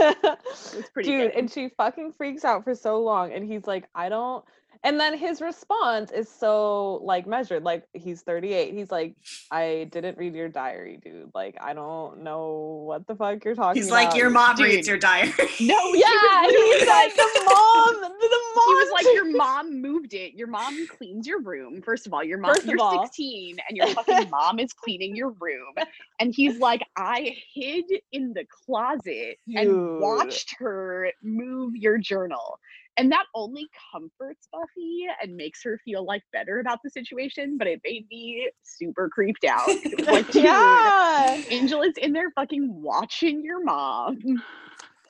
It 0.00 0.76
was 0.76 0.90
pretty 0.92 1.08
Dude, 1.10 1.32
good. 1.32 1.38
and 1.38 1.50
she 1.50 1.68
fucking 1.76 2.14
freaks 2.16 2.44
out 2.44 2.64
for 2.64 2.74
so 2.74 3.00
long, 3.00 3.32
and 3.32 3.44
he's 3.44 3.66
like, 3.66 3.88
I 3.94 4.08
don't. 4.08 4.44
And 4.84 5.00
then 5.00 5.18
his 5.18 5.40
response 5.40 6.10
is 6.12 6.28
so 6.28 7.00
like 7.02 7.26
measured. 7.26 7.64
Like 7.64 7.84
he's 7.94 8.22
38. 8.22 8.74
He's 8.74 8.90
like, 8.90 9.16
I 9.50 9.88
didn't 9.90 10.18
read 10.18 10.34
your 10.34 10.48
diary, 10.48 10.98
dude. 11.02 11.30
Like 11.34 11.56
I 11.60 11.74
don't 11.74 12.22
know 12.22 12.82
what 12.86 13.06
the 13.06 13.16
fuck 13.16 13.44
you're 13.44 13.54
talking 13.54 13.82
He's 13.82 13.86
about. 13.88 14.12
like, 14.12 14.14
"Your 14.14 14.30
mom 14.30 14.56
reads 14.60 14.88
your 14.88 14.98
diary." 14.98 15.32
No, 15.60 15.76
he 15.92 16.00
Yeah, 16.00 16.42
was 16.42 16.54
he's 16.54 16.86
like, 16.86 17.14
the 17.16 17.28
mom, 17.44 18.00
the 18.02 18.08
mom. 18.56 18.64
He 18.66 18.74
was 18.74 18.90
like, 18.90 19.12
Your 19.12 19.24
mom 19.34 19.80
moved 19.80 20.14
it. 20.14 20.34
Your 20.34 20.48
mom 20.48 20.86
cleans 20.86 21.26
your 21.26 21.40
room. 21.42 21.82
First 21.82 22.06
of 22.06 22.14
all, 22.14 22.24
your 22.24 22.38
mom 22.38 22.54
First 22.54 22.68
of 22.68 22.70
you're 22.70 22.80
all. 22.80 23.04
16 23.04 23.58
and 23.68 23.76
your 23.76 23.88
fucking 23.88 24.28
mom 24.30 24.58
is 24.58 24.72
cleaning 24.72 25.16
your 25.16 25.30
room. 25.30 25.74
And 26.20 26.34
he's 26.34 26.58
like, 26.58 26.82
I 26.96 27.36
hid 27.54 27.86
in 28.12 28.34
the 28.34 28.46
closet 28.66 29.38
Dude. 29.46 29.56
and 29.56 29.82
watched 29.96 30.56
her 30.58 31.12
move 31.22 31.76
your 31.76 31.98
journal. 31.98 32.58
And 32.98 33.12
that 33.12 33.26
only 33.34 33.66
comforts 33.92 34.48
Buffy 34.50 35.06
and 35.22 35.36
makes 35.36 35.62
her 35.62 35.80
feel 35.84 36.04
like 36.04 36.22
better 36.32 36.58
about 36.58 36.80
the 36.82 36.90
situation, 36.90 37.56
but 37.56 37.68
it 37.68 37.80
made 37.84 38.06
me 38.10 38.50
super 38.64 39.08
creeped 39.08 39.44
out. 39.44 39.68
It 39.68 40.06
like, 40.06 40.28
dude, 40.32 40.44
yeah. 40.44 41.40
Angel 41.48 41.82
is 41.82 41.94
in 41.96 42.12
there 42.12 42.30
fucking 42.32 42.68
watching 42.82 43.44
your 43.44 43.62
mom 43.62 44.18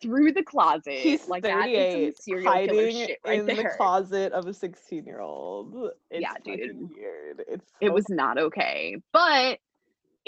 through 0.03 0.33
the 0.33 0.43
closet. 0.43 0.95
He's 0.95 1.29
like 1.29 1.43
that 1.45 1.69
is 1.69 1.75
38, 1.75 2.17
some 2.17 2.23
serial 2.23 2.53
killer 2.53 2.91
shit 2.91 3.19
right 3.25 3.41
in 3.41 3.47
there. 3.47 3.57
the 3.57 3.69
closet 3.77 4.33
of 4.33 4.47
a 4.47 4.55
16 4.55 5.05
year 5.05 5.21
old. 5.21 5.91
Yeah, 6.11 6.35
dude. 6.45 6.91
weird. 6.95 7.43
It's 7.49 7.73
it 7.81 7.89
so 7.89 7.93
was 7.93 8.09
not 8.09 8.39
okay. 8.39 8.97
But 9.13 9.59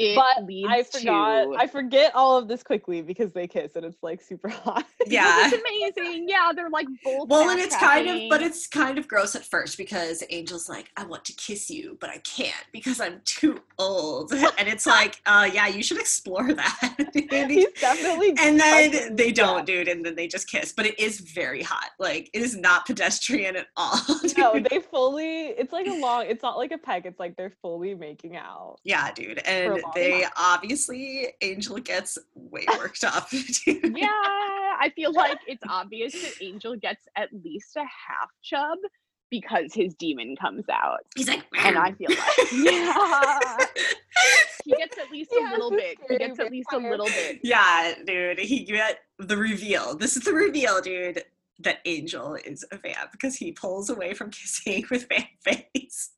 it 0.00 0.16
but 0.16 0.46
leads 0.46 0.68
I 0.68 0.82
forgot. 0.82 1.44
to 1.44 1.54
I 1.58 1.66
forget 1.66 2.14
all 2.14 2.36
of 2.38 2.48
this 2.48 2.62
quickly 2.62 3.02
because 3.02 3.32
they 3.32 3.46
kiss 3.46 3.76
and 3.76 3.84
it's 3.84 4.02
like 4.02 4.22
super 4.22 4.48
hot. 4.64 4.84
yeah. 5.06 5.48
it's 5.50 5.94
amazing. 5.96 6.28
Yeah, 6.28 6.52
they're 6.54 6.70
like 6.70 6.86
both. 7.04 7.28
Well, 7.28 7.50
and 7.50 7.60
it's 7.60 7.76
kind 7.76 8.08
of, 8.08 8.30
but 8.30 8.42
it's 8.42 8.66
kind 8.66 8.98
of 8.98 9.06
gross 9.06 9.34
at 9.34 9.44
first 9.44 9.76
because 9.76 10.22
Angel's 10.30 10.68
like, 10.68 10.90
I 10.96 11.04
want 11.04 11.24
to 11.26 11.32
kiss 11.34 11.70
you, 11.70 11.98
but 12.00 12.10
I 12.10 12.18
can't 12.18 12.64
because 12.72 13.00
I'm 13.00 13.20
too 13.24 13.60
old. 13.78 14.32
And 14.32 14.68
it's 14.68 14.86
like, 14.86 15.20
uh, 15.26 15.48
yeah, 15.52 15.68
you 15.68 15.82
should 15.82 15.98
explore 15.98 16.52
that. 16.52 17.10
He's 17.48 17.66
definitely 17.80 18.34
and 18.38 18.58
then 18.58 19.16
they 19.16 19.32
don't, 19.32 19.66
dude, 19.66 19.88
and 19.88 20.04
then 20.04 20.14
they 20.16 20.26
just 20.28 20.48
kiss. 20.50 20.72
But 20.72 20.86
it 20.86 20.98
is 20.98 21.20
very 21.20 21.62
hot. 21.62 21.90
Like, 21.98 22.30
it 22.32 22.42
is 22.42 22.56
not 22.56 22.86
pedestrian 22.86 23.56
at 23.56 23.66
all. 23.76 23.98
No, 24.36 24.58
they 24.58 24.78
fully. 24.78 25.48
It's 25.48 25.72
like 25.72 25.86
a 25.86 25.92
long. 25.92 26.24
It's 26.26 26.42
not 26.42 26.56
like 26.56 26.72
a 26.72 26.78
peck. 26.78 27.04
It's 27.04 27.18
like 27.20 27.36
they're 27.36 27.52
fully 27.62 27.94
making 27.94 28.36
out. 28.36 28.76
yeah, 28.84 29.10
dude. 29.12 29.38
And 29.40 29.74
long 29.74 29.89
they 29.94 30.22
time. 30.22 30.30
obviously, 30.36 31.28
Angel 31.40 31.78
gets 31.78 32.18
way 32.34 32.64
worked 32.78 33.04
up. 33.04 33.28
Yeah, 33.66 34.08
I 34.08 34.90
feel 34.94 35.12
like 35.12 35.38
it's 35.46 35.62
obvious 35.68 36.12
that 36.12 36.42
Angel 36.42 36.76
gets 36.76 37.06
at 37.16 37.28
least 37.32 37.76
a 37.76 37.80
half 37.80 38.30
chub 38.42 38.78
because 39.30 39.72
his 39.74 39.94
demon 39.94 40.36
comes 40.36 40.64
out. 40.68 41.00
He's 41.14 41.28
like, 41.28 41.44
And 41.58 41.78
I 41.78 41.92
feel 41.92 42.10
like, 42.10 42.52
yeah, 42.52 43.56
he 44.64 44.72
gets 44.72 44.98
at 44.98 45.10
least 45.10 45.30
He 45.32 45.44
a 45.44 45.50
little 45.50 45.70
bit. 45.70 45.98
He 46.08 46.18
gets 46.18 46.38
at 46.38 46.50
least 46.50 46.68
a 46.72 46.78
little 46.78 47.06
bit. 47.06 47.40
Yeah, 47.42 47.94
dude. 48.06 48.40
He 48.40 48.64
get 48.64 49.00
the 49.18 49.36
reveal. 49.36 49.96
This 49.96 50.16
is 50.16 50.24
the 50.24 50.32
reveal, 50.32 50.80
dude, 50.80 51.22
that 51.60 51.78
Angel 51.84 52.34
is 52.34 52.64
a 52.72 52.78
vamp 52.78 53.12
because 53.12 53.36
he 53.36 53.52
pulls 53.52 53.90
away 53.90 54.14
from 54.14 54.30
kissing 54.30 54.84
with 54.90 55.08
vamp 55.08 55.28
face. 55.42 56.10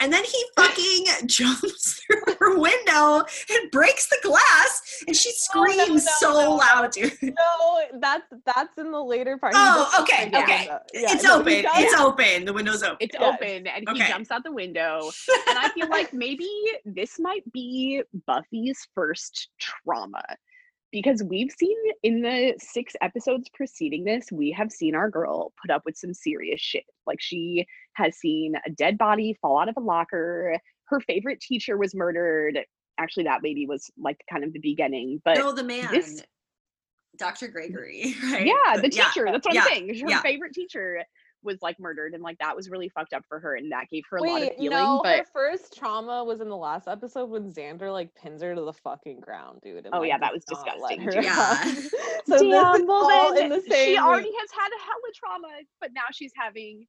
And 0.00 0.12
then 0.12 0.24
he 0.24 0.44
fucking 0.56 1.04
jumps 1.26 2.00
through 2.00 2.34
her 2.40 2.58
window 2.58 3.18
and 3.50 3.70
breaks 3.70 4.08
the 4.08 4.18
glass, 4.22 5.04
and 5.06 5.16
she 5.16 5.32
No, 5.54 5.62
no, 5.64 5.70
screams 5.72 6.04
no, 6.04 6.12
so 6.18 6.54
loud, 6.56 6.90
dude. 6.92 7.12
No, 7.22 7.80
that's 8.00 8.26
that's 8.44 8.76
in 8.78 8.90
the 8.90 9.02
later 9.02 9.38
part. 9.38 9.54
Oh, 9.56 10.00
okay, 10.02 10.28
okay. 10.28 10.66
Yeah, 10.66 11.12
it's 11.12 11.24
open. 11.24 11.52
It's 11.52 11.94
open. 12.00 12.44
The 12.44 12.52
window's 12.52 12.82
open. 12.82 12.96
It's 13.00 13.14
Yes. 13.18 13.34
open 13.34 13.66
and 13.66 13.88
he 13.92 13.98
jumps 14.06 14.30
out 14.30 14.44
the 14.44 14.52
window. 14.52 15.10
And 15.48 15.58
I 15.58 15.68
feel 15.70 15.88
like 15.88 16.12
maybe 16.12 16.48
this 16.84 17.18
might 17.18 17.50
be 17.52 18.02
Buffy's 18.26 18.86
first 18.94 19.48
trauma. 19.60 20.22
Because 20.94 21.24
we've 21.24 21.50
seen 21.50 21.76
in 22.04 22.22
the 22.22 22.54
six 22.60 22.92
episodes 23.02 23.48
preceding 23.52 24.04
this, 24.04 24.30
we 24.30 24.52
have 24.52 24.70
seen 24.70 24.94
our 24.94 25.10
girl 25.10 25.52
put 25.60 25.68
up 25.74 25.82
with 25.84 25.96
some 25.96 26.14
serious 26.14 26.60
shit. 26.60 26.84
Like 27.04 27.20
she 27.20 27.66
has 27.94 28.16
seen 28.16 28.54
a 28.64 28.70
dead 28.70 28.96
body 28.96 29.36
fall 29.42 29.58
out 29.58 29.68
of 29.68 29.76
a 29.76 29.80
locker. 29.80 30.56
Her 30.84 31.00
favorite 31.00 31.40
teacher 31.40 31.76
was 31.76 31.96
murdered. 31.96 32.60
Actually, 32.96 33.24
that 33.24 33.40
maybe 33.42 33.66
was 33.66 33.90
like 33.98 34.20
kind 34.30 34.44
of 34.44 34.52
the 34.52 34.60
beginning. 34.60 35.20
But 35.24 35.36
no, 35.36 35.50
the 35.50 35.64
man, 35.64 35.88
this- 35.90 36.22
Dr. 37.18 37.48
Gregory, 37.48 38.14
right? 38.22 38.46
yeah, 38.46 38.80
the 38.80 38.88
teacher. 38.88 39.24
that's 39.24 39.44
what 39.44 39.52
yeah, 39.52 39.62
I'm 39.62 39.68
saying. 39.68 39.88
Her 39.98 40.10
yeah. 40.10 40.20
favorite 40.22 40.52
teacher 40.52 41.04
was 41.44 41.62
like 41.62 41.78
murdered, 41.78 42.14
and 42.14 42.22
like 42.22 42.38
that 42.38 42.56
was 42.56 42.68
really 42.70 42.88
fucked 42.88 43.12
up 43.12 43.24
for 43.28 43.38
her, 43.38 43.54
and 43.56 43.70
that 43.70 43.88
gave 43.90 44.04
her 44.10 44.16
a 44.16 44.22
lot 44.22 44.36
of 44.42 44.48
Wait, 44.48 44.56
feeling. 44.56 44.70
no, 44.70 45.00
but 45.02 45.18
her 45.18 45.24
first 45.32 45.76
trauma 45.76 46.24
was 46.24 46.40
in 46.40 46.48
the 46.48 46.56
last 46.56 46.88
episode 46.88 47.30
when 47.30 47.52
Xander 47.52 47.92
like 47.92 48.14
pins 48.14 48.42
her 48.42 48.54
to 48.54 48.60
the 48.62 48.72
fucking 48.72 49.20
ground, 49.20 49.60
dude. 49.62 49.84
And, 49.86 49.94
Oh, 49.94 50.00
like, 50.00 50.08
yeah, 50.08 50.18
that 50.18 50.32
was 50.32 50.44
disgusting, 50.44 51.00
her. 51.02 51.12
Yeah. 51.22 51.36
out. 51.38 51.66
so 52.26 52.38
this 52.38 52.40
is 52.80 52.86
well 52.86 53.10
all 53.10 53.36
in 53.36 53.48
the 53.50 53.60
same. 53.60 53.86
she 53.94 53.98
already 53.98 54.32
has 54.40 54.50
had 54.52 54.68
a 54.68 54.80
hella 54.80 55.12
trauma, 55.14 55.48
but 55.80 55.90
now 55.94 56.02
she's 56.12 56.32
having 56.36 56.86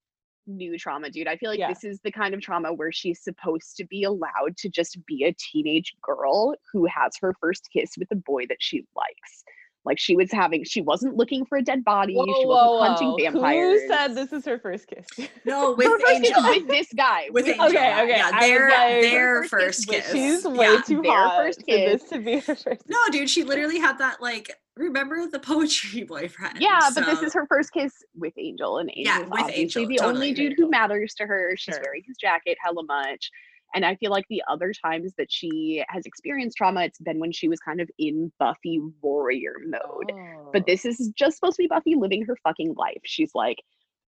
new 0.48 0.78
trauma, 0.78 1.10
dude. 1.10 1.28
I 1.28 1.36
feel 1.38 1.50
like 1.50 1.58
Yeah. 1.60 1.70
this 1.70 1.84
is 1.84 2.00
the 2.04 2.12
kind 2.12 2.34
of 2.36 2.42
trauma 2.42 2.72
where 2.72 2.92
she's 2.92 3.20
supposed 3.24 3.76
to 3.78 3.86
be 3.86 4.04
allowed 4.04 4.56
to 4.58 4.70
just 4.70 5.04
be 5.08 5.24
a 5.24 5.34
teenage 5.40 5.94
girl 6.04 6.56
who 6.72 6.86
has 6.86 7.14
her 7.20 7.34
first 7.42 7.68
kiss 7.74 7.98
with 7.98 8.10
a 8.12 8.16
boy 8.16 8.46
that 8.48 8.58
she 8.60 8.86
likes. 8.96 9.44
Like 9.86 10.00
she 10.00 10.16
was 10.16 10.32
having, 10.32 10.64
she 10.64 10.82
wasn't 10.82 11.16
looking 11.16 11.46
for 11.46 11.58
a 11.58 11.62
dead 11.62 11.84
body. 11.86 12.16
Whoa, 12.16 12.26
she 12.26 12.46
wasn't 12.46 12.48
whoa, 12.72 12.80
hunting 12.82 13.08
whoa. 13.10 13.18
vampires. 13.18 13.82
Who 13.82 13.88
said 13.88 14.16
this 14.16 14.34
is 14.34 14.46
her 14.46 14.58
first 14.60 14.88
kiss? 14.88 15.06
No, 15.46 15.74
with 15.74 15.86
Her 15.88 16.00
Angel. 16.12 16.44
with 16.44 16.68
this 16.68 16.88
guy. 16.94 17.26
With 17.32 17.46
with 17.46 17.54
Angel. 17.54 17.68
Okay, 17.68 18.02
okay, 18.04 18.18
Yeah, 18.18 18.40
their 18.40 18.70
like- 18.70 19.02
their 19.02 19.44
first 19.44 19.50
first 19.52 19.88
kiss 19.88 20.12
kiss. 20.12 20.12
She's 20.12 20.46
way 20.46 20.74
Yeah. 20.74 20.82
too 20.82 21.02
their 21.04 21.12
hot 21.14 21.44
first 21.46 21.60
for 21.60 21.66
this 21.68 22.04
to 22.10 22.20
be 22.20 22.34
her 22.40 22.56
first. 22.56 22.84
No, 22.90 22.98
dude, 23.12 23.30
she 23.30 23.44
literally 23.44 23.78
had 23.80 23.98
that 24.00 24.22
like 24.22 24.52
remember 24.76 25.26
the 25.28 25.40
poetry 25.40 26.04
boyfriend. 26.08 26.58
Yeah, 26.60 26.90
but 26.96 27.06
this 27.06 27.22
is 27.22 27.34
her 27.34 27.46
first 27.48 27.72
kiss 27.72 27.94
with 28.16 28.34
Angel, 28.38 28.80
and 28.80 28.92
Yeah, 28.96 29.20
with 29.20 29.30
obviously 29.34 29.62
Angel, 29.62 29.88
the 29.88 29.96
totally 29.98 30.14
only 30.16 30.34
dude 30.34 30.52
Angel. 30.54 30.66
who 30.66 30.72
matters 30.72 31.14
to 31.16 31.26
her. 31.26 31.54
She's 31.58 31.76
Sure. 31.76 31.84
wearing 31.86 32.04
his 32.08 32.18
jacket 32.18 32.58
hella 32.62 32.84
much. 32.84 33.30
And 33.76 33.86
I 33.86 33.96
feel 33.96 34.10
like 34.12 34.26
the 34.30 34.42
other 34.50 34.72
times 34.74 35.14
that 35.18 35.32
she 35.32 35.84
has 35.90 36.06
experienced 36.06 36.58
trauma, 36.58 36.82
it's 36.84 37.00
been 37.00 37.20
when 37.20 37.32
she 37.34 37.48
was 37.50 37.60
kind 37.60 37.82
of 37.82 37.90
in 38.00 38.32
Buffy 38.40 38.80
warrior 39.02 39.56
mode. 39.68 40.12
But 40.54 40.62
Oh. 40.62 40.66
this 40.66 40.86
is 40.86 41.12
just 41.16 41.38
supposed 41.38 41.58
to 41.58 41.64
be 41.64 41.68
Buffy 41.68 41.96
living 41.96 42.24
her 42.26 42.38
fucking 42.44 42.74
life. 42.76 43.02
She's 43.04 43.32
like 43.36 43.58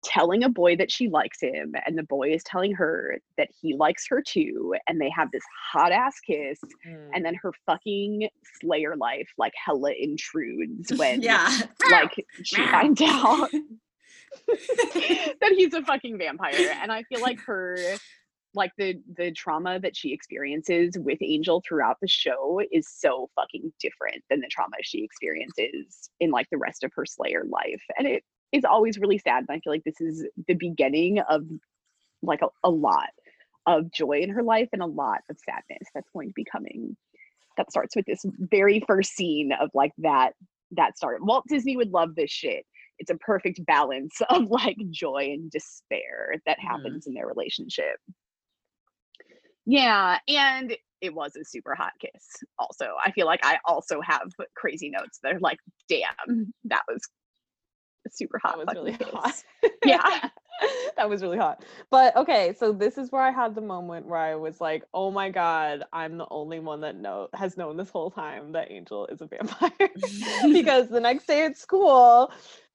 telling 0.03 0.43
a 0.43 0.49
boy 0.49 0.75
that 0.77 0.91
she 0.91 1.09
likes 1.09 1.41
him, 1.41 1.73
and 1.85 1.97
the 1.97 2.03
boy 2.03 2.31
is 2.31 2.43
telling 2.43 2.71
her 2.75 3.17
that 3.37 3.49
he 3.61 3.73
likes 3.75 4.05
her 4.07 4.21
too. 4.25 4.73
And 4.87 5.01
they 5.01 5.09
have 5.09 5.29
this 5.31 5.43
hot 5.71 5.91
ass 5.91 6.19
kiss, 6.21 6.59
Mm. 6.87 7.09
and 7.13 7.25
then 7.25 7.35
her 7.35 7.51
fucking 7.65 8.29
Slayer 8.61 8.95
life 8.95 9.27
like 9.37 9.53
hella 9.65 9.91
intrudes 9.99 10.93
when 10.97 11.21
yeah. 11.21 11.49
like 11.91 12.13
she 12.43 12.65
finds 12.67 13.01
out 13.01 13.49
that 14.47 15.53
he's 15.55 15.73
a 15.73 15.81
fucking 15.83 16.17
vampire 16.17 16.75
and 16.81 16.91
i 16.91 17.01
feel 17.03 17.21
like 17.21 17.39
her 17.39 17.77
like 18.57 18.71
the 18.77 18.95
the 19.17 19.31
trauma 19.31 19.79
that 19.79 19.95
she 19.95 20.11
experiences 20.11 20.97
with 20.97 21.17
angel 21.21 21.63
throughout 21.67 21.97
the 22.01 22.07
show 22.07 22.59
is 22.71 22.87
so 22.89 23.29
fucking 23.35 23.71
different 23.79 24.23
than 24.29 24.41
the 24.41 24.47
trauma 24.49 24.75
she 24.81 25.03
experiences 25.03 26.09
in 26.19 26.31
like 26.31 26.47
the 26.51 26.57
rest 26.57 26.83
of 26.83 26.91
her 26.95 27.05
slayer 27.05 27.43
life 27.49 27.81
and 27.97 28.07
it 28.07 28.23
is 28.51 28.65
always 28.65 28.97
really 28.97 29.17
sad 29.17 29.45
and 29.47 29.55
i 29.55 29.59
feel 29.59 29.71
like 29.71 29.83
this 29.85 30.01
is 30.01 30.25
the 30.47 30.55
beginning 30.55 31.19
of 31.29 31.43
like 32.21 32.41
a, 32.41 32.47
a 32.63 32.69
lot 32.69 33.09
of 33.67 33.91
joy 33.91 34.19
in 34.19 34.29
her 34.29 34.43
life 34.43 34.69
and 34.73 34.81
a 34.81 34.85
lot 34.87 35.19
of 35.29 35.37
sadness 35.45 35.87
that's 35.93 36.09
going 36.13 36.27
to 36.29 36.33
be 36.33 36.45
coming 36.51 36.97
that 37.57 37.69
starts 37.71 37.95
with 37.95 38.05
this 38.05 38.25
very 38.39 38.83
first 38.87 39.15
scene 39.15 39.51
of 39.61 39.69
like 39.73 39.91
that 39.97 40.31
that 40.71 40.97
start 40.97 41.23
walt 41.23 41.45
disney 41.47 41.77
would 41.77 41.91
love 41.91 42.15
this 42.15 42.31
shit 42.31 42.65
it's 42.99 43.11
a 43.11 43.15
perfect 43.15 43.63
balance 43.65 44.19
of 44.29 44.49
like 44.49 44.77
joy 44.89 45.29
and 45.31 45.51
despair 45.51 46.35
that 46.45 46.57
Mhm. 46.59 46.63
happens 46.67 47.07
in 47.07 47.13
their 47.13 47.27
relationship. 47.27 47.97
Yeah, 49.67 50.17
and 50.29 50.75
it 51.01 51.13
was 51.13 51.35
a 51.35 51.43
super 51.43 51.75
hot 51.75 51.91
kiss. 51.99 52.25
Also, 52.57 52.93
I 53.03 53.11
feel 53.11 53.25
like 53.25 53.41
I 53.43 53.59
also 53.65 53.99
have 54.01 54.31
crazy 54.55 54.89
notes 54.89 55.19
that 55.21 55.35
are 55.35 55.39
like, 55.39 55.59
damn, 55.89 56.53
that 56.65 56.83
was 56.87 57.01
a 58.07 58.09
super 58.09 58.39
hot. 58.41 58.57
that 58.57 58.67
was 58.67 58.75
really 58.75 58.93
kiss. 58.97 59.09
hot. 59.11 59.43
Yeah. 59.85 60.29
that 60.95 61.09
was 61.09 61.21
really 61.21 61.37
hot. 61.37 61.63
But 61.91 62.15
okay, 62.15 62.55
so 62.57 62.71
this 62.71 62.97
is 62.97 63.11
where 63.11 63.21
I 63.21 63.29
had 63.29 63.55
the 63.55 63.61
moment 63.61 64.07
where 64.07 64.19
I 64.19 64.35
was 64.35 64.59
like, 64.59 64.83
"Oh 64.93 65.11
my 65.11 65.29
god, 65.29 65.83
I'm 65.93 66.17
the 66.17 66.27
only 66.31 66.59
one 66.59 66.81
that 66.81 66.95
know 66.95 67.27
has 67.35 67.57
known 67.57 67.77
this 67.77 67.89
whole 67.91 68.09
time 68.09 68.53
that 68.53 68.71
Angel 68.71 69.05
is 69.07 69.21
a 69.21 69.27
vampire." 69.27 69.89
because 70.53 70.89
the 70.89 70.99
next 70.99 71.27
day 71.27 71.45
at 71.45 71.57
school, 71.57 72.31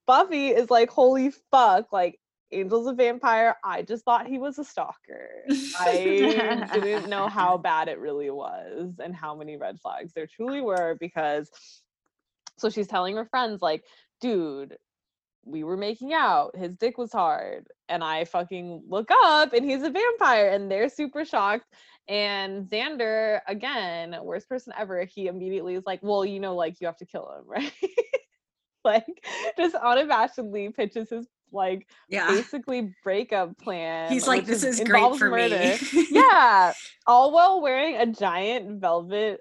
Buffy 0.07 0.49
is 0.49 0.71
like, 0.71 0.91
"Holy 0.91 1.31
fuck, 1.51 1.93
like 1.93 2.21
Angel's 2.53 2.87
a 2.87 2.93
vampire. 2.93 3.57
I 3.65 3.83
just 3.83 4.05
thought 4.05 4.27
he 4.27 4.39
was 4.39 4.59
a 4.59 4.65
stalker. 4.65 5.31
I 5.79 6.69
didn't 6.75 7.09
know 7.09 7.29
how 7.29 7.57
bad 7.57 7.89
it 7.89 7.99
really 7.99 8.31
was 8.31 8.95
and 9.03 9.15
how 9.15 9.35
many 9.35 9.57
red 9.57 9.81
flags 9.81 10.13
there 10.13 10.27
truly 10.27 10.61
were 10.61 10.97
because 11.01 11.51
so 12.59 12.71
she's 12.71 12.87
telling 12.87 13.17
her 13.17 13.25
friends 13.25 13.63
like, 13.63 13.85
dude, 14.21 14.77
we 15.45 15.65
were 15.65 15.77
making 15.77 16.13
out. 16.13 16.57
His 16.57 16.77
dick 16.77 16.99
was 16.99 17.13
hard. 17.13 17.67
And 17.89 18.05
I 18.05 18.25
fucking 18.25 18.85
look 18.89 19.11
up 19.11 19.53
and 19.53 19.65
he's 19.65 19.83
a 19.83 19.91
vampire 19.91 20.51
and 20.51 20.71
they're 20.71 20.89
super 20.89 21.25
shocked. 21.25 21.67
And 22.09 22.69
Xander, 22.69 23.41
again, 23.47 24.17
worst 24.23 24.49
person 24.49 24.73
ever, 24.79 25.05
he 25.05 25.27
immediately 25.27 25.75
is 25.75 25.85
like, 25.87 26.01
well, 26.03 26.25
you 26.25 26.41
know, 26.41 26.55
like 26.55 26.81
you 26.81 26.87
have 26.87 26.97
to 26.99 27.07
kill 27.07 27.31
him, 27.37 27.45
right? 27.47 27.73
like 28.85 29.07
just 29.57 29.75
unabashedly 29.75 30.75
pitches 30.75 31.11
his 31.11 31.27
like 31.53 31.87
yeah. 32.09 32.29
basically 32.29 32.95
breakup 33.03 33.59
plan. 33.59 34.11
He's 34.11 34.27
like, 34.27 34.47
this 34.47 34.65
is 34.65 34.81
great 34.81 35.17
for 35.17 35.31
murder. 35.31 35.77
me. 35.93 36.07
yeah, 36.11 36.73
all 37.07 37.33
while 37.33 37.61
wearing 37.61 37.97
a 37.97 38.07
giant 38.07 38.81
velvet, 38.81 39.41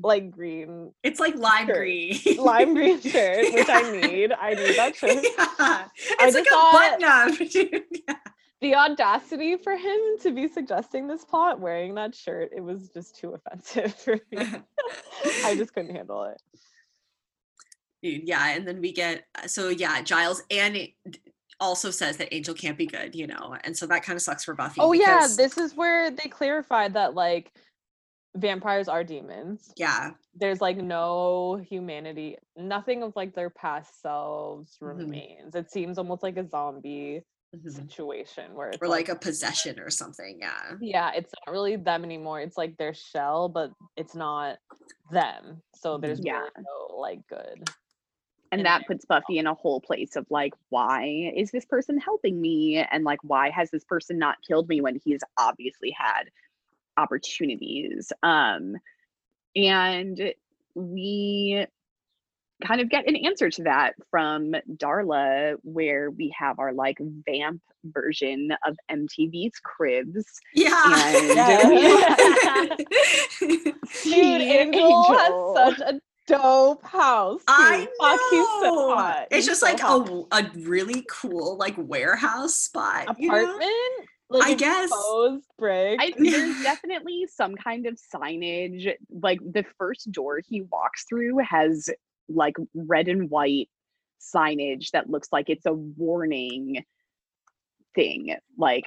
like 0.00 0.30
green 0.30 0.92
It's 1.02 1.20
like 1.20 1.34
lime 1.36 1.66
Shirt. 1.66 1.76
green. 1.76 2.18
lime 2.38 2.74
green 2.74 3.00
shirt, 3.02 3.52
which 3.52 3.68
I 3.68 3.90
need. 4.00 4.32
I 4.32 4.54
need 4.54 4.76
that 4.76 4.96
shirt. 4.96 5.24
Yeah. 5.24 5.88
It's 6.20 6.34
like 6.34 6.46
a 6.46 6.72
button 6.72 7.04
up. 7.04 7.34
Yeah. 8.08 8.16
The 8.60 8.74
audacity 8.74 9.56
for 9.56 9.76
him 9.76 10.00
to 10.22 10.32
be 10.32 10.48
suggesting 10.48 11.06
this 11.06 11.24
plot 11.24 11.60
wearing 11.60 11.94
that 11.94 12.12
shirt, 12.12 12.50
it 12.56 12.60
was 12.60 12.88
just 12.88 13.16
too 13.16 13.34
offensive 13.34 13.94
for 13.94 14.18
me. 14.32 14.46
I 15.44 15.54
just 15.54 15.72
couldn't 15.72 15.94
handle 15.94 16.24
it. 16.24 16.42
Dude, 18.02 18.26
yeah, 18.26 18.48
and 18.50 18.66
then 18.66 18.80
we 18.80 18.92
get 18.92 19.24
uh, 19.40 19.46
so 19.46 19.68
yeah, 19.68 20.02
Giles 20.02 20.42
and 20.50 20.76
also 21.60 21.90
says 21.90 22.16
that 22.18 22.34
Angel 22.34 22.54
can't 22.54 22.78
be 22.78 22.86
good, 22.86 23.14
you 23.14 23.26
know, 23.26 23.56
and 23.64 23.76
so 23.76 23.86
that 23.86 24.02
kind 24.04 24.16
of 24.16 24.22
sucks 24.22 24.44
for 24.44 24.54
Buffy. 24.54 24.80
Oh 24.80 24.92
yeah, 24.92 25.26
this 25.36 25.58
is 25.58 25.74
where 25.74 26.10
they 26.10 26.28
clarified 26.28 26.94
that 26.94 27.14
like 27.14 27.52
vampires 28.36 28.88
are 28.88 29.02
demons. 29.02 29.72
yeah, 29.76 30.10
there's 30.34 30.60
like 30.60 30.76
no 30.76 31.56
humanity 31.68 32.36
nothing 32.56 33.02
of 33.02 33.12
like 33.16 33.34
their 33.34 33.50
past 33.50 34.00
selves 34.00 34.76
Mhm. 34.80 34.98
remains 34.98 35.54
it 35.56 35.70
seems 35.70 35.98
almost 35.98 36.22
like 36.22 36.36
a 36.36 36.46
zombie 36.48 37.22
mhm. 37.56 37.70
situation 37.72 38.54
where 38.54 38.68
it's 38.68 38.78
or 38.80 38.86
like 38.86 39.08
a 39.08 39.16
possession 39.16 39.80
or 39.80 39.90
something. 39.90 40.38
Yeah, 40.40 40.74
yeah 40.80 41.10
it's 41.14 41.32
not 41.44 41.52
really 41.52 41.74
them 41.76 42.04
anymore 42.04 42.40
it's 42.40 42.56
like 42.58 42.76
their 42.76 42.94
shell 42.94 43.48
but 43.48 43.72
it's 43.96 44.14
not 44.14 44.58
them 45.10 45.60
so 45.74 45.98
there's 45.98 46.20
Yeah. 46.22 46.38
really 46.40 46.50
no 46.58 46.96
like 46.96 47.26
good 47.28 47.68
and 48.52 48.64
that 48.64 48.86
puts 48.86 49.04
buffy 49.04 49.38
in 49.38 49.46
a 49.46 49.54
whole 49.54 49.80
place 49.80 50.16
of 50.16 50.26
like 50.30 50.52
why 50.70 51.32
is 51.36 51.50
this 51.50 51.64
person 51.64 51.98
helping 51.98 52.40
me 52.40 52.76
and 52.90 53.04
like 53.04 53.18
why 53.22 53.50
has 53.50 53.70
this 53.70 53.84
person 53.84 54.18
not 54.18 54.36
killed 54.46 54.68
me 54.68 54.80
when 54.80 54.98
he's 55.04 55.20
obviously 55.38 55.90
had 55.90 56.24
opportunities 56.96 58.12
um 58.22 58.74
and 59.56 60.32
we 60.74 61.64
kind 62.64 62.80
of 62.80 62.90
get 62.90 63.06
an 63.06 63.14
answer 63.16 63.50
to 63.50 63.62
that 63.62 63.94
from 64.10 64.52
darla 64.76 65.54
where 65.62 66.10
we 66.10 66.34
have 66.36 66.58
our 66.58 66.72
like 66.72 66.98
vamp 67.26 67.60
version 67.84 68.50
of 68.66 68.76
mtv's 68.90 69.60
cribs 69.62 70.24
yeah. 70.54 70.72
And- 72.58 72.86
Dude, 74.02 74.40
Angel, 74.42 75.04
Angel. 75.04 75.56
has 75.56 75.76
such 75.76 75.94
a 75.94 76.00
dope 76.28 76.84
house. 76.84 77.42
I 77.48 77.84
too. 77.84 77.90
Fuck, 78.00 78.20
he's 78.30 78.46
so 78.46 78.62
know. 78.62 78.94
hot. 78.96 79.26
It's 79.30 79.36
He's 79.36 79.46
just 79.46 79.60
so 79.60 79.66
like 79.66 79.80
hot. 79.80 80.08
a, 80.32 80.36
a 80.36 80.50
really 80.68 81.04
cool 81.10 81.56
like 81.56 81.74
warehouse 81.76 82.54
spot. 82.54 83.16
you 83.18 83.30
know? 83.30 83.42
apartment. 83.42 84.08
Like 84.30 84.46
I 84.50 84.54
guess. 84.54 84.84
exposed 84.84 85.44
brick. 85.58 85.98
I, 86.00 86.12
there's 86.18 86.62
definitely 86.62 87.26
some 87.34 87.54
kind 87.56 87.86
of 87.86 87.98
signage. 88.14 88.92
Like 89.10 89.40
the 89.40 89.64
first 89.78 90.12
door 90.12 90.40
he 90.46 90.62
walks 90.62 91.04
through 91.08 91.38
has 91.38 91.88
like 92.28 92.54
red 92.74 93.08
and 93.08 93.30
white 93.30 93.70
signage 94.20 94.90
that 94.90 95.08
looks 95.08 95.28
like 95.32 95.48
it's 95.48 95.64
a 95.66 95.72
warning 95.72 96.84
thing, 97.94 98.36
like 98.58 98.84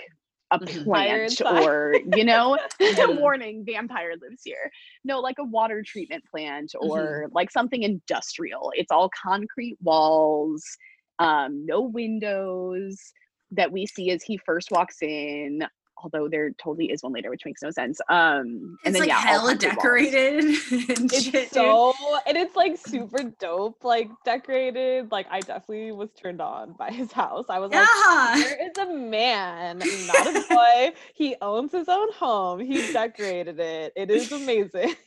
a. 0.52 0.60
Plant 0.84 1.41
or 1.41 1.95
you 2.14 2.24
know, 2.24 2.58
Mhm. 2.82 3.20
warning 3.20 3.64
vampire 3.66 4.14
lives 4.22 4.41
here. 4.43 4.70
No, 5.04 5.20
like 5.20 5.38
a 5.39 5.43
water 5.43 5.84
treatment 5.86 6.24
plant 6.30 6.72
Mm-hmm. 6.76 6.88
or 6.89 7.28
like 7.32 7.52
something 7.52 7.84
industrial. 7.84 8.72
It's 8.76 8.91
all 8.91 9.10
concrete 9.22 9.78
walls, 9.82 10.64
um, 11.20 11.66
no 11.66 11.82
windows 11.82 12.97
that 13.52 13.72
we 13.72 13.86
see 13.86 14.12
as 14.12 14.24
he 14.24 14.38
first 14.38 14.72
walks 14.72 15.02
in. 15.02 15.64
Although 16.04 16.28
there 16.28 16.52
totally 16.52 16.91
is 16.91 17.04
one 17.04 17.14
later, 17.14 17.30
which 17.30 17.45
makes 17.45 17.62
no 17.62 17.72
sense. 17.72 17.99
Um, 18.10 18.78
and 18.86 18.95
It's 18.95 18.99
then 18.99 19.02
like 19.02 19.10
yeah, 19.10 19.20
hella 19.20 19.56
decorated 19.56 20.43
and 20.72 21.12
it's 21.12 21.24
shit, 21.24 21.52
so 21.54 21.93
and 22.28 22.38
it's 22.38 22.56
like 22.56 22.78
super 22.78 23.24
dope, 23.39 23.84
like 23.84 24.10
decorated. 24.26 25.12
Like 25.12 25.28
I 25.30 25.39
definitely 25.41 25.91
was 25.91 26.10
turned 26.14 26.41
on 26.41 26.74
by 26.74 26.91
his 26.91 27.12
house. 27.12 27.45
I 27.49 27.60
was 27.60 27.72
like, 27.72 27.88
Yeah. 27.88 28.36
there 28.43 28.70
is 28.70 28.78
a 28.78 28.93
man, 28.93 29.80
not 29.80 30.28
a 30.28 30.45
boy. 30.49 30.93
he 31.14 31.36
owns 31.41 31.72
his 31.72 31.88
own 31.89 32.12
home. 32.14 32.60
He 32.60 32.91
decorated 32.93 33.60
it. 33.60 33.93
It 33.95 34.10
is 34.12 34.32
amazing. 34.32 34.95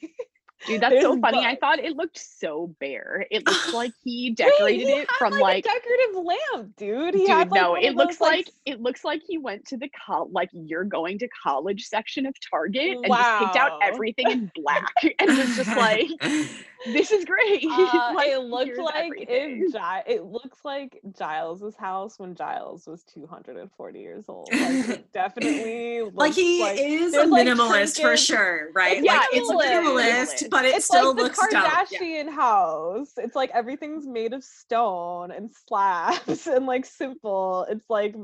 Dude, 0.67 0.81
that's 0.81 1.01
so 1.01 1.11
There's 1.11 1.21
funny. 1.21 1.45
I 1.45 1.57
thought 1.57 1.79
it 1.79 1.97
looked 1.97 2.19
so 2.19 2.75
bare. 2.81 3.27
It 3.31 3.47
looks 3.47 3.73
like 3.73 3.93
he 4.05 4.31
decorated 4.31 4.87
Wait, 4.87 4.95
he 4.95 5.01
it 5.01 5.11
from 5.19 5.33
like, 5.33 5.43
like, 5.43 5.67
a 5.67 5.69
decorative 5.69 6.25
lamp, 6.25 6.77
dude. 6.77 7.15
He 7.15 7.21
dude, 7.21 7.29
had, 7.29 7.51
like, 7.51 7.61
no, 7.61 7.75
it 7.75 7.95
looks 7.95 8.17
those, 8.17 8.29
like 8.29 8.51
it 8.65 8.81
looks 8.81 9.05
like 9.05 9.23
he 9.27 9.39
went 9.39 9.67
to 9.67 9.77
the 9.77 9.91
col 10.07 10.31
like 10.33 10.49
you're 10.53 10.85
going 10.85 11.19
to 11.19 11.29
college 11.43 11.87
section 11.87 12.27
of 12.27 12.35
Target 12.51 12.99
and 13.03 13.07
just 13.07 13.39
picked 13.41 13.57
out 13.57 13.79
everything 13.83 14.31
in 14.31 14.51
black 14.55 14.93
and 15.19 15.37
was 15.37 15.57
just 15.57 15.77
like, 15.77 16.09
this 16.87 17.11
is 17.11 17.24
great. 17.24 17.64
Uh, 17.70 18.12
Like, 18.14 18.28
it 18.28 18.39
looked 18.41 18.78
like 18.78 18.95
everything. 19.07 19.64
if 19.66 19.72
Gi- 19.72 20.12
it 20.12 20.24
looks 20.24 20.59
like 20.64 21.01
Giles's 21.16 21.76
house 21.76 22.18
when 22.18 22.35
Giles 22.35 22.87
was 22.87 23.03
240 23.05 23.99
years 24.01 24.24
old. 24.28 24.49
Like, 24.53 24.89
it 24.89 25.12
definitely 25.12 26.03
like 26.12 26.35
he 26.35 26.62
like 26.62 26.78
is 26.78 27.14
a 27.14 27.18
there's, 27.18 27.30
like, 27.30 27.47
minimalist 27.47 28.01
for 28.01 28.16
sure, 28.16 28.70
right? 28.74 29.03
Yeah, 29.03 29.18
like 29.18 29.28
it's 29.32 29.51
a 29.51 29.53
minimalist. 29.55 29.64
minimalist, 30.45 30.51
but 30.51 30.64
it 30.64 30.74
it's 30.76 30.87
still 30.87 31.09
like 31.09 31.16
the 31.16 31.22
looks 31.24 31.39
dope. 31.39 31.53
Yeah. 31.53 31.85
Kardashian 31.85 32.28
house. 32.30 33.12
It's 33.16 33.35
like 33.37 33.51
everything's 33.53 34.07
made 34.07 34.32
of 34.32 34.45
stone 34.45 35.30
and 35.30 35.51
slabs 35.68 36.47
and 36.47 36.66
like 36.66 36.85
simple. 36.87 37.66
It's 37.68 37.89
like, 37.89 38.14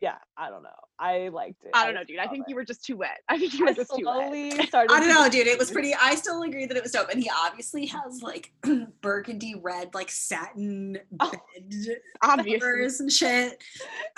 yeah, 0.00 0.18
I 0.36 0.50
don't 0.50 0.62
know. 0.62 0.70
I 0.98 1.28
liked 1.28 1.64
it. 1.64 1.70
I 1.74 1.84
don't 1.86 1.94
know, 1.94 2.04
dude. 2.04 2.18
I 2.18 2.22
think 2.26 2.44
solid. 2.44 2.48
you 2.50 2.54
were 2.54 2.64
just 2.64 2.84
too 2.84 2.96
wet. 2.96 3.20
I 3.28 3.38
think 3.38 3.52
you 3.54 3.64
were 3.64 3.70
I 3.70 3.74
just 3.74 3.90
too 3.96 4.04
wet. 4.04 4.74
I 4.74 5.00
don't 5.00 5.08
know, 5.08 5.28
dude. 5.28 5.46
It 5.46 5.58
was 5.58 5.70
pretty. 5.72 5.94
I 5.94 6.14
still 6.14 6.42
agree 6.42 6.66
that 6.66 6.76
it 6.76 6.82
was 6.82 6.92
dope, 6.92 7.08
and 7.10 7.20
he 7.22 7.30
obviously 7.36 7.86
has 7.86 8.22
like 8.22 8.52
burgundy 9.00 9.54
red, 9.60 9.92
like 9.94 10.10
satin 10.10 10.98
Oh, 11.20 11.30
bed 11.30 11.96
Obviously. 12.22 12.60
covers 12.60 13.00
and 13.00 13.10
shit. 13.10 13.62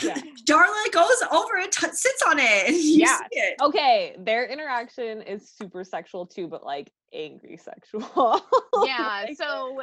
Yeah. 0.03 0.15
Darla 0.45 0.93
goes 0.93 1.23
over 1.33 1.57
and 1.57 1.73
t- 1.73 1.87
sits 1.93 2.23
on 2.29 2.39
it, 2.39 2.69
and 2.69 2.77
you 2.77 3.01
Yeah. 3.01 3.19
see 3.19 3.39
it. 3.39 3.55
Okay, 3.63 4.15
their 4.19 4.45
interaction 4.47 5.23
is 5.23 5.49
super 5.51 5.83
sexual 5.85 6.27
too, 6.27 6.47
but 6.49 6.65
like 6.65 6.93
angry 7.15 7.57
sexual. 7.57 8.43
yeah 8.85 9.25
Like, 9.27 9.37
so 9.39 9.83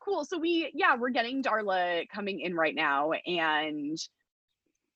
cool 0.00 0.24
so 0.24 0.38
we 0.38 0.70
yeah 0.72 0.96
we're 0.96 1.10
getting 1.10 1.42
darla 1.42 2.08
coming 2.08 2.40
in 2.40 2.54
right 2.54 2.74
now 2.74 3.12
and 3.26 3.98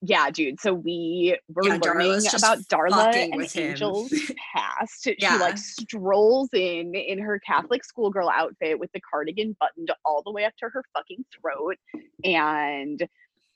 yeah 0.01 0.29
dude 0.29 0.59
so 0.59 0.73
we 0.73 1.37
were 1.49 1.63
Yeah, 1.65 1.77
learning 1.81 2.25
about 2.35 2.59
darla 2.67 3.13
and 3.31 3.57
angel's 3.57 4.11
past 4.53 5.07
yeah. 5.19 5.33
she 5.33 5.39
like 5.39 5.57
strolls 5.57 6.49
in 6.53 6.93
in 6.93 7.17
her 7.19 7.39
catholic 7.39 7.83
schoolgirl 7.83 8.29
outfit 8.29 8.77
with 8.79 8.91
the 8.93 9.01
cardigan 9.01 9.55
buttoned 9.59 9.91
all 10.03 10.21
the 10.23 10.31
way 10.31 10.45
up 10.45 10.53
to 10.59 10.69
her 10.69 10.83
fucking 10.95 11.23
throat 11.41 11.77
and 12.23 13.07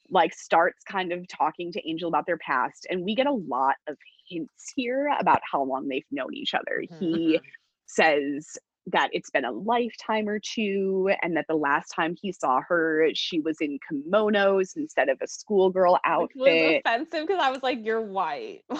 like 0.09 0.33
starts 0.33 0.83
kind 0.83 1.11
of 1.11 1.27
talking 1.27 1.71
to 1.71 1.87
angel 1.87 2.07
about 2.07 2.25
their 2.25 2.37
past 2.37 2.87
and 2.89 3.03
we 3.03 3.13
get 3.15 3.27
a 3.27 3.31
lot 3.31 3.75
of 3.87 3.97
hints 4.27 4.71
here 4.75 5.13
about 5.19 5.41
how 5.49 5.61
long 5.63 5.87
they've 5.87 6.03
known 6.11 6.33
each 6.33 6.53
other 6.53 6.83
Mhm. 6.91 6.99
he 6.99 7.41
says 7.85 8.57
that 8.87 9.09
it's 9.11 9.29
been 9.29 9.45
a 9.45 9.51
lifetime 9.51 10.27
or 10.27 10.39
two 10.39 11.11
and 11.21 11.37
that 11.37 11.45
the 11.47 11.55
last 11.55 11.89
time 11.89 12.15
he 12.19 12.31
saw 12.31 12.59
her 12.67 13.07
she 13.13 13.39
was 13.39 13.57
in 13.61 13.77
kimonos 13.91 14.75
instead 14.77 15.09
of 15.09 15.17
a 15.21 15.27
schoolgirl 15.27 15.93
which 15.93 16.01
was 16.35 16.47
outfit 16.47 16.81
offensive 16.85 17.27
because 17.27 17.41
I 17.41 17.51
was 17.51 17.61
like, 17.61 17.79
"You're 17.85 18.01
white." 18.01 18.61
Why 18.67 18.77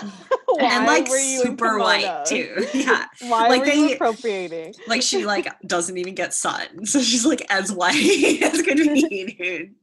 and 0.61 0.85
like 0.87 1.07
were 1.09 1.17
you 1.17 1.41
in 1.41 1.47
super 1.47 1.77
white 1.77 2.25
too. 2.25 2.65
Yeah, 2.73 3.05
Why 3.29 3.49
Like 3.49 3.61
were 3.61 3.67
you 3.71 3.89
they- 3.89 3.93
appropriating? 3.95 4.73
like 4.87 5.01
she 5.03 5.25
like 5.25 5.47
doesn't 5.67 5.97
even 5.97 6.15
get 6.15 6.33
sun, 6.33 6.85
so 6.85 7.01
she's 7.01 7.25
like 7.25 7.45
as 7.51 7.71
white 7.71 8.41
as 8.41 8.61
could 8.63 8.77
be, 8.77 9.35
dude. 9.39 9.75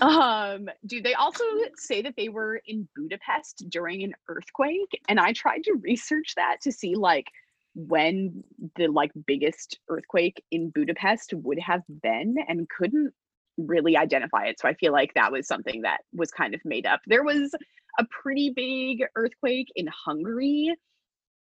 um 0.00 0.68
dude 0.86 1.04
they 1.04 1.12
also 1.14 1.44
say 1.76 2.00
that 2.02 2.14
they 2.16 2.28
were 2.30 2.60
in 2.66 2.88
budapest 2.96 3.64
during 3.68 4.02
an 4.02 4.12
earthquake 4.28 4.98
and 5.08 5.20
i 5.20 5.30
tried 5.32 5.62
to 5.62 5.74
research 5.82 6.32
that 6.36 6.56
to 6.62 6.72
see 6.72 6.94
like 6.94 7.26
when 7.74 8.44
the 8.76 8.86
like 8.88 9.10
biggest 9.26 9.78
earthquake 9.88 10.42
in 10.50 10.70
budapest 10.70 11.34
would 11.34 11.58
have 11.58 11.82
been 12.02 12.36
and 12.48 12.68
couldn't 12.68 13.12
really 13.56 13.96
identify 13.96 14.44
it. 14.46 14.58
So 14.60 14.68
i 14.68 14.74
feel 14.74 14.92
like 14.92 15.12
that 15.14 15.32
was 15.32 15.46
something 15.46 15.82
that 15.82 16.00
was 16.12 16.30
kind 16.30 16.54
of 16.54 16.60
made 16.64 16.86
up. 16.86 17.00
There 17.06 17.24
was 17.24 17.54
a 17.98 18.04
pretty 18.22 18.50
big 18.50 19.06
earthquake 19.16 19.68
in 19.76 19.88
hungary. 19.88 20.74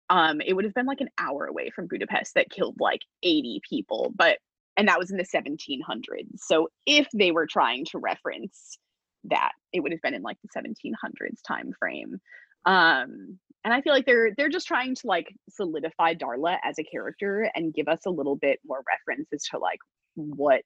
Um 0.10 0.42
it 0.42 0.54
would 0.54 0.66
have 0.66 0.74
been 0.74 0.86
like 0.86 1.02
an 1.02 1.10
hour 1.20 1.46
away 1.46 1.70
from 1.70 1.88
budapest 1.88 2.34
that 2.36 2.50
killed 2.50 2.76
like 2.80 3.02
80 3.24 3.62
people 3.68 4.12
but 4.16 4.38
and 4.78 4.88
that 4.88 5.00
was 5.00 5.12
in 5.12 5.18
the 5.18 5.24
1700s 5.24 6.38
so 6.38 6.70
if 6.86 7.08
they 7.14 7.32
were 7.32 7.46
trying 7.46 7.86
to 7.86 8.00
reference 8.00 8.78
that 9.26 9.52
it 9.74 9.82
would 9.82 9.92
have 9.92 10.02
been 10.02 10.14
in 10.14 10.22
like 10.22 10.38
the 10.42 10.60
1700s 10.60 11.42
time 11.46 11.72
frame 11.78 12.18
um 12.66 13.38
and 13.64 13.74
i 13.74 13.82
feel 13.82 13.94
like 13.94 14.06
they're 14.06 14.32
they're 14.36 14.50
just 14.50 14.68
trying 14.68 14.96
to 14.96 15.08
like 15.08 15.34
solidify 15.50 16.14
darla 16.14 16.58
as 16.64 16.80
a 16.80 16.84
character 16.84 17.50
and 17.56 17.74
give 17.74 17.88
us 17.88 18.06
a 18.06 18.10
little 18.12 18.36
bit 18.36 18.60
more 18.66 18.82
reference 18.88 19.28
as 19.34 19.44
to 19.44 19.58
like 19.58 19.80
what 20.16 20.62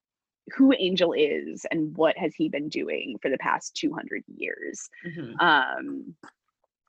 who 0.56 0.74
angel 0.78 1.14
is 1.14 1.66
and 1.72 1.96
what 1.96 2.18
has 2.18 2.34
he 2.36 2.50
been 2.50 2.68
doing 2.68 3.16
for 3.22 3.30
the 3.32 3.38
past 3.38 3.76
200 3.78 4.24
years. 4.36 4.90
Mhm. 5.06 5.40
um 5.40 6.16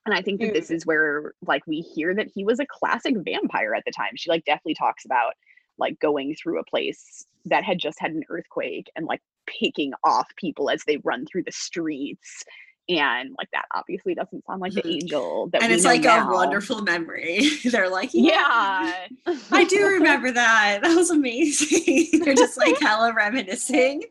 and 0.07 0.15
i 0.15 0.21
think 0.21 0.41
that 0.41 0.53
this 0.53 0.71
is 0.71 0.85
where 0.85 1.35
like 1.47 1.63
we 1.67 1.81
hear 1.81 2.15
that 2.15 2.29
he 2.35 2.45
was 2.45 2.59
a 2.61 2.67
classic 2.67 3.15
vampire 3.19 3.75
at 3.75 3.85
the 3.87 3.93
time. 3.93 4.13
She 4.17 4.29
like 4.29 4.45
definitely 4.45 4.75
talks 4.75 5.05
about 5.05 5.35
like 5.79 5.99
going 6.01 6.35
through 6.35 6.59
a 6.61 6.65
place 6.65 7.25
that 7.47 7.65
had 7.65 7.79
just 7.79 8.01
had 8.01 8.13
an 8.13 8.23
earthquake 8.29 8.91
and 8.97 9.07
like 9.07 9.21
picking 9.47 9.93
off 10.05 10.29
people 10.37 10.71
as 10.71 10.83
they 10.87 10.99
run 11.05 11.27
through 11.27 11.43
the 11.45 11.53
streets 11.53 12.45
and 12.89 13.35
like 13.39 13.49
that 13.53 13.65
obviously 13.75 14.15
doesn't 14.15 14.45
sound 14.47 14.61
like 14.61 14.73
the 14.73 14.87
angel 14.95 15.49
that 15.53 15.63
And 15.63 15.73
it's 15.73 15.85
like 15.85 16.03
now. 16.03 16.29
a 16.29 16.33
wonderful 16.33 16.83
memory. 16.83 17.49
They're 17.65 17.89
like, 17.91 18.11
yeah, 18.13 19.07
yeah 19.27 19.37
I 19.53 19.65
do 19.65 19.85
remember 19.87 20.31
that. 20.33 20.81
That 20.83 20.97
was 20.97 21.11
amazing. 21.11 22.21
They're 22.25 22.35
just 22.35 22.59
like 22.59 22.79
hella 22.81 23.13
reminiscing. 23.15 24.03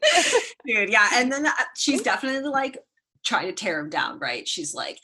Dude, 0.65 0.89
yeah. 0.89 1.09
And 1.15 1.31
then 1.31 1.45
uh, 1.45 1.51
she's 1.75 2.01
definitely 2.01 2.49
like 2.49 2.77
trying 3.23 3.47
to 3.47 3.53
tear 3.53 3.79
him 3.79 3.89
down, 3.89 4.19
right? 4.19 4.47
She's 4.47 4.73
like, 4.73 4.99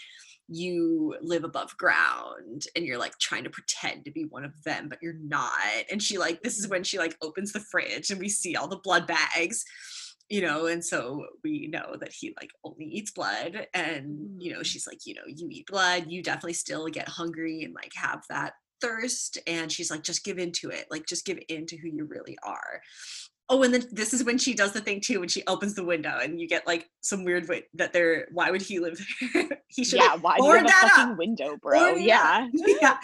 you 0.51 1.15
live 1.21 1.43
above 1.43 1.77
ground 1.77 2.65
and 2.75 2.83
you're 2.83 2.97
like 2.97 3.15
trying 3.19 3.43
to 3.43 3.49
pretend 3.51 4.03
to 4.05 4.11
be 4.11 4.23
one 4.25 4.43
of 4.43 4.51
them, 4.63 4.89
but 4.89 4.97
you're 5.01 5.13
not. 5.13 5.51
And 5.91 6.01
she 6.01 6.17
like, 6.17 6.41
this 6.41 6.57
is 6.57 6.67
when 6.67 6.83
she 6.83 6.97
like 6.97 7.15
opens 7.21 7.51
the 7.53 7.59
fridge 7.59 8.09
and 8.09 8.19
we 8.19 8.29
see 8.29 8.55
all 8.55 8.67
the 8.67 8.79
blood 8.83 9.05
bags. 9.05 9.63
You 10.29 10.41
know, 10.41 10.67
and 10.67 10.85
so 10.85 11.25
we 11.43 11.67
know 11.67 11.95
that 11.99 12.13
he 12.13 12.35
like 12.39 12.51
only 12.63 12.85
eats 12.85 13.11
blood. 13.11 13.67
And, 13.73 14.29
you 14.37 14.53
know, 14.53 14.61
Mhm. 14.61 14.63
she's 14.63 14.85
like, 14.85 14.99
you 15.05 15.15
know, 15.15 15.23
you 15.25 15.47
eat 15.49 15.65
blood, 15.67 16.05
you 16.11 16.21
definitely 16.21 16.53
still 16.53 16.85
get 16.87 17.09
hungry 17.09 17.63
and 17.63 17.73
like 17.73 17.91
have 17.95 18.23
that 18.29 18.53
thirst 18.79 19.37
and 19.45 19.71
she's 19.71 19.91
like 19.91 20.03
just 20.03 20.23
give 20.23 20.37
into 20.39 20.69
it 20.69 20.85
like 20.89 21.05
just 21.05 21.25
give 21.25 21.37
in 21.49 21.65
to 21.65 21.75
who 21.75 21.89
you 21.89 22.05
really 22.05 22.37
are 22.43 22.81
oh 23.49 23.63
and 23.63 23.73
then 23.73 23.83
this 23.91 24.13
is 24.13 24.23
when 24.23 24.37
she 24.37 24.53
does 24.53 24.71
the 24.73 24.79
thing 24.81 25.01
too 25.01 25.19
when 25.19 25.29
she 25.29 25.43
opens 25.47 25.73
the 25.75 25.83
window 25.83 26.17
and 26.21 26.39
you 26.39 26.47
get 26.47 26.65
like 26.67 26.87
some 27.01 27.23
weird 27.23 27.47
way 27.49 27.63
that 27.73 27.91
they're 27.93 28.27
why 28.31 28.51
would 28.51 28.61
he 28.61 28.79
live 28.79 28.99
there 29.33 29.49
he 29.67 29.83
should 29.83 29.99
yeah 29.99 30.15
why 30.17 30.37
do 30.37 30.45
you 30.45 30.51
have 30.53 30.65
a 30.65 30.69
fucking 30.69 31.11
up. 31.13 31.17
window 31.17 31.57
bro 31.61 31.95
it 31.95 32.01
yeah 32.01 32.47
yeah 32.53 32.97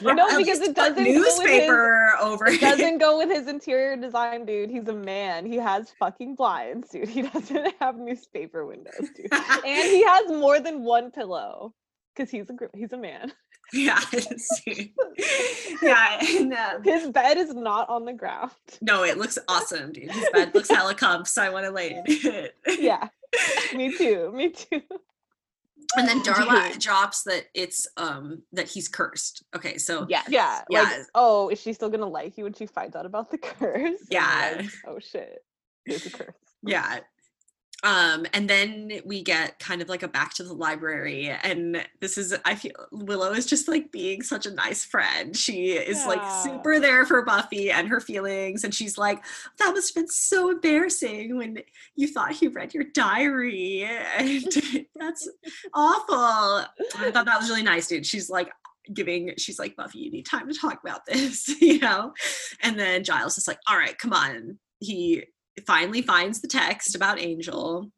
You 0.00 0.14
know, 0.14 0.36
because 0.36 0.60
it 0.60 0.74
doesn't 0.74 0.96
go 0.96 1.00
with 1.02 1.06
his- 1.06 1.38
newspaper 1.38 2.10
over 2.20 2.46
it. 2.46 2.60
doesn't 2.60 2.98
go 2.98 3.16
with 3.18 3.30
his 3.30 3.46
interior 3.48 3.96
design, 3.96 4.44
dude. 4.44 4.70
He's 4.70 4.88
a 4.88 4.92
man. 4.92 5.46
He 5.46 5.56
has 5.56 5.92
fucking 5.98 6.34
blinds, 6.34 6.90
dude. 6.90 7.08
He 7.08 7.22
doesn't 7.34 7.74
have 7.80 7.96
newspaper 7.96 8.66
windows, 8.66 9.08
dude. 9.14 9.32
And 9.32 9.88
he 9.90 10.04
has 10.04 10.28
more 10.28 10.60
than 10.60 10.84
one 10.84 11.10
pillow 11.10 11.72
because 12.14 12.30
he's 12.30 12.48
a 12.50 12.54
he's 12.74 12.92
a 12.92 12.98
man. 12.98 13.32
yeah 13.72 14.00
yeah 15.82 16.18
and, 16.38 16.52
um, 16.52 16.82
His 16.82 17.08
bed 17.10 17.36
is 17.36 17.54
not 17.54 17.88
on 17.88 18.04
the 18.04 18.12
ground. 18.12 18.50
no 18.80 19.02
it 19.04 19.18
looks 19.18 19.38
awesome 19.48 19.92
dude 19.92 20.10
his 20.10 20.28
bed 20.32 20.54
looks 20.54 20.70
hella 20.70 20.94
So 21.26 21.42
i 21.42 21.48
want 21.50 21.66
to 21.66 21.70
lay 21.72 21.90
in 21.92 22.02
it 22.06 22.54
Yeah, 22.78 23.08
me 23.74 23.96
too. 23.96 24.32
Me 24.32 24.50
too. 24.50 24.82
and 25.96 26.08
then 26.08 26.22
darla 26.22 26.72
Dude. 26.72 26.80
drops 26.80 27.22
that 27.24 27.46
it's 27.54 27.86
um 27.96 28.42
that 28.52 28.68
he's 28.68 28.88
cursed 28.88 29.44
okay 29.54 29.78
so 29.78 30.06
yeah 30.08 30.22
Yeah, 30.28 30.62
Yeah. 30.70 30.82
like 30.82 30.92
oh, 31.14 31.48
is 31.48 31.60
she 31.60 31.72
still 31.72 31.90
gonna 31.90 32.06
like 32.08 32.36
you 32.38 32.44
when 32.44 32.54
she 32.54 32.66
finds 32.66 32.94
out 32.96 33.06
about 33.06 33.30
the 33.30 33.38
curse? 33.38 34.00
Yeah. 34.10 34.54
like, 34.58 34.70
oh 34.86 34.98
shit, 34.98 35.44
there's 35.86 36.06
a 36.06 36.10
curse. 36.10 36.34
yeah 36.62 37.00
um 37.82 38.26
and 38.32 38.48
then 38.48 39.00
we 39.04 39.22
get 39.22 39.58
kind 39.58 39.82
of 39.82 39.88
like 39.88 40.02
a 40.02 40.08
back 40.08 40.32
to 40.34 40.42
the 40.42 40.52
library 40.52 41.28
and 41.28 41.86
this 42.00 42.16
is 42.16 42.34
i 42.44 42.54
feel 42.54 42.72
willow 42.90 43.32
is 43.32 43.46
just 43.46 43.68
like 43.68 43.92
being 43.92 44.22
such 44.22 44.46
a 44.46 44.50
nice 44.50 44.84
friend. 44.84 45.36
She 45.36 45.72
is 45.72 46.04
like 46.06 46.22
super 46.42 46.80
there 46.80 47.04
for 47.06 47.22
buffy 47.22 47.70
and 47.70 47.88
her 47.88 48.00
feelings 48.00 48.64
and 48.64 48.74
she's 48.74 48.98
like 48.98 49.24
that 49.58 49.72
must 49.72 49.94
have 49.94 50.02
been 50.02 50.08
so 50.08 50.50
embarrassing 50.50 51.36
when 51.36 51.58
you 51.94 52.08
thought 52.08 52.32
he 52.32 52.48
read 52.48 52.74
your 52.74 52.84
diary. 52.84 53.88
And 54.18 54.44
that's 54.96 55.28
awful. 55.74 56.14
I 56.16 57.10
thought 57.10 57.26
that 57.26 57.38
was 57.38 57.48
really 57.48 57.62
nice 57.62 57.88
dude. 57.88 58.06
She's 58.06 58.30
like 58.30 58.50
giving 58.92 59.34
she's 59.36 59.58
like 59.58 59.74
buffy 59.74 59.98
you 59.98 60.12
need 60.12 60.26
time 60.26 60.48
to 60.48 60.54
talk 60.54 60.78
about 60.82 61.04
this 61.06 61.48
you 61.60 61.78
know? 61.80 62.12
And 62.62 62.78
then 62.78 63.04
giles 63.04 63.38
is 63.38 63.48
like 63.48 63.58
all 63.68 63.76
right 63.76 63.96
come 63.96 64.12
on. 64.12 64.58
He 64.80 65.24
finally 65.66 66.02
finds 66.02 66.40
the 66.40 66.48
text 66.48 66.94
about 66.94 67.20
Angel. 67.20 67.90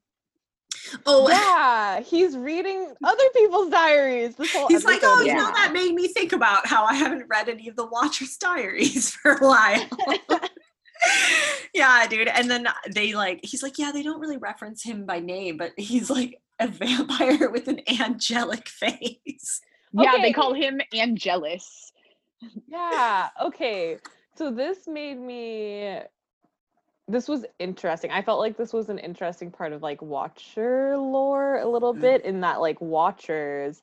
Oh, 1.06 1.28
yeah, 1.30 2.00
he's 2.00 2.36
reading 2.36 2.92
other 3.02 3.28
people's 3.34 3.70
diaries. 3.70 4.36
This 4.36 4.52
whole 4.52 4.68
he's 4.68 4.84
like, 4.84 5.00
oh, 5.02 5.20
is 5.20 5.26
you 5.26 5.34
know, 5.34 5.50
that 5.50 5.72
made 5.72 5.94
me 5.94 6.08
think 6.08 6.32
about 6.32 6.66
how 6.66 6.84
I 6.84 6.94
haven't 6.94 7.28
read 7.28 7.48
any 7.48 7.68
of 7.68 7.76
the 7.76 7.86
Watcher's 7.86 8.36
diaries 8.36 9.10
for 9.22 9.32
a 9.32 9.46
while. 9.46 9.86
yeah, 11.74 12.06
dude. 12.06 12.28
And 12.28 12.50
then 12.50 12.68
they 12.94 13.14
like, 13.14 13.40
he's 13.42 13.62
like, 13.62 13.78
yeah, 13.78 13.92
they 13.92 14.02
don't 14.02 14.20
really 14.20 14.38
reference 14.38 14.82
him 14.82 15.06
by 15.06 15.20
name, 15.20 15.56
but 15.56 15.72
he's 15.76 16.10
like 16.10 16.40
a 16.60 16.68
vampire 16.68 17.50
with 17.50 17.68
an 17.68 17.80
angelic 17.88 18.68
face. 18.68 19.60
Yeah, 19.92 20.18
they 20.20 20.32
call 20.32 20.54
him 20.54 20.80
Angelus. 20.92 21.92
yeah 22.68 23.30
okay 23.42 23.98
so 24.36 24.52
this 24.52 24.86
made 24.86 25.18
me 25.18 26.00
this 27.08 27.28
was 27.28 27.44
interesting 27.58 28.10
i 28.10 28.22
felt 28.22 28.38
like 28.38 28.56
this 28.56 28.72
was 28.72 28.88
an 28.88 28.98
interesting 28.98 29.50
part 29.50 29.72
of 29.72 29.82
like 29.82 30.00
watcher 30.02 30.96
lore 30.96 31.56
a 31.58 31.66
little 31.68 31.94
Mm. 31.94 32.00
bit 32.00 32.24
in 32.24 32.40
that 32.42 32.60
like 32.60 32.80
watchers 32.80 33.82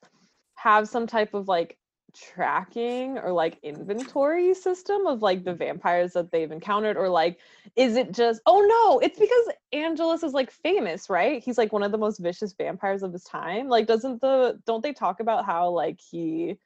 have 0.54 0.88
some 0.88 1.06
type 1.06 1.34
of 1.34 1.48
like 1.48 1.76
tracking 2.14 3.18
or 3.18 3.30
like 3.32 3.58
inventory 3.62 4.54
system 4.54 5.06
of 5.06 5.20
like 5.20 5.44
the 5.44 5.52
vampires 5.52 6.14
that 6.14 6.30
they've 6.30 6.50
encountered 6.50 6.96
or 6.96 7.10
like 7.10 7.38
is 7.74 7.96
it 7.96 8.10
just 8.12 8.40
oh 8.46 8.60
no 8.62 8.98
it's 9.00 9.18
because 9.18 9.48
angelus 9.74 10.22
is 10.22 10.32
like 10.32 10.50
famous 10.50 11.10
right 11.10 11.44
he's 11.44 11.58
like 11.58 11.74
one 11.74 11.82
of 11.82 11.92
the 11.92 11.98
most 11.98 12.18
vicious 12.18 12.54
vampires 12.54 13.02
of 13.02 13.12
his 13.12 13.24
time 13.24 13.68
like 13.68 13.86
doesn't 13.86 14.20
the 14.22 14.58
don't 14.64 14.82
they 14.82 14.94
talk 14.94 15.20
about 15.20 15.44
how 15.44 15.68
like 15.68 16.00
he 16.00 16.56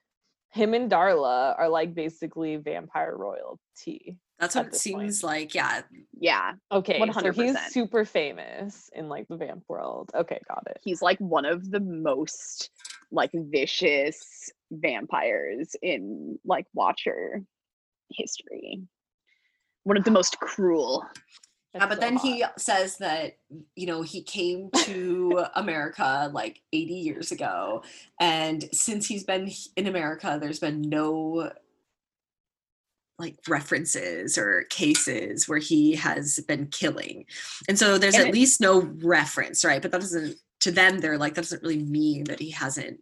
him 0.53 0.75
and 0.75 0.91
Darla 0.91 1.59
are 1.59 1.69
like 1.69 1.95
basically 1.95 2.57
vampire 2.57 3.17
royalty. 3.17 4.17
That's 4.41 4.55
what 4.57 4.67
it 4.67 4.73
this 4.73 4.83
point. 4.87 5.03
seems 5.03 5.23
like. 5.23 5.55
Yeah. 5.55 5.83
Yeah, 6.19 6.53
Okay, 6.71 7.01
so 7.13 7.33
he's 7.33 7.59
super 7.69 8.05
famous 8.05 8.91
in 8.95 9.09
like 9.09 9.27
the 9.29 9.37
vamp 9.37 9.65
world. 9.69 10.11
Okay, 10.15 10.39
got 10.49 10.65
it. 10.67 10.79
he's 10.83 11.01
like 11.01 11.19
one 11.19 11.47
of 11.47 11.71
the 11.71 11.81
most 11.81 12.71
like 13.11 13.31
vicious 13.35 14.51
vampires 14.71 15.75
in 15.83 16.39
like 16.45 16.67
Watcher 16.75 17.43
history. 18.11 18.83
One 19.85 19.97
of 19.97 20.05
the 20.05 20.11
most 20.11 20.39
cruel. 20.41 21.07
Yeah, 21.75 21.87
but 21.87 21.95
so 21.95 22.01
then 22.01 22.17
hot. 22.17 22.27
he 22.27 22.45
says 22.59 22.99
that 22.99 23.37
you 23.77 23.87
know 23.87 24.03
he 24.03 24.23
came 24.23 24.71
to 24.85 25.45
America 25.55 26.29
like 26.35 26.61
80 26.73 26.93
years 26.95 27.33
ago, 27.33 27.83
and 28.21 28.69
since 28.73 29.07
he's 29.07 29.25
been 29.25 29.51
in 29.77 29.87
America, 29.87 30.39
there's 30.41 30.59
been 30.59 30.83
no 30.83 31.51
like 33.21 33.37
references 33.49 34.37
or 34.39 34.65
cases 34.71 35.49
where 35.49 35.59
he 35.59 35.95
has 35.95 36.41
been 36.49 36.67
killing, 36.69 37.25
and 37.69 37.79
so 37.79 37.99
there's 37.99 38.15
And 38.15 38.23
at 38.25 38.29
it- 38.29 38.35
least 38.35 38.61
no 38.61 38.81
reference, 39.03 39.65
right? 39.65 39.81
But 39.83 39.93
that 39.93 40.01
doesn't 40.01 40.37
to 40.61 40.71
them 40.71 40.99
they're 40.99 41.19
like 41.19 41.35
that 41.35 41.43
doesn't 41.43 41.63
really 41.63 41.83
mean 41.83 42.25
that 42.25 42.41
he 42.41 42.51
hasn't. 42.51 43.01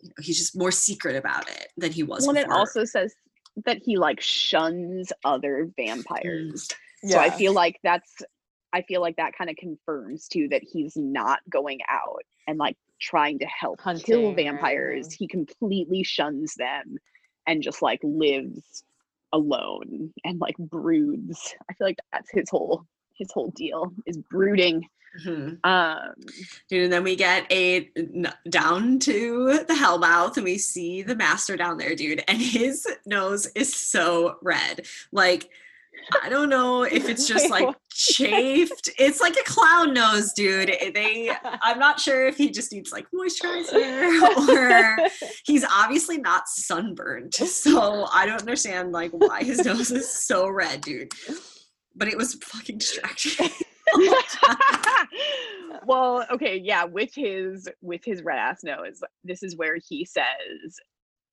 You 0.00 0.08
know, 0.08 0.14
he's 0.20 0.38
just 0.38 0.56
more 0.56 0.72
secret 0.72 1.16
about 1.16 1.48
it 1.48 1.68
than 1.76 1.92
he 1.92 2.02
was. 2.02 2.22
Well, 2.26 2.36
and 2.36 2.38
it 2.44 2.50
also 2.50 2.84
says 2.84 3.14
that 3.64 3.78
he 3.84 3.96
like 3.96 4.20
shuns 4.20 5.12
other 5.24 5.70
vampires. 5.76 6.68
Mm. 7.04 7.10
So 7.10 7.18
I 7.18 7.30
feel 7.30 7.52
like 7.52 7.78
that's 7.82 8.12
I 8.72 8.82
feel 8.82 9.00
like 9.00 9.16
that 9.16 9.36
kind 9.36 9.50
of 9.50 9.56
confirms 9.56 10.28
too 10.28 10.48
that 10.50 10.62
he's 10.62 10.96
not 10.96 11.40
going 11.50 11.80
out 11.90 12.22
and 12.48 12.58
like 12.58 12.76
trying 13.00 13.38
to 13.40 13.46
help 13.46 13.80
Hunting 13.80 14.04
kill 14.04 14.34
vampires. 14.34 15.06
anything. 15.06 15.16
He 15.18 15.28
completely 15.28 16.02
shuns 16.02 16.54
them 16.54 16.96
and 17.46 17.62
just 17.62 17.82
like 17.82 18.00
lives 18.02 18.84
alone 19.32 20.12
and 20.24 20.38
like 20.40 20.56
broods. 20.58 21.54
I 21.68 21.74
feel 21.74 21.86
like 21.86 21.98
that's 22.12 22.30
his 22.30 22.48
whole 22.50 22.86
his 23.14 23.30
whole 23.32 23.50
deal 23.50 23.92
is 24.06 24.16
brooding. 24.18 24.88
Mhm. 25.24 25.58
Um 25.64 26.14
Dude, 26.70 26.84
and 26.84 26.92
then 26.92 27.04
we 27.04 27.16
get 27.16 27.46
a 27.52 27.90
n- 27.96 28.32
down 28.48 28.98
to 29.00 29.58
the 29.68 29.74
Hellmouth, 29.74 30.36
and 30.36 30.44
we 30.44 30.56
see 30.56 31.02
the 31.02 31.14
master 31.14 31.56
down 31.56 31.76
there, 31.76 31.94
dude, 31.94 32.24
and 32.26 32.38
his 32.40 32.86
nose 33.04 33.46
is 33.54 33.74
so 33.74 34.36
red. 34.40 34.86
Like, 35.12 35.50
I 36.22 36.28
don't 36.28 36.48
know 36.48 36.82
if 36.82 37.08
it's 37.08 37.26
just 37.26 37.50
like 37.50 37.68
chafed. 37.92 38.90
It's 38.98 39.20
like 39.20 39.36
a 39.36 39.44
clown 39.44 39.94
nose, 39.94 40.32
dude. 40.32 40.70
Eh, 40.70 40.90
They, 40.94 41.30
I'm 41.62 41.78
not 41.78 42.00
sure 42.00 42.26
if 42.26 42.36
he 42.36 42.50
just 42.50 42.72
needs 42.72 42.92
like 42.92 43.06
moisturizer 43.14 44.48
or 44.48 45.08
he's 45.44 45.64
obviously 45.64 46.18
not 46.18 46.48
sunburned. 46.48 47.34
So 47.34 48.06
I 48.12 48.26
don't 48.26 48.40
understand 48.40 48.92
like 48.92 49.12
why 49.12 49.42
his 49.44 49.64
nose 49.64 49.90
is 49.90 50.08
so 50.08 50.48
red, 50.48 50.80
dude. 50.80 51.12
But 51.94 52.08
it 52.08 52.16
was 52.16 52.34
fucking 52.34 52.78
distracting. 52.78 53.50
well, 55.84 56.24
okay, 56.30 56.56
yeah, 56.56 56.84
with 56.84 57.14
his 57.14 57.68
with 57.80 58.02
his 58.04 58.22
red 58.22 58.38
ass 58.38 58.60
nose, 58.64 59.00
this 59.24 59.42
is 59.42 59.56
where 59.56 59.76
he 59.88 60.04
says 60.04 60.78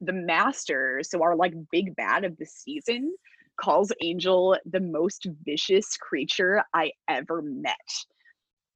the 0.02 0.14
master, 0.14 1.02
so 1.04 1.22
our 1.22 1.36
like 1.36 1.54
big 1.72 1.96
bad 1.96 2.24
of 2.24 2.38
the 2.38 2.46
season, 2.46 3.14
calls 3.60 3.92
Angel 4.02 4.58
the 4.66 4.80
most 4.80 5.28
vicious 5.46 5.98
creature 5.98 6.64
I 6.74 6.92
ever 7.08 7.42
met. 7.42 7.76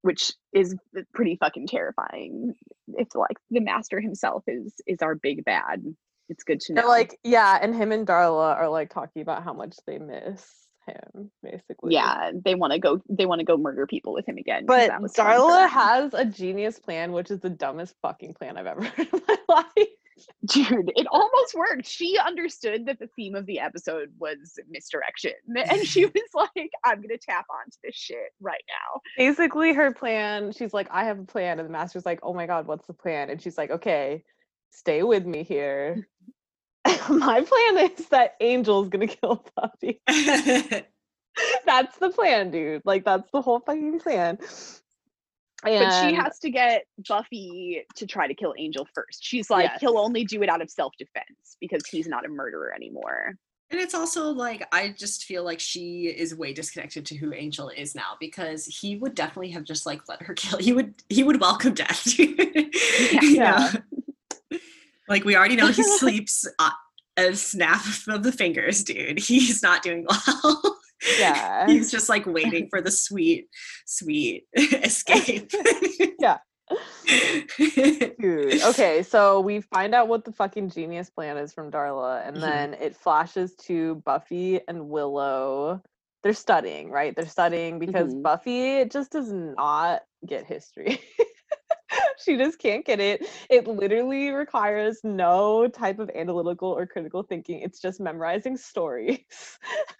Which 0.02 0.34
is 0.52 0.76
pretty 1.14 1.38
fucking 1.38 1.68
terrifying. 1.68 2.54
If 2.96 3.16
like 3.16 3.38
the 3.50 3.62
master 3.62 4.02
himself 4.02 4.44
is 4.48 4.74
is 4.86 5.02
our 5.02 5.16
big 5.16 5.46
bad. 5.46 5.82
It's 6.30 6.44
good 6.44 6.60
to 6.62 6.74
know. 6.74 6.82
They're 6.82 6.90
like, 6.90 7.18
yeah, 7.24 7.60
and 7.62 7.76
him 7.76 7.92
and 7.92 8.06
Darla 8.06 8.56
are 8.56 8.70
like 8.70 8.94
talking 8.94 9.22
about 9.22 9.44
how 9.44 9.54
much 9.54 9.76
they 9.88 10.00
miss 10.00 10.46
him, 10.88 11.32
basically. 11.42 11.94
yeah, 11.94 12.32
they 12.34 12.56
want 12.56 12.74
to 12.74 12.80
go 12.80 13.02
they 13.10 13.26
want 13.26 13.40
to 13.40 13.46
go 13.46 13.58
murder 13.58 13.88
people 13.88 14.14
with 14.14 14.28
him 14.28 14.38
again. 14.38 14.66
But 14.66 14.88
that 14.88 15.02
was 15.02 15.16
fun 15.16 15.26
for 15.26 15.32
Darla 15.32 15.70
has 15.70 16.14
a 16.14 16.26
genius 16.26 16.80
plan, 16.80 17.12
which 17.12 17.32
is 17.32 17.40
the 17.40 17.50
dumbest 17.50 17.96
fucking 18.02 18.34
plan 18.34 18.58
I've 18.58 18.66
ever 18.66 18.84
heard 18.84 19.08
in 19.14 19.22
my 19.28 19.38
life. 19.78 19.88
Dude, 20.46 20.92
it 20.96 21.08
almost 21.12 21.56
worked. 21.56 21.86
She 21.86 22.18
understood 22.18 22.86
that 22.86 23.00
the 23.00 23.08
theme 23.16 23.36
of 23.36 23.46
the 23.46 23.60
episode 23.60 24.10
was 24.20 24.60
misdirection. 24.70 25.34
And 25.56 25.88
she 25.88 26.06
was 26.14 26.30
like, 26.34 26.72
I'm 26.84 26.98
going 26.98 27.10
to 27.10 27.18
tap 27.18 27.46
onto 27.50 27.78
this 27.84 27.96
shit 27.96 28.34
right 28.42 28.64
now. 28.68 29.02
Basically, 29.18 29.74
her 29.74 29.94
plan, 29.94 30.52
she's 30.52 30.74
like, 30.74 30.88
I 30.92 31.06
have 31.06 31.20
a 31.20 31.24
plan. 31.24 31.60
And 31.60 31.68
the 31.68 31.72
master's 31.72 32.06
like, 32.06 32.20
oh 32.24 32.34
my 32.34 32.46
God, 32.46 32.68
what's 32.68 32.86
the 32.86 32.94
plan? 32.94 33.30
And 33.30 33.42
she's 33.42 33.58
like, 33.58 33.72
okay, 33.72 34.24
stay 34.72 35.04
with 35.04 35.26
me 35.26 35.44
here. 35.44 36.08
my 37.10 37.42
plan 37.42 37.92
is 37.92 38.08
that 38.10 38.36
Angel's 38.42 38.90
gonna 38.90 39.08
kill 39.08 39.46
Buffy. 39.56 40.02
that's 41.66 41.98
the 41.98 42.10
plan, 42.10 42.52
dude. 42.52 42.82
Like, 42.86 43.06
that's 43.06 43.30
the 43.32 43.42
whole 43.42 43.62
fucking 43.62 44.00
plan. 44.00 44.38
But 45.64 46.10
she 46.10 46.16
has 46.16 46.40
to 46.40 46.50
get 46.50 46.86
Buffy 47.08 47.84
to 47.96 48.06
try 48.06 48.28
to 48.28 48.34
kill 48.34 48.54
Angel 48.58 48.88
first. 48.94 49.24
She's 49.24 49.50
like, 49.50 49.66
Yes. 49.72 49.82
he'll 49.82 49.98
only 49.98 50.24
do 50.26 50.44
it 50.44 50.50
out 50.50 50.62
of 50.62 50.70
self 50.70 50.94
defense 50.98 51.58
because 51.62 51.86
he's 51.88 52.08
not 52.08 52.26
a 52.26 52.30
murderer 52.30 52.74
anymore. 52.76 53.36
And 53.72 53.82
it's 53.82 53.96
also 53.96 54.30
like 54.30 54.68
I 54.72 54.90
just 54.90 55.24
feel 55.24 55.44
like 55.44 55.60
she 55.60 56.06
is 56.06 56.36
way 56.36 56.54
disconnected 56.54 57.08
to 57.08 57.16
who 57.16 57.34
Angel 57.34 57.70
is 57.70 57.96
now 57.96 58.18
because 58.20 58.66
he 58.68 58.98
would 58.98 59.16
definitely 59.16 59.50
have 59.52 59.64
just 59.64 59.86
like 59.88 60.08
let 60.08 60.22
her 60.22 60.34
kill. 60.36 60.60
He 60.60 60.74
would 60.74 60.94
he 61.10 61.24
would 61.24 61.40
welcome 61.42 61.74
death. 61.74 62.18
You 62.20 63.38
know? 63.40 63.70
Like 65.10 65.24
we 65.26 65.36
already 65.36 65.56
know 65.56 65.68
he 65.68 65.84
sleeps 65.98 66.46
uh, 66.60 66.70
a 67.18 67.36
snap 67.36 67.82
of 68.08 68.24
the 68.24 68.32
fingers, 68.32 68.84
dude. 68.84 69.20
He's 69.20 69.62
not 69.64 69.82
doing 69.84 70.06
well. 70.08 70.80
Yeah. 71.20 71.68
He's 71.68 71.92
just 71.92 72.10
like 72.10 72.26
waiting 72.26 72.68
for 72.72 72.82
the 72.82 72.92
sweet, 72.92 73.48
sweet 73.86 74.46
escape. 74.56 75.52
Yeah. 76.20 76.38
Dude. 78.20 78.64
Okay, 78.64 79.04
so 79.04 79.42
we 79.42 79.62
find 79.62 79.94
out 79.94 80.08
what 80.08 80.24
the 80.26 80.32
fucking 80.32 80.70
genius 80.70 81.10
plan 81.10 81.38
is 81.38 81.54
from 81.54 81.70
Darla, 81.72 82.26
and 82.28 82.38
Mhm. 82.38 82.42
then 82.42 82.74
it 82.76 82.96
flashes 82.96 83.54
to 83.68 83.96
Buffy 84.06 84.62
and 84.68 84.90
Willow. 84.90 85.82
They're 86.24 86.34
studying, 86.34 86.90
right? 86.90 87.14
They're 87.16 87.28
studying 87.28 87.80
because 87.80 88.14
Mhm. 88.14 88.24
Buffy 88.24 88.86
just 88.86 89.12
does 89.12 89.32
not 89.32 90.04
get 90.26 90.46
history. 90.46 91.00
she 92.24 92.38
just 92.38 92.60
can't 92.60 92.86
get 92.86 93.00
it. 93.00 93.28
It 93.50 93.68
literally 93.68 94.30
requires 94.30 95.00
no 95.04 95.68
type 95.68 96.00
of 96.00 96.10
analytical 96.16 96.70
or 96.70 96.86
critical 96.86 97.24
thinking. 97.24 97.60
It's 97.60 97.80
just 97.80 98.00
memorizing 98.00 98.58
stories. 98.58 99.20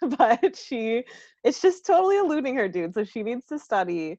but 0.00 0.56
she, 0.56 1.04
it's 1.42 1.60
just 1.60 1.86
totally 1.86 2.18
eluding 2.18 2.56
her, 2.56 2.68
dude. 2.68 2.94
So 2.94 3.04
she 3.04 3.22
needs 3.22 3.46
to 3.46 3.58
study. 3.58 4.18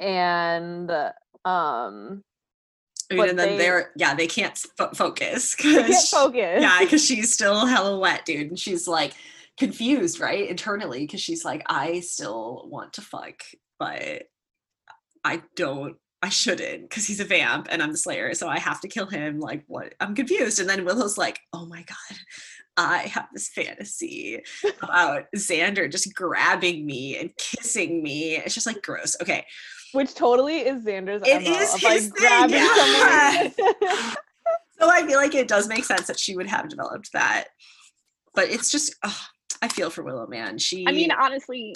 And 0.00 0.90
um 1.44 2.22
I 3.10 3.14
mean, 3.14 3.30
and 3.30 3.38
then 3.38 3.56
they- 3.56 3.68
are 3.68 3.90
yeah, 3.96 4.14
they 4.14 4.26
can't 4.26 4.56
fo- 4.76 4.92
focus. 4.92 5.54
they 5.62 5.72
can't 5.72 6.08
focus. 6.08 6.60
Yeah, 6.62 6.78
because 6.80 7.04
she's 7.04 7.32
still 7.32 7.64
hella 7.64 7.98
wet, 7.98 8.26
dude. 8.26 8.48
And 8.48 8.58
she's 8.58 8.86
like 8.86 9.14
confused, 9.56 10.20
right? 10.20 10.48
Internally, 10.48 11.00
because 11.00 11.20
she's 11.20 11.44
like, 11.44 11.62
I 11.68 12.00
still 12.00 12.66
want 12.70 12.94
to 12.94 13.00
fuck, 13.00 13.42
but 13.78 14.24
I 15.24 15.42
don't, 15.56 15.96
I 16.22 16.30
shouldn't, 16.30 16.88
because 16.88 17.06
he's 17.06 17.20
a 17.20 17.24
vamp 17.24 17.68
and 17.70 17.82
I'm 17.82 17.92
the 17.92 17.98
slayer. 17.98 18.34
So 18.34 18.48
I 18.48 18.58
have 18.58 18.80
to 18.80 18.88
kill 18.88 19.06
him. 19.06 19.38
Like, 19.38 19.64
what? 19.66 19.94
I'm 20.00 20.14
confused. 20.14 20.58
And 20.58 20.68
then 20.68 20.84
Willow's 20.84 21.16
like, 21.16 21.40
oh 21.52 21.64
my 21.66 21.82
God, 21.82 22.18
I 22.76 22.98
have 22.98 23.28
this 23.32 23.48
fantasy 23.48 24.42
about 24.82 25.26
Xander 25.36 25.90
just 25.90 26.14
grabbing 26.14 26.84
me 26.84 27.16
and 27.18 27.30
kissing 27.36 28.02
me. 28.02 28.36
It's 28.36 28.54
just 28.54 28.66
like 28.66 28.82
gross. 28.82 29.16
Okay. 29.22 29.44
Which 29.92 30.14
totally 30.14 30.58
is 30.60 30.84
Xander's 30.84 31.22
It 31.26 31.42
MO 31.44 31.50
is 31.50 31.74
of 31.74 31.80
his 31.80 31.82
like 31.82 32.00
thing, 32.00 32.10
grabbing 32.10 32.56
yeah. 33.82 34.14
So 34.80 34.88
I 34.88 35.04
feel 35.06 35.16
like 35.16 35.34
it 35.34 35.48
does 35.48 35.68
make 35.68 35.84
sense 35.84 36.06
that 36.06 36.20
she 36.20 36.36
would 36.36 36.46
have 36.46 36.68
developed 36.68 37.12
that. 37.12 37.48
But 38.34 38.48
it's 38.48 38.70
just, 38.70 38.94
ugh, 39.02 39.12
I 39.60 39.68
feel 39.68 39.90
for 39.90 40.04
Willow, 40.04 40.26
man. 40.26 40.58
She. 40.58 40.86
I 40.86 40.92
mean, 40.92 41.10
honestly, 41.10 41.74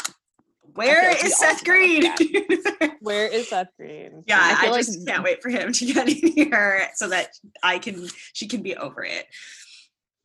where 0.75 1.11
like 1.11 1.25
is 1.25 1.39
Seth 1.39 1.65
Green? 1.65 2.13
Where 3.01 3.27
is 3.27 3.49
Seth 3.49 3.69
Green? 3.77 4.25
yeah, 4.27 4.39
I 4.41 4.53
I, 4.53 4.61
feel 4.63 4.71
like- 4.73 4.87
just 4.87 5.07
can't 5.07 5.23
wait 5.25 5.43
for 5.43 5.51
him 5.51 5.73
to 5.73 5.87
get 5.87 6.09
in 6.09 6.33
here 6.33 6.89
so 6.95 7.09
that 7.09 7.31
I 7.63 7.79
can, 7.79 8.09
she 8.33 8.47
can 8.47 8.63
be 8.63 8.77
over 8.77 9.05
it. 9.05 9.27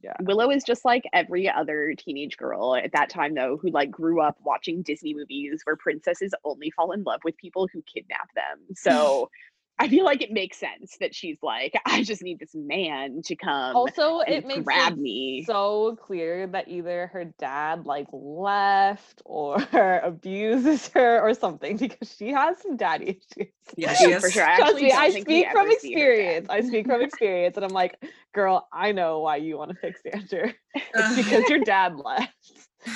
Yeah. 0.04 0.14
Willow 0.22 0.52
is 0.52 0.64
just 0.64 0.86
like 0.86 1.04
every 1.12 1.50
other 1.50 1.96
teenage 1.98 2.38
girl 2.38 2.76
at 2.76 2.92
that 2.94 3.10
time, 3.10 3.34
though, 3.34 3.58
who 3.58 3.72
like 3.72 3.90
grew 3.90 4.22
up 4.22 4.38
watching 4.44 4.84
Disney 4.84 5.14
movies 5.14 5.62
where 5.64 5.76
princesses 5.76 6.34
only 6.46 6.70
fall 6.72 6.92
in 6.92 7.04
love 7.04 7.22
with 7.24 7.36
people 7.38 7.68
who 7.74 7.82
kidnap 7.82 8.30
them. 8.36 8.60
So 8.76 9.30
I 9.80 9.90
feel 9.90 10.06
like 10.06 10.22
it 10.22 10.32
makes 10.32 10.58
sense 10.58 10.98
that 11.00 11.14
she's 11.14 11.38
like, 11.44 11.74
I 11.86 12.04
just 12.04 12.24
need 12.24 12.40
this 12.40 12.56
man 12.56 13.22
to 13.26 13.36
come 13.36 13.76
Also, 13.76 14.22
and 14.22 14.34
it 14.34 14.46
makes 14.46 14.66
grab 14.66 14.94
it 14.94 14.98
me. 14.98 15.44
so 15.46 15.98
clear 16.02 16.48
that 16.48 16.68
either 16.68 17.08
her 17.08 17.26
dad 17.38 17.86
like 17.86 18.08
left 18.12 19.22
or 19.26 19.58
abuses 20.04 20.88
her 20.90 21.22
or 21.22 21.34
something 21.34 21.78
because 21.78 22.16
she 22.16 22.30
has 22.32 22.58
some 22.62 22.76
daddy 22.78 23.22
issues. 23.38 23.54
Yeah, 23.76 23.94
she 23.96 24.12
has. 24.12 24.22
for 24.24 24.32
sure. 24.32 24.44
I 24.44 24.56
Trust 24.58 24.72
actually 24.72 24.84
me, 24.84 24.92
I 24.94 25.10
speak 25.12 25.52
from 25.52 25.68
ever 25.68 25.72
see 25.80 25.94
her 25.94 26.12
experience. 26.12 26.48
I 26.50 26.62
speak 26.62 26.86
from 26.88 27.02
experience, 27.02 27.56
and 27.58 27.66
I'm 27.66 27.74
like, 27.74 28.02
girl, 28.34 28.68
I 28.74 28.92
know 28.92 29.20
why 29.20 29.38
you 29.38 29.58
want 29.58 29.72
to 29.72 29.78
fix 29.78 30.02
Xander. 30.06 30.54
It's 30.94 31.16
because 31.16 31.50
your 31.50 31.60
dad 31.60 31.96
left. 31.96 32.34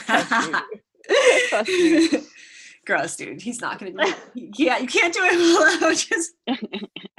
Trust 0.07 0.39
me. 0.39 0.65
Trust 1.49 1.79
me. 1.79 2.09
Gross, 2.87 3.15
dude. 3.15 3.41
He's 3.41 3.61
not 3.61 3.79
gonna 3.79 3.91
be. 3.91 4.51
Yeah, 4.57 4.79
you 4.79 4.87
can't 4.87 5.13
do 5.13 5.19
it, 5.23 5.37
Willow. 5.81 5.93
Just 5.93 6.31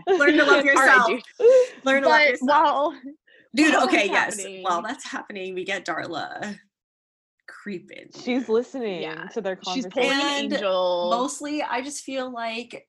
learn 0.09 0.37
to 0.37 0.45
love 0.45 0.65
yourself. 0.65 1.07
dude. 1.07 1.23
learn 1.85 2.03
to 2.03 2.09
love 2.09 2.21
yourself. 2.27 2.49
while 2.49 2.95
Dude, 3.55 3.75
while 3.75 3.85
okay, 3.85 4.07
yes. 4.07 4.37
happening- 4.39 4.63
While 4.63 4.83
that's 4.83 5.05
happening, 5.05 5.55
we 5.55 5.65
get 5.65 5.85
Darla 5.85 6.59
creeping. 7.47 8.09
She's 8.25 8.49
listening 8.49 9.03
Yeah, 9.03 9.27
to 9.29 9.41
their 9.41 9.59
she's 9.63 9.85
conversation. 9.85 9.91
pulling 9.91 10.11
an 10.11 10.45
angel. 10.55 11.11
Mostly, 11.11 11.63
I 11.63 11.83
just 11.83 12.03
feel 12.03 12.31
like, 12.33 12.89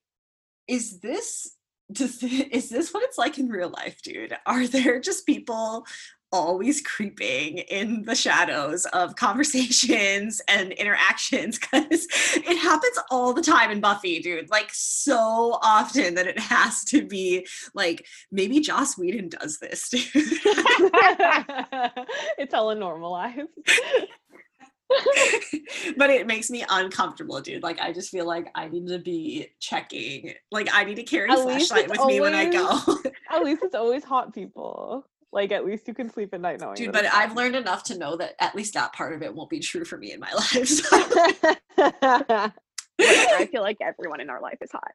is 0.68 1.00
this 1.00 1.56
does 1.92 2.16
thi- 2.16 2.44
is 2.52 2.70
this 2.70 2.94
what 2.94 3.04
it's 3.04 3.18
like 3.18 3.38
in 3.38 3.50
real 3.50 3.70
life, 3.70 4.02
dude? 4.02 4.36
Are 4.46 4.66
there 4.66 5.00
just 5.02 5.26
people 5.26 5.86
always 6.34 6.82
creeping 6.82 7.60
in 7.60 8.04
the 8.04 8.16
shadows 8.16 8.86
of 8.88 9.16
conversations 9.16 10.42
and 10.50 10.74
interactions? 10.74 11.60
Because 11.60 12.08
it 12.36 12.58
happens 12.58 13.00
all 13.10 13.32
the 13.34 13.42
time 13.42 13.72
in 13.72 13.80
Buffy, 13.80 14.20
dude. 14.20 14.50
Like 14.50 14.70
so 14.74 15.60
often 15.62 16.16
that 16.16 16.28
it 16.28 16.40
has 16.40 16.84
to 16.86 17.06
be 17.06 17.48
like 17.74 18.06
maybe 18.32 18.60
Joss 18.60 18.98
Whedon 18.98 19.30
does 19.30 19.60
this, 19.60 19.88
dude. 19.90 20.04
it's 22.38 22.54
hella 22.54 22.76
normalized. 22.76 23.48
but 25.98 26.10
it 26.10 26.28
makes 26.28 26.50
me 26.50 26.66
uncomfortable, 26.70 27.40
dude. 27.42 27.64
Like 27.64 27.80
I 27.80 27.94
just 27.94 28.10
feel 28.10 28.26
like 28.26 28.50
I 28.56 28.68
need 28.68 28.88
to 28.88 29.00
be 29.00 29.48
checking. 29.60 30.34
Like 30.52 30.70
I 30.74 30.84
need 30.84 30.96
to 30.96 31.04
carry 31.04 31.30
a 31.32 31.38
flashlight 31.38 31.90
with 31.90 32.04
me 32.06 32.20
when 32.20 32.34
I 32.34 32.50
go. 32.50 32.80
At 33.32 33.44
least 33.44 33.64
it's 33.64 33.76
always 33.76 34.04
hot 34.04 34.34
people. 34.34 35.08
Like 35.34 35.52
at 35.52 35.66
least 35.66 35.88
you 35.88 35.96
can 35.96 36.10
sleep 36.10 36.34
at 36.34 36.42
night 36.42 36.60
knowing. 36.60 36.76
dude, 36.76 36.92
but 36.92 37.06
I've 37.06 37.30
hot. 37.30 37.38
learned 37.38 37.56
enough 37.56 37.84
to 37.86 37.98
know 37.98 38.16
that 38.18 38.36
at 38.40 38.56
least 38.56 38.76
that 38.76 38.94
part 38.94 39.14
of 39.14 39.24
it 39.24 39.34
won't 39.34 39.50
be 39.50 39.60
true 39.60 39.84
for 39.84 39.98
me 39.98 40.12
in 40.12 40.20
my 40.20 40.32
life. 40.36 40.68
So. 40.68 40.98
Whatever, 42.98 43.36
I 43.36 43.48
feel 43.52 43.64
like 43.64 43.78
everyone 43.82 44.22
in 44.22 44.30
our 44.30 44.40
life 44.40 44.60
is 44.62 44.72
hot. 44.72 44.92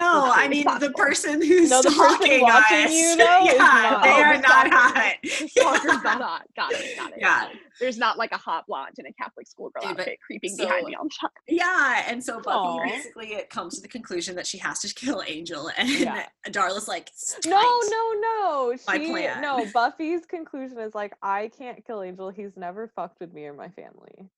No, 0.00 0.30
I 0.32 0.48
mean 0.48 0.64
the 0.80 0.92
person 0.96 1.42
who's 1.42 1.70
No, 1.70 1.82
the 1.82 1.88
person 1.90 2.04
stalking 2.16 2.40
watching 2.42 2.84
us. 2.84 2.92
you, 2.92 3.16
though, 3.16 3.44
yeah, 3.44 4.00
they 4.02 4.10
are 4.10 4.36
the 4.36 4.42
not 4.42 4.70
hot. 4.70 5.14
Stalker's 5.24 5.52
Yeah. 5.56 6.00
not 6.04 6.20
hot. 6.22 6.42
Got 6.56 6.72
it. 6.72 6.96
Got 6.96 7.12
it. 7.12 7.18
Yeah. 7.20 7.48
There's 7.80 7.98
not 7.98 8.18
like 8.18 8.32
a 8.32 8.36
hot 8.36 8.66
blonde 8.66 8.94
in 8.98 9.06
a 9.06 9.12
Catholic 9.12 9.46
schoolgirl 9.46 9.82
but 9.82 10.00
outfit 10.00 10.18
creeping 10.24 10.50
so- 10.56 10.64
behind 10.64 10.86
me 10.86 10.96
the 11.00 11.10
time. 11.20 11.30
Yeah, 11.48 12.04
and 12.08 12.22
so 12.22 12.36
Buffy 12.40 12.50
Aw. 12.50 12.84
basically 12.84 13.34
it 13.34 13.50
comes 13.50 13.74
to 13.76 13.80
the 13.82 13.88
conclusion 13.88 14.34
that 14.36 14.46
she 14.46 14.58
has 14.58 14.80
to 14.80 14.92
kill 14.94 15.22
Angel, 15.26 15.70
and 15.76 15.88
Yeah. 15.88 16.26
Darla's 16.48 16.88
like, 16.88 17.10
No, 17.46 17.60
no, 17.60 18.12
no. 18.20 18.76
My 18.86 18.98
She 18.98 19.10
plan. 19.10 19.42
no. 19.42 19.66
Buffy's 19.72 20.26
conclusion 20.26 20.78
is 20.78 20.94
like, 20.94 21.12
I 21.22 21.50
can't 21.56 21.84
kill 21.86 22.02
Angel. 22.02 22.30
He's 22.30 22.56
never 22.56 22.88
fucked 22.94 23.20
with 23.20 23.32
me 23.32 23.44
or 23.46 23.52
my 23.54 23.68
family. 23.68 24.28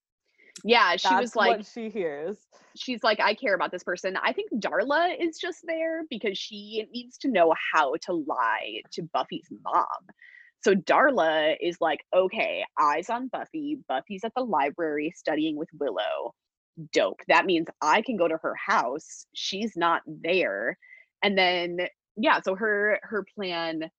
Yeah, 0.65 0.97
she 0.97 1.09
That's 1.09 1.21
was 1.21 1.37
like, 1.37 1.57
what 1.59 1.67
she 1.67 1.91
hears. 1.91 2.37
she's 2.77 3.03
like, 3.03 3.21
I 3.21 3.35
care 3.35 3.55
about 3.55 3.73
this 3.73 3.85
person. 3.85 4.17
I 4.23 4.33
think 4.33 4.51
Darla 4.55 5.15
is 5.19 5.39
just 5.39 5.61
there 5.67 6.03
because 6.11 6.39
she 6.39 6.87
needs 6.93 7.19
to 7.19 7.29
know 7.29 7.55
how 7.73 7.95
to 8.07 8.13
lie 8.13 8.83
to 8.93 9.03
Buffy's 9.13 9.49
mom. 9.65 9.87
So 10.63 10.75
Darla 10.75 11.57
is 11.61 11.79
like, 11.81 12.01
okay, 12.15 12.65
eyes 12.79 13.09
on 13.09 13.29
Buffy. 13.29 13.79
Buffy's 13.89 14.25
at 14.25 14.33
the 14.37 14.43
library 14.43 15.13
studying 15.17 15.57
with 15.57 15.69
Willow. 15.79 16.35
Dope. 16.93 17.21
That 17.29 17.47
means 17.47 17.67
I 17.81 18.03
can 18.03 18.17
go 18.17 18.29
to 18.29 18.39
her 18.43 18.55
house. 18.55 19.27
She's 19.35 19.77
not 19.77 20.03
there. 20.07 20.77
And 21.23 21.37
then 21.37 21.79
yeah, 22.17 22.41
so 22.41 22.55
her 22.55 23.01
her 23.03 23.25
plan 23.35 23.91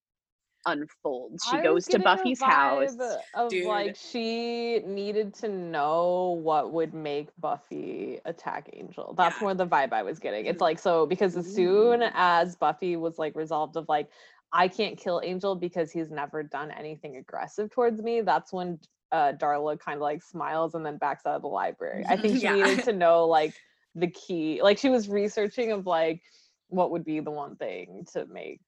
unfolds. 0.66 1.43
She 1.49 1.57
I 1.57 1.62
goes 1.62 1.86
to 1.88 1.99
Buffy's 1.99 2.41
house. 2.41 2.95
Of 3.34 3.49
Dude. 3.51 3.66
like 3.66 3.95
she 3.95 4.80
needed 4.86 5.34
to 5.36 5.47
know 5.47 6.39
what 6.43 6.72
would 6.72 6.93
make 6.93 7.30
Buffy 7.39 8.20
attack 8.26 8.70
Angel. 8.74 9.14
That's 9.18 9.38
Yeah. 9.38 9.45
more 9.45 9.53
the 9.53 9.68
vibe 9.68 9.93
I 9.93 10.03
was 10.03 10.20
getting. 10.20 10.45
It's 10.45 10.62
like 10.62 10.80
so 10.80 11.05
because 11.05 11.36
as 11.38 11.51
soon 11.53 12.03
as 12.14 12.55
Buffy 12.55 12.95
was 12.95 13.18
like 13.18 13.36
resolved 13.36 13.76
of 13.78 13.88
like 13.89 14.09
I 14.53 14.68
can't 14.68 14.97
kill 14.97 15.22
Angel 15.24 15.55
because 15.55 15.91
he's 15.91 16.12
never 16.12 16.43
done 16.43 16.72
anything 16.72 17.16
aggressive 17.18 17.70
towards 17.72 18.01
me. 18.01 18.22
That's 18.22 18.51
when 18.51 18.80
uh, 19.12 19.34
Darla 19.34 19.80
kind 19.80 19.95
of 19.97 20.01
like 20.01 20.22
smiles 20.22 20.76
and 20.76 20.86
then 20.86 20.97
backs 20.97 21.26
out 21.26 21.36
of 21.36 21.41
the 21.41 21.47
library. 21.47 22.05
I 22.09 22.18
think 22.18 22.36
she 22.38 22.43
Yeah. 22.43 22.53
needed 22.53 22.84
to 22.84 22.93
know 23.05 23.26
like 23.28 23.53
the 23.95 24.07
key. 24.07 24.62
Like 24.62 24.78
she 24.78 24.89
was 24.89 25.09
researching 25.09 25.72
of 25.72 25.86
like 25.86 26.22
what 26.68 26.91
would 26.91 27.03
be 27.03 27.20
the 27.20 27.32
one 27.32 27.55
thing 27.57 28.05
to 28.14 28.26
make 28.28 28.62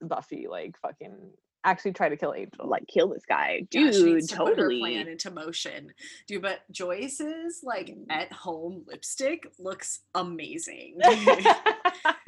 Buffy 0.00 0.46
like 0.48 0.76
fucking 0.80 1.32
actually 1.64 1.92
try 1.92 2.08
to 2.08 2.16
kill 2.16 2.34
Angel. 2.34 2.68
Like 2.68 2.86
kill 2.86 3.08
this 3.08 3.24
guy. 3.28 3.66
Yeah, 3.70 3.90
she 3.90 3.98
Dude, 3.98 4.14
needs 4.14 4.28
to 4.28 4.36
put 4.36 4.58
her 4.58 4.68
plan 4.68 5.08
into 5.08 5.30
motion. 5.30 5.92
Dude, 6.28 6.42
but 6.42 6.60
Joyce's 6.70 7.60
like 7.62 7.86
mm. 7.86 8.04
at 8.10 8.32
home 8.32 8.84
lipstick 8.86 9.46
looks 9.58 10.00
amazing. 10.14 10.98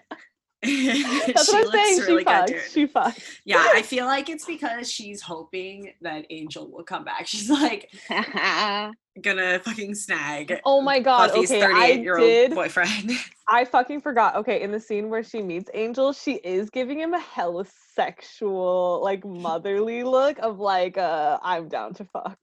That's 0.63 1.47
she 1.47 1.53
what 1.53 1.55
I'm 1.55 1.65
looks 1.65 1.73
saying. 1.73 2.01
really 2.01 2.21
she 2.21 2.25
good, 2.25 2.27
fucks. 2.27 2.73
She 2.73 2.87
fucks. 2.87 3.39
Yeah, 3.45 3.63
I 3.75 3.83
feel 3.83 4.07
like 4.07 4.29
it's 4.29 4.47
because 4.47 4.91
she's 4.91 5.21
hoping 5.21 5.93
that 6.01 6.25
Angel 6.31 6.71
will 6.71 6.83
come 6.83 7.05
back. 7.05 7.27
She's 7.27 7.51
like 7.51 7.91
gonna 9.23 9.59
fucking 9.61 9.95
snag 9.95 10.61
Oh 10.65 10.81
my 10.81 10.99
god. 10.99 11.31
Buffy's 11.31 11.51
okay, 11.51 11.63
I 11.63 11.97
38 11.97 12.01
year 12.03 12.19
old 12.19 12.55
boyfriend. 12.55 13.13
I 13.49 13.65
fucking 13.65 14.01
forgot. 14.01 14.37
Okay, 14.37 14.63
in 14.63 14.73
the 14.73 14.81
scene 14.81 15.09
where 15.11 15.23
she 15.23 15.43
meets 15.43 15.71
Angel, 15.75 16.13
she 16.13 16.35
is 16.37 16.71
giving 16.71 16.99
him 16.99 17.15
a 17.15 17.21
hella 17.21 17.65
sexual, 17.95 19.01
like 19.05 19.25
motherly 19.25 20.03
look 20.03 20.39
of 20.39 20.59
like, 20.59 20.97
uh, 20.99 21.39
I'm 21.43 21.69
down 21.69 21.95
to 21.95 22.05
fuck 22.07 22.39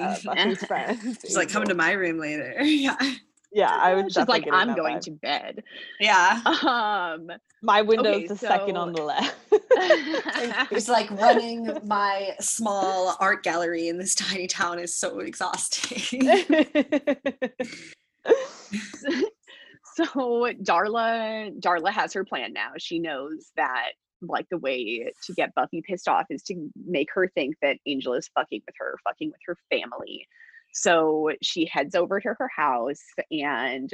uh, 0.00 0.16
Buffy's 0.24 0.64
friend. 0.64 1.18
She's 1.22 1.36
like 1.36 1.50
coming 1.50 1.68
to 1.68 1.74
my 1.74 1.92
room 1.92 2.18
later. 2.18 2.54
Yeah. 2.62 2.96
Yeah, 3.56 3.74
I 3.74 3.94
was. 3.94 4.12
She's 4.12 4.28
like, 4.28 4.46
I'm 4.52 4.74
going 4.74 4.98
vibe. 4.98 5.04
to 5.04 5.10
bed. 5.12 5.64
Yeah. 5.98 6.42
Um 6.44 7.30
My 7.62 7.80
window's 7.80 8.16
Okay, 8.16 8.26
the 8.26 8.36
second 8.36 8.76
on 8.76 8.92
the 8.92 9.00
left. 9.00 9.34
it's 10.70 10.88
like 10.88 11.10
running 11.12 11.70
my 11.86 12.34
small 12.38 13.16
art 13.18 13.42
gallery 13.42 13.88
in 13.88 13.96
this 13.96 14.14
tiny 14.14 14.46
town 14.46 14.78
is 14.78 14.94
so 14.94 15.20
exhausting. 15.20 16.20
so 19.94 20.04
Darla 20.62 21.58
Darla 21.58 21.90
has 21.90 22.12
her 22.12 22.26
plan 22.26 22.52
now. 22.52 22.72
She 22.76 22.98
knows 22.98 23.52
that 23.56 23.92
like 24.20 24.46
the 24.50 24.58
way 24.58 25.10
to 25.24 25.32
get 25.32 25.54
Buffy 25.54 25.80
pissed 25.80 26.08
off 26.08 26.26
is 26.28 26.42
to 26.42 26.70
make 26.86 27.08
her 27.14 27.26
think 27.34 27.54
that 27.62 27.78
Angel 27.86 28.12
is 28.12 28.28
fucking 28.34 28.60
with 28.66 28.74
her, 28.78 28.98
fucking 29.02 29.28
with 29.28 29.40
her 29.46 29.56
family. 29.70 30.26
So 30.76 31.30
she 31.42 31.66
heads 31.66 31.94
over 31.94 32.20
to 32.20 32.34
her 32.38 32.50
house 32.54 33.02
and 33.30 33.90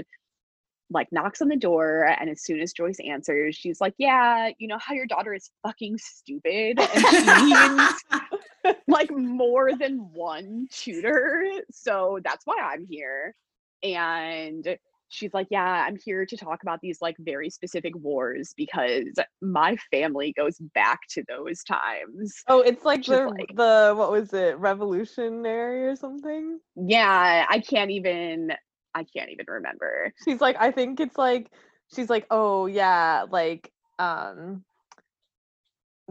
like 0.91 1.09
knocks 1.11 1.41
on 1.41 1.49
the 1.49 1.57
door 1.57 2.05
and 2.05 2.29
as 2.29 2.43
soon 2.43 2.61
as 2.61 2.73
Joyce 2.73 2.99
answers, 3.07 3.57
she's 3.57 3.81
like, 3.81 3.95
"Yeah, 3.99 4.51
you 4.59 4.69
know 4.69 4.79
how 4.79 4.93
your 4.95 5.07
daughter 5.07 5.33
is 5.33 5.51
fucking 5.63 5.99
stupid 5.99 6.79
and 6.79 7.07
she 7.07 7.75
needs 7.75 8.05
like 8.89 9.11
more 9.11 9.77
than 9.77 10.11
one 10.13 10.69
tutor. 10.71 11.45
So 11.71 12.19
that's 12.23 12.47
why 12.47 12.57
I'm 12.61 12.87
here. 12.89 13.35
And 13.83 14.77
she's 15.13 15.33
like, 15.35 15.47
Yeah, 15.51 15.85
I'm 15.87 15.97
here 16.05 16.27
to 16.27 16.37
talk 16.37 16.63
about 16.63 16.81
these 16.81 16.99
like 17.01 17.17
very 17.19 17.51
specific 17.51 17.95
wars 17.97 18.55
because 18.57 19.15
my 19.41 19.77
family 19.91 20.33
goes 20.37 20.59
back 20.75 21.01
to 21.11 21.25
those 21.29 21.63
times. 21.65 22.35
oh, 22.49 22.61
it's 22.61 22.85
like 22.85 23.05
the 23.05 23.27
like- 23.27 23.55
the 23.55 23.95
what 23.97 24.11
was 24.11 24.33
it, 24.33 24.59
revolutionary 24.59 25.87
or 25.87 25.97
something? 25.97 26.59
Yeah, 26.77 27.47
I 27.49 27.59
can't 27.61 27.91
even 27.91 28.53
I 28.95 29.05
can't 29.05 29.31
even 29.31 29.47
remember. 29.49 30.13
She's 30.25 30.41
like, 30.41 30.57
I 30.59 30.71
think 30.71 31.01
it's 31.01 31.17
like 31.17 31.51
she's 31.95 32.11
like, 32.11 32.27
"Oh 32.31 32.67
yeah, 32.67 33.25
like 33.31 33.71
um 33.99 34.65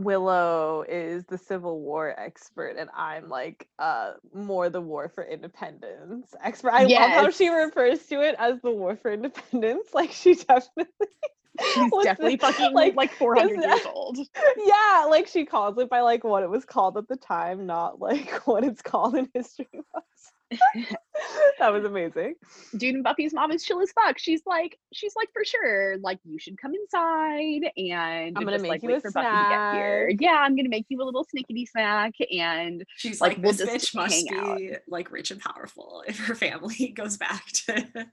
Willow 0.03 0.83
is 0.87 1.25
the 1.25 1.37
Civil 1.37 1.79
War 1.81 2.13
expert, 2.17 2.75
and 2.77 2.89
I'm 2.95 3.29
like 3.29 3.67
uh 3.79 4.13
more 4.33 4.69
the 4.69 4.81
War 4.81 5.09
for 5.09 5.23
Independence 5.23 6.33
expert. 6.43 6.71
I 6.73 6.83
love 6.83 7.09
how 7.11 7.29
she 7.29 7.49
refers 7.49 8.05
to 8.07 8.21
it 8.21 8.35
as 8.39 8.59
the 8.61 8.71
War 8.71 8.95
for 8.95 9.11
Independence. 9.11 9.87
Like 9.93 10.11
she 10.11 10.35
definitely 10.35 10.85
She's 11.73 11.91
definitely 12.03 12.37
the- 12.37 12.47
fucking 12.47 12.73
like, 12.73 12.95
like, 12.95 13.11
400 13.13 13.59
is 13.59 13.65
years 13.65 13.85
old. 13.93 14.17
yeah, 14.65 15.05
like 15.09 15.27
she 15.27 15.45
calls 15.45 15.77
it 15.77 15.89
by 15.89 16.01
like 16.01 16.23
what 16.23 16.43
it 16.43 16.49
was 16.49 16.65
called 16.65 16.97
at 16.97 17.07
the 17.07 17.17
time, 17.17 17.65
not 17.65 17.99
like 17.99 18.31
what 18.47 18.63
it's 18.63 18.81
called 18.81 19.15
in 19.15 19.29
history 19.33 19.67
books. 19.93 20.30
that 21.59 21.71
was 21.71 21.83
amazing. 21.85 22.35
Dude 22.77 22.95
and 22.95 23.03
Buffy's 23.03 23.33
mom 23.33 23.51
is 23.51 23.63
chill 23.63 23.81
as 23.81 23.91
fuck. 23.91 24.17
She's 24.19 24.41
like, 24.45 24.77
she's 24.93 25.13
like 25.15 25.29
for 25.33 25.43
sure, 25.45 25.97
like 26.01 26.19
you 26.23 26.39
should 26.39 26.57
come 26.57 26.73
inside 26.73 27.71
and 27.77 28.37
I'm 28.37 28.43
gonna 28.43 28.51
just 28.53 28.63
make 28.63 28.69
like 28.69 28.83
you 28.83 28.89
wait 28.89 28.97
a 28.97 29.01
for 29.01 29.11
Buffy 29.11 29.27
to 29.27 29.49
get 29.49 29.73
here. 29.73 30.09
snack. 30.11 30.21
Yeah, 30.21 30.37
I'm 30.41 30.55
gonna 30.55 30.69
make 30.69 30.85
you 30.89 31.01
a 31.01 31.05
little 31.05 31.25
snickety 31.25 31.67
snack 31.67 32.13
and 32.31 32.83
She's 32.97 33.21
Like, 33.21 33.37
like, 33.37 33.43
we'll 33.43 33.53
this 33.53 33.69
bitch 33.91 33.95
must 33.95 34.29
hang 34.29 34.39
out." 34.39 34.57
be 34.57 34.73
like 34.87 35.11
rich 35.11 35.31
and 35.31 35.39
powerful 35.41 36.03
if 36.07 36.17
her 36.19 36.35
family 36.35 36.87
goes 36.95 37.17
back 37.17 37.45
to 37.47 37.85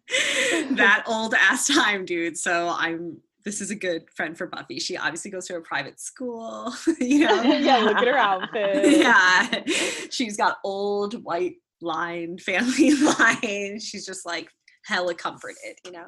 that 0.73 1.05
old 1.07 1.35
ass 1.35 1.67
time, 1.69 2.05
dude. 2.05 2.37
So 2.39 2.69
I'm 2.77 3.19
this 3.45 3.61
is 3.63 3.71
a 3.71 3.75
good 3.75 4.03
friend 4.15 4.37
for 4.37 4.47
Buffy. 4.47 4.79
She 4.79 4.97
obviously 4.97 5.31
goes 5.31 5.47
to 5.47 5.57
a 5.57 5.61
private 5.61 5.99
school, 6.01 6.75
you 7.01 7.21
know. 7.27 7.43
yeah, 7.43 7.79
look 7.79 7.97
at 7.97 8.07
her 8.07 8.17
outfit. 8.19 8.99
yeah. 8.99 9.63
She's 10.11 10.37
got 10.37 10.59
old 10.65 11.23
white 11.25 11.55
line 11.81 12.39
family 12.49 12.93
line. 13.19 13.81
She's 13.81 14.07
just 14.07 14.27
like 14.27 14.49
hella 14.85 15.15
comforted, 15.15 15.79
you 15.85 15.93
know. 15.93 16.07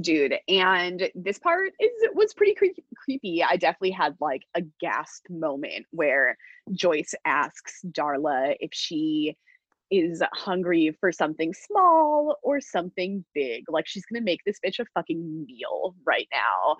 dude 0.00 0.34
and 0.48 1.08
this 1.14 1.38
part 1.38 1.70
is 1.78 1.90
was 2.14 2.34
pretty 2.34 2.52
cre- 2.54 2.82
creepy 2.96 3.44
i 3.44 3.56
definitely 3.56 3.92
had 3.92 4.16
like 4.20 4.42
a 4.56 4.62
gasp 4.80 5.24
moment 5.30 5.86
where 5.92 6.36
joyce 6.72 7.14
asks 7.24 7.80
darla 7.92 8.56
if 8.58 8.70
she 8.72 9.36
is 9.92 10.20
hungry 10.32 10.96
for 10.98 11.12
something 11.12 11.54
small 11.54 12.36
or 12.42 12.60
something 12.60 13.24
big 13.34 13.62
like 13.68 13.86
she's 13.86 14.04
gonna 14.06 14.24
make 14.24 14.40
this 14.44 14.58
bitch 14.66 14.80
a 14.80 14.84
fucking 14.94 15.46
meal 15.46 15.94
right 16.04 16.26
now 16.32 16.74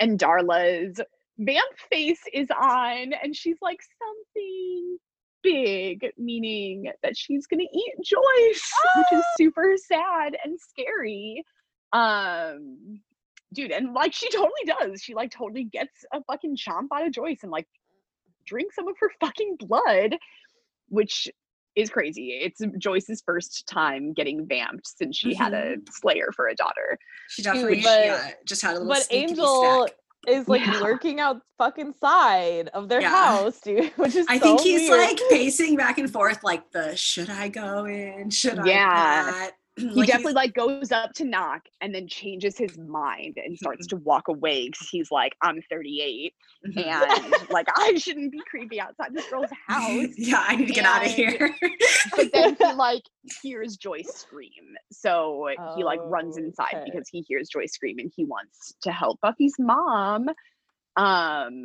and 0.00 0.18
darla's 0.18 1.00
vamp 1.38 1.78
face 1.92 2.22
is 2.32 2.48
on 2.50 3.12
and 3.22 3.36
she's 3.36 3.58
like 3.62 3.78
something 4.02 4.98
big 5.42 6.06
meaning 6.16 6.90
that 7.02 7.16
she's 7.16 7.46
gonna 7.46 7.62
eat 7.62 7.94
joyce 8.04 8.72
which 8.96 9.18
is 9.18 9.24
super 9.36 9.74
sad 9.76 10.36
and 10.44 10.58
scary. 10.60 11.44
Um 11.92 13.00
dude 13.54 13.70
and 13.70 13.94
like 13.94 14.12
she 14.12 14.28
totally 14.30 14.50
does. 14.80 15.02
She 15.02 15.14
like 15.14 15.30
totally 15.30 15.64
gets 15.64 16.04
a 16.12 16.22
fucking 16.24 16.56
chomp 16.56 16.88
out 16.92 17.06
of 17.06 17.12
joyce 17.12 17.38
and 17.42 17.52
like 17.52 17.66
drinks 18.46 18.76
some 18.76 18.88
of 18.88 18.96
her 19.00 19.10
fucking 19.20 19.56
blood 19.58 20.16
which 20.88 21.28
is 21.76 21.90
crazy. 21.90 22.30
It's 22.42 22.60
joyce's 22.78 23.22
first 23.24 23.66
time 23.68 24.12
getting 24.12 24.46
vamped 24.46 24.86
since 24.86 25.16
she 25.16 25.34
had 25.34 25.54
a 25.54 25.76
slayer 25.90 26.30
for 26.34 26.48
a 26.48 26.54
daughter. 26.54 26.98
She 27.28 27.42
definitely 27.42 27.82
but- 27.82 28.04
yeah, 28.04 28.30
just 28.44 28.62
had 28.62 28.76
a 28.76 28.80
little 28.80 28.94
But 28.94 29.06
Angel 29.10 29.84
snack. 29.84 29.92
Is 30.26 30.48
like 30.48 30.64
Yeah. 30.66 30.78
lurking 30.82 31.20
out 31.20 31.42
fucking 31.58 31.94
side 32.00 32.68
of 32.74 32.88
their 32.88 33.00
Yeah. 33.00 33.10
house, 33.10 33.60
dude, 33.60 33.92
which 33.96 34.14
is 34.16 34.26
I 34.28 34.38
so 34.38 34.44
think 34.44 34.60
he's 34.62 34.88
weird. 34.90 35.00
like 35.00 35.20
pacing 35.30 35.76
back 35.76 35.98
and 35.98 36.10
forth, 36.10 36.42
like 36.42 36.70
the 36.72 36.96
should 36.96 37.30
I 37.30 37.48
go 37.48 37.84
in? 37.86 38.30
Should 38.30 38.64
Yeah. 38.64 39.24
I 39.26 39.40
not? 39.42 39.52
he 39.94 40.02
definitely 40.06 40.32
like 40.34 40.54
goes 40.54 40.92
up 40.92 41.12
to 41.14 41.24
knock 41.24 41.62
and 41.80 41.94
then 41.94 42.06
changes 42.08 42.56
his 42.58 42.76
mind 42.78 43.36
and 43.36 43.56
starts 43.56 43.86
to 43.88 43.96
walk 43.96 44.28
away 44.28 44.68
because 44.68 44.88
he's 44.88 45.10
like 45.10 45.34
i'm 45.42 45.60
38 45.70 46.34
Mhm. 46.66 46.76
and 46.76 47.34
like 47.50 47.68
i 47.76 47.94
shouldn't 47.94 48.32
be 48.32 48.40
creepy 48.50 48.80
outside 48.80 49.14
this 49.14 49.28
girl's 49.30 49.50
house 49.68 50.06
yeah, 50.16 50.44
I 50.46 50.56
need 50.56 50.66
to 50.66 50.72
get 50.74 50.84
out 50.84 51.06
of 51.06 51.12
here. 51.12 51.54
but 52.16 52.32
then 52.32 52.56
he 52.60 52.72
like 52.72 53.02
hears 53.42 53.76
Joyce 53.76 54.10
scream. 54.12 54.50
So 54.90 55.48
he 55.76 55.84
like 55.84 56.00
runs 56.04 56.36
Oh, 56.36 56.42
inside 56.42 56.74
okay. 56.74 56.82
because 56.84 57.08
he 57.08 57.24
hears 57.28 57.48
Joyce 57.48 57.72
scream 57.72 57.98
and 57.98 58.10
he 58.14 58.24
wants 58.24 58.74
to 58.82 58.90
help 58.90 59.20
Buffy's 59.20 59.54
mom. 59.58 60.28
Um 60.96 61.64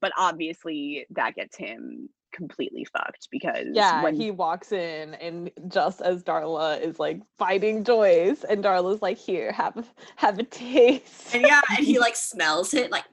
but 0.00 0.12
obviously 0.16 1.06
that 1.10 1.34
gets 1.34 1.56
him 1.56 2.10
completely 2.32 2.84
fucked 2.84 3.28
because 3.30 3.66
Yeah, 3.72 4.02
when 4.02 4.14
he 4.14 4.30
walks 4.30 4.72
in 4.72 5.14
and 5.14 5.50
just 5.68 6.00
as 6.00 6.22
Darla 6.22 6.80
is 6.80 6.98
like 6.98 7.20
fighting 7.38 7.84
Joyce, 7.84 8.44
and 8.44 8.62
Darla's 8.64 9.02
like, 9.02 9.18
"Here, 9.18 9.52
have 9.52 9.88
have 10.16 10.38
a 10.38 10.42
taste." 10.44 11.34
and 11.34 11.42
yeah, 11.42 11.60
and 11.76 11.86
he 11.86 11.98
like 12.06 12.16
smells 12.16 12.74
it, 12.74 12.90
like 12.90 13.04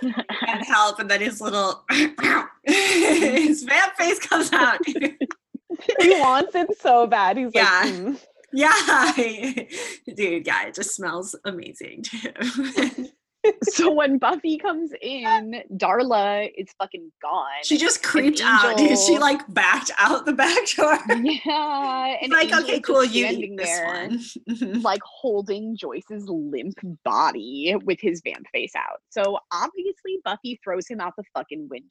can't 0.00 0.64
help, 0.66 0.98
and 0.98 1.10
then 1.10 1.20
his 1.20 1.40
little 1.40 1.84
his 2.64 3.62
vamp 3.64 3.94
face 3.96 4.18
comes 4.18 4.52
out. 4.52 4.78
he 4.86 6.10
wants 6.20 6.54
it 6.54 6.68
so 6.80 7.06
bad. 7.06 7.36
He's 7.36 7.50
Yeah. 7.54 7.80
like, 7.84 7.94
"Mm." 7.94 8.20
yeah, 8.52 9.12
dude, 10.14 10.46
yeah, 10.46 10.66
it 10.66 10.74
just 10.74 10.94
smells 10.94 11.34
amazing 11.44 12.02
too. 12.02 13.08
So 13.64 13.92
when 13.92 14.18
Buffy 14.18 14.56
comes 14.58 14.92
in, 15.02 15.62
Darla 15.74 16.50
is 16.56 16.68
fucking 16.78 17.10
gone. 17.22 17.44
she 17.62 17.76
just 17.76 18.02
creeped 18.02 18.40
out, 18.42 18.76
dude. 18.76 18.98
She 18.98 19.18
like 19.18 19.40
backed 19.52 19.90
out 19.98 20.26
the 20.26 20.32
back 20.32 20.58
door. 20.76 20.98
yeah, 21.08 22.16
and 22.22 22.32
like, 22.32 22.44
Angel 22.52 22.62
okay, 22.64 22.80
cool, 22.80 23.04
you 23.04 23.26
eat 23.26 23.56
this 23.56 23.66
there. 23.68 23.86
one. 23.86 24.82
Like 24.82 25.00
holding 25.04 25.76
Joyce's 25.76 26.24
limp 26.28 26.78
body 27.04 27.74
with 27.84 27.98
his 28.00 28.20
vamp 28.24 28.46
face 28.52 28.74
out. 28.76 29.00
So 29.10 29.38
obviously 29.52 30.18
Buffy 30.24 30.60
throws 30.62 30.86
him 30.88 31.00
out 31.00 31.14
the 31.16 31.24
fucking 31.34 31.68
window 31.68 31.88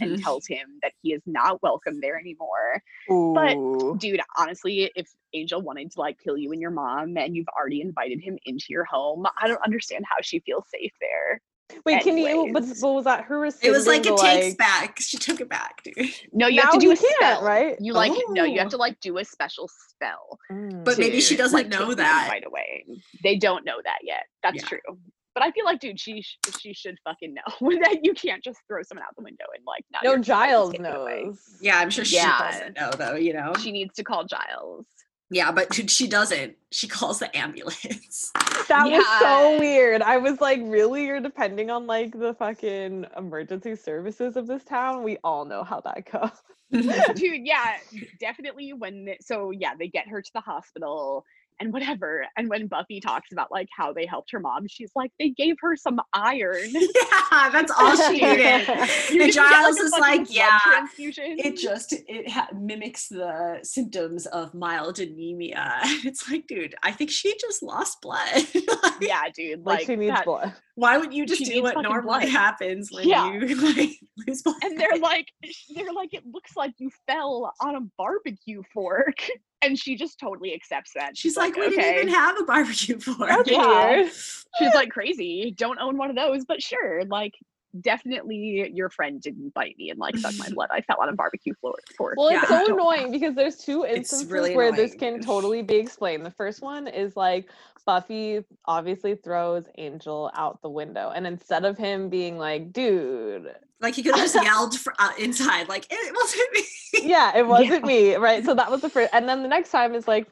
and 0.00 0.12
Mhm. 0.18 0.22
tells 0.22 0.46
him 0.46 0.78
that 0.82 0.92
he 1.02 1.12
is 1.12 1.22
not 1.26 1.62
welcome 1.62 2.00
there 2.00 2.18
anymore. 2.18 2.82
But- 3.08 3.98
Dude, 3.98 4.20
honestly, 4.36 4.90
if 4.94 5.08
Angel 5.34 5.60
wanted 5.60 5.90
to 5.92 6.00
like 6.00 6.18
kill 6.22 6.36
you 6.36 6.52
and 6.52 6.60
your 6.60 6.70
mom 6.70 7.16
and 7.16 7.34
you've 7.36 7.48
already 7.48 7.80
invited 7.80 8.20
him 8.20 8.38
into 8.46 8.66
your 8.70 8.84
home, 8.84 9.26
I 9.40 9.48
don't 9.48 9.62
understand 9.64 10.04
how 10.08 10.16
she 10.22 10.38
feels 10.40 10.64
safe 10.70 10.87
there. 11.00 11.40
Wait, 11.84 12.02
can 12.02 12.16
you? 12.16 12.24
But, 12.24 12.30
anyways. 12.62 12.80
but 12.80 12.92
was 12.94 13.04
that 13.04 13.24
her? 13.24 13.44
It 13.44 13.70
was 13.70 13.86
like 13.86 14.04
rescinding 14.04 14.12
it 14.12 14.16
the, 14.16 14.22
takes 14.22 14.46
like- 14.46 14.58
back. 14.58 15.00
She 15.00 15.18
took 15.18 15.40
it 15.40 15.48
back, 15.50 15.82
dude. 15.84 15.94
No, 16.32 16.46
you 16.46 16.60
have 16.62 16.72
to 16.72 16.78
do 16.78 16.88
he 16.88 16.92
a 16.94 16.96
can't, 16.96 17.14
spell, 17.16 17.42
right? 17.44 17.76
You 17.80 17.92
like 17.92 18.12
no, 18.30 18.44
you 18.44 18.58
have 18.58 18.68
Oh. 18.68 18.70
to 18.70 18.76
like 18.78 18.98
do 19.00 19.18
a 19.18 19.24
special 19.24 19.68
spell. 19.90 20.38
Mm. 20.50 20.84
But 20.84 20.98
maybe 20.98 21.20
she 21.20 21.36
doesn't 21.36 21.56
like, 21.56 21.68
know 21.68 21.92
that. 21.94 22.28
right 22.30 22.44
away. 22.46 22.86
They 23.22 23.36
don't 23.36 23.64
know 23.66 23.76
that 23.84 23.98
yet. 24.02 24.24
That's 24.42 24.56
Yeah. 24.62 24.68
true. 24.68 24.98
But 25.34 25.44
I 25.44 25.52
feel 25.52 25.66
like, 25.66 25.78
dude, 25.78 26.00
she 26.00 26.24
she 26.58 26.72
should 26.72 26.96
fucking 27.04 27.34
know 27.34 27.70
that 27.82 27.98
you 28.02 28.14
can't 28.14 28.42
just 28.42 28.58
throw 28.66 28.82
someone 28.82 29.04
out 29.04 29.14
the 29.16 29.22
window 29.22 29.44
and 29.54 29.62
like 29.66 29.84
not. 29.92 30.02
no, 30.02 30.10
your 30.12 30.16
fault, 30.16 30.26
just 30.26 30.26
Giles 30.26 30.70
take 30.72 30.80
knows. 30.80 31.40
Yeah, 31.60 31.78
I'm 31.78 31.90
sure 31.90 32.04
she 32.04 32.16
Yeah. 32.16 32.50
doesn't 32.50 32.76
know 32.76 32.90
though, 32.90 33.14
you 33.14 33.34
know? 33.34 33.52
She 33.62 33.70
needs 33.72 33.94
to 33.96 34.04
call 34.04 34.24
Giles. 34.24 34.86
Yeah, 35.30 35.52
but 35.52 35.72
she- 35.74 35.86
she 35.98 36.06
doesn't. 36.08 36.56
She 36.70 36.88
calls 36.88 37.18
the 37.18 37.34
ambulance. 37.36 38.32
That 38.68 38.90
was 38.90 39.06
so 39.20 39.58
weird. 39.58 40.02
I 40.02 40.18
was 40.18 40.42
like, 40.42 40.60
really? 40.62 41.06
You're 41.06 41.20
depending 41.20 41.70
on 41.70 41.86
like 41.86 42.12
the 42.12 42.34
fucking 42.34 43.06
emergency 43.16 43.76
services 43.76 44.36
of 44.36 44.46
this 44.46 44.62
town? 44.64 45.02
We 45.02 45.16
all 45.24 45.46
know 45.46 45.64
how 45.64 45.80
that 45.80 46.04
goes. 46.12 47.14
Dude, 47.16 47.46
yeah, 47.46 47.76
definitely. 48.20 48.74
When 48.74 49.06
the- 49.06 49.16
so 49.22 49.52
yeah, 49.52 49.72
they 49.78 49.88
get 49.88 50.06
her 50.08 50.20
to 50.20 50.30
the 50.34 50.40
hospital 50.42 51.24
and 51.60 51.72
whatever. 51.72 52.26
And 52.36 52.48
when 52.48 52.66
Buffy 52.66 53.00
talks 53.00 53.32
about 53.32 53.50
like 53.50 53.68
how 53.76 53.92
they 53.92 54.06
helped 54.06 54.30
her 54.32 54.40
mom, 54.40 54.66
she's 54.68 54.90
like, 54.94 55.12
they 55.18 55.30
gave 55.30 55.56
her 55.60 55.76
some 55.76 56.00
iron. 56.12 56.66
yeah, 56.72 57.50
that's 57.50 57.72
all 57.72 57.96
she 57.96 58.20
needed. 58.20 58.68
And 58.68 58.88
didn't 59.08 59.26
get, 59.26 59.34
Giles 59.34 59.76
is 59.78 59.92
like, 59.92 60.26
yeah, 60.34 60.58
it 60.98 61.56
just 61.56 61.92
it 62.06 62.28
ha- 62.30 62.48
mimics 62.54 63.08
the 63.08 63.58
symptoms 63.62 64.26
of 64.26 64.54
mild 64.54 64.98
anemia. 64.98 65.80
It's 66.04 66.30
like, 66.30 66.46
dude, 66.46 66.74
I 66.82 66.92
think 66.92 67.10
she 67.10 67.34
just 67.38 67.62
lost 67.62 68.00
blood. 68.02 68.18
Like, 68.54 68.94
yeah, 69.00 69.22
dude. 69.34 69.64
like, 69.66 69.78
Like, 69.80 69.86
she 69.86 69.96
needs 69.96 70.14
that- 70.14 70.24
blood. 70.24 70.52
Why 70.76 70.96
would 70.96 71.12
you 71.12 71.26
just 71.26 71.40
She 71.44 71.54
do 71.54 71.62
what 71.62 71.74
fucking 71.74 71.90
normally 71.90 72.26
blood. 72.26 72.28
happens 72.28 72.90
when 72.92 73.08
Yeah. 73.08 73.32
you 73.32 73.40
like 73.56 73.90
lose 74.28 74.42
blood? 74.42 74.56
and 74.62 74.78
they're 74.78 74.96
like 74.98 75.26
they're 75.74 75.92
like 75.92 76.14
it 76.14 76.22
looks 76.24 76.56
like 76.56 76.72
you 76.78 76.88
fell 77.08 77.52
on 77.60 77.74
a 77.74 77.80
barbecue 77.98 78.62
fork 78.72 79.16
and 79.62 79.78
she 79.78 79.96
just 79.96 80.18
totally 80.18 80.54
accepts 80.54 80.92
that 80.94 81.16
She's 81.16 81.36
like, 81.36 81.56
we 81.56 81.66
okay 81.66 81.76
didn't 81.76 81.94
even 81.94 82.08
have 82.08 82.40
a 82.40 82.44
barbecue 82.44 82.98
for. 83.00 83.26
That's 83.26 83.50
Yeah. 83.50 84.08
she's 84.58 84.74
like 84.74 84.90
crazy 84.90 85.52
don't 85.56 85.78
own 85.78 85.98
one 85.98 86.10
of 86.10 86.16
those 86.16 86.44
but 86.46 86.62
sure 86.62 87.04
like 87.04 87.34
definitely 87.80 88.70
your 88.72 88.88
friend 88.90 89.20
didn't 89.20 89.52
bite 89.54 89.76
me 89.78 89.90
and 89.90 89.98
like 89.98 90.16
suck 90.18 90.32
my 90.38 90.48
blood 90.54 90.68
i 90.72 90.80
fell 90.82 90.96
on 91.00 91.08
a 91.08 91.12
barbecue 91.12 91.52
floor 91.60 91.74
fork 91.96 92.14
Well, 92.16 92.30
Yeah. 92.30 92.40
it's 92.40 92.48
so 92.66 92.74
annoying 92.74 93.10
because 93.12 93.34
there's 93.34 93.56
two 93.56 93.84
instances 93.84 94.30
really 94.30 94.54
where 94.56 94.72
this 94.72 94.94
can 94.94 95.20
totally 95.24 95.62
be 95.62 95.76
explained. 95.76 96.24
The 96.24 96.30
first 96.30 96.62
one 96.62 96.88
is 96.88 97.16
like 97.16 97.48
Buffy 97.86 98.44
obviously 98.66 99.14
throws 99.14 99.64
Angel 99.78 100.30
out 100.34 100.60
the 100.62 100.68
window, 100.68 101.10
and 101.14 101.26
instead 101.26 101.64
of 101.64 101.78
him 101.78 102.08
being 102.10 102.36
like, 102.38 102.72
"Dude, 102.72 103.54
Like 103.80 103.94
he 103.94 104.02
could 104.02 104.14
have 104.14 104.24
just 104.30 104.34
yelled 104.44 104.78
for, 104.78 104.92
uh, 104.98 105.12
inside, 105.18 105.68
like 105.68 105.86
it 105.90 106.14
wasn't 106.14 106.52
me. 106.54 107.08
yeah, 107.10 107.36
it 107.36 107.46
wasn't 107.46 107.84
me," 107.86 108.14
right? 108.16 108.44
So 108.44 108.54
that 108.54 108.70
was 108.70 108.80
the 108.82 108.90
first, 108.90 109.10
and 109.14 109.28
then 109.28 109.42
the 109.42 109.48
next 109.48 109.70
time 109.70 109.94
is 109.94 110.06
like, 110.08 110.26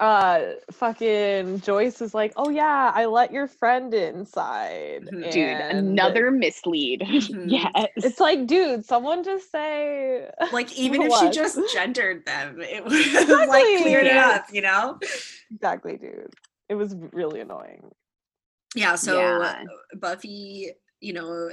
uh 0.00 0.52
fucking 0.70 1.60
Joyce 1.60 2.00
is 2.00 2.14
like, 2.14 2.32
"Oh 2.36 2.50
yeah, 2.50 2.92
I 2.94 3.06
let 3.06 3.32
your 3.32 3.46
friend 3.48 3.92
inside." 3.92 5.08
Mhm. 5.12 5.32
Dude, 5.32 5.60
and 5.60 5.88
another 5.88 6.30
mislead. 6.30 7.00
Mhm. 7.08 7.50
yes. 7.50 7.90
It's 7.96 8.20
like, 8.20 8.46
dude, 8.46 8.84
someone 8.84 9.24
just 9.24 9.50
say 9.50 10.30
Like 10.52 10.72
even 10.78 11.02
if 11.02 11.12
she 11.18 11.30
just 11.30 11.58
gendered 11.72 12.24
them, 12.26 12.60
it 12.60 12.84
was 12.84 12.92
have 13.12 13.48
like 13.48 13.64
cleared 13.78 14.06
it 14.06 14.16
up, 14.16 14.46
you 14.52 14.62
know? 14.62 14.98
exactly, 15.50 15.96
dude. 15.96 16.32
It 16.68 16.74
was 16.76 16.94
really 17.12 17.40
annoying. 17.40 17.90
Yeah, 18.74 18.94
so 18.94 19.18
Yeah. 19.18 19.64
Buffy, 19.96 20.70
you 21.00 21.12
know, 21.14 21.50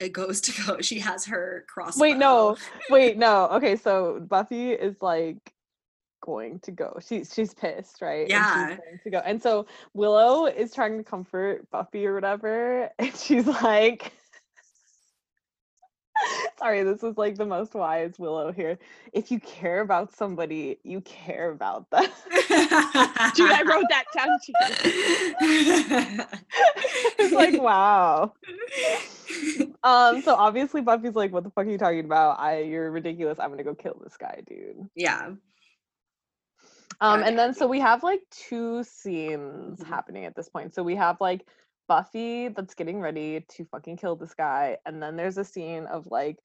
it 0.00 0.12
goes 0.12 0.40
to 0.40 0.62
go. 0.66 0.80
She 0.80 0.98
has 0.98 1.26
her 1.26 1.64
crossbow. 1.68 2.00
Wait, 2.02 2.16
no, 2.16 2.56
wait, 2.90 3.16
no. 3.16 3.48
Okay, 3.52 3.76
so 3.76 4.18
Buffy 4.28 4.72
is 4.72 4.96
like 5.00 5.51
going 6.22 6.58
to 6.60 6.70
go. 6.70 6.98
She's 7.06 7.34
she's 7.34 7.52
pissed, 7.52 8.00
right? 8.00 8.22
And 8.22 8.30
Yeah. 8.30 8.68
she's 8.70 8.78
going 8.78 9.00
to 9.04 9.10
go. 9.10 9.18
And 9.18 9.42
so 9.42 9.66
Willow 9.92 10.46
is 10.46 10.72
trying 10.72 10.96
to 10.96 11.04
comfort 11.04 11.70
Buffy 11.70 12.06
or 12.06 12.14
whatever, 12.14 12.88
and 12.98 13.14
she's 13.14 13.46
like 13.46 14.12
Sorry, 16.58 16.82
this 16.84 17.02
is 17.02 17.16
like 17.18 17.36
the 17.36 17.46
most 17.46 17.74
wise 17.74 18.18
Willow 18.18 18.52
here. 18.52 18.78
If 19.12 19.30
you 19.32 19.40
care 19.40 19.80
about 19.80 20.14
somebody, 20.14 20.78
you 20.84 21.00
care 21.00 21.50
about 21.50 21.90
them. 21.90 22.04
Dude, 22.30 23.50
I 23.50 23.62
wrote 23.66 23.86
that 23.88 24.04
down 24.14 24.28
it's 27.18 27.32
like, 27.34 27.60
wow. 27.60 28.32
Um, 29.82 30.22
so 30.22 30.34
obviously 30.36 30.80
Buffy's 30.82 31.16
like, 31.16 31.32
what 31.32 31.42
the 31.44 31.50
fuck 31.50 31.66
are 31.66 31.70
you 31.70 31.78
talking 31.78 32.04
about? 32.04 32.38
I 32.38 32.60
you're 32.60 32.90
ridiculous. 32.90 33.40
I'm 33.40 33.50
gonna 33.50 33.64
go 33.64 33.74
kill 33.74 34.00
this 34.04 34.16
guy, 34.16 34.42
dude. 34.46 34.88
yeah. 34.94 35.30
Um, 37.02 37.24
and 37.24 37.36
then 37.36 37.52
so 37.52 37.66
we 37.66 37.80
have 37.80 38.04
like 38.04 38.22
two 38.30 38.84
scenes 38.84 39.80
Mhm. 39.80 39.86
happening 39.86 40.24
at 40.24 40.36
this 40.36 40.48
point. 40.48 40.72
So 40.72 40.84
we 40.84 40.94
have 40.94 41.20
like 41.20 41.48
Buffy 41.88 42.46
that's 42.48 42.74
getting 42.74 43.00
ready 43.00 43.40
to 43.40 43.64
fucking 43.64 43.96
kill 43.96 44.14
this 44.14 44.34
guy, 44.34 44.78
and 44.86 45.02
then 45.02 45.16
there's 45.16 45.36
a 45.36 45.44
scene 45.44 45.86
of 45.86 46.06
like 46.06 46.38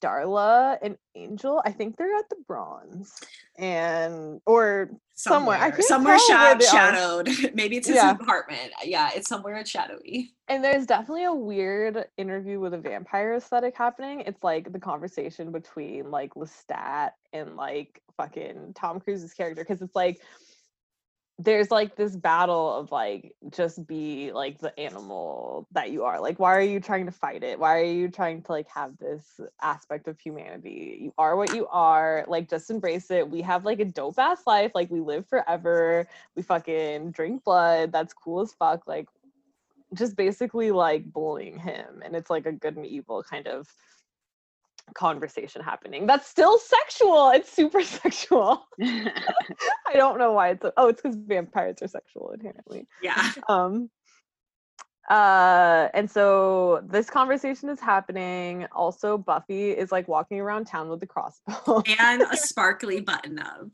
Darla 0.00 0.78
and 0.82 0.96
Angel. 1.14 1.60
I 1.64 1.72
think 1.72 1.96
they're 1.96 2.14
at 2.16 2.28
the 2.28 2.36
Bronze, 2.46 3.14
and 3.58 4.40
or 4.46 4.90
Somewhere. 5.14 5.58
Somewhere 5.82 6.16
tell 6.26 6.38
where 6.38 6.54
sha- 6.54 6.58
they 6.58 6.66
are. 6.66 6.70
shadowed. 6.94 7.28
Maybe 7.54 7.76
it's 7.76 7.86
his 7.88 7.96
Yeah. 7.96 8.12
apartment. 8.12 8.72
Yeah, 8.84 9.10
it's 9.14 9.28
somewhere 9.28 9.56
it's 9.56 9.68
shadowy. 9.70 10.32
and 10.48 10.64
there's 10.64 10.86
definitely 10.86 11.24
a 11.24 11.34
weird 11.34 12.06
interview 12.16 12.58
with 12.58 12.72
a 12.72 12.78
vampire 12.78 13.34
aesthetic 13.34 13.76
happening. 13.76 14.20
It's 14.22 14.42
like 14.42 14.72
the 14.72 14.80
conversation 14.80 15.52
between 15.52 16.10
like 16.10 16.32
Lestat 16.34 17.10
and 17.34 17.54
like 17.56 18.00
fucking 18.16 18.72
Tom 18.74 18.98
Cruise's 19.00 19.34
character 19.34 19.62
because 19.62 19.82
it's 19.82 19.94
like 19.94 20.22
there's 21.42 21.70
like 21.70 21.96
this 21.96 22.14
battle 22.16 22.74
of 22.74 22.92
like 22.92 23.34
just 23.50 23.86
be 23.86 24.30
like 24.30 24.58
the 24.58 24.78
animal 24.78 25.66
that 25.72 25.90
you 25.90 26.04
are. 26.04 26.20
Like 26.20 26.38
why 26.38 26.54
are 26.54 26.60
you 26.60 26.80
trying 26.80 27.06
to 27.06 27.12
fight 27.12 27.42
it? 27.42 27.58
Why 27.58 27.78
are 27.78 27.84
you 27.84 28.08
trying 28.10 28.42
to 28.42 28.52
like 28.52 28.68
have 28.68 28.98
this 28.98 29.40
aspect 29.62 30.06
of 30.06 30.20
humanity? 30.20 30.98
You 31.00 31.14
are 31.16 31.36
what 31.36 31.54
you 31.54 31.66
are. 31.68 32.26
Like 32.28 32.50
just 32.50 32.70
embrace 32.70 33.10
it. 33.10 33.28
We 33.28 33.40
have 33.40 33.64
like 33.64 33.80
a 33.80 33.86
dope 33.86 34.18
ass 34.18 34.42
life. 34.46 34.72
Like 34.74 34.90
we 34.90 35.00
live 35.00 35.26
forever. 35.28 36.06
We 36.36 36.42
fucking 36.42 37.12
drink 37.12 37.42
blood. 37.42 37.90
That's 37.90 38.12
cool 38.12 38.42
as 38.42 38.52
fuck. 38.52 38.86
Like 38.86 39.08
just 39.94 40.16
basically 40.16 40.70
like 40.70 41.10
bullying 41.10 41.58
him 41.58 42.02
and 42.04 42.14
it's 42.14 42.30
like 42.30 42.46
a 42.46 42.52
good 42.52 42.76
and 42.76 42.86
evil 42.86 43.22
kind 43.22 43.46
of 43.46 43.66
conversation 44.94 45.62
happening 45.62 46.06
that's 46.06 46.26
still 46.28 46.58
sexual 46.58 47.30
it's 47.30 47.50
super 47.52 47.82
sexual 48.02 48.66
i 48.82 49.92
don't 49.94 50.18
know 50.18 50.32
why 50.32 50.50
it's 50.50 50.64
oh 50.76 50.88
it's 50.88 51.00
because 51.02 51.16
vampires 51.26 51.76
are 51.82 51.88
sexual 51.88 52.30
inherently 52.32 52.86
Yeah. 53.02 53.32
um 53.48 53.90
uh 55.08 55.88
and 55.94 56.08
so 56.08 56.82
this 56.86 57.10
conversation 57.10 57.68
is 57.68 57.80
happening 57.80 58.66
also 58.70 59.18
buffy 59.18 59.70
is 59.70 59.90
like 59.90 60.06
walking 60.06 60.38
around 60.38 60.66
town 60.66 60.88
with 60.88 61.00
the 61.00 61.06
crossbow 61.06 61.82
And 61.98 62.22
a 62.22 62.36
sparkly 62.36 63.00
button 63.00 63.38
up. 63.40 63.66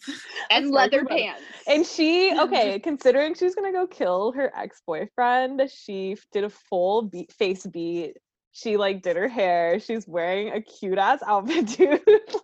and 0.50 0.70
leather 0.70 1.00
right. 1.02 1.08
pants. 1.34 1.42
And 1.66 1.84
she, 1.84 2.32
okay, 2.38 2.78
considering 2.78 3.34
she's 3.34 3.54
gonna 3.54 3.72
go 3.72 3.86
kill 3.86 4.32
her 4.32 4.50
ex 4.56 4.80
boyfriend, 4.86 5.68
she 5.70 6.12
f- 6.12 6.26
did 6.32 6.44
a 6.44 6.48
full 6.50 7.02
be- 7.02 7.28
face 7.38 7.66
beat. 7.66 8.16
She 8.56 8.78
like 8.78 9.02
did 9.02 9.16
her 9.16 9.28
hair. 9.28 9.78
She's 9.78 10.08
wearing 10.08 10.50
a 10.50 10.62
cute 10.62 10.96
ass 10.96 11.20
outfit, 11.26 11.66
dude. 11.76 12.00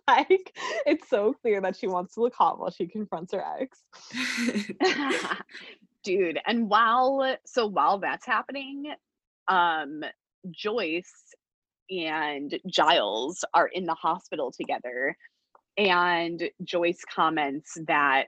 like, 0.07 0.55
it's 0.85 1.09
so 1.09 1.33
clear 1.33 1.59
that 1.61 1.75
she 1.75 1.87
wants 1.87 2.13
to 2.13 2.21
look 2.21 2.35
hot 2.35 2.59
while 2.59 2.69
she 2.69 2.85
confronts 2.85 3.33
her 3.33 3.43
ex. 3.59 3.81
Dude, 6.03 6.37
and 6.45 6.69
while 6.69 7.35
so 7.47 7.65
while 7.65 7.97
that's 7.97 8.27
happening, 8.27 8.93
um 9.47 10.03
Joyce 10.51 11.33
and 11.89 12.59
Giles 12.67 13.43
are 13.55 13.67
in 13.67 13.85
the 13.85 13.95
hospital 13.95 14.51
together 14.51 15.17
and 15.77 16.43
Joyce 16.63 17.03
comments 17.11 17.75
that 17.87 18.25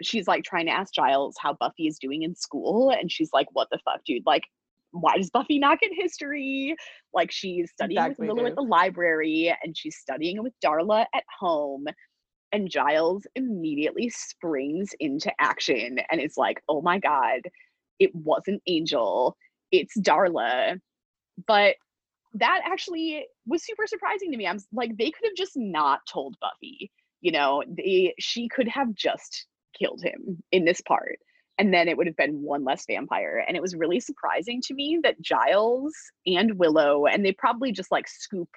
she's 0.00 0.26
like 0.26 0.44
trying 0.44 0.66
to 0.66 0.72
ask 0.72 0.94
Giles 0.94 1.36
how 1.38 1.52
Buffy 1.52 1.86
is 1.86 1.98
doing 1.98 2.22
in 2.22 2.34
school 2.34 2.90
and 2.90 3.12
she's 3.12 3.30
like 3.34 3.48
what 3.52 3.68
the 3.70 3.78
fuck 3.84 4.00
dude 4.06 4.22
like 4.24 4.44
why 5.00 5.16
does 5.16 5.30
Buffy 5.30 5.58
not 5.58 5.80
get 5.80 5.90
history 5.94 6.74
like 7.12 7.30
she's 7.30 7.70
studying 7.72 7.98
Exactly, 7.98 8.28
with 8.28 8.36
Willow 8.36 8.48
at 8.48 8.56
the 8.56 8.62
library 8.62 9.54
and 9.62 9.76
she's 9.76 9.96
studying 9.96 10.42
with 10.42 10.52
Darla 10.64 11.06
at 11.14 11.24
home 11.38 11.86
and 12.52 12.70
Giles 12.70 13.26
immediately 13.34 14.08
springs 14.08 14.90
into 15.00 15.32
action 15.40 15.98
and 16.10 16.20
is 16.20 16.36
like, 16.36 16.60
oh 16.68 16.80
my 16.80 16.98
God, 16.98 17.40
it 17.98 18.14
wasn't 18.14 18.62
Angel, 18.66 19.36
it's 19.72 19.98
Darla. 19.98 20.78
But 21.46 21.76
that 22.34 22.60
actually 22.64 23.26
was 23.46 23.64
super 23.64 23.86
surprising 23.86 24.30
to 24.30 24.36
me. 24.36 24.46
I'm 24.46 24.58
like, 24.72 24.96
they 24.96 25.10
could 25.10 25.24
have 25.24 25.36
just 25.36 25.52
not 25.56 26.00
told 26.10 26.36
Buffy, 26.40 26.90
you 27.20 27.32
know, 27.32 27.62
they, 27.66 28.14
she 28.18 28.48
could 28.48 28.68
have 28.68 28.94
just 28.94 29.46
killed 29.78 30.02
him 30.02 30.42
in 30.52 30.64
this 30.64 30.80
part. 30.82 31.18
And 31.58 31.72
then 31.72 31.88
it 31.88 31.96
would 31.96 32.06
have 32.06 32.16
been 32.16 32.42
one 32.42 32.64
less 32.64 32.84
vampire. 32.86 33.44
And 33.46 33.56
it 33.56 33.62
was 33.62 33.74
really 33.74 34.00
surprising 34.00 34.60
to 34.66 34.74
me 34.74 35.00
that 35.02 35.20
Giles 35.20 35.94
and 36.26 36.58
Willow, 36.58 37.06
and 37.06 37.24
they 37.24 37.32
probably 37.32 37.72
just 37.72 37.90
like 37.90 38.06
scoop 38.08 38.48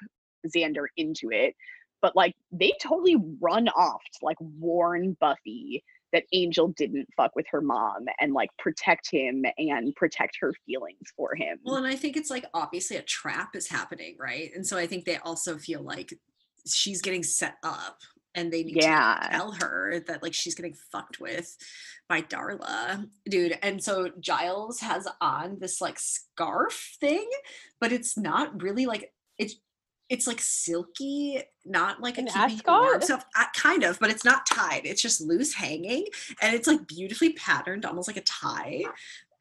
Xander 0.48 0.86
into 0.98 1.30
it, 1.32 1.56
but 2.02 2.16
like 2.16 2.36
they 2.52 2.74
totally 2.82 3.18
run 3.40 3.70
off 3.70 4.02
to 4.04 4.26
like 4.26 4.38
warn 4.40 5.16
Buffy 5.20 5.84
that 6.12 6.24
Angel 6.34 6.70
didn't 6.70 7.08
fuck 7.16 7.36
with 7.36 7.46
her 7.52 7.62
mom 7.62 8.06
and 8.20 8.34
like 8.34 8.50
protect 8.58 9.10
him 9.12 9.46
and 9.58 9.96
protect 9.96 10.38
her 10.42 10.54
feelings 10.66 11.14
for 11.16 11.36
him. 11.36 11.60
Well, 11.64 11.76
and 11.76 11.86
I 11.86 11.96
think 11.96 12.18
it's 12.18 12.30
like 12.30 12.46
obviously 12.54 12.98
a 12.98 13.04
trap 13.04 13.56
is 13.56 13.70
happening, 13.70 14.16
right? 14.20 14.52
And 14.56 14.66
so 14.66 14.78
I 14.78 14.88
think 14.88 15.06
they 15.06 15.18
also 15.18 15.58
feel 15.58 15.82
like 15.82 16.14
she's 16.68 17.02
getting 17.02 17.24
set 17.24 17.56
up 17.64 18.00
and 18.40 18.52
they 18.54 18.64
need 18.64 18.78
Yeah. 18.82 19.20
to 19.24 19.30
tell 19.38 19.52
her 19.54 20.00
that 20.08 20.24
like 20.24 20.34
she's 20.34 20.56
getting 20.56 20.76
fucked 20.92 21.20
with 21.20 21.58
by 22.08 22.22
Darla, 22.22 23.08
dude. 23.30 23.58
And 23.62 23.84
so 23.84 24.10
Giles 24.20 24.80
has 24.80 25.08
on 25.22 25.58
this 25.60 25.80
like 25.82 26.00
scarf 26.00 26.98
thing, 27.00 27.30
but 27.80 27.92
it's 27.92 28.18
not 28.18 28.62
really 28.62 28.86
like 28.86 29.14
it's 29.38 29.56
it's 30.10 30.26
like 30.26 30.42
silky, 30.42 31.40
not 31.66 32.02
like 32.02 32.18
a 32.18 32.22
An 32.22 32.28
keeping 32.28 32.50
you 32.58 32.62
warm 32.66 32.96
ascot? 32.96 33.04
stuff. 33.04 33.26
uh, 33.38 33.46
Kind 33.56 33.84
of, 33.84 34.00
but 34.00 34.10
it's 34.10 34.26
not 34.26 34.48
tied. 34.48 34.82
It's 34.86 35.04
just 35.04 35.22
loose 35.22 35.54
hanging, 35.54 36.06
and 36.42 36.56
it's 36.56 36.68
like 36.68 36.88
beautifully 36.88 37.34
patterned, 37.34 37.86
almost 37.86 38.08
like 38.08 38.18
a 38.18 38.22
tie. 38.22 38.86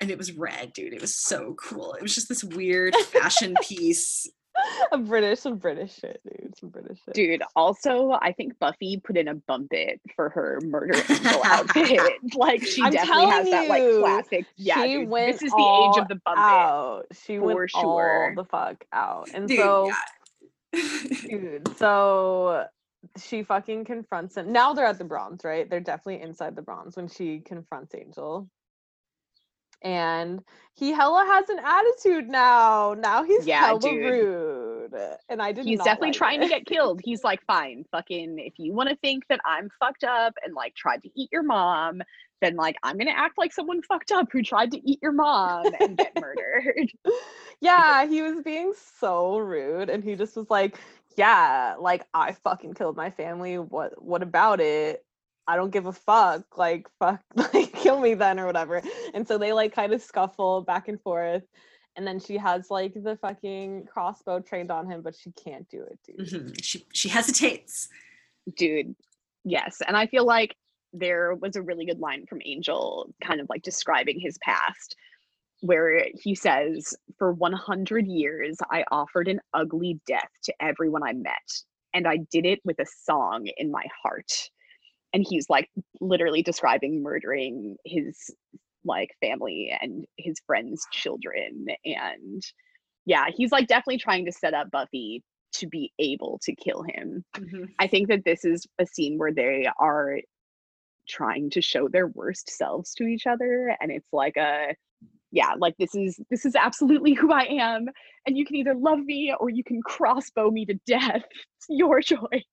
And 0.00 0.10
it 0.10 0.18
was 0.18 0.32
red, 0.32 0.74
dude. 0.74 0.92
It 0.92 1.00
was 1.00 1.14
so 1.16 1.54
cool. 1.54 1.94
It 1.94 2.02
was 2.02 2.14
just 2.14 2.28
this 2.28 2.44
weird 2.44 2.94
fashion 2.96 3.54
piece. 3.62 4.28
a 4.92 4.98
British, 4.98 5.40
some 5.40 5.56
British 5.56 5.94
shit, 5.98 6.20
dude. 6.24 6.56
Some 6.58 6.70
British 6.70 6.98
shit. 7.04 7.14
Dude, 7.14 7.42
also, 7.56 8.18
I 8.20 8.32
think 8.32 8.58
Buffy 8.58 8.98
put 8.98 9.16
in 9.16 9.28
a 9.28 9.34
bump 9.34 9.72
it 9.72 10.00
for 10.14 10.28
her 10.30 10.60
murder 10.64 10.94
angel 11.08 11.40
outfit. 11.44 12.00
Like, 12.34 12.64
she 12.64 12.82
I'm 12.82 12.92
definitely 12.92 13.26
has 13.26 13.48
telling 13.48 13.50
that 13.50 13.68
like 13.68 13.82
you, 13.82 14.00
classic. 14.00 14.46
Yeah, 14.56 14.82
she 14.82 14.92
dude, 14.98 15.10
this 15.10 15.42
is 15.42 15.50
the 15.50 15.92
age 15.96 16.02
of 16.02 16.08
the 16.08 16.20
bump 16.24 16.38
it. 16.38 16.42
out. 16.42 17.04
She 17.24 17.38
went 17.38 17.70
for 17.70 17.80
all 17.86 18.32
the 18.34 18.44
fuck 18.44 18.84
out. 18.92 19.28
And 19.34 19.48
Dude, 19.48 19.58
so 19.58 19.86
yeah. 19.86 19.94
Dude, 21.28 21.76
so 21.78 22.66
she 23.16 23.42
fucking 23.42 23.84
confronts 23.84 24.36
him. 24.36 24.52
Now 24.52 24.74
they're 24.74 24.84
at 24.84 24.98
the 24.98 25.04
Bronze, 25.04 25.44
right? 25.44 25.68
They're 25.68 25.80
definitely 25.80 26.22
inside 26.22 26.56
the 26.56 26.62
Bronze 26.62 26.96
when 26.96 27.08
she 27.08 27.40
confronts 27.40 27.94
Angel. 27.94 28.48
And 29.82 30.42
he 30.74 30.92
hella 30.92 31.24
has 31.26 31.48
an 31.48 31.58
attitude 31.60 32.28
now. 32.28 32.94
Now 32.98 33.22
he's 33.24 33.44
Yeah, 33.44 33.54
hella 33.58 33.80
dude. 33.82 33.94
rude. 33.94 34.94
And 35.28 35.42
I 35.42 35.52
did 35.52 35.66
He's 35.66 35.82
definitely 35.82 36.12
like 36.12 36.12
trying 36.12 36.40
it. 36.40 36.40
to 36.40 36.46
get 36.48 36.66
killed. 36.66 37.00
He's 37.04 37.24
like, 37.24 37.42
fine, 37.46 37.84
fucking, 37.90 38.38
if 38.38 38.54
you 38.58 38.72
want 38.72 38.88
to 38.90 38.96
think 38.96 39.24
that 39.28 39.40
I'm 39.44 39.68
fucked 39.80 40.04
up 40.04 40.34
and 40.44 40.54
like 40.54 40.74
tried 40.76 41.02
to 41.02 41.10
eat 41.16 41.30
your 41.32 41.42
mom, 41.42 42.00
then 42.40 42.54
like 42.56 42.76
I'm 42.84 42.96
gonna 42.96 43.10
act 43.10 43.36
like 43.38 43.52
someone 43.52 43.82
fucked 43.82 44.12
up 44.12 44.28
who 44.32 44.42
tried 44.42 44.70
to 44.72 44.80
eat 44.88 45.00
your 45.02 45.12
mom 45.12 45.72
and 45.80 45.98
get 45.98 46.14
murdered. 46.16 46.92
yeah, 47.60 48.06
he 48.06 48.22
was 48.22 48.42
being 48.42 48.72
so 49.00 49.38
rude 49.38 49.90
and 49.90 50.04
he 50.04 50.14
just 50.16 50.36
was 50.36 50.50
like, 50.50 50.78
Yeah, 51.16 51.76
like 51.78 52.06
I 52.14 52.32
fucking 52.32 52.74
killed 52.74 52.96
my 52.96 53.10
family. 53.10 53.58
What 53.58 54.00
what 54.02 54.22
about 54.22 54.60
it? 54.60 55.04
I 55.48 55.56
don't 55.56 55.72
give 55.72 55.86
a 55.86 55.92
fuck. 55.92 56.56
Like, 56.58 56.86
fuck, 57.00 57.20
like, 57.34 57.72
kill 57.72 58.00
me 58.00 58.14
then 58.14 58.38
or 58.38 58.46
whatever. 58.46 58.82
And 59.14 59.26
so 59.26 59.38
they 59.38 59.52
like 59.52 59.74
kind 59.74 59.92
of 59.94 60.02
scuffle 60.02 60.62
back 60.62 60.88
and 60.88 61.00
forth. 61.00 61.42
And 61.96 62.06
then 62.06 62.20
she 62.20 62.36
has 62.36 62.70
like 62.70 62.94
the 62.94 63.16
fucking 63.16 63.86
crossbow 63.86 64.40
trained 64.40 64.70
on 64.70 64.88
him, 64.88 65.02
but 65.02 65.16
she 65.16 65.32
can't 65.32 65.68
do 65.68 65.82
it, 65.82 65.98
dude. 66.06 66.28
Mhm. 66.28 66.62
She 66.62 66.86
she 66.92 67.08
hesitates. 67.08 67.88
dude 68.56 68.94
yes 69.44 69.82
and 69.86 69.96
i 69.96 70.06
feel 70.06 70.24
like 70.24 70.56
there 70.94 71.34
was 71.34 71.56
a 71.56 71.62
really 71.62 71.84
good 71.84 71.98
line 72.00 72.24
from 72.26 72.40
angel 72.46 73.12
kind 73.22 73.40
of 73.40 73.46
like 73.50 73.62
describing 73.62 74.18
his 74.18 74.38
past 74.38 74.96
where 75.60 76.06
he 76.14 76.34
says 76.34 76.94
for 77.18 77.32
100 77.32 78.06
years 78.06 78.58
i 78.70 78.84
offered 78.90 79.28
an 79.28 79.40
ugly 79.54 80.00
death 80.06 80.30
to 80.42 80.54
everyone 80.60 81.02
i 81.02 81.12
met 81.12 81.48
and 81.94 82.08
i 82.08 82.16
did 82.32 82.46
it 82.46 82.60
with 82.64 82.78
a 82.80 82.86
song 82.86 83.46
in 83.58 83.70
my 83.70 83.84
heart 84.02 84.50
and 85.12 85.24
he's 85.28 85.46
like 85.48 85.68
literally 86.00 86.42
describing 86.42 87.02
murdering 87.02 87.76
his 87.84 88.30
like 88.84 89.10
family 89.20 89.70
and 89.80 90.04
his 90.16 90.36
friends 90.46 90.86
children 90.92 91.66
and 91.84 92.42
yeah 93.06 93.26
he's 93.34 93.52
like 93.52 93.66
definitely 93.66 93.98
trying 93.98 94.24
to 94.24 94.32
set 94.32 94.54
up 94.54 94.70
buffy 94.70 95.22
to 95.52 95.66
be 95.66 95.92
able 95.98 96.38
to 96.42 96.54
kill 96.54 96.82
him 96.82 97.24
Mhm. 97.36 97.68
I 97.78 97.86
think 97.88 98.08
that 98.08 98.24
this 98.24 98.44
is 98.44 98.66
a 98.78 98.86
scene 98.86 99.18
where 99.18 99.32
they 99.32 99.68
are 99.78 100.18
trying 101.08 101.50
to 101.50 101.62
show 101.62 101.88
their 101.88 102.08
worst 102.08 102.50
selves 102.50 102.94
to 102.94 103.04
each 103.04 103.26
other 103.26 103.74
and 103.80 103.90
it's 103.90 104.12
like 104.12 104.36
a 104.36 104.74
yeah, 105.30 105.54
like 105.58 105.74
this 105.78 105.94
is 105.94 106.18
this 106.30 106.46
is 106.46 106.54
absolutely 106.56 107.14
who 107.20 107.32
I 107.32 107.44
am 107.44 107.86
and 108.26 108.36
you 108.36 108.44
can 108.46 108.56
either 108.56 108.74
love 108.74 109.00
me 109.00 109.34
or 109.38 109.50
you 109.50 109.62
can 109.64 109.80
crossbow 109.82 110.50
me 110.50 110.64
to 110.66 110.74
death. 110.86 111.22
It's 111.58 111.66
your 111.68 112.00
choice. 112.02 112.44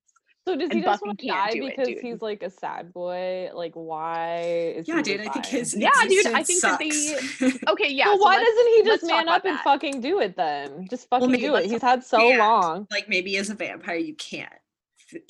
So 0.48 0.56
does 0.56 0.70
he 0.70 0.76
And 0.78 0.84
just 0.84 1.02
want 1.04 1.18
to 1.20 1.28
die 1.28 1.52
do 1.52 1.66
it, 1.66 1.76
because 1.76 2.00
he's 2.00 2.22
like 2.22 2.44
a 2.44 2.52
sad 2.52 2.94
boy? 2.94 3.50
Like, 3.54 3.74
why 3.74 4.74
is 4.78 4.88
Yeah, 4.88 4.98
he 4.98 5.02
dude. 5.02 5.22
I 5.22 5.30
think 5.30 5.46
his 5.48 5.76
Yeah, 5.76 5.90
dude, 6.08 6.28
I 6.28 6.42
existence 6.42 6.78
think 6.78 7.40
that 7.42 7.42
sucks. 7.42 7.64
Okay, 7.70 7.92
yeah. 7.92 8.06
well, 8.08 8.18
so 8.18 8.24
why 8.24 8.38
doesn't 8.38 8.68
he 8.76 8.84
just 8.84 9.04
man 9.06 9.28
up 9.28 9.44
and 9.46 9.58
that. 9.58 9.64
fucking 9.64 10.02
do 10.02 10.20
it 10.20 10.36
then? 10.38 10.88
Just 10.90 11.10
fucking 11.10 11.32
maybe 11.32 11.42
do 11.44 11.56
it. 11.56 11.66
He's 11.66 11.82
had 11.82 12.04
so 12.04 12.20
can't. 12.20 12.40
long. 12.40 12.88
like 12.92 13.10
maybe 13.10 13.38
as 13.38 13.50
a 13.50 13.56
vampire 13.56 13.96
you 13.96 14.14
can't. 14.16 14.52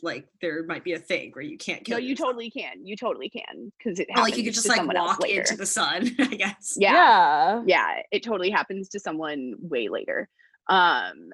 Like 0.02 0.26
there 0.42 0.64
might 0.64 0.84
be 0.84 0.94
a 0.94 1.00
thing 1.00 1.32
where 1.34 1.44
you 1.44 1.58
can't 1.58 1.84
kill. 1.84 1.98
No, 1.98 2.02
you 2.02 2.10
yourself. 2.10 2.28
totally 2.30 2.50
can. 2.50 2.86
You 2.86 2.96
totally 2.98 3.30
can 3.30 3.72
because 3.78 4.00
it 4.00 4.08
Or, 4.10 4.14
happens 4.16 4.30
like 4.32 4.38
you 4.38 4.44
could 4.46 4.54
just 4.54 4.66
to 4.66 4.70
like 4.72 4.78
someone 4.78 4.96
else 4.98 5.10
walk 5.12 5.22
later. 5.24 5.42
into 5.42 5.56
the 5.58 5.66
sun. 5.66 6.10
I 6.20 6.26
guess. 6.28 6.78
yeah. 6.80 6.94
yeah. 6.94 7.64
yeah 7.66 8.02
it 8.12 8.24
totally 8.24 8.50
happens 8.50 8.90
to 8.90 9.00
someone 9.00 9.56
way 9.60 9.88
later 9.90 10.30
um 10.68 11.30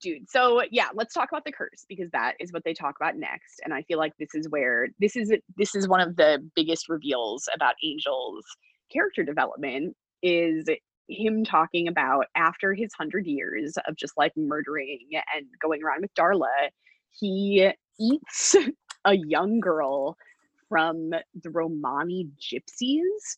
dude 0.00 0.28
so 0.28 0.62
yeah 0.70 0.88
let's 0.94 1.14
talk 1.14 1.28
about 1.30 1.44
the 1.44 1.52
curse 1.52 1.84
because 1.88 2.10
that 2.10 2.34
is 2.40 2.52
what 2.52 2.64
they 2.64 2.74
talk 2.74 2.96
about 3.00 3.16
next 3.16 3.60
and 3.64 3.72
i 3.72 3.82
feel 3.82 3.98
like 3.98 4.12
this 4.18 4.34
is 4.34 4.48
where 4.48 4.88
this 5.00 5.16
is 5.16 5.32
this 5.56 5.74
is 5.74 5.88
one 5.88 6.00
of 6.00 6.16
the 6.16 6.38
biggest 6.54 6.88
reveals 6.88 7.48
about 7.54 7.74
angel's 7.84 8.44
character 8.92 9.22
development 9.22 9.94
is 10.22 10.66
him 11.08 11.44
talking 11.44 11.88
about 11.88 12.26
after 12.34 12.74
his 12.74 12.90
100 12.96 13.26
years 13.26 13.76
of 13.86 13.96
just 13.96 14.14
like 14.16 14.32
murdering 14.36 15.08
and 15.34 15.46
going 15.60 15.82
around 15.82 16.00
with 16.00 16.14
darla 16.14 16.68
he 17.10 17.70
eats 17.98 18.56
a 19.04 19.14
young 19.14 19.60
girl 19.60 20.16
from 20.68 21.10
the 21.10 21.50
romani 21.50 22.28
gypsies 22.40 23.36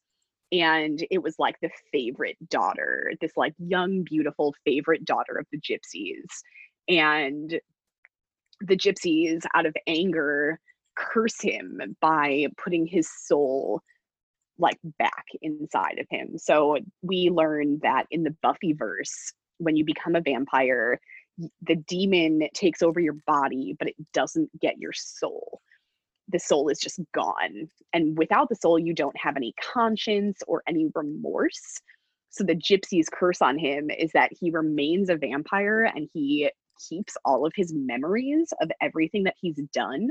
and 0.51 1.07
it 1.11 1.23
was 1.23 1.35
like 1.39 1.57
the 1.61 1.71
favorite 1.93 2.37
daughter 2.49 3.13
this 3.21 3.33
like 3.37 3.55
young 3.59 4.03
beautiful 4.03 4.55
favorite 4.65 5.05
daughter 5.05 5.37
of 5.39 5.47
the 5.53 5.61
gypsies 5.61 6.25
and 6.89 7.61
the 8.61 8.77
gypsies 8.77 9.45
out 9.55 9.67
of 9.67 9.77
anger 9.87 10.59
curse 10.97 11.41
him 11.41 11.81
by 12.01 12.47
putting 12.57 12.87
his 12.87 13.09
soul 13.27 13.81
like 14.59 14.79
back 14.99 15.25
inside 15.41 15.99
of 16.01 16.07
him. 16.11 16.37
So 16.37 16.79
we 17.03 17.31
learn 17.31 17.79
that 17.83 18.07
in 18.11 18.25
the 18.25 18.35
buffyverse 18.45 19.33
when 19.59 19.77
you 19.77 19.85
become 19.85 20.17
a 20.17 20.21
vampire 20.21 21.01
the 21.63 21.77
demon 21.77 22.49
takes 22.53 22.83
over 22.83 22.99
your 22.99 23.17
body 23.25 23.77
but 23.79 23.87
it 23.87 23.95
doesn't 24.13 24.51
get 24.61 24.79
your 24.79 24.93
soul 24.93 25.61
the 26.29 26.39
soul 26.39 26.69
is 26.69 26.79
just 26.79 27.01
gone. 27.15 27.69
And 27.93 28.17
without 28.19 28.49
the 28.49 28.57
soul, 28.57 28.79
you 28.79 28.95
don't 28.95 29.17
have 29.17 29.37
any 29.37 29.55
conscience 29.61 30.41
or 30.47 30.63
any 30.67 30.91
remorse. 30.95 31.81
So 32.31 32.45
the 32.45 32.55
gypsy's 32.55 33.09
curse 33.09 33.41
on 33.41 33.59
him 33.59 33.91
is 33.91 34.13
that 34.13 34.31
he 34.39 34.51
remains 34.51 35.09
a 35.09 35.17
vampire 35.17 35.85
and 35.85 36.09
he 36.13 36.51
keeps 36.89 37.17
all 37.25 37.47
of 37.47 37.53
his 37.57 37.73
memories 37.75 38.53
of 38.61 38.71
everything 38.81 39.25
that 39.25 39.35
he's 39.41 39.61
done, 39.73 40.09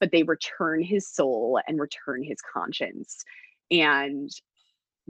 but 0.00 0.10
they 0.10 0.24
return 0.24 0.82
his 0.82 1.08
soul 1.08 1.60
and 1.66 1.80
return 1.80 2.22
his 2.22 2.38
conscience. 2.52 3.24
And 3.70 4.30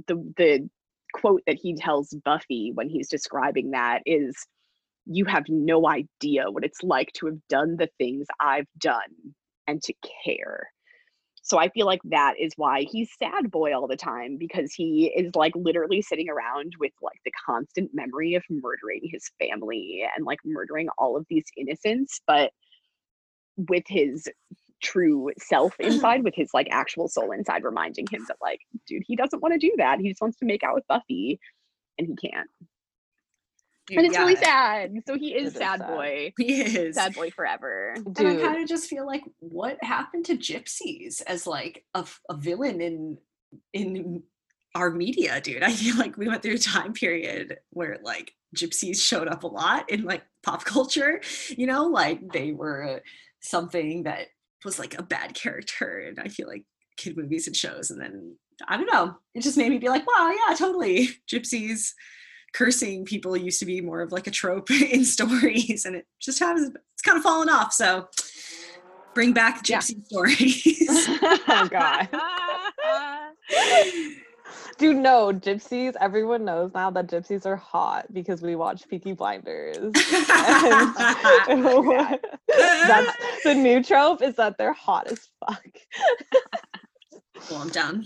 the 0.07 0.17
the 0.37 0.69
quote 1.13 1.43
that 1.47 1.57
he 1.57 1.75
tells 1.75 2.15
Buffy 2.25 2.71
when 2.73 2.89
he's 2.89 3.09
describing 3.09 3.73
that 3.73 4.03
is 4.07 4.47
you 5.07 5.25
have 5.25 5.45
no 5.49 5.89
idea 5.89 6.51
what 6.51 6.65
it's 6.65 6.83
like 6.85 7.13
to 7.15 7.27
have 7.27 7.39
done 7.49 7.77
the 7.77 7.89
things 7.99 8.27
I've 8.39 8.69
done 8.79 9.35
and 9.67 9.83
to 9.83 9.95
care. 10.25 10.71
So 11.43 11.59
I 11.59 11.69
feel 11.71 11.87
like 11.87 12.01
that 12.05 12.35
is 12.39 12.53
why 12.57 12.83
he's 12.83 13.11
sad 13.19 13.51
boy 13.51 13.75
all 13.75 13.89
the 13.89 13.97
time 13.97 14.37
because 14.37 14.73
he 14.73 15.13
is 15.17 15.35
like 15.35 15.53
literally 15.57 16.03
sitting 16.03 16.29
around 16.29 16.75
with 16.79 16.93
like 17.03 17.19
the 17.25 17.33
constant 17.45 17.91
memory 17.95 18.35
of 18.35 18.45
murdering 18.51 19.01
his 19.03 19.31
family 19.39 20.05
and 20.15 20.25
like 20.25 20.39
murdering 20.45 20.89
all 20.99 21.17
of 21.17 21.27
these 21.29 21.47
innocents, 21.57 22.21
but 22.27 22.53
with 23.57 23.85
his 23.89 24.29
true 24.83 25.31
self 25.39 25.75
inside, 25.81 26.25
with 26.25 26.35
his 26.35 26.51
like 26.53 26.69
actual 26.71 27.09
soul 27.09 27.33
inside, 27.33 27.65
reminding 27.65 28.07
him 28.11 28.25
that 28.29 28.37
like, 28.41 28.61
dude, 28.87 29.03
he 29.07 29.17
doesn't 29.17 29.43
want 29.43 29.53
to 29.53 29.59
do 29.59 29.75
that. 29.79 29.99
He 29.99 30.09
just 30.09 30.21
wants 30.21 30.39
to 30.39 30.47
make 30.47 30.63
out 30.63 30.75
with 30.75 30.87
Buffy 30.89 31.41
and 31.99 32.07
he 32.07 32.29
can't. 32.29 32.49
Dude, 33.91 33.99
And 33.99 34.07
it's 34.07 34.19
really 34.19 34.37
sad. 34.37 34.93
So 35.07 35.17
he 35.19 35.35
It 35.35 35.43
is 35.43 35.53
is 35.53 35.59
sad 35.59 35.81
sad. 35.81 35.89
boy. 35.89 36.33
He 36.39 36.61
is. 36.63 36.95
Sad 36.95 37.15
boy 37.15 37.31
forever. 37.31 37.95
And 37.97 38.29
I 38.29 38.37
kind 38.37 38.63
of 38.63 38.69
just 38.69 38.89
feel 38.89 39.05
like 39.05 39.23
what 39.41 39.83
happened 39.83 40.27
to 40.27 40.37
gypsies 40.37 41.23
as 41.27 41.47
like 41.47 41.85
a, 41.95 42.07
a 42.29 42.37
villain 42.37 42.81
in 42.81 43.19
in 43.73 44.23
our 44.77 44.91
media, 44.91 45.41
dude. 45.41 45.63
I 45.65 45.73
feel 45.73 45.97
like 45.97 46.17
we 46.17 46.29
went 46.29 46.43
through 46.43 46.55
a 46.55 46.59
time 46.59 46.93
period 46.93 47.59
where 47.71 47.99
like 48.03 48.33
gypsies 48.57 49.01
showed 49.01 49.27
up 49.27 49.43
a 49.43 49.49
lot 49.49 49.91
in 49.91 50.05
like 50.05 50.23
pop 50.45 50.65
culture, 50.65 51.21
you 51.49 51.67
know, 51.67 51.87
like 51.87 52.33
they 52.33 52.53
were 52.53 53.03
something 53.41 54.05
that 54.05 54.29
was 54.65 54.79
like 54.79 54.97
a 54.99 55.03
bad 55.03 55.35
character 55.35 55.99
and 56.07 56.21
I 56.21 56.29
feel 56.29 56.47
like 56.47 56.65
kid 56.97 57.17
movies 57.17 57.47
and 57.49 57.57
shows 57.57 57.91
and 57.91 58.01
then 58.01 58.37
I 58.69 58.77
don't 58.77 58.93
know, 58.93 59.17
it 59.35 59.43
just 59.43 59.57
made 59.57 59.71
me 59.71 59.79
be 59.79 59.89
like, 59.89 60.07
wow, 60.07 60.31
yeah, 60.31 60.55
totally. 60.55 61.09
Gypsies 61.33 61.93
cursing 62.53 63.05
people 63.05 63.37
used 63.37 63.59
to 63.61 63.67
be 63.67 63.81
more 63.81 64.01
of 64.01 64.13
like 64.13 64.27
a 64.27 64.31
trope 64.31 64.71
in 64.93 65.05
stories 65.05 65.85
and 65.85 65.97
it 65.97 66.07
just 66.21 66.39
has 66.39 66.71
it's 66.93 67.03
kind 67.03 67.17
of 67.17 67.23
fallen 67.23 67.49
off 67.49 67.73
so 67.73 68.09
bring 69.15 69.33
back 69.33 69.61
Yeah. 69.69 69.79
gypsy 69.79 70.05
stories 70.07 71.07
oh 71.49 71.69
god. 71.71 72.09
Dude, 74.79 74.97
no, 74.97 75.31
gypsies, 75.33 75.95
everyone 76.01 76.45
knows 76.45 76.73
now 76.75 76.91
that 76.93 77.07
gypsies 77.07 77.45
are 77.45 77.57
hot 77.57 78.07
because 78.13 78.41
we 78.41 78.57
watch 78.57 78.89
Peaky 78.89 79.13
Blinders. 79.13 79.77
And 79.77 79.93
That's 82.49 83.17
the 83.45 83.55
new 83.55 83.83
trope 83.83 84.23
is 84.23 84.37
that 84.37 84.57
they're 84.59 84.73
hot 84.73 85.07
as 85.09 85.29
fuck. 85.39 85.67
well 87.51 87.61
i'm 87.63 87.69
done 87.69 88.05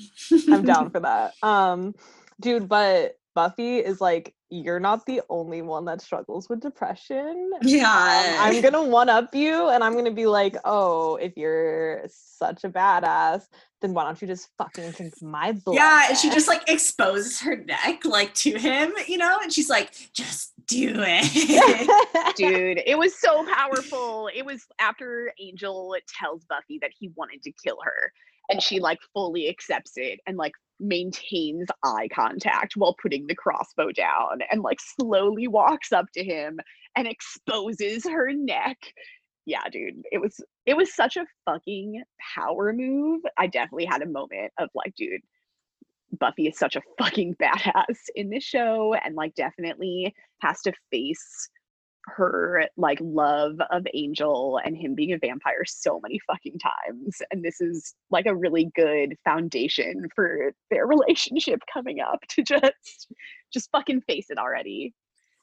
I'm 0.51 0.63
down 0.65 0.91
for 0.91 1.01
that. 1.01 1.35
Um, 1.43 1.95
dude, 2.41 2.69
but 2.69 3.17
Buffy 3.35 3.79
is 3.79 4.01
like, 4.01 4.35
you're 4.51 4.81
not 4.81 5.05
the 5.07 5.21
only 5.29 5.63
one 5.63 5.85
that 5.87 6.01
struggles 6.01 6.49
with 6.49 6.61
depression. 6.61 7.51
Um, 7.55 7.61
yeah 7.63 8.37
I'm 8.41 8.61
gonna 8.63 8.85
one 8.85 9.09
up 9.09 9.35
you 9.35 9.69
and 9.69 9.83
I'm 9.83 9.95
gonna 9.95 10.13
be 10.13 10.27
like, 10.27 10.57
oh, 10.65 11.17
if 11.17 11.37
you're 11.37 12.05
such 12.09 12.65
a 12.65 12.69
badass, 12.69 13.43
then 13.81 13.95
why 13.95 14.05
don't 14.05 14.21
you 14.23 14.29
just 14.29 14.49
fucking 14.57 14.93
drink 14.93 15.15
my 15.21 15.53
blood? 15.53 15.77
yeah 15.77 16.07
and 16.09 16.17
she 16.17 16.31
just 16.31 16.49
like 16.49 16.63
exposes 16.69 17.41
her 17.41 17.57
neck 17.57 18.05
like 18.05 18.33
to 18.33 18.59
him 18.59 18.91
you 19.07 19.19
know 19.19 19.39
and 19.43 19.53
she's 19.53 19.69
like 19.69 19.93
just 20.15 20.55
do 20.67 20.95
it 21.07 22.35
Dude, 22.37 22.81
it 22.87 22.99
was 22.99 23.19
so 23.19 23.45
powerful. 23.47 24.29
It 24.35 24.45
was 24.45 24.67
after 24.79 25.33
Angel 25.39 25.97
tells 26.09 26.45
Buffy 26.45 26.79
that 26.81 26.91
he 26.99 27.11
wanted 27.15 27.43
to 27.43 27.53
kill 27.53 27.79
her, 27.83 28.13
and 28.49 28.63
she 28.63 28.81
like 28.81 28.99
fully 29.13 29.49
accepts 29.49 29.93
it 29.97 30.21
and 30.27 30.37
like 30.37 30.53
maintains 30.81 31.69
eye 31.85 32.09
contact 32.13 32.75
while 32.77 32.97
putting 33.01 33.27
the 33.27 33.35
crossbow 33.35 33.93
down 33.93 34.41
and 34.51 34.63
like 34.63 34.79
slowly 34.81 35.49
walks 35.49 35.93
up 35.93 36.07
to 36.15 36.25
him 36.25 36.59
and 36.97 37.07
exposes 37.07 38.05
her 38.05 38.33
neck. 38.33 38.79
Yeah, 39.47 39.65
dude, 39.71 40.03
it 40.11 40.21
was 40.21 40.41
it 40.67 40.77
was 40.77 40.95
such 40.95 41.17
a 41.17 41.27
fucking 41.45 42.03
power 42.35 42.73
move. 42.73 43.21
I 43.39 43.47
definitely 43.47 43.85
had 43.85 44.03
a 44.03 44.07
moment 44.07 44.53
of 44.59 44.71
like, 44.75 44.95
dude, 44.97 45.21
Buffy 46.19 46.49
is 46.49 46.59
such 46.59 46.77
a 46.77 46.83
fucking 46.99 47.37
badass 47.43 47.99
in 48.15 48.31
this 48.31 48.45
show 48.45 48.95
and 48.95 49.15
like 49.15 49.35
definitely 49.35 50.15
has 50.41 50.61
to 50.63 50.73
face 50.91 51.49
her 52.07 52.67
like 52.77 52.99
love 53.01 53.57
of 53.71 53.87
Angel 53.95 54.61
and 54.65 54.77
him 54.77 54.95
being 54.95 55.13
a 55.13 55.19
vampire 55.19 55.65
so 55.65 56.01
many 56.03 56.19
fucking 56.27 56.59
times. 56.59 57.17
And 57.31 57.43
this 57.43 57.61
is 57.61 57.95
like 58.11 58.27
a 58.27 58.35
really 58.35 58.71
good 58.75 59.17
foundation 59.25 60.07
for 60.15 60.53
their 60.71 60.87
relationship 60.95 61.61
coming 61.73 62.01
up 62.01 62.21
to 62.31 62.43
just 62.43 63.09
just 63.53 63.71
fucking 63.71 64.03
face 64.03 64.31
it 64.31 64.39
already. 64.39 64.95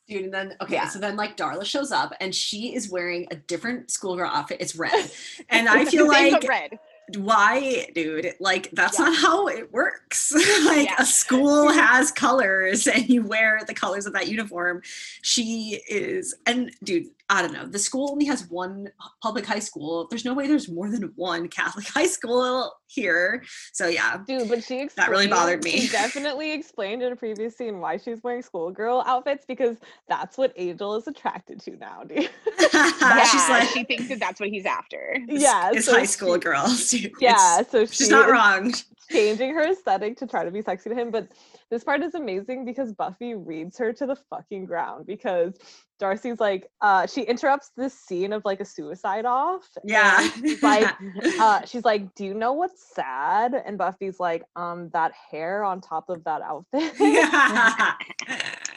Dude, 0.08 0.26
and 0.26 0.34
then 0.34 0.56
okay, 0.62 0.74
Yeah. 0.76 0.88
so 0.88 1.00
then 1.00 1.16
like 1.16 1.38
Darla 1.38 1.64
shows 1.66 1.92
up 1.92 2.14
and 2.20 2.34
she 2.34 2.76
is 2.76 2.90
wearing 2.90 3.28
a 3.32 3.36
different 3.36 3.92
schoolgirl 3.92 4.30
outfit. 4.30 4.58
It's 4.60 4.76
red. 4.76 5.12
And 5.50 5.68
I 5.70 5.86
feel 5.86 6.08
The 6.08 6.14
same 6.14 6.34
but 6.34 6.44
like 6.44 6.50
red. 6.50 6.80
Why, 7.18 7.88
dude? 7.96 8.34
Like 8.40 8.70
that's 8.72 8.98
Yeah. 9.00 9.06
not 9.06 9.18
how 9.18 9.48
it 9.48 9.72
works. 9.72 10.32
like 10.66 10.88
Yeah. 10.88 10.96
a 11.00 11.06
school 11.06 11.70
has 11.74 12.12
colors 12.12 12.88
and 12.88 13.08
you 13.10 13.24
wear 13.24 13.62
the 13.68 13.74
colors 13.74 14.06
of 14.06 14.14
that 14.14 14.28
uniform. 14.28 14.82
She 15.22 15.82
is 15.90 16.36
and 16.46 16.72
dude, 16.84 17.08
I 17.34 17.42
don't 17.42 17.54
know. 17.54 17.66
The 17.66 17.80
school 17.80 18.12
only 18.12 18.26
has 18.26 18.50
one 18.50 18.90
public 19.24 19.46
high 19.46 19.60
school. 19.60 20.06
There's 20.10 20.26
no 20.26 20.34
way 20.34 20.48
there's 20.48 20.68
more 20.70 20.90
than 20.90 21.14
one 21.16 21.48
Catholic 21.48 21.88
high 21.98 22.06
school 22.08 22.74
here. 22.88 23.42
So 23.72 23.88
yeah. 23.88 24.18
Dude, 24.28 24.50
but 24.50 24.62
she 24.66 24.90
That 24.98 25.10
really 25.10 25.28
bothered 25.28 25.64
me. 25.64 25.72
She 25.80 25.88
definitely 25.92 26.52
explained 26.52 27.02
in 27.02 27.14
a 27.14 27.16
previous 27.16 27.56
scene 27.58 27.80
why 27.80 27.96
she's 27.96 28.22
wearing 28.22 28.42
schoolgirl 28.42 29.04
outfits 29.08 29.46
because 29.48 29.78
that's 30.10 30.38
what 30.38 30.52
Angel 30.58 30.96
is 30.98 31.08
attracted 31.08 31.62
to 31.62 31.78
now, 31.78 32.04
dude. 32.04 32.30
Yeah, 32.74 33.24
She's 33.24 33.50
like 33.50 33.70
she 33.70 33.84
thinks 33.86 34.10
that 34.10 34.20
that's 34.20 34.40
what 34.40 34.50
he's 34.50 34.66
after. 34.66 35.18
yeah, 35.28 35.72
it's 35.74 35.86
so 35.86 35.94
high 35.94 36.06
school 36.06 36.34
she- 36.36 36.40
girls. 36.42 36.90
Dude. 36.90 37.14
Yeah, 37.22 37.60
It's- 37.62 37.72
so 37.72 37.86
she 37.86 37.96
she's 37.96 38.10
not 38.10 38.30
wrong. 38.30 38.74
changing 39.10 39.54
her 39.56 39.72
aesthetic 39.72 40.18
to 40.18 40.28
try 40.28 40.44
to 40.44 40.52
be 40.52 40.62
sexy 40.62 40.90
to 40.90 40.96
him. 40.96 41.12
But 41.12 41.28
this 41.72 41.86
part 41.86 42.04
is 42.04 42.14
amazing 42.14 42.66
because 42.66 42.92
Buffy 42.92 43.34
reads 43.34 43.78
her 43.78 43.94
to 43.94 44.06
the 44.06 44.18
fucking 44.30 44.66
ground 44.66 45.08
because 45.08 45.54
Darcy's 46.00 46.40
like, 46.40 46.68
uh, 46.82 47.08
she 47.08 47.22
interrupts 47.22 47.72
this 47.78 47.94
scene 47.94 48.34
of 48.34 48.44
like 48.44 48.60
a 48.60 48.66
suicide 48.66 49.26
off. 49.26 49.68
Yeah. 49.86 50.30
she's 50.32 50.62
like, 50.62 50.94
uh, 51.40 51.66
she's 51.66 51.86
like, 51.86 52.14
Do 52.14 52.26
you 52.26 52.34
know 52.34 52.54
what's 52.54 52.94
sad? 52.94 53.54
And 53.54 53.78
Buffy's 53.78 54.20
like, 54.20 54.44
um, 54.58 54.90
that 54.92 55.14
hair 55.32 55.64
on 55.64 55.80
top 55.80 56.10
of 56.10 56.26
that 56.26 56.42
outfit. 56.42 56.94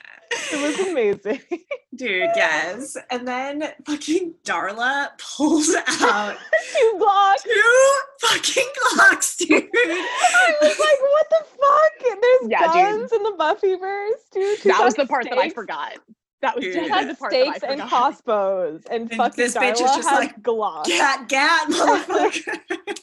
it 0.55 0.79
was 0.79 0.89
amazing. 0.89 1.41
Dude, 1.95 2.31
yes. 2.35 2.97
And 3.11 3.27
then 3.29 3.65
fucking 3.87 4.35
Darla 4.45 5.09
pulls 5.37 5.75
out 6.01 6.37
Two 6.73 6.95
blocks. 6.99 7.43
two 7.45 7.95
fucking 8.21 8.69
Glocks, 8.97 9.37
dude. 9.37 9.53
I 9.75 10.55
was 10.61 10.79
like, 10.79 11.01
what 11.01 11.27
the 11.31 11.45
fuck? 11.51 12.19
There's 12.21 12.51
Yeah, 12.51 12.61
dude. 12.67 12.73
guns 12.73 13.13
in 13.13 13.23
the 13.23 13.33
Buffyverse, 13.39 14.31
dude. 14.33 14.59
That 14.65 14.83
was 14.85 14.95
the 14.95 15.07
part 15.07 15.25
that 15.31 15.39
I 15.39 15.51
forgot. 15.51 15.99
That 16.43 16.57
was 16.57 16.65
Dude. 16.65 16.75
She 16.75 16.81
definitely 16.89 17.07
the 17.13 17.15
part 17.17 17.31
that 17.33 17.39
I 17.39 17.51
stakes 17.53 17.63
and 17.63 17.81
forgot. 17.81 17.89
crossbows, 17.89 18.83
and, 18.91 19.03
And 19.03 19.13
fucking 19.15 19.37
this 19.45 19.55
bitch 19.57 19.73
is 19.75 19.81
Darla 19.81 19.97
just 19.97 20.09
has 20.09 20.19
like, 20.19 20.43
Glock. 20.43 20.85
Gat, 20.87 21.29
gat, 21.29 21.69
motherfucker. 21.71 22.99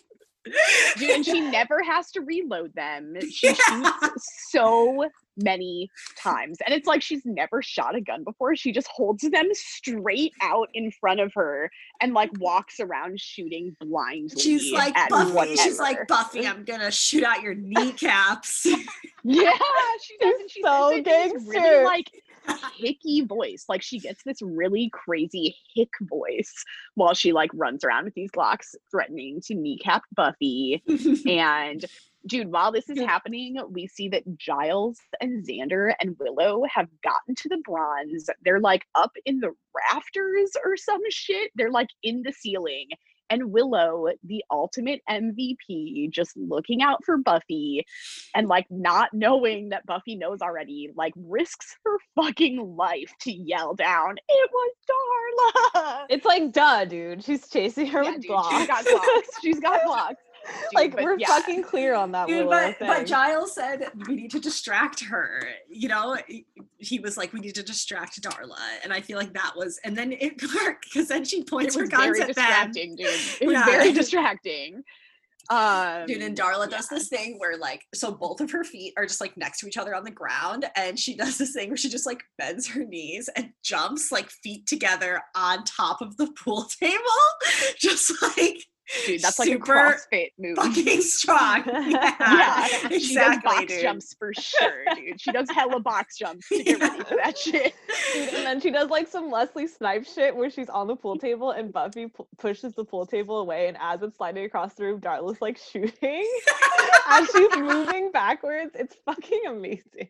Dude, 0.98 1.10
and 1.12 1.26
she 1.26 1.40
never 1.52 1.84
has 1.84 2.12
to 2.12 2.22
reload 2.22 2.74
them. 2.76 3.14
She 3.30 3.48
Yeah. 3.48 3.54
shoots 3.54 4.28
so 4.50 5.08
many 5.38 5.90
times. 6.18 6.58
And 6.66 6.74
it's 6.76 6.88
like 6.88 7.02
she's 7.02 7.22
never 7.26 7.62
shot 7.62 7.96
a 7.96 8.02
gun 8.02 8.24
before. 8.24 8.56
She 8.56 8.72
just 8.72 8.88
holds 8.88 9.22
them 9.22 9.48
straight 9.54 10.34
out 10.42 10.68
in 10.74 10.92
front 10.92 11.20
of 11.20 11.32
her 11.36 11.70
and 12.02 12.14
like 12.14 12.32
walks 12.40 12.80
around 12.80 13.20
shooting 13.20 13.76
blindly. 13.80 14.42
She's 14.42 14.72
like 14.72 14.98
at 14.98 15.10
Buffy. 15.10 15.56
She's 15.58 15.80
like 15.80 16.08
Buffy. 16.08 16.46
I'm 16.48 16.64
gonna 16.66 16.92
shoot 16.92 17.24
out 17.24 17.42
your 17.42 17.56
kneecaps. 17.56 18.66
Yeah, 19.24 19.52
she 20.04 20.18
does. 20.18 20.34
And 20.42 20.50
she 20.50 20.62
so 20.64 20.90
says 20.90 20.98
it 20.98 21.08
in 21.08 21.34
this 21.34 21.44
really 21.46 21.60
gangster. 21.62 21.84
like 21.84 22.12
hicky 22.48 23.28
voice. 23.28 23.66
Like 23.70 23.82
she 23.82 24.00
gets 24.00 24.24
this 24.24 24.42
really 24.42 24.90
crazy 24.94 25.56
hick 25.76 25.90
voice 26.02 26.54
while 26.96 27.14
she 27.14 27.32
like 27.32 27.52
runs 27.54 27.84
around 27.84 28.06
with 28.06 28.14
these 28.14 28.32
Glocks 28.32 28.76
threatening 28.90 29.42
to 29.46 29.56
kneecap 29.56 30.04
Buffy. 30.16 30.84
and 31.28 31.86
dude, 32.28 32.52
while 32.52 32.72
this 32.72 32.90
is 32.90 33.00
happening, 33.00 33.58
we 33.70 33.88
see 33.88 34.10
that 34.10 34.38
Giles 34.38 35.00
and 35.20 35.46
Xander 35.46 35.94
and 36.00 36.16
Willow 36.20 36.64
have 36.72 36.88
gotten 37.04 37.36
to 37.36 37.50
the 37.50 37.62
bronze. 37.64 38.30
They're 38.44 38.60
like 38.60 38.86
up 38.96 39.12
in 39.26 39.40
the 39.40 39.54
rafters 39.92 40.52
or 40.64 40.78
some 40.78 41.02
shit. 41.10 41.52
They're 41.56 41.72
like 41.72 41.90
in 42.04 42.22
the 42.24 42.34
ceiling. 42.34 42.88
And 43.32 43.52
Willow, 43.52 44.08
the 44.26 44.44
ultimate 44.52 45.02
MVP, 45.10 46.12
just 46.12 46.36
looking 46.38 46.82
out 46.84 47.04
for 47.06 47.18
Buffy 47.18 47.86
and 48.36 48.48
like 48.48 48.68
not 48.70 49.10
knowing 49.14 49.70
that 49.70 49.86
Buffy 49.86 50.16
knows 50.16 50.42
already, 50.42 50.90
like 50.96 51.14
risks 51.16 51.78
her 51.86 51.98
fucking 52.16 52.76
life 52.78 53.12
to 53.22 53.32
yell 53.32 53.74
down, 53.74 54.18
It 54.28 54.50
was 54.54 54.72
Darla. 55.74 56.06
It's 56.10 56.26
like, 56.26 56.52
duh, 56.52 56.86
dude. 56.86 57.24
She's 57.24 57.48
chasing 57.48 57.88
her 57.88 58.04
Yeah, 58.04 58.12
with 58.12 58.22
dude, 58.22 58.32
Glock. 58.32 58.52
she's 58.52 58.68
got 58.68 58.86
Glocks. 58.86 59.42
She's 59.42 59.60
got 59.60 59.82
Glocks. 59.88 60.16
Dude, 60.46 60.54
like 60.74 60.92
but 60.96 61.04
we're 61.04 61.18
yeah. 61.18 61.28
fucking 61.28 61.64
clear 61.64 61.94
on 61.96 62.12
that 62.14 62.28
Dude, 62.28 62.48
but, 62.50 62.78
but. 62.80 63.06
Giles 63.06 63.54
said 63.56 63.88
we 64.08 64.16
need 64.16 64.32
to 64.32 64.40
distract 64.40 65.04
her. 65.06 65.44
You 65.70 65.90
know, 65.90 66.18
he- 66.28 66.46
he 66.78 67.00
was 67.00 67.16
like, 67.18 67.32
we 67.34 67.40
need 67.40 67.56
to 67.56 67.64
distract 67.64 68.20
Darla, 68.22 68.58
and 68.84 68.92
I 68.92 69.02
feel 69.02 69.18
like 69.18 69.34
that 69.34 69.54
was, 69.56 69.80
and 69.84 69.96
then 69.96 70.12
it 70.14 70.42
worked 70.64 70.86
because 70.86 71.08
then 71.08 71.24
she 71.26 71.44
points 71.44 71.76
It 71.76 71.80
her 71.80 71.84
was 71.84 71.90
guns 71.90 72.04
very 72.18 72.22
at 72.22 72.36
them. 72.36 72.46
distracting, 72.46 72.96
dude. 72.96 73.08
It 73.42 73.46
was 73.48 73.54
Yeah. 73.54 73.66
very 73.66 73.92
distracting. 73.94 74.84
Um, 75.50 76.06
Dude, 76.06 76.22
and 76.22 76.38
Darla 76.38 76.70
does 76.70 76.88
this 76.88 77.10
thing 77.10 77.36
where 77.38 77.58
like 77.58 77.84
so 77.94 78.12
both 78.14 78.40
of 78.40 78.52
her 78.52 78.64
feet 78.64 78.94
are 78.96 79.06
just 79.06 79.20
like 79.20 79.36
next 79.36 79.60
to 79.60 79.68
each 79.68 79.76
other 79.76 79.94
on 79.94 80.04
the 80.06 80.12
ground, 80.12 80.66
and 80.78 80.98
she 80.98 81.14
does 81.16 81.38
this 81.38 81.52
thing 81.54 81.68
where 81.70 81.76
she 81.78 81.90
just 81.90 82.06
like 82.06 82.24
bends 82.38 82.68
her 82.70 82.86
knees 82.86 83.30
and 83.36 83.50
jumps 83.62 84.12
like 84.14 84.30
feet 84.30 84.66
together 84.66 85.22
on 85.36 85.64
top 85.66 86.00
of 86.02 86.16
the 86.18 86.32
pool 86.42 86.64
table, 86.80 86.96
just 87.78 88.14
like 88.38 88.64
Dude, 89.06 89.22
that's 89.22 89.40
like 89.40 89.50
a 89.50 89.58
CrossFit 89.58 90.32
move. 90.38 90.58
fucking 90.58 91.02
strong. 91.02 91.64
Yeah, 91.92 92.16
yeah, 92.20 92.90
she 93.00 93.16
does 93.16 93.38
box 93.44 93.66
dude. 93.68 93.82
jumps 93.82 94.14
for 94.18 94.34
sure, 94.34 94.84
dude. 94.96 95.20
She 95.22 95.32
does 95.32 95.50
hella 95.50 95.80
box 95.80 96.18
jumps 96.18 96.48
to 96.50 96.64
get 96.64 96.80
ready 96.80 97.04
for 97.04 97.16
that 97.16 97.38
shit. 97.38 97.74
Dude, 98.14 98.30
and 98.34 98.46
then 98.46 98.60
she 98.62 98.70
does 98.72 98.90
like 98.90 99.08
some 99.08 99.32
Wesley 99.32 99.68
Snipes 99.68 100.14
shit 100.14 100.36
where 100.36 100.50
she's 100.50 100.70
on 100.70 100.88
the 100.88 100.96
pool 100.96 101.18
table 101.18 101.52
and 101.52 101.72
Buffy 101.72 102.08
pu- 102.08 102.28
pushes 102.38 102.74
the 102.76 102.84
pool 102.84 103.06
table 103.06 103.40
away, 103.40 103.68
and 103.68 103.78
as 103.80 104.02
it's 104.02 104.18
sliding 104.18 104.46
across 104.46 104.74
the 104.74 104.84
room, 104.86 105.00
Darla's 105.00 105.42
like 105.42 105.58
shooting 105.58 106.26
as 107.10 107.28
she's 107.32 107.56
moving 107.58 108.12
backwards. 108.12 108.72
It's 108.76 108.96
fucking 109.06 109.42
amazing. 109.48 110.10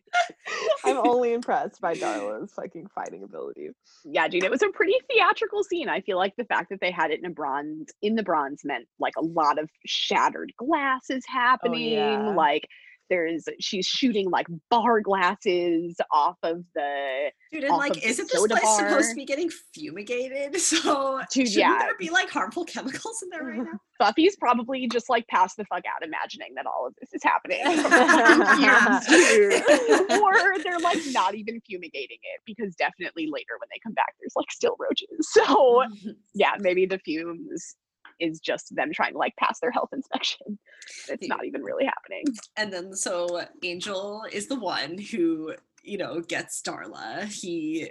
I'm 0.84 0.98
only 0.98 1.32
impressed 1.32 1.80
by 1.80 1.94
Darla's 1.94 2.52
fucking 2.52 2.88
fighting 2.94 3.22
ability. 3.22 3.70
Yeah, 4.04 4.28
dude, 4.28 4.44
it 4.44 4.50
was 4.50 4.62
a 4.62 4.68
pretty 4.68 4.94
theatrical 5.10 5.62
scene. 5.64 5.88
I 5.88 6.00
feel 6.00 6.16
like 6.18 6.36
the 6.36 6.44
fact 6.44 6.70
that 6.70 6.80
they 6.80 6.90
had 6.90 7.10
it 7.10 7.18
in 7.20 7.24
a 7.26 7.30
bronze 7.30 7.90
in 8.02 8.14
the 8.14 8.22
bronze 8.22 8.61
meant 8.64 8.86
like 8.98 9.14
a 9.16 9.22
lot 9.22 9.58
of 9.58 9.68
shattered 9.86 10.52
glasses 10.56 11.24
oh, 11.28 11.32
happening. 11.32 11.92
yeah. 11.92 12.34
Like 12.34 12.68
there's 13.12 13.44
she's 13.60 13.86
shooting 13.86 14.30
like 14.30 14.46
bar 14.70 15.00
glasses 15.00 15.96
off 16.10 16.38
of 16.42 16.64
the 16.74 17.30
Dude, 17.52 17.64
and 17.64 17.76
like, 17.76 18.02
isn't 18.02 18.30
this 18.32 18.46
place 18.46 18.76
supposed 18.76 19.10
to 19.10 19.14
be 19.14 19.26
getting 19.26 19.50
fumigated? 19.74 20.56
So, 20.72 21.20
Dude, 21.30 21.48
shouldn't 21.48 21.56
yeah. 21.56 21.78
there 21.80 21.96
be 21.98 22.08
like 22.08 22.30
harmful 22.30 22.64
chemicals 22.72 23.22
in 23.22 23.28
there 23.28 23.44
right 23.44 23.58
mm-hmm. 23.58 23.72
now? 23.72 23.78
Buffy's 23.98 24.36
probably 24.36 24.88
just 24.88 25.10
like 25.10 25.26
passed 25.28 25.58
the 25.58 25.64
fuck 25.66 25.82
out 25.84 26.02
imagining 26.02 26.54
that 26.54 26.64
all 26.64 26.86
of 26.86 26.94
this 26.98 27.12
is 27.12 27.22
happening. 27.24 27.62
from 27.62 28.46
fumes, 28.56 29.06
dude. 29.06 30.10
or 30.22 30.62
they're 30.62 30.78
like 30.78 30.98
not 31.10 31.34
even 31.34 31.60
fumigating 31.68 32.18
it 32.22 32.40
because 32.46 32.74
definitely 32.76 33.28
later 33.30 33.58
when 33.60 33.68
they 33.70 33.78
come 33.82 33.92
back 33.92 34.14
there's 34.20 34.32
like 34.34 34.50
still 34.50 34.76
roaches. 34.78 35.28
So 35.32 35.44
mm-hmm. 35.44 36.10
yeah, 36.34 36.52
maybe 36.58 36.86
the 36.86 36.98
fumes 36.98 37.76
is 38.20 38.40
just 38.40 38.74
them 38.74 38.92
trying 38.92 39.12
to 39.12 39.18
like 39.18 39.36
pass 39.36 39.60
their 39.60 39.70
health 39.70 39.90
inspection. 39.92 40.58
It's 41.08 41.28
not 41.28 41.44
even 41.44 41.62
really 41.62 41.84
happening. 41.84 42.24
and 42.56 42.72
then 42.72 42.94
so 42.94 43.40
Angel 43.62 44.24
is 44.32 44.48
the 44.48 44.58
one 44.58 44.98
who 44.98 45.54
you 45.84 45.96
know 45.96 46.20
gets 46.20 46.60
Darla. 46.60 47.24
He 47.24 47.90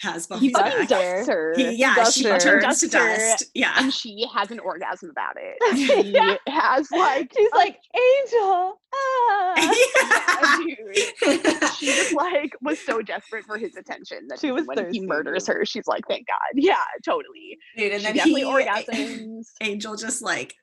has 0.00 0.26
He 0.26 0.28
Buffy's 0.50 0.52
fucking 0.52 0.70
fucking 0.72 0.86
back. 0.86 0.88
dusts 0.88 1.28
her. 1.28 1.54
He, 1.56 1.70
yeah, 1.72 1.94
dusts 1.94 2.16
she 2.16 2.24
her. 2.24 2.38
turns 2.38 2.80
to 2.80 2.88
Dusts 2.88 2.94
her, 2.94 3.16
dust. 3.28 3.44
Yeah. 3.54 3.72
and 3.76 3.92
she 3.92 4.26
has 4.34 4.50
an 4.50 4.58
orgasm 4.60 5.10
about 5.10 5.36
it. 5.38 5.56
She 5.76 6.10
Yeah. 6.10 6.36
has 6.48 6.90
like 6.90 7.32
She's 7.36 7.48
a- 7.52 7.56
like, 7.56 7.78
Angel, 7.94 8.80
ah. 8.94 9.54
yeah, 10.66 11.70
she 11.70 11.86
just 11.86 12.14
like 12.14 12.52
was 12.62 12.78
so 12.80 13.02
desperate 13.02 13.44
for 13.44 13.58
his 13.58 13.76
attention 13.76 14.26
that 14.28 14.40
She 14.40 14.52
was 14.52 14.66
when 14.66 14.76
thirsty, 14.78 15.00
he 15.00 15.06
murders 15.06 15.46
her, 15.46 15.64
she's 15.64 15.86
like, 15.86 16.02
"Thank 16.08 16.26
God." 16.26 16.36
Yeah, 16.54 16.76
totally. 17.04 17.58
Dude, 17.76 17.92
and 17.92 18.00
she 18.00 18.06
then 18.06 18.16
definitely 18.16 18.40
he, 18.42 18.46
orgasms. 18.46 19.46
Angel 19.60 19.96
just 19.96 20.22
like 20.22 20.54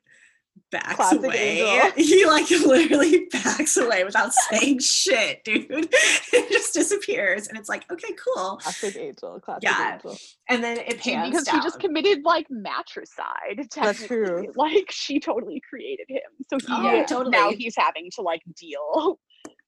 backs 0.70 0.94
Classic 0.96 1.18
away. 1.18 1.60
Angel. 1.62 1.92
He 1.96 2.26
like 2.26 2.50
literally 2.50 3.26
backs 3.32 3.76
away 3.76 4.04
without 4.04 4.32
saying 4.50 4.80
shit, 4.80 5.42
dude. 5.44 5.66
it 5.70 6.50
just 6.52 6.74
disappears, 6.74 7.48
and 7.48 7.58
it's 7.58 7.68
like, 7.68 7.90
okay, 7.90 8.14
cool. 8.14 8.56
Classic 8.58 8.96
Angel, 8.96 9.40
classic 9.40 9.62
Yeah. 9.64 9.94
Angel. 9.94 10.16
And 10.48 10.62
then 10.64 10.78
it 10.78 10.88
Dude, 10.90 11.14
pans 11.14 11.30
because 11.30 11.44
down. 11.44 11.56
he 11.56 11.62
just 11.62 11.80
committed 11.80 12.22
like 12.24 12.46
matricide. 12.50 13.68
That's 13.74 14.06
true. 14.06 14.46
Like 14.56 14.90
she 14.90 15.20
totally 15.20 15.60
created 15.68 16.06
him, 16.08 16.20
so 16.50 16.58
he 16.58 16.66
Oh, 16.72 16.80
now 16.80 17.04
totally. 17.06 17.56
he's 17.56 17.74
having 17.76 18.10
to 18.16 18.22
like 18.22 18.42
deal 18.56 19.18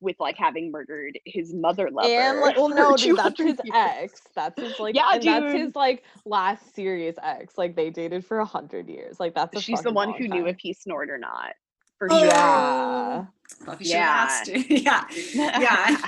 with 0.01 0.16
like 0.18 0.36
having 0.36 0.70
murdered 0.70 1.18
his 1.24 1.52
mother 1.55 1.90
lover. 1.90 2.09
And 2.09 2.40
like, 2.40 2.56
well, 2.56 2.68
no, 2.74 2.97
dude, 2.97 3.16
that's 3.18 3.39
his 3.39 3.59
years. 3.64 3.74
ex. 3.74 4.22
That's 4.35 4.60
his 4.60 4.78
like, 4.78 4.94
Yeah, 4.94 5.10
and 5.12 5.22
that's 5.22 5.52
his 5.52 5.77
like 5.77 6.02
last 6.24 6.74
serious 6.74 7.16
ex. 7.22 7.59
Like 7.59 7.77
they 7.77 7.90
dated 7.90 8.24
for 8.24 8.39
a 8.39 8.44
hundred 8.47 8.89
years. 8.89 9.20
Like 9.20 9.35
that's 9.35 9.56
a 9.56 9.60
She's 9.60 9.82
the 9.82 9.90
one 9.93 10.10
long 10.10 10.18
who 10.18 10.28
knew 10.28 10.47
if 10.47 10.59
he 10.59 10.72
snored 10.72 11.10
or 11.10 11.18
not. 11.18 11.52
For 11.98 12.09
Oh, 12.10 12.18
sure. 12.18 12.28
Yeah. 12.28 13.24
Buffy 13.66 13.85
Yeah. 13.86 14.27
asked. 14.31 14.48
yeah. 14.70 15.05
Yeah. 15.35 15.97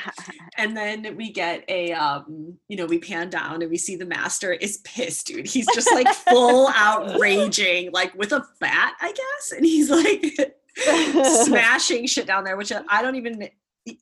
And 0.58 0.76
then 0.76 1.16
we 1.16 1.32
get 1.32 1.64
a 1.68 1.92
um, 1.92 2.58
you 2.68 2.76
know, 2.76 2.84
we 2.84 2.98
pan 2.98 3.30
down 3.30 3.62
and 3.62 3.70
we 3.70 3.78
see 3.78 3.96
the 3.96 4.04
master 4.04 4.52
is 4.52 4.76
pissed, 4.84 5.28
dude. 5.28 5.46
He's 5.46 5.66
just 5.74 5.90
like 5.94 6.06
full 6.08 6.68
out 6.74 7.18
raging, 7.18 7.90
like 7.92 8.14
with 8.14 8.32
a 8.32 8.44
bat, 8.60 8.94
I 9.00 9.12
guess. 9.12 9.52
And 9.52 9.64
he's 9.64 9.88
like 9.90 10.54
smashing 11.46 12.06
shit 12.06 12.26
down 12.26 12.44
there, 12.44 12.56
which 12.56 12.70
I 12.88 13.00
don't 13.02 13.16
even 13.16 13.48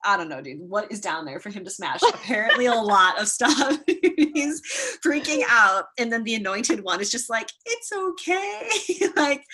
I 0.05 0.17
don't 0.17 0.29
know, 0.29 0.43
dude. 0.43 0.61
What 0.61 0.93
is 0.93 1.01
down 1.01 1.25
there 1.25 1.41
for 1.41 1.49
him 1.51 1.65
to 1.65 1.71
smash? 1.71 2.01
Apparently 2.03 2.67
a 2.67 2.75
lot 2.75 3.21
of 3.21 3.29
stuff. 3.29 3.79
he's 3.87 4.63
freaking 5.05 5.43
out. 5.49 5.87
And 5.99 6.13
then 6.13 6.25
the 6.25 6.35
anointed 6.35 6.83
one 6.85 7.01
is 7.01 7.11
just 7.11 7.31
like, 7.31 7.51
it's 7.65 7.93
okay. 7.93 8.69
like 9.17 9.45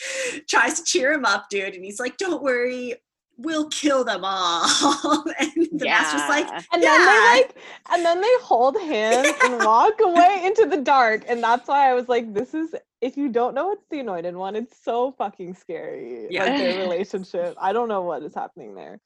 tries 0.49 0.81
to 0.81 0.85
cheer 0.85 1.13
him 1.13 1.25
up, 1.25 1.47
dude. 1.49 1.75
And 1.75 1.85
he's 1.85 2.01
like, 2.01 2.17
don't 2.17 2.43
worry, 2.43 2.95
we'll 3.39 3.69
kill 3.69 4.05
them 4.05 4.23
all. 4.25 4.65
and 5.39 5.53
the 5.73 5.85
master's 5.85 6.29
like, 6.29 6.47
Yeah. 6.49 6.63
And 6.73 6.83
then 6.83 7.07
they 7.07 7.41
like, 7.41 7.57
and 7.93 8.05
then 8.05 8.21
they 8.21 8.35
hold 8.41 8.77
hands 8.81 9.33
and 9.45 9.65
walk 9.65 10.01
away 10.01 10.43
into 10.45 10.67
the 10.67 10.79
dark. 10.79 11.25
And 11.29 11.43
that's 11.43 11.69
why 11.69 11.91
I 11.91 11.95
was 11.95 12.09
like, 12.09 12.33
this 12.35 12.55
is, 12.55 12.75
if 13.01 13.17
you 13.17 13.29
don't 13.29 13.55
know 13.55 13.73
it's 13.73 13.87
the 13.91 14.01
anointed 14.01 14.35
one, 14.35 14.57
it's 14.57 14.83
so 14.83 15.13
fucking 15.13 15.55
scary. 15.55 16.27
Yeah. 16.31 16.45
Like 16.45 16.57
their 16.57 16.79
relationship. 16.79 17.57
I 17.61 17.73
don't 17.73 17.89
know 17.89 18.03
what 18.03 18.23
is 18.23 18.35
happening 18.35 18.75
there. 18.75 19.01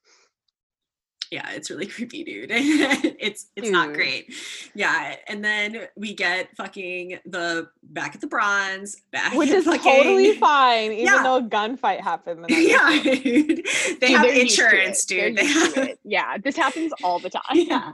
Yeah, 1.31 1.51
it's 1.53 1.71
really 1.71 1.87
creepy, 1.95 2.25
dude. 2.25 2.51
it's 2.53 3.47
it's 3.57 3.71
not 3.71 3.93
great. 3.93 4.33
Yeah, 4.75 5.17
and 5.29 5.45
then 5.45 5.87
we 5.97 6.15
get 6.15 6.57
fucking 6.57 7.19
the 7.25 7.69
back 7.83 8.15
at 8.15 8.21
the 8.21 8.27
bronze, 8.27 8.97
back 9.13 9.35
Which 9.35 9.51
is 9.51 9.65
fucking, 9.65 9.81
totally 9.83 10.35
fine, 10.37 10.93
even 10.93 11.05
Yeah. 11.07 11.23
though 11.23 11.37
a 11.37 11.43
gunfight 11.43 12.01
happened. 12.01 12.45
the 12.45 12.53
Yeah, 12.55 13.01
dude. 13.03 13.67
They 14.01 14.09
Dude, 14.09 14.11
have 14.11 14.23
they're 14.23 14.35
used 14.35 14.57
to 14.59 14.65
insurance, 14.65 15.05
dude. 15.05 15.37
They 15.37 15.47
have. 15.47 15.91
Yeah, 16.05 16.39
this 16.39 16.57
happens 16.57 16.93
all 17.05 17.19
the 17.21 17.31
time. 17.31 17.43
yeah, 17.55 17.93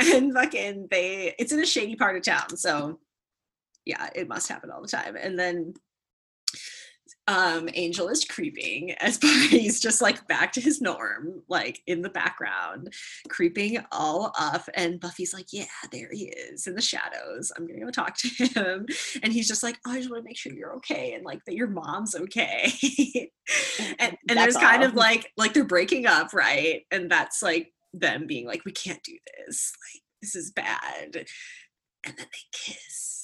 and 0.00 0.32
fucking 0.34 0.88
they. 0.90 1.34
It's 1.38 1.52
in 1.52 1.60
a 1.60 1.66
shady 1.66 1.96
part 1.96 2.16
of 2.16 2.22
town, 2.22 2.56
so 2.56 2.98
yeah, 3.86 4.10
it 4.14 4.28
must 4.28 4.48
happen 4.48 4.70
all 4.70 4.82
the 4.82 4.88
time. 4.88 5.16
And 5.16 5.38
then 5.38 5.72
um 7.28 7.68
Angel 7.74 8.08
is 8.08 8.24
creeping 8.24 8.92
as 8.92 9.18
Barney's 9.20 9.80
just 9.80 10.00
like 10.02 10.26
back 10.26 10.52
to 10.52 10.60
his 10.60 10.80
norm, 10.80 11.42
like 11.48 11.82
in 11.86 12.02
the 12.02 12.08
background, 12.08 12.92
creeping 13.28 13.78
all 13.92 14.32
up. 14.38 14.68
And 14.74 14.98
Buffy's 14.98 15.34
like, 15.34 15.46
Yeah, 15.52 15.66
there 15.92 16.08
he 16.10 16.24
is 16.24 16.66
in 16.66 16.74
the 16.74 16.80
shadows. 16.80 17.52
I'm 17.56 17.66
gonna 17.66 17.84
go 17.84 17.90
talk 17.90 18.16
to 18.18 18.28
him. 18.46 18.86
And 19.22 19.32
he's 19.32 19.46
just 19.46 19.62
like, 19.62 19.78
oh, 19.86 19.92
I 19.92 19.98
just 19.98 20.10
want 20.10 20.22
to 20.22 20.28
make 20.28 20.36
sure 20.36 20.52
you're 20.52 20.74
okay 20.76 21.12
and 21.12 21.24
like 21.24 21.44
that 21.44 21.54
your 21.54 21.68
mom's 21.68 22.16
okay. 22.16 22.72
and 23.98 24.16
and 24.28 24.38
there's 24.38 24.56
kind 24.56 24.82
of 24.82 24.94
like 24.94 25.30
like 25.36 25.52
they're 25.52 25.64
breaking 25.64 26.06
up, 26.06 26.32
right? 26.32 26.82
And 26.90 27.10
that's 27.10 27.42
like 27.42 27.72
them 27.92 28.26
being 28.26 28.46
like, 28.46 28.64
We 28.64 28.72
can't 28.72 29.02
do 29.02 29.16
this. 29.46 29.72
Like, 29.94 30.02
this 30.22 30.34
is 30.34 30.50
bad. 30.50 31.26
And 32.04 32.16
then 32.16 32.26
they 32.32 32.48
kiss. 32.52 33.17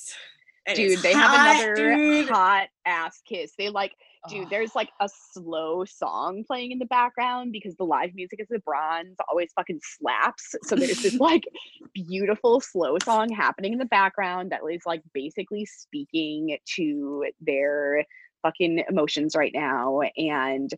And 0.67 0.77
Dude, 0.77 0.99
they 1.01 1.13
hot, 1.13 1.31
have 1.31 1.59
another 1.59 1.75
dude. 1.75 2.29
hot 2.29 2.69
ass 2.87 3.21
kiss. 3.29 3.53
They 3.59 3.69
like, 3.69 3.93
dude, 4.29 4.45
Ugh. 4.45 4.51
there's 4.51 4.75
like 4.75 4.89
a 5.01 5.09
slow 5.33 5.85
song 5.85 6.43
playing 6.47 6.73
in 6.73 6.79
the 6.79 6.87
background 6.87 7.53
because 7.53 7.77
the 7.77 7.85
live 7.85 8.15
music 8.15 8.41
is 8.41 8.49
the 8.49 8.61
bronze 8.61 9.17
always 9.29 9.51
fucking 9.55 9.81
slaps. 9.83 10.55
So 10.63 10.75
there's 10.75 11.03
this 11.03 11.15
like 11.21 11.45
beautiful 11.93 12.61
slow 12.61 12.97
song 13.05 13.29
happening 13.29 13.75
in 13.75 13.79
the 13.79 13.85
background 13.85 14.53
that 14.53 14.61
is 14.71 14.83
like 14.87 15.03
basically 15.13 15.67
speaking 15.67 16.57
to 16.77 17.27
their 17.41 18.05
fucking 18.43 18.85
emotions 18.89 19.37
right 19.37 19.53
now. 19.55 20.01
And 20.17 20.71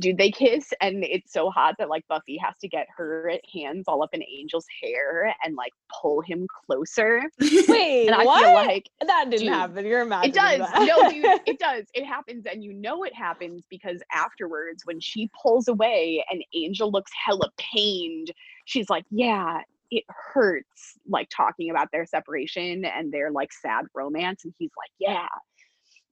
dude, 0.00 0.18
they 0.18 0.30
kiss 0.30 0.72
and 0.80 1.04
it's 1.04 1.32
so 1.32 1.50
hot 1.50 1.76
that 1.78 1.88
like 1.88 2.06
Buffy 2.08 2.36
has 2.38 2.54
to 2.60 2.68
get 2.68 2.86
her 2.96 3.32
hands 3.54 3.84
all 3.86 4.02
up 4.02 4.10
in 4.12 4.22
Angel's 4.22 4.66
hair 4.82 5.34
and 5.44 5.54
like 5.54 5.72
pull 6.00 6.20
him 6.20 6.46
closer. 6.66 7.22
Wait, 7.40 8.06
And 8.06 8.14
I 8.14 8.24
what? 8.24 8.42
feel 8.44 8.54
like 8.54 8.90
that 9.06 9.30
didn't 9.30 9.46
Dude, 9.46 9.52
happen. 9.52 9.86
You're 9.86 10.00
imagining 10.02 10.30
it 10.30 10.34
does. 10.34 10.58
that. 10.58 10.84
No, 10.86 11.10
dude, 11.10 11.40
it 11.46 11.58
does. 11.58 11.84
It 11.94 12.04
happens. 12.04 12.44
And 12.50 12.62
you 12.64 12.72
know 12.72 13.04
it 13.04 13.14
happens 13.14 13.62
because 13.70 14.00
afterwards, 14.12 14.82
when 14.84 15.00
she 15.00 15.30
pulls 15.40 15.68
away 15.68 16.24
and 16.30 16.44
Angel 16.54 16.90
looks 16.90 17.12
hella 17.24 17.50
pained, 17.58 18.32
she's 18.64 18.90
like, 18.90 19.04
Yeah, 19.10 19.60
it 19.90 20.04
hurts, 20.08 20.98
like 21.08 21.28
talking 21.30 21.70
about 21.70 21.88
their 21.92 22.04
separation 22.06 22.84
and 22.84 23.12
their 23.12 23.30
like 23.30 23.52
sad 23.52 23.84
romance. 23.94 24.44
And 24.44 24.52
he's 24.58 24.72
like, 24.76 24.90
Yeah. 24.98 25.28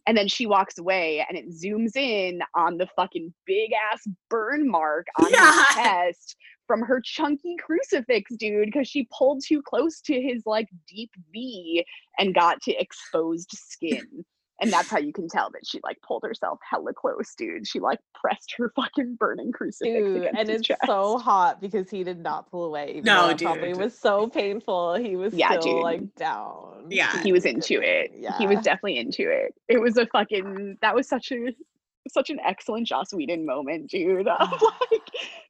And 0.07 0.17
then 0.17 0.27
she 0.29 0.47
walks 0.47 0.79
away 0.79 1.25
and 1.29 1.39
it 1.39 1.51
zooms 1.51 1.97
in 1.97 2.41
on 2.57 2.77
the 2.77 2.89
fucking 2.97 3.33
big 3.47 3.71
ass 3.93 4.01
burn 4.29 4.69
mark 4.69 5.07
on 5.21 5.31
Yeah. 5.31 5.53
his 5.53 5.65
chest 5.75 6.37
from 6.67 6.83
her 6.83 7.01
chunky 7.05 7.57
crucifix, 7.61 8.35
dude, 8.37 8.67
because 8.67 8.89
she 8.89 9.07
pulled 9.17 9.43
too 9.47 9.63
close 9.63 10.01
to 10.03 10.21
his 10.21 10.43
like 10.47 10.69
deep 10.89 11.11
V 11.33 11.85
and 12.19 12.35
got 12.35 12.61
to 12.63 12.73
exposed 12.73 13.51
skin. 13.53 14.25
And 14.63 14.73
that's 14.73 14.89
how 14.89 14.99
you 14.99 15.13
can 15.13 15.29
tell 15.29 15.51
that 15.51 15.67
she 15.67 15.81
like 15.83 16.01
pulled 16.03 16.23
herself 16.25 16.61
hella 16.69 16.93
close, 16.95 17.35
dude. 17.37 17.67
She 17.67 17.81
like 17.81 17.99
pressed 18.15 18.55
her 18.57 18.73
fucking 18.77 19.17
burning 19.17 19.51
crucifix 19.53 19.93
Dude, 19.93 20.17
against 20.19 20.39
and 20.39 20.49
his 20.49 20.59
it's 20.61 20.69
chest. 20.69 20.81
so 20.87 21.19
hot 21.19 21.61
because 21.61 21.91
he 21.91 22.05
did 22.05 22.21
not 22.21 22.51
pull 22.51 22.65
away. 22.65 22.91
Even 22.91 23.05
No, 23.05 23.25
though 23.27 23.31
it 23.31 23.41
probably 23.43 23.69
dude. 23.73 23.79
was 23.79 23.99
so 23.99 24.29
painful. 24.29 24.95
He 24.95 25.17
was 25.17 25.35
Yeah, 25.35 25.49
still 25.59 25.63
dude. 25.75 25.83
like 25.83 26.15
down. 26.15 26.87
Yeah. 26.89 27.21
he 27.23 27.33
was 27.33 27.45
into 27.45 27.81
it. 27.83 28.13
Yeah. 28.15 28.39
He 28.39 28.47
was 28.47 28.61
definitely 28.61 28.99
into 28.99 29.29
it. 29.31 29.53
It 29.69 29.81
was 29.81 29.97
a 29.99 30.07
fucking 30.07 30.79
that 30.81 30.95
was 30.95 31.09
such 31.09 31.33
a 31.33 31.55
such 32.09 32.31
an 32.31 32.39
excellent 32.45 32.87
Joss 32.87 33.13
Whedon 33.13 33.45
moment, 33.45 33.91
dude. 33.91 34.29
Of 34.41 34.49
like 34.91 35.03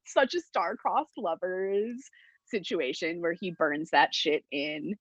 such 0.07 0.35
a 0.35 0.41
star-crossed 0.41 1.17
lovers 1.19 1.97
situation 2.47 3.21
where 3.21 3.35
he 3.39 3.51
burns 3.51 3.91
that 3.91 4.15
shit 4.15 4.45
in. 4.51 4.97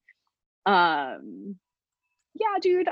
Um 0.66 1.56
yeah, 2.34 2.58
dude. 2.60 2.88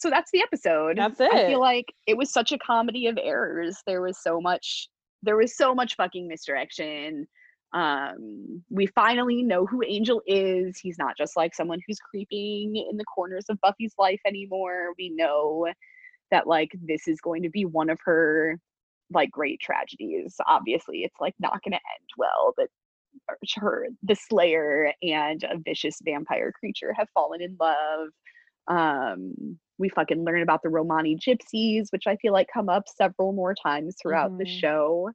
So 0.00 0.08
that's 0.08 0.30
the 0.32 0.40
episode. 0.40 0.96
That's 0.96 1.20
it. 1.20 1.30
I 1.30 1.46
feel 1.46 1.60
like 1.60 1.92
it 2.06 2.16
was 2.16 2.32
such 2.32 2.52
a 2.52 2.58
comedy 2.58 3.06
of 3.06 3.18
errors. 3.22 3.82
There 3.86 4.00
was 4.00 4.18
so 4.22 4.40
much 4.40 4.88
there 5.22 5.36
was 5.36 5.54
so 5.54 5.74
much 5.74 5.96
fucking 5.96 6.26
misdirection. 6.26 7.28
Um 7.74 8.64
we 8.70 8.86
finally 8.86 9.42
know 9.42 9.66
who 9.66 9.82
Angel 9.86 10.22
is. 10.26 10.78
He's 10.78 10.98
not 10.98 11.18
just 11.18 11.36
like 11.36 11.54
someone 11.54 11.80
who's 11.86 11.98
creeping 11.98 12.76
in 12.90 12.96
the 12.96 13.04
corners 13.04 13.44
of 13.50 13.60
Buffy's 13.60 13.94
life 13.98 14.20
anymore. 14.26 14.94
We 14.96 15.10
know 15.10 15.68
that 16.30 16.46
like 16.46 16.70
this 16.82 17.06
is 17.06 17.20
going 17.20 17.42
to 17.42 17.50
be 17.50 17.66
one 17.66 17.90
of 17.90 17.98
her 18.04 18.58
like 19.12 19.30
great 19.30 19.60
tragedies. 19.60 20.34
Obviously, 20.46 21.02
it's 21.02 21.20
like 21.20 21.34
not 21.38 21.62
going 21.62 21.72
to 21.72 21.76
end 21.76 22.08
well, 22.16 22.54
but 22.56 22.68
her 23.56 23.88
the 24.02 24.14
slayer 24.14 24.94
and 25.02 25.44
a 25.44 25.58
vicious 25.58 25.98
vampire 26.02 26.52
creature 26.52 26.94
have 26.96 27.08
fallen 27.12 27.42
in 27.42 27.56
love 27.60 28.08
um 28.68 29.58
we 29.80 29.88
fucking 29.88 30.24
learn 30.24 30.42
about 30.42 30.62
the 30.62 30.68
romani 30.68 31.16
gypsies 31.16 31.86
which 31.90 32.06
i 32.06 32.16
feel 32.16 32.32
like 32.32 32.48
come 32.52 32.68
up 32.68 32.84
several 32.88 33.32
more 33.32 33.54
times 33.54 33.96
throughout 34.00 34.32
the 34.38 34.44
Mhm. 34.44 34.60
show 34.60 35.10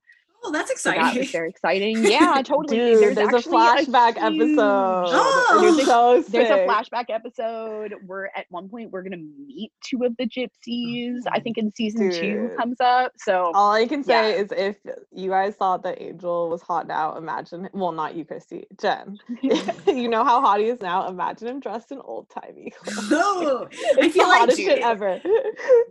Oh, 0.48 0.52
that's 0.52 0.82
so 0.82 0.90
that 0.92 0.98
exciting. 0.98 1.20
was 1.20 1.32
very 1.32 1.50
exciting 1.50 2.04
yeah 2.12 2.42
totally 2.44 2.78
Dude, 2.78 3.16
there's, 3.16 3.18
a 3.18 3.36
actually 3.38 3.52
flashback 3.58 4.18
huge- 4.18 4.42
episode. 4.42 5.06
Oh! 5.08 5.62
It 5.64 5.68
is 5.68 5.76
There's 5.78 5.88
so 5.88 6.24
there's 6.32 6.50
a 6.50 6.68
flashback 6.68 7.06
episode 7.10 7.96
We're 8.06 8.28
at 8.36 8.46
one 8.50 8.70
point 8.70 8.92
we're 8.92 9.04
gonna 9.04 9.18
meet 9.18 9.72
two 9.84 10.04
of 10.04 10.16
the 10.18 10.26
gypsies 10.26 11.20
i 11.28 11.38
mm-hmm. 11.38 11.44
think 11.44 11.58
in 11.58 11.72
season 11.74 12.12
two 12.12 12.52
comes 12.58 12.78
up 12.80 13.12
so 13.18 13.52
All 13.54 13.72
I 13.72 13.88
can 13.88 14.04
say 14.04 14.32
Yeah. 14.32 14.42
is 14.42 14.52
if 14.52 14.78
you 15.12 15.30
guys 15.30 15.56
thought 15.56 15.84
that 15.84 16.02
Angel 16.02 16.50
was 16.50 16.62
hot 16.62 16.88
now, 16.88 17.16
imagine 17.18 17.70
well 17.74 17.92
not 17.92 18.16
you, 18.16 18.26
Christy, 18.26 18.66
Jen. 18.80 19.18
you 19.88 20.08
know 20.10 20.24
how 20.24 20.42
hot 20.42 20.60
he 20.60 20.68
is 20.68 20.82
now. 20.82 21.08
Imagine 21.08 21.48
him 21.48 21.60
dressed 21.60 21.92
in 21.92 22.00
old 22.00 22.30
timey 22.30 22.72
clothes. 22.72 23.10
Oh, 23.12 23.68
it's 23.72 24.14
feel 24.14 24.24
the 24.26 24.30
like, 24.30 24.40
hottest 24.40 24.60
shit 24.60 24.80
ever. 24.80 25.22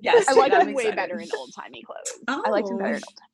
yes, 0.02 0.26
I 0.28 0.32
like 0.34 0.52
I'm 0.52 0.68
him 0.68 0.74
way 0.74 0.84
excited. 0.84 0.96
better 0.96 1.18
in 1.18 1.28
old 1.36 1.52
timey 1.54 1.82
clothes. 1.82 2.20
I 2.28 2.50
liked 2.50 2.68
him 2.68 2.78
better 2.78 2.94
in 2.96 3.02
Oh. 3.02 3.08
old 3.08 3.16
timey 3.18 3.33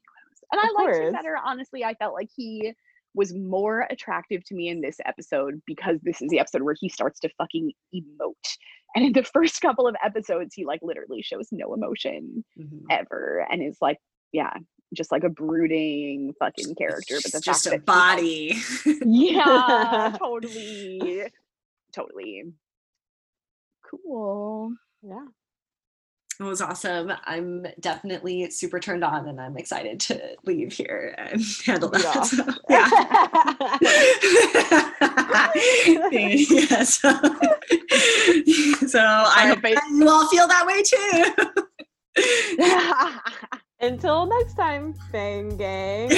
clothes. 0.53 0.61
And 0.61 0.61
I 0.61 0.67
Of 0.67 0.87
liked 0.95 1.05
him 1.07 1.13
better, 1.13 1.37
honestly. 1.45 1.85
I 1.85 1.95
felt 1.95 2.15
like 2.15 2.29
he 2.35 2.73
was 3.15 3.35
more 3.35 3.87
attractive 3.91 4.45
to 4.45 4.55
me 4.55 4.69
in 4.69 4.81
this 4.81 4.99
episode 5.05 5.61
because 5.67 5.99
this 6.03 6.23
is 6.23 6.29
the 6.31 6.39
episode 6.39 6.63
where 6.63 6.77
he 6.79 6.89
starts 6.89 7.19
to 7.21 7.29
fucking 7.39 7.73
emote. 7.95 8.35
And 8.95 9.05
in 9.07 9.13
the 9.13 9.25
first 9.35 9.61
couple 9.61 9.87
of 9.89 9.97
episodes, 10.05 10.55
he 10.55 10.65
like 10.65 10.81
literally 10.83 11.21
shows 11.23 11.49
no 11.51 11.75
emotion 11.75 12.45
Mhm. 12.59 12.83
ever 12.91 13.47
and 13.51 13.63
is 13.63 13.79
like, 13.81 13.99
yeah, 14.33 14.53
just 14.95 15.11
like 15.11 15.25
a 15.25 15.29
brooding 15.29 16.35
fucking 16.39 16.75
character. 16.77 17.17
But 17.23 17.33
the 17.33 17.41
just 17.41 17.65
fact 17.65 17.83
a 17.83 17.83
that 17.85 18.21
he, 18.21 18.55
like- 18.87 19.01
body. 19.01 19.03
yeah, 19.05 20.17
totally. 20.19 21.25
Totally. 21.93 22.45
Cool. 23.83 24.73
yeah. 25.03 25.27
It 26.41 26.45
was 26.45 26.63
awesome. 26.63 27.13
I'm 27.27 27.67
definitely 27.81 28.51
super 28.51 28.81
turned 28.81 29.05
on 29.05 29.29
and 29.29 29.39
I'm 29.39 29.59
excited 29.59 30.01
to 30.01 30.37
leave 30.47 30.73
here 30.73 31.15
and 31.19 31.43
handle 31.67 31.91
that. 31.91 32.07
off. 32.07 32.29
So, 32.29 32.47
yeah. 32.71 32.89
yeah. 36.51 36.83
So, 36.85 37.11
so 38.87 39.01
I 39.01 39.49
hope 39.49 39.63
you 39.91 40.09
all 40.09 40.27
feel 40.29 40.49
that 40.49 40.67
way 40.67 40.83
too. 40.83 41.35
Until 43.81 44.25
next 44.25 44.55
time, 44.55 44.95
Fang 45.13 45.59
Gang. 45.59 46.09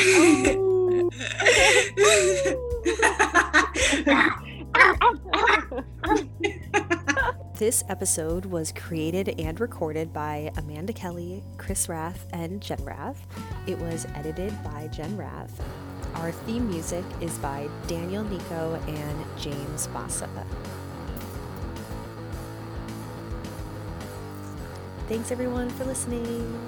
Oh. 6.85 6.99
This 7.63 7.85
episode 7.89 8.47
was 8.47 8.73
created 8.73 9.39
and 9.39 9.61
recorded 9.61 10.13
by 10.13 10.51
Amanda 10.57 10.93
Kelly, 10.93 11.45
Chris 11.59 11.89
Rath, 11.89 12.27
and 12.33 12.61
Jen 12.61 12.85
Rath. 12.85 13.25
It 13.69 13.79
was 13.79 14.05
edited 14.17 14.53
by 14.65 14.89
Jen 14.89 15.17
Rath. 15.17 15.63
Our 16.17 16.33
theme 16.33 16.69
music 16.69 17.05
is 17.21 17.39
by 17.39 17.69
Daniel 17.87 18.25
Nico 18.25 18.83
and 18.89 19.25
James 19.39 19.87
Bassa. 19.87 20.29
Thanks 25.07 25.31
everyone 25.31 25.71
for 25.71 25.85
listening. 25.85 26.59